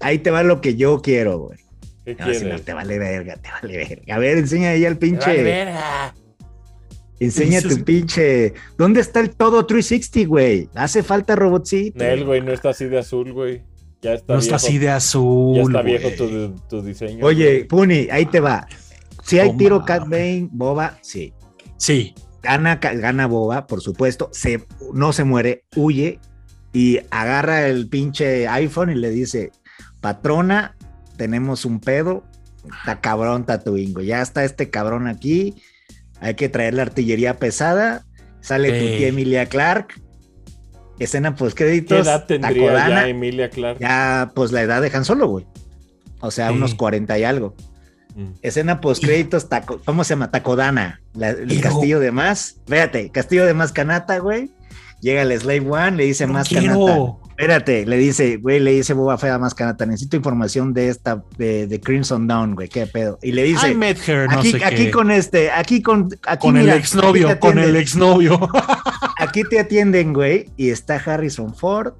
Ahí 0.00 0.20
te 0.20 0.30
va 0.30 0.42
lo 0.42 0.62
que 0.62 0.76
yo 0.76 1.02
quiero, 1.02 1.38
güey. 1.38 1.58
¿Qué 2.06 2.14
no, 2.14 2.32
si 2.32 2.46
no 2.46 2.58
te 2.58 2.72
vale 2.72 2.98
verga, 2.98 3.36
te 3.36 3.50
vale 3.50 3.76
verga. 3.76 4.14
A 4.14 4.18
ver, 4.18 4.38
enseña 4.38 4.70
ahí 4.70 4.86
al 4.86 4.96
pinche. 4.96 5.26
Te 5.26 5.26
vale 5.26 5.42
verga. 5.42 6.14
Enseña 7.18 7.62
tu 7.62 7.82
pinche. 7.82 8.54
¿Dónde 8.76 9.00
está 9.00 9.20
el 9.20 9.30
todo 9.30 9.64
360, 9.64 10.28
güey? 10.28 10.68
Hace 10.74 11.02
falta 11.02 11.34
robotcito. 11.34 11.98
Nel, 11.98 12.24
güey, 12.24 12.42
no 12.42 12.52
está 12.52 12.70
así 12.70 12.86
de 12.86 12.98
azul, 12.98 13.32
güey. 13.32 13.62
Ya 14.02 14.14
está 14.14 14.34
no 14.34 14.38
está 14.38 14.56
así 14.56 14.78
de 14.78 14.90
azul. 14.90 15.56
Ya 15.56 15.62
está 15.62 15.82
viejo 15.82 16.08
tu, 16.68 16.82
diseño. 16.82 17.24
Oye, 17.24 17.64
Puni, 17.64 18.08
ahí 18.10 18.26
te 18.26 18.40
va. 18.40 18.66
Si 19.24 19.38
hay 19.38 19.56
tiro 19.56 19.84
Cat 19.84 20.02
Bane, 20.02 20.48
Boba, 20.52 20.98
sí. 21.00 21.32
Sí. 21.78 22.14
Gana, 22.42 22.76
gana 22.76 23.26
Boba, 23.26 23.66
por 23.66 23.80
supuesto. 23.80 24.28
Se, 24.32 24.64
no 24.92 25.12
se 25.12 25.24
muere, 25.24 25.64
huye 25.74 26.20
y 26.72 27.00
agarra 27.10 27.66
el 27.66 27.88
pinche 27.88 28.46
iPhone 28.46 28.90
y 28.90 28.94
le 28.94 29.10
dice: 29.10 29.52
Patrona, 30.00 30.76
tenemos 31.16 31.64
un 31.64 31.80
pedo. 31.80 32.24
Está 32.78 33.00
cabrón, 33.00 33.46
Tatuingo. 33.46 34.02
Ya 34.02 34.20
está 34.20 34.44
este 34.44 34.70
cabrón 34.70 35.08
aquí 35.08 35.54
hay 36.20 36.34
que 36.34 36.48
traer 36.48 36.74
la 36.74 36.82
artillería 36.82 37.38
pesada. 37.38 38.04
Sale 38.40 38.68
tu 38.68 38.96
tía 38.96 39.08
Emilia 39.08 39.46
Clark. 39.46 40.00
Escena 40.98 41.34
post 41.34 41.56
créditos. 41.56 41.98
¿Qué 41.98 42.08
edad 42.08 42.26
tendría 42.26 42.88
ya 42.88 43.08
Emilia 43.08 43.50
Clark? 43.50 43.78
Ya, 43.78 44.32
pues 44.34 44.52
la 44.52 44.62
edad 44.62 44.80
de 44.80 44.90
Han 44.94 45.04
Solo, 45.04 45.26
güey. 45.28 45.46
O 46.20 46.30
sea, 46.30 46.52
unos 46.52 46.74
40 46.74 47.18
y 47.18 47.24
algo. 47.24 47.54
Mm. 48.14 48.30
Escena 48.40 48.80
post 48.80 49.04
créditos, 49.04 49.46
¿cómo 49.84 50.04
se 50.04 50.14
llama? 50.14 50.30
Tacodana. 50.30 51.02
el 51.20 51.60
castillo 51.60 52.00
de 52.00 52.12
más. 52.12 52.56
Fíjate, 52.66 53.10
castillo 53.10 53.44
de 53.44 53.52
más 53.54 53.72
canata, 53.72 54.18
güey. 54.18 54.50
Llega 55.02 55.22
el 55.22 55.38
Slave 55.38 55.68
One, 55.68 55.92
le 55.92 56.04
dice 56.04 56.26
más 56.26 56.48
canata. 56.48 57.16
Espérate, 57.38 57.84
le 57.84 57.98
dice, 57.98 58.38
güey, 58.38 58.60
le 58.60 58.72
dice 58.72 58.94
Boba 58.94 59.18
Fett 59.18 59.32
a 59.32 59.38
Mascanata, 59.38 59.84
necesito 59.84 60.16
información 60.16 60.72
de 60.72 60.88
esta, 60.88 61.22
de, 61.36 61.80
Crimson 61.84 62.26
Dawn, 62.26 62.54
güey, 62.54 62.70
qué 62.70 62.86
pedo. 62.86 63.18
Y 63.22 63.32
le 63.32 63.42
dice, 63.42 63.72
I 63.72 63.74
met 63.74 63.98
her, 64.08 64.26
no 64.26 64.38
aquí, 64.38 64.52
sé 64.52 64.64
aquí 64.64 64.90
con 64.90 65.10
este, 65.10 65.50
aquí 65.50 65.82
con, 65.82 66.08
aquí 66.26 66.40
con 66.40 66.56
el 66.56 66.70
exnovio, 66.70 67.38
con 67.38 67.58
el 67.58 67.76
exnovio. 67.76 68.40
aquí 69.18 69.42
te 69.44 69.60
atienden, 69.60 70.14
güey, 70.14 70.48
y 70.56 70.70
está 70.70 70.96
Harrison 70.96 71.54
Ford 71.54 71.92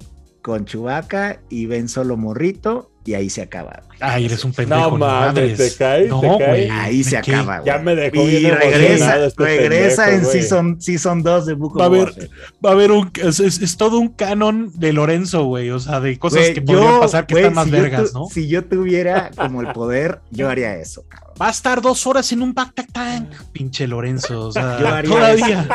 con 0.47 0.63
Chewbacca 0.63 1.41
y 1.49 1.65
ven 1.65 1.89
solo 1.89 2.15
morrito 2.15 2.89
y 3.03 3.15
ahí 3.15 3.29
se 3.29 3.41
acaba. 3.41 3.83
Ay, 3.99 4.27
eres 4.27 4.45
un 4.45 4.53
pendejo. 4.53 4.91
No 4.91 4.97
mames, 4.97 5.57
te 5.57 5.75
caes, 5.75 6.07
no, 6.07 6.21
te 6.21 6.45
caes. 6.45 6.71
Ahí 6.71 7.03
se 7.03 7.17
acaba. 7.17 7.61
Ya 7.65 7.79
me 7.79 7.95
dejó 7.95 8.21
y 8.21 8.49
regresa, 8.49 9.25
este 9.25 9.43
regresa 9.43 10.09
en 10.13 10.25
season, 10.25 10.81
season 10.81 11.21
2 11.21 11.47
de 11.47 11.53
Book 11.53 11.77
va 11.77 11.83
a 11.83 11.87
haber, 11.87 12.29
Va 12.65 12.69
a 12.69 12.73
haber 12.73 12.93
un, 12.93 13.11
es, 13.15 13.75
todo 13.75 13.99
un 13.99 14.07
canon 14.07 14.71
de 14.73 14.93
Lorenzo, 14.93 15.43
güey, 15.43 15.69
o 15.69 15.79
sea, 15.79 15.99
de 15.99 16.17
cosas 16.17 16.51
que 16.51 16.61
podrían 16.61 17.01
pasar 17.01 17.27
que 17.27 17.35
están 17.35 17.53
más 17.53 17.69
vergas, 17.69 18.13
¿no? 18.13 18.27
Si 18.27 18.47
yo 18.47 18.63
tuviera 18.63 19.31
como 19.35 19.59
el 19.59 19.73
poder, 19.73 20.21
yo 20.31 20.49
haría 20.49 20.77
eso. 20.77 21.03
Va 21.41 21.49
a 21.49 21.51
estar 21.51 21.81
dos 21.81 22.07
horas 22.07 22.31
en 22.31 22.41
un 22.41 22.53
backpack 22.53 22.93
tank, 22.93 23.33
pinche 23.51 23.85
Lorenzo, 23.85 24.47
o 24.47 24.51
sea, 24.53 24.79
yo 24.79 24.87
haría 24.87 25.11
todavía. 25.11 25.69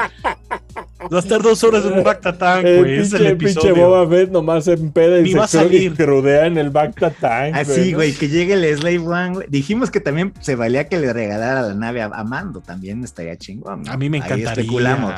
Va 1.12 1.16
a 1.16 1.20
estar 1.20 1.42
dos 1.42 1.62
horas 1.64 1.84
en 1.84 1.94
un 1.94 2.04
Bacta 2.04 2.36
Tank, 2.36 2.62
güey. 2.62 2.98
Es 2.98 3.12
el 3.12 3.26
episodio. 3.26 3.62
pinche 3.62 3.80
Boba 3.80 4.08
Fett 4.08 4.30
nomás 4.30 4.64
se 4.64 4.72
empeda 4.72 5.20
y 5.20 5.32
se 5.32 5.92
crudea 5.92 6.46
en 6.46 6.58
el 6.58 6.70
Bacta 6.70 7.10
Tank. 7.10 7.54
Así, 7.54 7.92
güey, 7.92 8.12
que 8.12 8.28
llegue 8.28 8.54
el 8.54 8.76
Slave 8.76 8.98
One, 8.98 9.30
güey. 9.34 9.46
Dijimos 9.48 9.90
que 9.90 10.00
también 10.00 10.32
se 10.40 10.56
valía 10.56 10.88
que 10.88 10.98
le 10.98 11.12
regalara 11.12 11.62
la 11.62 11.74
nave 11.74 12.02
a, 12.02 12.24
Mando, 12.24 12.60
también 12.60 13.02
estaría 13.04 13.36
chingón. 13.36 13.88
A 13.88 13.96
mí 13.96 14.08
me 14.08 14.18
encantaría. 14.18 14.50
Ahí 14.50 14.52
especulamos. 14.52 15.14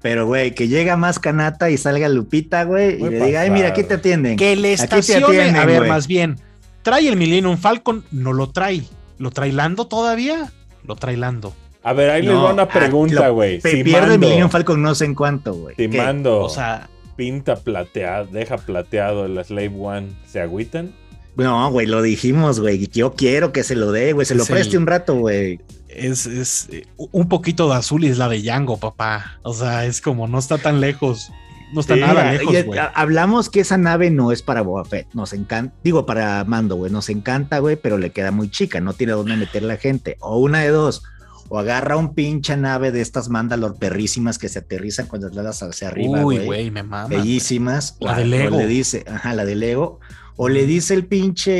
Pero, 0.00 0.26
güey, 0.26 0.54
que 0.54 0.68
llega 0.68 0.96
más 0.96 1.18
canata 1.18 1.70
y 1.70 1.78
salga 1.78 2.08
Lupita, 2.08 2.64
güey, 2.64 3.02
y 3.02 3.08
le 3.08 3.24
diga, 3.24 3.40
ay, 3.40 3.50
mira, 3.50 3.68
aquí 3.68 3.82
te 3.84 3.94
atienden. 3.94 4.36
Que 4.36 4.54
le 4.54 4.74
estacione, 4.74 5.58
a 5.58 5.64
ver, 5.64 5.88
más 5.88 6.06
bien, 6.06 6.38
trae 6.82 7.08
el 7.08 7.16
Millennium 7.16 7.56
Falcon, 7.56 8.04
no 8.10 8.32
lo 8.32 8.50
trae. 8.50 8.82
¿Lo 9.18 9.30
trae 9.30 9.52
Lando 9.52 9.86
todavía? 9.86 10.52
Lo 10.84 10.96
trae 10.96 11.16
Lando. 11.16 11.54
A 11.84 11.92
ver, 11.92 12.10
ahí 12.10 12.22
les 12.22 12.34
va 12.34 12.54
una 12.54 12.62
ah, 12.62 12.68
pregunta, 12.68 13.28
güey. 13.28 13.60
Si 13.60 13.84
pierde 13.84 14.16
Millennium 14.16 14.48
Falcon 14.48 14.80
no 14.80 14.94
sé 14.94 15.04
en 15.04 15.14
cuánto, 15.14 15.52
güey. 15.52 15.76
Si 15.76 15.86
Mando 15.86 16.40
o 16.40 16.48
sea, 16.48 16.88
pinta 17.14 17.56
plateado, 17.56 18.26
deja 18.32 18.56
plateado 18.56 19.26
el 19.26 19.44
Slave 19.44 19.72
One, 19.78 20.08
¿se 20.26 20.40
agüitan? 20.40 20.94
No, 21.36 21.70
güey, 21.70 21.86
lo 21.86 22.00
dijimos, 22.00 22.58
güey. 22.60 22.88
Yo 22.88 23.12
quiero 23.12 23.52
que 23.52 23.64
se 23.64 23.74
lo 23.74 23.92
dé, 23.92 24.14
güey. 24.14 24.24
Se 24.24 24.34
lo 24.34 24.46
preste 24.46 24.78
un 24.78 24.86
rato, 24.86 25.16
güey. 25.16 25.60
Es, 25.88 26.24
es 26.26 26.68
eh, 26.72 26.86
un 26.96 27.28
poquito 27.28 27.68
de 27.68 27.74
azul 27.74 28.04
y 28.04 28.08
es 28.08 28.16
la 28.16 28.30
de 28.30 28.40
Django, 28.40 28.78
papá. 28.78 29.38
O 29.42 29.52
sea, 29.52 29.84
es 29.84 30.00
como 30.00 30.26
no 30.26 30.38
está 30.38 30.56
tan 30.56 30.80
lejos. 30.80 31.30
No 31.74 31.80
está 31.80 31.96
nada 31.96 32.32
lejos, 32.32 32.64
güey. 32.64 32.80
Hablamos 32.94 33.50
que 33.50 33.60
esa 33.60 33.76
nave 33.76 34.10
no 34.10 34.32
es 34.32 34.42
para 34.42 34.62
Boba 34.62 34.84
Fett. 34.84 35.08
Nos 35.12 35.32
encanta, 35.32 35.74
digo, 35.82 36.06
para 36.06 36.44
Mando, 36.44 36.76
güey. 36.76 36.90
Nos 36.90 37.10
encanta, 37.10 37.58
güey, 37.58 37.76
pero 37.76 37.98
le 37.98 38.10
queda 38.10 38.30
muy 38.30 38.48
chica. 38.48 38.80
No 38.80 38.94
tiene 38.94 39.12
dónde 39.12 39.36
meter 39.36 39.64
la 39.64 39.76
gente. 39.76 40.16
O 40.20 40.38
una 40.38 40.60
de 40.60 40.68
dos 40.68 41.02
o 41.48 41.58
agarra 41.58 41.96
un 41.96 42.14
pinche 42.14 42.56
nave 42.56 42.92
de 42.92 43.00
estas 43.00 43.28
Mandalor 43.28 43.76
perrísimas 43.78 44.38
que 44.38 44.48
se 44.48 44.60
aterrizan 44.60 45.06
cuando 45.06 45.28
las 45.28 45.44
das 45.44 45.62
hacia 45.62 45.88
arriba. 45.88 46.24
Uy, 46.24 46.38
güey, 46.38 46.70
me 46.70 46.82
mama. 46.82 47.08
Bellísimas. 47.08 47.96
La 48.00 48.16
de 48.16 48.24
Lego. 48.24 48.56
le 48.56 48.66
dice, 48.66 49.04
ajá, 49.06 49.34
la 49.34 49.44
de 49.44 49.54
Lego. 49.54 50.00
O 50.36 50.48
le 50.48 50.66
dice 50.66 50.94
el 50.94 51.06
pinche, 51.06 51.52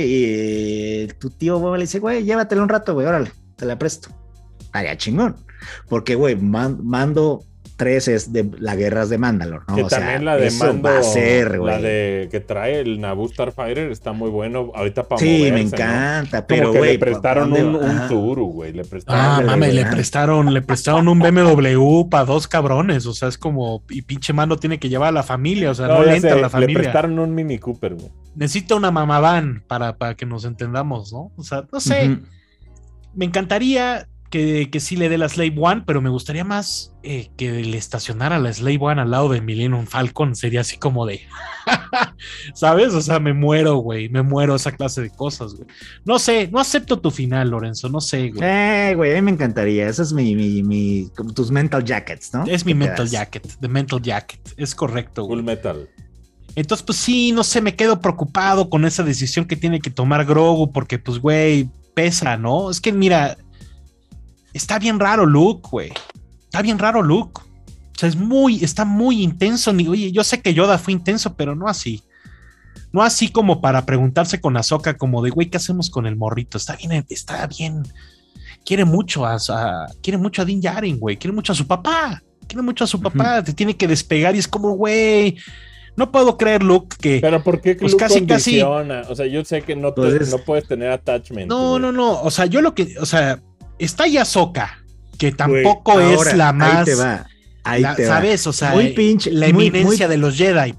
eh, 1.05 1.09
tu 1.19 1.31
tío, 1.31 1.77
le 1.77 1.83
dice, 1.83 2.01
güey, 2.01 2.25
llévatela 2.25 2.63
un 2.63 2.69
rato, 2.69 2.95
güey, 2.95 3.07
órale, 3.07 3.31
te 3.57 3.67
la 3.67 3.79
presto. 3.79 4.09
Haría 4.73 4.97
chingón. 4.97 5.37
Porque, 5.89 6.17
güey, 6.17 6.35
mando 6.35 7.45
3 7.85 8.09
es 8.09 8.33
de 8.33 8.51
las 8.61 8.79
guerras 8.79 9.11
de 9.11 9.19
Mandalor, 9.19 9.65
¿no? 9.69 9.77
Que 9.77 9.85
también 9.85 10.25
la 10.25 10.39
de 10.39 10.51
Mando, 10.53 10.89
va 10.89 11.01
a 11.01 11.03
ser, 11.03 11.59
güey. 11.59 11.75
La 11.75 11.79
de 11.79 12.29
que 12.31 12.41
trae 12.41 12.81
el 12.81 12.99
Naboo 12.99 13.29
Starfighter 13.29 13.93
está 13.93 14.13
muy 14.13 14.31
bueno 14.31 14.73
ahorita 14.75 15.03
para 15.05 15.19
Sí, 15.19 15.51
me 15.53 15.61
encanta, 15.61 16.47
pero 16.47 16.73
güey, 16.73 16.93
le 16.93 16.99
prestaron 16.99 17.53
un, 17.53 17.75
un 17.75 18.09
tour, 18.09 18.41
güey, 18.41 18.73
le 18.73 18.87
prestaron 18.87 19.21
Ah, 19.21 19.43
mames, 19.45 19.75
le 19.75 19.85
prestaron, 19.85 20.55
le 20.55 20.63
prestaron 20.63 21.09
un 21.09 21.19
BMW 21.19 22.09
para 22.09 22.25
dos 22.25 22.49
cabrones, 22.49 23.05
o 23.05 23.13
sea, 23.13 23.29
es 23.29 23.37
como 23.37 23.83
y 23.91 24.01
pinche 24.01 24.33
mando 24.33 24.57
tiene 24.57 24.79
que 24.79 24.89
llevar 24.89 25.11
a 25.11 25.13
la 25.13 25.23
familia, 25.23 25.71
o 25.71 25.75
sea, 25.75 25.89
no, 25.89 26.03
le 26.03 26.17
entra 26.17 26.33
a 26.33 26.37
la 26.37 26.49
familia. 26.49 26.79
Le 26.79 26.83
prestaron 26.85 27.19
un 27.19 27.35
Mini 27.35 27.59
Cooper, 27.59 27.97
güey. 27.97 28.11
Necesita 28.35 28.77
una 28.77 28.91
mamaván 28.91 29.63
para, 29.69 29.99
para 29.99 30.15
que 30.15 30.25
nos 30.25 30.47
entendamos, 30.47 31.13
¿no? 31.13 31.33
O 31.37 31.43
sea, 31.43 31.65
no 31.71 31.81
sé. 31.81 32.19
Me 33.15 33.27
encantaría 33.27 34.09
que, 34.35 34.69
que, 34.69 34.81
sí 34.81 34.97
le 34.97 35.09
dé 35.09 35.17
la 35.17 35.29
Slave 35.29 35.55
One, 35.57 35.85
pero 35.87 36.03
me 36.03 36.11
gustaría 36.11 36.43
más 36.43 36.93
eh, 37.05 37.31
que 37.37 37.53
le 37.63 37.79
estacionara 37.79 38.41
la 38.41 38.53
Slave 38.53 38.79
One 38.81 39.01
al 39.01 39.13
lado 39.13 39.29
de 39.29 39.41
Millennium 39.41 39.87
Falcon. 39.87 40.35
Sería 40.35 40.63
así 40.63 40.77
como 40.77 41.07
de. 41.07 41.21
¿Sabes? 42.55 42.95
O 42.95 43.01
sea, 43.01 43.21
me 43.21 43.33
muero, 43.33 43.77
güey. 43.77 44.09
Me 44.09 44.23
muero 44.23 44.57
esa 44.57 44.73
clase 44.73 45.03
de 45.03 45.11
cosas, 45.11 45.55
güey. 45.55 45.69
No 46.05 46.19
sé, 46.19 46.49
no 46.51 46.59
acepto 46.59 46.99
tu 46.99 47.13
final, 47.13 47.51
Lorenzo. 47.51 47.89
No 47.89 48.01
sé, 48.01 48.31
güey. 48.31 48.43
Eh, 48.43 48.95
güey, 48.97 49.13
a 49.13 49.15
mí 49.15 49.23
me 49.23 49.31
encantaría. 49.31 49.89
Eso 49.89 50.03
es 50.03 50.13
mi, 50.13 50.35
mi, 50.35 50.65
mi 50.65 51.09
tus 51.33 51.53
mental 51.53 51.85
jackets, 51.85 52.35
¿no? 52.35 52.45
Es 52.45 52.67
mi 52.67 52.75
mental 52.75 53.09
jacket. 53.09 53.47
The 53.61 53.69
mental 53.69 54.03
jacket. 54.03 54.41
Es 54.57 54.75
correcto, 54.75 55.27
güey. 55.27 55.39
Full 55.39 55.47
metal. 55.47 55.89
Entonces, 56.57 56.85
pues 56.85 56.99
sí, 56.99 57.31
no 57.31 57.45
sé, 57.45 57.61
me 57.61 57.77
quedo 57.77 58.01
preocupado 58.01 58.69
con 58.69 58.85
esa 58.85 59.05
decisión 59.05 59.45
que 59.45 59.55
tiene 59.55 59.79
que 59.79 59.91
tomar 59.91 60.25
Grogu, 60.25 60.73
porque, 60.73 60.99
pues, 60.99 61.21
güey, 61.21 61.69
pesa, 61.95 62.37
¿no? 62.37 62.69
Es 62.71 62.81
que, 62.81 62.93
mira, 62.93 63.37
está 64.55 64.79
bien 64.79 64.99
raro 64.99 65.27
Luke, 65.27 65.69
güey. 65.71 65.93
Está 66.45 66.63
bien 66.63 66.79
raro 66.79 67.03
Luke. 67.03 67.43
O 67.43 67.99
sea, 67.99 68.09
es 68.09 68.17
muy, 68.17 68.65
está 68.65 68.85
muy 68.85 69.23
intenso. 69.23 69.71
Oye, 69.71 70.11
yo 70.11 70.25
sé 70.25 70.41
que 70.41 70.55
Yoda 70.55 70.79
fue 70.79 70.93
intenso, 70.93 71.35
pero 71.35 71.55
no 71.55 71.69
así. 71.69 72.03
No 72.93 73.03
así 73.03 73.29
como 73.29 73.61
para 73.61 73.85
preguntarse 73.85 74.41
con 74.41 74.57
Ahsoka, 74.57 74.97
como 74.97 75.21
de, 75.21 75.31
güey, 75.31 75.51
¿qué 75.51 75.57
hacemos 75.57 75.91
con 75.91 76.07
el 76.07 76.17
morrito? 76.17 76.59
Está 76.59 76.77
bien, 76.77 77.05
está 77.09 77.47
bien. 77.47 77.83
Quiere 78.65 78.85
mucho 78.85 79.27
a, 79.27 79.37
quiere 80.03 80.17
mucho 80.17 80.43
a 80.43 80.45
Din 80.45 80.61
Djarin, 80.61 80.99
güey. 80.99 81.17
Quiere 81.17 81.35
mucho 81.35 81.53
a 81.53 81.57
su 81.57 81.67
papá. 81.67 82.23
Quiere 82.47 82.63
mucho 82.63 82.85
a 82.85 82.87
su 82.87 83.01
papá. 83.01 83.43
Te 83.43 83.53
tiene 83.53 83.77
que 83.77 83.89
despegar 83.89 84.35
y 84.35 84.39
es 84.39 84.49
como, 84.49 84.71
güey. 84.73 85.37
No 85.97 86.11
puedo 86.11 86.37
creer, 86.37 86.63
Luke, 86.63 86.97
que. 87.01 87.19
Pero 87.21 87.43
¿por 87.43 87.61
qué 87.61 87.77
pues 87.77 87.93
Luke 87.93 88.05
casi, 88.05 88.27
casi. 88.27 88.63
O 88.63 89.15
sea, 89.15 89.27
yo 89.27 89.45
sé 89.45 89.63
que 89.63 89.77
no, 89.77 89.95
no 89.97 90.39
puedes 90.45 90.67
tener 90.67 90.91
attachment. 90.91 91.49
No, 91.49 91.79
no, 91.79 91.93
no. 91.93 92.21
O 92.23 92.31
sea, 92.31 92.47
yo 92.47 92.61
lo 92.61 92.75
que. 92.75 92.97
O 93.01 93.07
sea, 93.07 93.41
está 93.79 94.07
Yasoka, 94.07 94.85
que 95.19 95.33
tampoco 95.33 96.01
es 96.01 96.35
la 96.35 96.53
más. 96.53 96.79
Ahí 96.79 96.85
te 96.85 96.95
va. 96.95 97.27
Ahí 97.65 97.85
te 97.97 98.07
¿Sabes? 98.07 98.47
O 98.47 98.53
sea, 98.53 98.73
muy 98.73 99.19
la 99.31 99.47
eminencia 99.47 100.09
de 100.09 100.17
los 100.19 100.37
Jedi. 100.37 100.75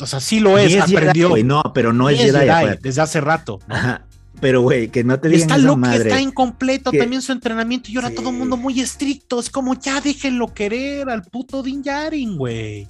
O 0.00 0.06
sea, 0.06 0.20
sí 0.20 0.40
lo 0.40 0.58
es, 0.58 0.80
aprendió. 0.80 1.36
no, 1.44 1.62
pero 1.74 1.92
no 1.92 2.08
es, 2.08 2.20
Jedi, 2.20 2.78
desde 2.80 3.02
hace 3.02 3.20
rato. 3.20 3.58
Ajá. 3.68 4.06
Pero, 4.40 4.62
güey, 4.62 4.88
que 4.88 5.04
no 5.04 5.20
te 5.20 5.28
digan 5.28 5.42
Está 5.42 5.58
loco, 5.58 5.86
está 5.86 6.18
incompleto 6.18 6.92
también 6.92 7.20
su 7.20 7.30
entrenamiento 7.32 7.90
y 7.90 7.96
ahora 7.96 8.10
todo 8.10 8.30
el 8.30 8.36
mundo 8.36 8.56
muy 8.56 8.80
estricto. 8.80 9.38
Es 9.38 9.50
como, 9.50 9.78
ya 9.78 10.00
déjenlo 10.00 10.54
querer 10.54 11.10
al 11.10 11.22
puto 11.24 11.62
Din 11.62 11.82
Djarin, 11.82 12.38
güey 12.38 12.88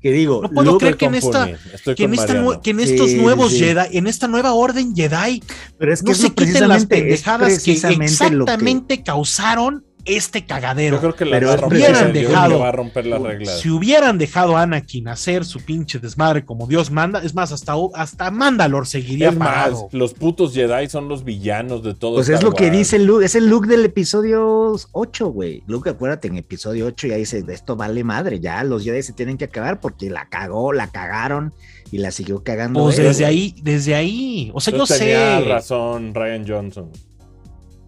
que 0.00 0.12
digo, 0.12 0.42
no 0.42 0.50
puedo 0.50 0.78
creer 0.78 0.96
que 0.96 1.06
en, 1.06 1.14
esta, 1.14 1.50
que 1.94 2.04
en, 2.04 2.80
estos 2.80 3.12
nuevos 3.12 3.52
Jedi, 3.52 3.98
en 3.98 4.06
esta 4.06 4.28
nueva 4.28 4.54
orden 4.54 4.94
Jedi, 4.94 5.42
Pero 5.78 5.92
es 5.92 6.02
que 6.02 6.12
no 6.12 6.14
se 6.14 6.30
quiten 6.32 6.68
las 6.68 6.86
pendejadas 6.86 7.62
que 7.62 7.72
exactamente 7.72 9.02
causaron 9.02 9.84
este 10.04 10.44
cagadero. 10.44 10.96
Yo 10.96 11.00
creo 11.00 11.14
que 11.14 11.24
la 11.24 11.38
hubieran 11.66 12.12
dejado, 12.12 12.60
va 12.60 12.68
a 12.68 12.72
romper 12.72 13.06
las 13.06 13.20
reglas. 13.20 13.60
Si 13.60 13.70
hubieran 13.70 14.18
dejado 14.18 14.56
a 14.56 14.62
Anakin 14.62 15.08
hacer 15.08 15.44
su 15.44 15.60
pinche 15.60 15.98
desmadre 15.98 16.44
como 16.44 16.66
Dios 16.66 16.90
manda, 16.90 17.22
es 17.22 17.34
más, 17.34 17.52
hasta, 17.52 17.74
hasta 17.94 18.30
Mandalor 18.30 18.86
seguiría 18.86 19.30
es 19.30 19.36
Más, 19.36 19.74
los 19.92 20.14
putos 20.14 20.54
Jedi 20.54 20.88
son 20.88 21.08
los 21.08 21.24
villanos 21.24 21.82
de 21.82 21.94
todo. 21.94 22.16
Pues 22.16 22.28
es 22.28 22.42
lo 22.42 22.52
que 22.52 22.70
dice 22.70 22.98
Luke, 22.98 23.24
es 23.24 23.34
el 23.34 23.48
look 23.48 23.66
del 23.66 23.84
episodio 23.84 24.76
8, 24.92 25.28
güey. 25.28 25.62
Luke, 25.66 25.90
acuérdate, 25.90 26.28
en 26.28 26.36
episodio 26.36 26.86
8 26.86 27.08
ya 27.08 27.16
dice, 27.16 27.44
esto 27.48 27.76
vale 27.76 28.04
madre, 28.04 28.40
ya 28.40 28.62
los 28.64 28.84
Jedi 28.84 29.02
se 29.02 29.12
tienen 29.12 29.36
que 29.36 29.44
acabar 29.44 29.80
porque 29.80 30.10
la 30.10 30.28
cagó, 30.28 30.72
la 30.72 30.88
cagaron 30.88 31.52
y 31.90 31.98
la 31.98 32.10
siguió 32.10 32.42
cagando. 32.42 32.80
Pues 32.82 32.96
desde 32.96 33.24
ahí, 33.24 33.54
desde 33.62 33.94
ahí. 33.94 34.50
O 34.54 34.60
sea, 34.60 34.76
yo 34.76 34.86
tenía 34.86 35.40
sé. 35.40 35.44
razón 35.44 36.14
Ryan 36.14 36.44
Johnson. 36.46 36.90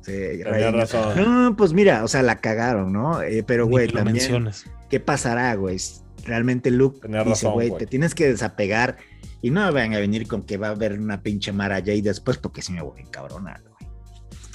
Sí, 0.02 0.42
razón. 0.42 1.16
No, 1.16 1.56
pues 1.56 1.72
mira, 1.72 2.04
o 2.04 2.08
sea, 2.08 2.22
la 2.22 2.36
cagaron, 2.36 2.92
¿no? 2.92 3.22
Eh, 3.22 3.44
pero, 3.46 3.66
güey, 3.66 3.88
también. 3.88 4.50
¿Qué 4.90 5.00
pasará, 5.00 5.54
güey? 5.54 5.78
Realmente 6.24 6.70
Luke 6.70 7.06
dice, 7.24 7.48
güey, 7.48 7.76
te 7.76 7.86
tienes 7.86 8.14
que 8.14 8.28
desapegar 8.28 8.96
y 9.40 9.50
no 9.50 9.64
me 9.66 9.70
vayan 9.72 9.94
a 9.94 9.98
venir 9.98 10.28
con 10.28 10.42
que 10.42 10.56
va 10.56 10.68
a 10.68 10.70
haber 10.70 10.98
una 10.98 11.22
pinche 11.22 11.52
Mara 11.52 11.76
Jade 11.76 12.02
después 12.02 12.38
porque 12.38 12.62
si 12.62 12.72
me 12.72 12.82
voy 12.82 13.00
a 13.00 13.02
encabronar, 13.02 13.62
güey. 13.62 13.90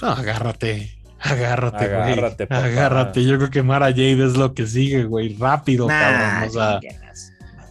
No, 0.00 0.08
agárrate. 0.08 0.98
Agárrate, 1.20 1.84
agárrate, 1.84 2.46
güey. 2.46 2.62
Agárrate. 2.62 3.24
Yo 3.24 3.36
creo 3.38 3.50
que 3.50 3.62
Mara 3.62 3.86
Jade 3.86 4.24
es 4.24 4.36
lo 4.36 4.54
que 4.54 4.66
sigue, 4.66 5.04
güey. 5.04 5.36
Rápido, 5.36 5.88
cabrón. 5.88 6.48
O 6.48 6.52
sea, 6.52 6.80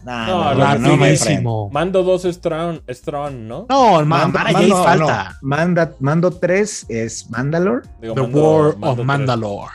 no, 0.08 0.78
no, 0.78 1.70
Mando 1.70 2.02
2 2.02 2.22
Strong, 2.34 2.80
Strong, 2.88 3.34
¿no? 3.34 3.66
No, 3.68 4.04
mando, 4.04 4.38
mando, 4.38 4.82
falta. 4.82 5.38
Manda, 5.42 5.92
mando 6.00 6.30
3 6.30 6.86
es 6.88 7.28
Mandalore. 7.30 7.86
The 8.00 8.10
War 8.10 8.74
of 8.80 8.98
Mandalore. 9.00 9.72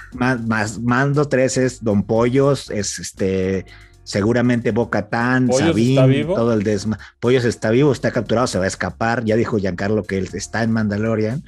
mando 0.82 1.28
3 1.28 1.58
es 1.58 1.84
Don 1.84 2.04
Pollos, 2.04 2.70
es 2.70 3.00
este 3.00 3.66
seguramente 4.04 4.72
Boca 4.72 5.08
Tan, 5.08 5.52
Sabine, 5.52 6.26
todo 6.26 6.54
el 6.54 6.64
desma. 6.64 7.00
Pollos 7.20 7.46
está 7.46 7.70
vivo, 7.70 7.92
está 7.92 8.12
capturado, 8.12 8.48
se 8.48 8.58
va 8.58 8.66
a 8.66 8.68
escapar. 8.68 9.24
Ya 9.24 9.36
dijo 9.36 9.58
Giancarlo 9.58 10.04
que 10.04 10.18
él 10.18 10.30
está 10.34 10.64
en 10.64 10.72
Mandalorian, 10.72 11.44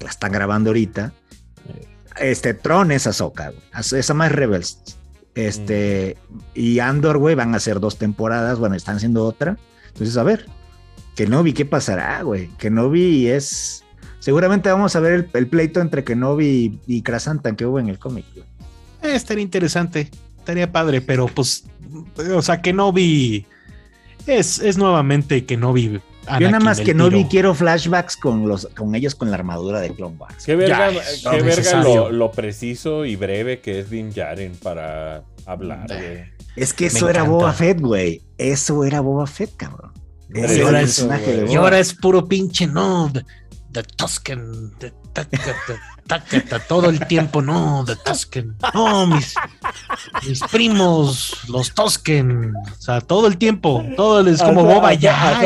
la 0.00 0.08
están 0.08 0.32
grabando 0.32 0.70
ahorita. 0.70 1.12
Este 2.16 2.54
Tron 2.54 2.92
es 2.92 3.06
Ahsoka, 3.06 3.52
esa 3.72 4.14
más 4.14 4.32
Rebels. 4.32 4.99
Este, 5.34 6.16
y 6.54 6.80
Andor, 6.80 7.18
güey, 7.18 7.34
van 7.34 7.54
a 7.54 7.60
ser 7.60 7.80
dos 7.80 7.98
temporadas, 7.98 8.58
bueno, 8.58 8.74
están 8.74 8.96
haciendo 8.96 9.24
otra. 9.24 9.56
Entonces, 9.88 10.16
a 10.16 10.22
ver, 10.22 10.46
Kenobi, 11.16 11.52
¿qué 11.52 11.64
pasará, 11.64 12.22
güey? 12.22 12.48
Kenobi 12.58 13.28
es. 13.28 13.84
Seguramente 14.18 14.70
vamos 14.70 14.96
a 14.96 15.00
ver 15.00 15.30
el, 15.32 15.48
pleito 15.48 15.80
entre 15.80 16.04
Kenobi 16.04 16.78
y, 16.86 17.02
Krasantan 17.02 17.56
que 17.56 17.64
hubo 17.64 17.78
en 17.78 17.88
el 17.88 17.98
cómic, 17.98 18.26
eh, 18.36 19.14
estaría 19.14 19.42
interesante, 19.42 20.10
estaría 20.36 20.70
padre, 20.70 21.00
pero 21.00 21.26
pues, 21.26 21.64
o 22.34 22.42
sea, 22.42 22.60
Kenobi 22.60 23.46
es, 24.26 24.58
es 24.58 24.76
nuevamente 24.76 25.46
Kenobi 25.46 26.00
yo 26.38 26.50
nada 26.50 26.60
más 26.60 26.80
que 26.80 26.94
no 26.94 27.10
vi 27.10 27.24
quiero 27.24 27.54
flashbacks 27.54 28.16
con 28.16 28.48
los 28.48 28.66
con 28.76 28.94
ellos 28.94 29.14
con 29.14 29.30
la 29.30 29.36
armadura 29.36 29.80
de 29.80 29.90
Clone 29.90 30.16
Wars. 30.18 30.44
Qué 30.44 30.56
verga, 30.56 30.90
lo, 32.10 32.30
preciso 32.32 33.04
y 33.04 33.16
breve 33.16 33.60
que 33.60 33.80
es 33.80 33.90
Din 33.90 34.12
Jaren 34.12 34.52
para 34.62 35.24
hablar, 35.46 35.86
güey. 35.86 36.24
Es 36.56 36.74
que 36.74 36.86
eso 36.86 37.08
era 37.08 37.22
Boba 37.22 37.52
Fett, 37.52 37.80
güey. 37.80 38.22
Eso 38.38 38.84
era 38.84 39.00
Boba 39.00 39.26
Fett, 39.26 39.56
cabrón. 39.56 39.92
Ese 40.32 40.60
era 40.60 40.80
el 40.80 40.86
personaje 40.86 41.32
de 41.32 41.40
Boba. 41.42 41.52
Y 41.52 41.56
ahora 41.56 41.78
es 41.78 41.94
puro 41.94 42.26
pinche 42.26 42.66
no. 42.66 43.10
The, 43.72 43.82
Tusken. 43.82 44.72
The, 44.78 44.92
todo 46.68 46.90
el 46.90 47.06
tiempo, 47.06 47.42
no, 47.42 47.84
de 47.84 47.96
Tusken, 47.96 48.56
no, 48.74 49.06
mis, 49.06 49.34
mis 50.26 50.40
primos, 50.50 51.36
los 51.48 51.72
Tusken, 51.72 52.54
o 52.54 52.80
sea, 52.80 53.00
todo 53.00 53.26
el 53.26 53.36
tiempo, 53.36 53.84
todo 53.96 54.26
es 54.28 54.42
como 54.42 54.64
boba 54.64 54.94
ya. 54.94 55.40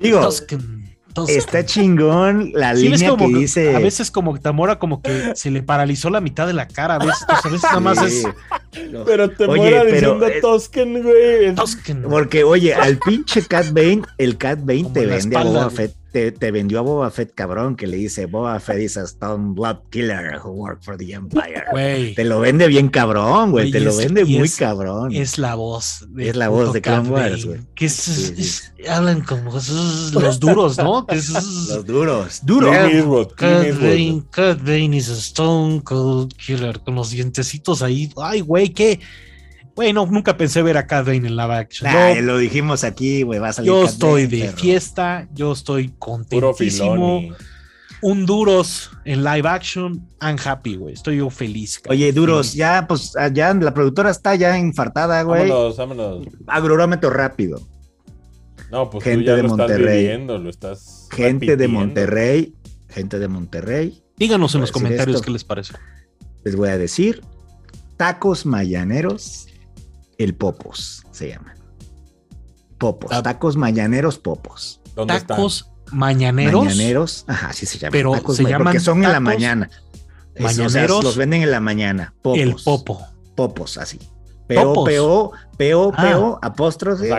Digo, 0.00 0.20
Tusken. 0.20 0.84
Está 1.28 1.64
chingón 1.64 2.50
la 2.54 2.74
línea 2.74 3.16
que, 3.16 3.26
dice. 3.28 3.76
A 3.76 3.78
veces 3.78 4.10
como 4.10 4.38
Tamora 4.40 4.78
como 4.78 5.00
que 5.00 5.32
se 5.36 5.50
le 5.50 5.62
paralizó 5.62 6.10
la 6.10 6.20
mitad 6.20 6.46
de 6.46 6.54
la 6.54 6.66
cara, 6.66 6.96
a 6.96 6.98
veces, 6.98 7.24
a 7.28 7.48
veces 7.48 7.62
nada 7.62 7.80
más 7.80 8.02
es. 8.02 8.26
Pero 9.06 9.30
te 9.30 9.44
oye, 9.46 9.84
diciendo 9.92 10.26
Tusken, 10.40 11.02
güey. 11.02 11.54
Tusken. 11.54 12.02
Porque, 12.02 12.42
oye, 12.42 12.74
al 12.74 12.98
pinche 12.98 13.42
Cat 13.42 13.66
Bane, 13.70 14.02
el 14.18 14.36
Cat 14.36 14.58
Bane 14.62 14.90
te 14.92 15.06
vende 15.06 15.36
a 15.36 15.44
Boba 15.44 15.70
Fett 15.70 15.94
te, 16.14 16.50
vendió 16.52 16.78
a 16.78 16.82
Boba 16.82 17.10
Fett 17.10 17.34
cabrón 17.34 17.74
que 17.74 17.88
le 17.88 17.96
dice 17.96 18.26
Boba 18.26 18.60
Fett 18.60 18.80
is 18.80 18.96
a 18.96 19.02
Stone 19.02 19.54
Blood 19.54 19.78
Killer 19.90 20.38
who 20.38 20.50
worked 20.50 20.84
for 20.84 20.96
the 20.96 21.12
Empire. 21.12 21.64
Te 22.14 22.24
lo 22.24 22.40
vende 22.40 22.68
bien 22.68 22.88
cabrón, 22.88 23.50
güey. 23.50 23.72
Te 23.72 23.80
lo 23.80 23.96
vende 23.96 24.24
muy 24.24 24.48
cabrón. 24.48 25.12
Es 25.12 25.38
la 25.38 25.56
voz. 25.56 26.06
De 26.10 26.28
es 26.28 26.36
la 26.36 26.48
voz 26.48 26.72
de 26.72 26.82
Clone 26.82 27.08
Wars, 27.08 27.44
güey. 27.44 27.60
Que 27.74 27.86
es, 27.86 28.72
hablan 28.88 29.22
como 29.22 29.50
los 29.52 30.38
duros, 30.38 30.78
¿no? 30.78 31.04
los 31.10 31.84
duros. 31.84 32.40
Duro. 32.44 32.70
Cat 34.30 34.60
Bane, 34.62 34.96
is 34.96 35.08
a 35.08 35.14
Stone 35.14 35.82
Cold 35.82 36.34
Killer 36.34 36.80
con 36.80 36.94
los 36.94 37.10
dientecitos 37.10 37.82
ahí. 37.82 38.12
Ay, 38.16 38.40
güey, 38.40 38.68
qué 38.68 39.00
bueno, 39.74 40.06
nunca 40.06 40.36
pensé 40.36 40.62
ver 40.62 40.76
a 40.76 40.86
Cat 40.86 41.08
en 41.08 41.36
live 41.36 41.54
action. 41.54 41.90
lo 42.24 42.38
dijimos 42.38 42.84
aquí, 42.84 43.22
güey, 43.22 43.40
va 43.40 43.48
a 43.48 43.52
salir. 43.52 43.68
Yo 43.68 43.84
estoy 43.84 44.26
de 44.26 44.48
fiesta, 44.48 45.28
yo 45.34 45.52
estoy 45.52 45.92
contentísimo. 45.98 47.22
Un 48.00 48.26
Duros 48.26 48.90
en 49.06 49.24
live 49.24 49.48
action, 49.48 50.06
I'm 50.20 50.36
happy, 50.44 50.76
güey. 50.76 50.94
Estoy 50.94 51.16
yo 51.16 51.30
feliz. 51.30 51.80
Oye, 51.88 52.12
Duros, 52.12 52.52
ya, 52.52 52.86
pues, 52.86 53.14
ya 53.32 53.54
la 53.54 53.72
productora 53.72 54.10
está 54.10 54.34
ya 54.34 54.58
infartada, 54.58 55.22
güey. 55.22 55.48
Vámonos, 55.48 55.76
vámonos. 55.78 56.26
Agrómetro 56.46 57.08
rápido. 57.10 57.60
No, 58.70 58.90
pues 58.90 59.04
gente 59.04 59.24
tú 59.24 59.30
ya 59.30 59.36
de 59.36 59.42
lo 59.42 59.48
Monterrey. 59.48 60.06
Estás 60.06 60.40
lo 60.40 60.50
estás 60.50 61.08
gente 61.10 61.56
de 61.56 61.68
Monterrey, 61.68 62.54
gente 62.88 63.18
de 63.18 63.28
Monterrey. 63.28 64.02
Díganos 64.16 64.54
en 64.54 64.60
los 64.60 64.72
comentarios 64.72 65.22
qué 65.22 65.30
les 65.30 65.44
parece. 65.44 65.74
Les 66.44 66.56
voy 66.56 66.68
a 66.68 66.78
decir 66.78 67.22
tacos 67.96 68.44
mañaneros 68.44 69.48
el 70.18 70.34
Popos 70.34 71.04
se 71.10 71.28
llama. 71.28 71.54
Popos, 72.78 73.12
ah. 73.12 73.22
tacos 73.22 73.56
mañaneros 73.56 74.18
Popos. 74.18 74.80
¿Tacos 75.06 75.70
mañaneros? 75.90 76.64
Mañaneros, 76.64 77.24
ajá, 77.28 77.52
sí 77.52 77.66
se 77.66 77.78
llama. 77.78 77.92
Pero 77.92 78.14
se 78.32 78.44
llaman 78.44 78.64
porque 78.64 78.80
son 78.80 79.04
en 79.04 79.12
la 79.12 79.20
mañana. 79.20 79.70
Mañaneros. 80.38 81.04
los 81.04 81.16
venden 81.16 81.42
en 81.42 81.50
la 81.50 81.60
mañana. 81.60 82.14
Popos. 82.22 82.40
El 82.40 82.56
popo. 82.56 83.06
Popos, 83.34 83.78
así. 83.78 83.98
Peo, 84.46 84.84
peo, 84.84 85.32
peo, 85.56 85.92
ah. 85.96 86.02
peo, 86.02 86.38
apóstrofes, 86.42 87.10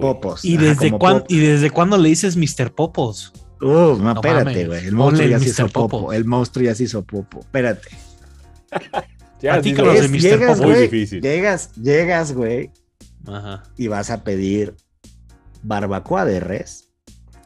popos. 0.00 0.44
¿Y 0.44 0.56
desde, 0.56 0.92
¿Y 1.28 1.38
desde 1.38 1.70
cuándo 1.70 1.96
le 1.96 2.08
dices 2.08 2.36
Mr. 2.36 2.72
Popos? 2.72 3.32
Uh, 3.60 3.96
no, 3.96 4.12
espérate, 4.12 4.66
güey. 4.66 4.86
El 4.86 4.94
monstruo 4.94 5.28
ya 5.28 5.38
se 5.38 5.48
hizo 5.48 5.68
popo. 5.68 6.12
El 6.12 6.24
monstruo 6.24 6.64
ya 6.64 6.74
se 6.74 6.84
hizo 6.84 7.04
popo. 7.04 7.40
Espérate. 7.40 7.88
ya, 9.40 9.60
de 9.60 9.72
Mr. 9.72 10.20
Llegas, 10.20 10.58
Popo. 10.58 10.70
Muy 10.70 10.80
difícil. 10.80 11.20
Llegas, 11.20 11.72
llegas, 11.74 12.32
güey. 12.32 12.70
Ajá. 13.26 13.62
Y 13.76 13.88
vas 13.88 14.10
a 14.10 14.24
pedir 14.24 14.74
barbacoa 15.62 16.24
de 16.24 16.40
res 16.40 16.88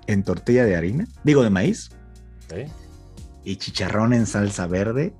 en 0.06 0.22
tortilla 0.22 0.64
de 0.64 0.76
harina, 0.76 1.06
digo 1.24 1.42
de 1.42 1.50
maíz. 1.50 1.90
Y 3.44 3.56
chicharrón 3.56 4.12
en 4.12 4.26
salsa 4.26 4.66
verde 4.66 5.14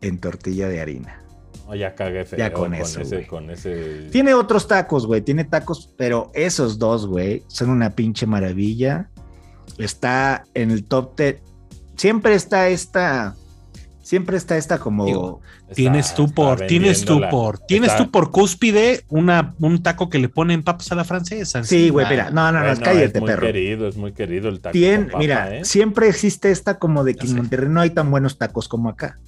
en 0.00 0.18
tortilla 0.18 0.68
de 0.68 0.80
harina. 0.80 1.22
ya 1.76 1.94
cagué 1.94 2.24
feo 2.24 2.38
ya 2.38 2.52
con, 2.52 2.74
eso, 2.74 3.02
Tiene 4.10 4.34
otros 4.34 4.66
tacos, 4.66 5.06
güey. 5.06 5.20
Tiene 5.20 5.44
tacos, 5.44 5.92
pero 5.96 6.30
esos 6.34 6.78
dos, 6.78 7.06
güey, 7.06 7.44
son 7.48 7.70
una 7.70 7.90
pinche 7.90 8.26
maravilla. 8.26 9.10
Está 9.78 10.44
en 10.54 10.70
el 10.70 10.84
top 10.84 11.16
10. 11.16 11.42
Siempre 11.96 12.34
está 12.34 12.68
esta 12.68 13.36
siempre 14.10 14.36
está 14.36 14.56
esta 14.56 14.80
como. 14.80 15.40
tienes 15.72 16.14
tú 16.16 16.34
por, 16.34 16.62
tienes 16.62 17.04
tú 17.04 17.20
por, 17.30 17.60
tienes 17.60 17.96
tú 17.96 18.10
por 18.10 18.32
cúspide 18.32 19.04
una, 19.08 19.54
un 19.60 19.84
taco 19.84 20.10
que 20.10 20.18
le 20.18 20.28
ponen 20.28 20.64
papas 20.64 20.90
a 20.90 20.96
la 20.96 21.04
francesa. 21.04 21.62
Sí, 21.62 21.90
güey, 21.90 22.08
mira, 22.10 22.28
no, 22.32 22.50
no, 22.50 22.58
no, 22.58 22.80
cállate, 22.80 23.04
es 23.04 23.20
muy 23.20 23.30
perro. 23.30 23.46
querido, 23.46 23.86
es 23.86 23.96
muy 23.96 24.10
querido 24.10 24.48
el 24.48 24.58
taco. 24.58 24.76
mira, 25.16 25.58
¿eh? 25.58 25.64
siempre 25.64 26.08
existe 26.08 26.50
esta 26.50 26.80
como 26.80 27.04
de 27.04 27.14
que 27.14 27.28
en 27.28 27.36
Monterrey 27.36 27.68
no 27.68 27.80
hay 27.80 27.90
tan 27.90 28.10
buenos 28.10 28.36
tacos 28.36 28.66
como 28.66 28.88
acá. 28.88 29.20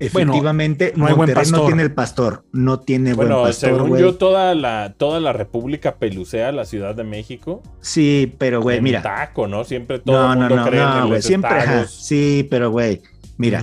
Efectivamente, 0.00 0.92
no 0.96 1.06
Monterrey 1.14 1.48
no 1.52 1.66
tiene 1.66 1.82
el 1.84 1.92
pastor, 1.92 2.44
no 2.50 2.80
tiene 2.80 3.12
buen 3.12 3.28
pastor. 3.28 3.70
Según 3.76 3.96
yo, 3.96 4.16
toda 4.16 4.56
la, 4.56 4.94
toda 4.96 5.20
la 5.20 5.32
República 5.32 5.96
pelucea 5.96 6.50
la 6.50 6.64
Ciudad 6.64 6.96
de 6.96 7.04
México. 7.04 7.62
Sí, 7.80 8.34
pero 8.38 8.60
güey, 8.60 8.80
mira. 8.80 9.02
taco, 9.02 9.46
¿no? 9.46 9.62
Siempre 9.62 10.00
todo 10.00 10.32
el 10.32 10.38
mundo 10.38 10.56
no, 10.56 10.66
cree 10.66 10.80
no, 10.80 11.14
en 11.14 11.22
siempre, 11.22 11.86
sí, 11.86 12.48
pero 12.50 12.72
güey, 12.72 13.02
mira, 13.36 13.62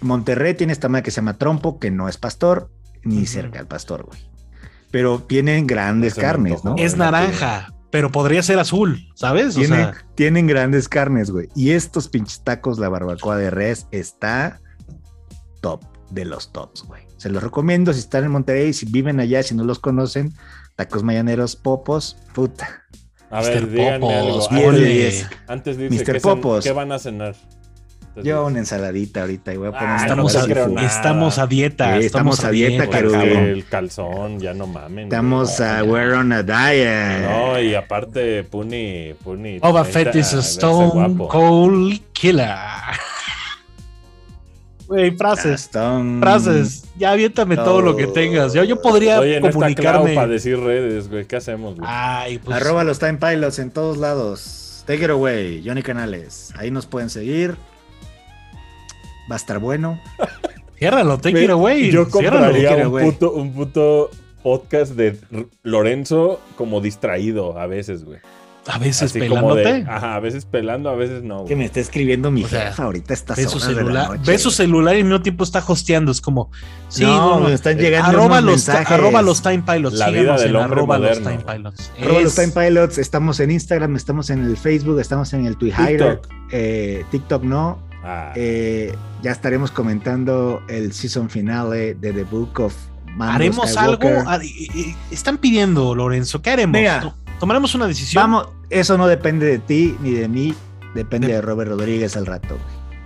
Monterrey 0.00 0.54
tiene 0.54 0.72
esta 0.72 0.88
madre 0.88 1.02
que 1.02 1.10
se 1.10 1.16
llama 1.16 1.38
trompo, 1.38 1.78
que 1.78 1.90
no 1.90 2.08
es 2.08 2.16
pastor, 2.16 2.70
ni 3.02 3.26
cerca 3.26 3.58
del 3.58 3.66
pastor, 3.66 4.04
güey. 4.04 4.18
Pero 4.90 5.22
tienen 5.22 5.66
grandes 5.66 6.14
carnes, 6.14 6.64
¿no? 6.64 6.74
Es 6.76 6.96
naranja, 6.96 7.72
pero 7.90 8.10
podría 8.10 8.42
ser 8.42 8.58
azul, 8.58 9.08
¿sabes? 9.14 9.56
tienen 10.14 10.46
grandes 10.46 10.88
carnes, 10.88 11.30
güey. 11.30 11.48
Y 11.54 11.70
estos 11.70 12.08
pinches 12.08 12.42
tacos, 12.42 12.78
la 12.78 12.88
barbacoa 12.88 13.36
de 13.36 13.50
res, 13.50 13.86
está 13.90 14.60
top 15.60 15.84
de 16.10 16.24
los 16.24 16.52
tops, 16.52 16.82
güey. 16.84 17.02
Se 17.16 17.28
los 17.28 17.42
recomiendo 17.42 17.92
si 17.92 18.00
están 18.00 18.24
en 18.24 18.30
Monterrey, 18.30 18.72
si 18.72 18.86
viven 18.86 19.20
allá, 19.20 19.42
si 19.42 19.54
no 19.54 19.64
los 19.64 19.78
conocen, 19.78 20.32
tacos 20.76 21.02
mañaneros, 21.02 21.56
popos, 21.56 22.16
puta. 22.32 22.84
A 23.30 23.42
ver, 23.42 23.70
díganme 23.70 24.14
algo. 24.14 24.48
Antes 25.46 25.76
de 25.76 25.84
irse, 25.86 26.04
¿qué, 26.04 26.20
Popos. 26.20 26.64
¿qué 26.64 26.72
van 26.72 26.90
a 26.90 26.98
cenar? 26.98 27.36
Yo 28.16 28.44
una 28.44 28.58
ensaladita 28.58 29.22
ahorita 29.22 29.54
y 29.54 29.56
voy 29.56 29.68
a 29.68 29.72
poner 29.72 29.88
ah, 29.88 29.96
estamos, 30.02 30.36
a, 30.36 30.40
estamos, 30.84 31.38
a, 31.38 31.46
dieta. 31.46 31.96
estamos, 31.98 32.44
a 32.44 32.50
dieta, 32.50 32.84
dieta 32.86 33.22
El 33.22 33.64
calzón, 33.66 34.40
ya 34.40 34.52
no 34.52 34.66
mamen. 34.66 35.04
Estamos 35.04 35.60
a 35.60 35.84
we're 35.84 36.14
on 36.14 36.32
a 36.32 36.42
diet. 36.42 37.28
No, 37.28 37.60
y 37.60 37.74
aparte, 37.74 38.42
Puni. 38.44 39.14
Puni 39.22 39.60
Boba 39.60 39.84
Fett 39.84 40.14
is 40.16 40.34
a 40.34 40.40
stone 40.40 41.16
cold 41.28 42.00
killer. 42.12 42.48
Güey, 44.88 45.12
frases. 45.12 45.70
Frases. 46.18 46.84
Ya 46.98 47.12
aviéntame 47.12 47.54
todo 47.54 47.80
lo 47.80 47.94
que 47.94 48.08
tengas. 48.08 48.52
Yo, 48.52 48.64
yo 48.64 48.82
podría 48.82 49.20
Oye, 49.20 49.40
comunicarme. 49.40 50.10
No 50.10 50.14
para 50.16 50.26
decir 50.26 50.58
redes, 50.58 51.08
güey. 51.08 51.26
¿Qué 51.26 51.36
hacemos, 51.36 51.76
güey? 51.76 51.88
Ay, 51.88 52.38
pues. 52.38 52.56
Arroba 52.56 52.82
los 52.82 52.98
Time 52.98 53.18
Pilots 53.18 53.60
en 53.60 53.70
todos 53.70 53.98
lados. 53.98 54.82
Take 54.86 55.04
it 55.04 55.10
away, 55.10 55.62
Johnny 55.64 55.84
Canales. 55.84 56.52
Ahí 56.56 56.72
nos 56.72 56.86
pueden 56.86 57.08
seguir. 57.08 57.56
Va 59.30 59.34
a 59.34 59.36
estar 59.36 59.58
bueno. 59.58 60.00
Ciérralo, 60.78 61.18
take 61.18 61.44
it 61.44 61.50
away. 61.50 61.90
Yo 61.90 62.08
compraría 62.08 62.88
un, 62.88 63.00
puto, 63.00 63.32
un 63.32 63.52
puto 63.52 64.10
podcast 64.42 64.92
de 64.92 65.18
Lorenzo 65.62 66.40
como 66.56 66.80
distraído 66.80 67.58
a 67.58 67.66
veces, 67.66 68.04
güey. 68.04 68.18
A 68.66 68.78
veces 68.78 69.12
pelándote. 69.12 69.84
ajá, 69.88 70.16
a 70.16 70.20
veces 70.20 70.44
pelando, 70.44 70.90
a 70.90 70.94
veces 70.94 71.22
no. 71.22 71.44
Que 71.44 71.56
me 71.56 71.64
está 71.64 71.80
escribiendo 71.80 72.30
mi 72.30 72.44
jefa 72.44 72.84
ahorita 72.84 73.14
está 73.14 73.34
ve 73.34 73.48
su 73.48 73.58
celular, 73.58 74.18
Ve 74.24 74.38
su 74.38 74.50
celular 74.50 74.94
y 74.96 74.98
al 74.98 75.04
mismo 75.04 75.22
tiempo 75.22 75.44
está 75.44 75.64
hosteando. 75.66 76.12
Es 76.12 76.20
como, 76.20 76.50
sí, 76.88 77.04
no, 77.04 77.40
me 77.40 77.54
están 77.54 77.78
llegando 77.78 78.08
arroba 78.08 78.40
los, 78.40 78.68
arroba 78.68 79.22
los 79.22 79.42
Time 79.42 79.62
Pilots. 79.66 79.96
La 79.96 80.10
vida 80.10 80.36
del 80.38 80.56
hombre 80.56 80.80
arroba 80.80 80.98
los 80.98 81.18
Time 81.18 81.38
Pilots. 81.38 81.90
Arroba 82.00 82.20
los 82.20 82.34
Time 82.34 82.52
Pilots. 82.52 82.98
Estamos 82.98 83.40
en 83.40 83.50
Instagram, 83.50 83.96
estamos 83.96 84.30
en 84.30 84.44
el 84.44 84.56
Facebook, 84.56 85.00
estamos 85.00 85.32
en 85.32 85.46
el 85.46 85.56
Twitter. 85.56 85.86
TikTok, 85.86 86.28
eh, 86.52 87.04
TikTok 87.10 87.42
no. 87.42 87.89
Ah. 88.02 88.32
Eh, 88.34 88.94
ya 89.22 89.32
estaremos 89.32 89.70
comentando 89.70 90.62
el 90.68 90.92
season 90.92 91.28
finale 91.28 91.94
de 91.94 92.12
The 92.12 92.24
Book 92.24 92.60
of 92.60 92.74
¿Haremos 93.18 93.76
algo? 93.76 94.08
Ah, 94.26 94.38
están 95.10 95.38
pidiendo, 95.38 95.94
Lorenzo, 95.94 96.40
¿qué 96.42 96.50
haremos? 96.50 96.80
¿Tomaremos 97.38 97.74
una 97.74 97.86
decisión? 97.86 98.22
Vamos, 98.22 98.48
eso 98.68 98.96
no 98.98 99.06
depende 99.06 99.46
de 99.46 99.58
ti 99.58 99.96
ni 100.00 100.12
de 100.12 100.28
mí, 100.28 100.54
depende 100.94 101.28
de, 101.28 101.40
Robert 101.40 101.70
Rodríguez 101.70 102.16
al 102.16 102.26
rato. 102.26 102.56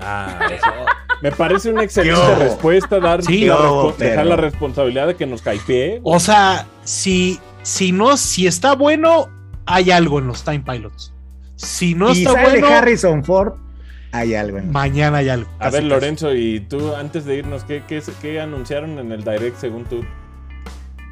Ah, 0.01 0.39
eso. 0.51 0.67
Me 1.23 1.33
parece 1.33 1.71
una 1.71 1.85
excelente 1.85 2.35
respuesta 2.35 3.01
dar 3.01 3.23
dejar 3.23 4.27
la 4.27 4.37
responsabilidad 4.37 5.07
de 5.07 5.17
que 5.17 5.27
nos 5.27 5.41
caipee. 5.41 6.01
O 6.03 6.21
sea, 6.21 6.67
si, 6.83 7.41
si 7.63 7.93
no, 7.93 8.17
si 8.17 8.47
está 8.47 8.75
bueno, 8.75 9.29
hay 9.65 9.91
algo 9.91 10.19
en 10.19 10.27
los 10.27 10.43
Time 10.43 10.61
Pilots. 10.61 11.15
Si 11.57 11.95
no 11.95 12.11
está 12.11 12.33
bueno. 12.33 12.67
Harrison 12.67 13.25
Ford, 13.25 13.55
hay 14.15 14.35
algo. 14.35 14.61
Mañana 14.61 15.19
hay 15.19 15.29
algo. 15.29 15.51
A 15.59 15.71
ver, 15.71 15.83
Lorenzo, 15.85 16.35
y 16.35 16.61
tú, 16.61 16.95
antes 16.95 17.25
de 17.25 17.37
irnos, 17.37 17.65
¿qué, 17.65 17.83
qué, 17.87 18.41
anunciaron 18.41 18.99
en 18.99 19.11
el 19.11 19.25
Direct 19.25 19.57
según 19.59 19.85
tú? 19.85 20.05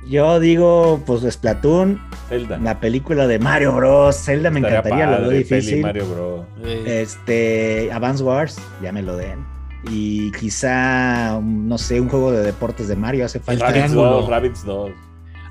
Yo 0.09 0.39
digo, 0.39 1.03
pues 1.05 1.23
Splatoon, 1.23 2.01
Zelda. 2.29 2.59
la 2.59 2.81
película 2.81 3.27
de 3.27 3.39
Mario 3.39 3.73
Bros. 3.73 4.17
Zelda 4.17 4.51
me 4.51 4.61
encantaría, 4.61 5.07
lo 5.07 5.29
veo 5.29 5.31
difícil. 5.31 5.83
Mario 5.83 6.07
Bros. 6.07 6.47
Este, 6.87 7.91
Advance 7.93 8.23
Wars, 8.23 8.61
ya 8.81 8.93
me 8.93 9.03
lo 9.03 9.17
den. 9.17 9.45
Y 9.91 10.31
quizá, 10.33 11.41
no 11.43 11.79
sé, 11.79 12.01
un 12.01 12.09
juego 12.09 12.31
de 12.31 12.43
deportes 12.43 12.87
de 12.87 12.95
Mario 12.95 13.25
hace 13.27 13.41
falta. 13.41 13.67
Rabbids 13.67 13.93
2, 13.93 14.29
Rabbids 14.29 14.65
2. 14.65 14.91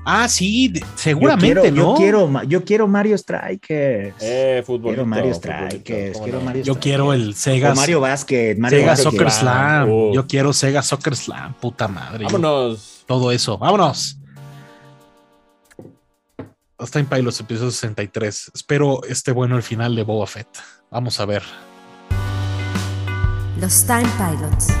Ah, 0.04 0.28
sí, 0.28 0.72
seguramente, 0.96 1.70
¿no? 1.70 1.92
Yo 1.92 1.94
quiero, 1.94 2.42
yo 2.44 2.64
quiero 2.64 2.88
Mario 2.88 3.16
Strikers. 3.16 4.16
Eh, 4.20 4.62
fútbol. 4.66 4.94
Quiero 4.94 5.06
Mario 5.06 5.32
Strikers. 5.32 6.18
Quiero 6.18 6.40
Mario 6.40 6.64
yo 6.64 6.80
quiero 6.80 7.12
el 7.12 7.34
Sega. 7.34 7.74
Mario 7.74 8.00
Basket. 8.00 8.56
Mario 8.58 8.80
Sega 8.80 8.96
Soccer 8.96 9.30
Slam. 9.30 10.12
Yo 10.12 10.26
quiero 10.26 10.52
Sega 10.52 10.82
Soccer 10.82 11.14
Slam. 11.14 11.54
Puta 11.54 11.86
madre. 11.86 12.24
Vámonos. 12.24 13.04
todo 13.06 13.30
eso. 13.30 13.58
Vámonos. 13.58 14.18
Hasta 16.78 16.98
en 16.98 17.06
Pilots, 17.06 17.38
episodio 17.38 17.70
63. 17.70 18.50
Espero 18.54 19.04
esté 19.04 19.30
bueno 19.30 19.56
el 19.56 19.62
final 19.62 19.94
de 19.94 20.02
Boba 20.02 20.26
Fett. 20.26 20.48
Vamos 20.90 21.20
a 21.20 21.26
ver. 21.26 21.44
Los 23.60 23.84
Time 23.84 24.08
Pilots. 24.18 24.72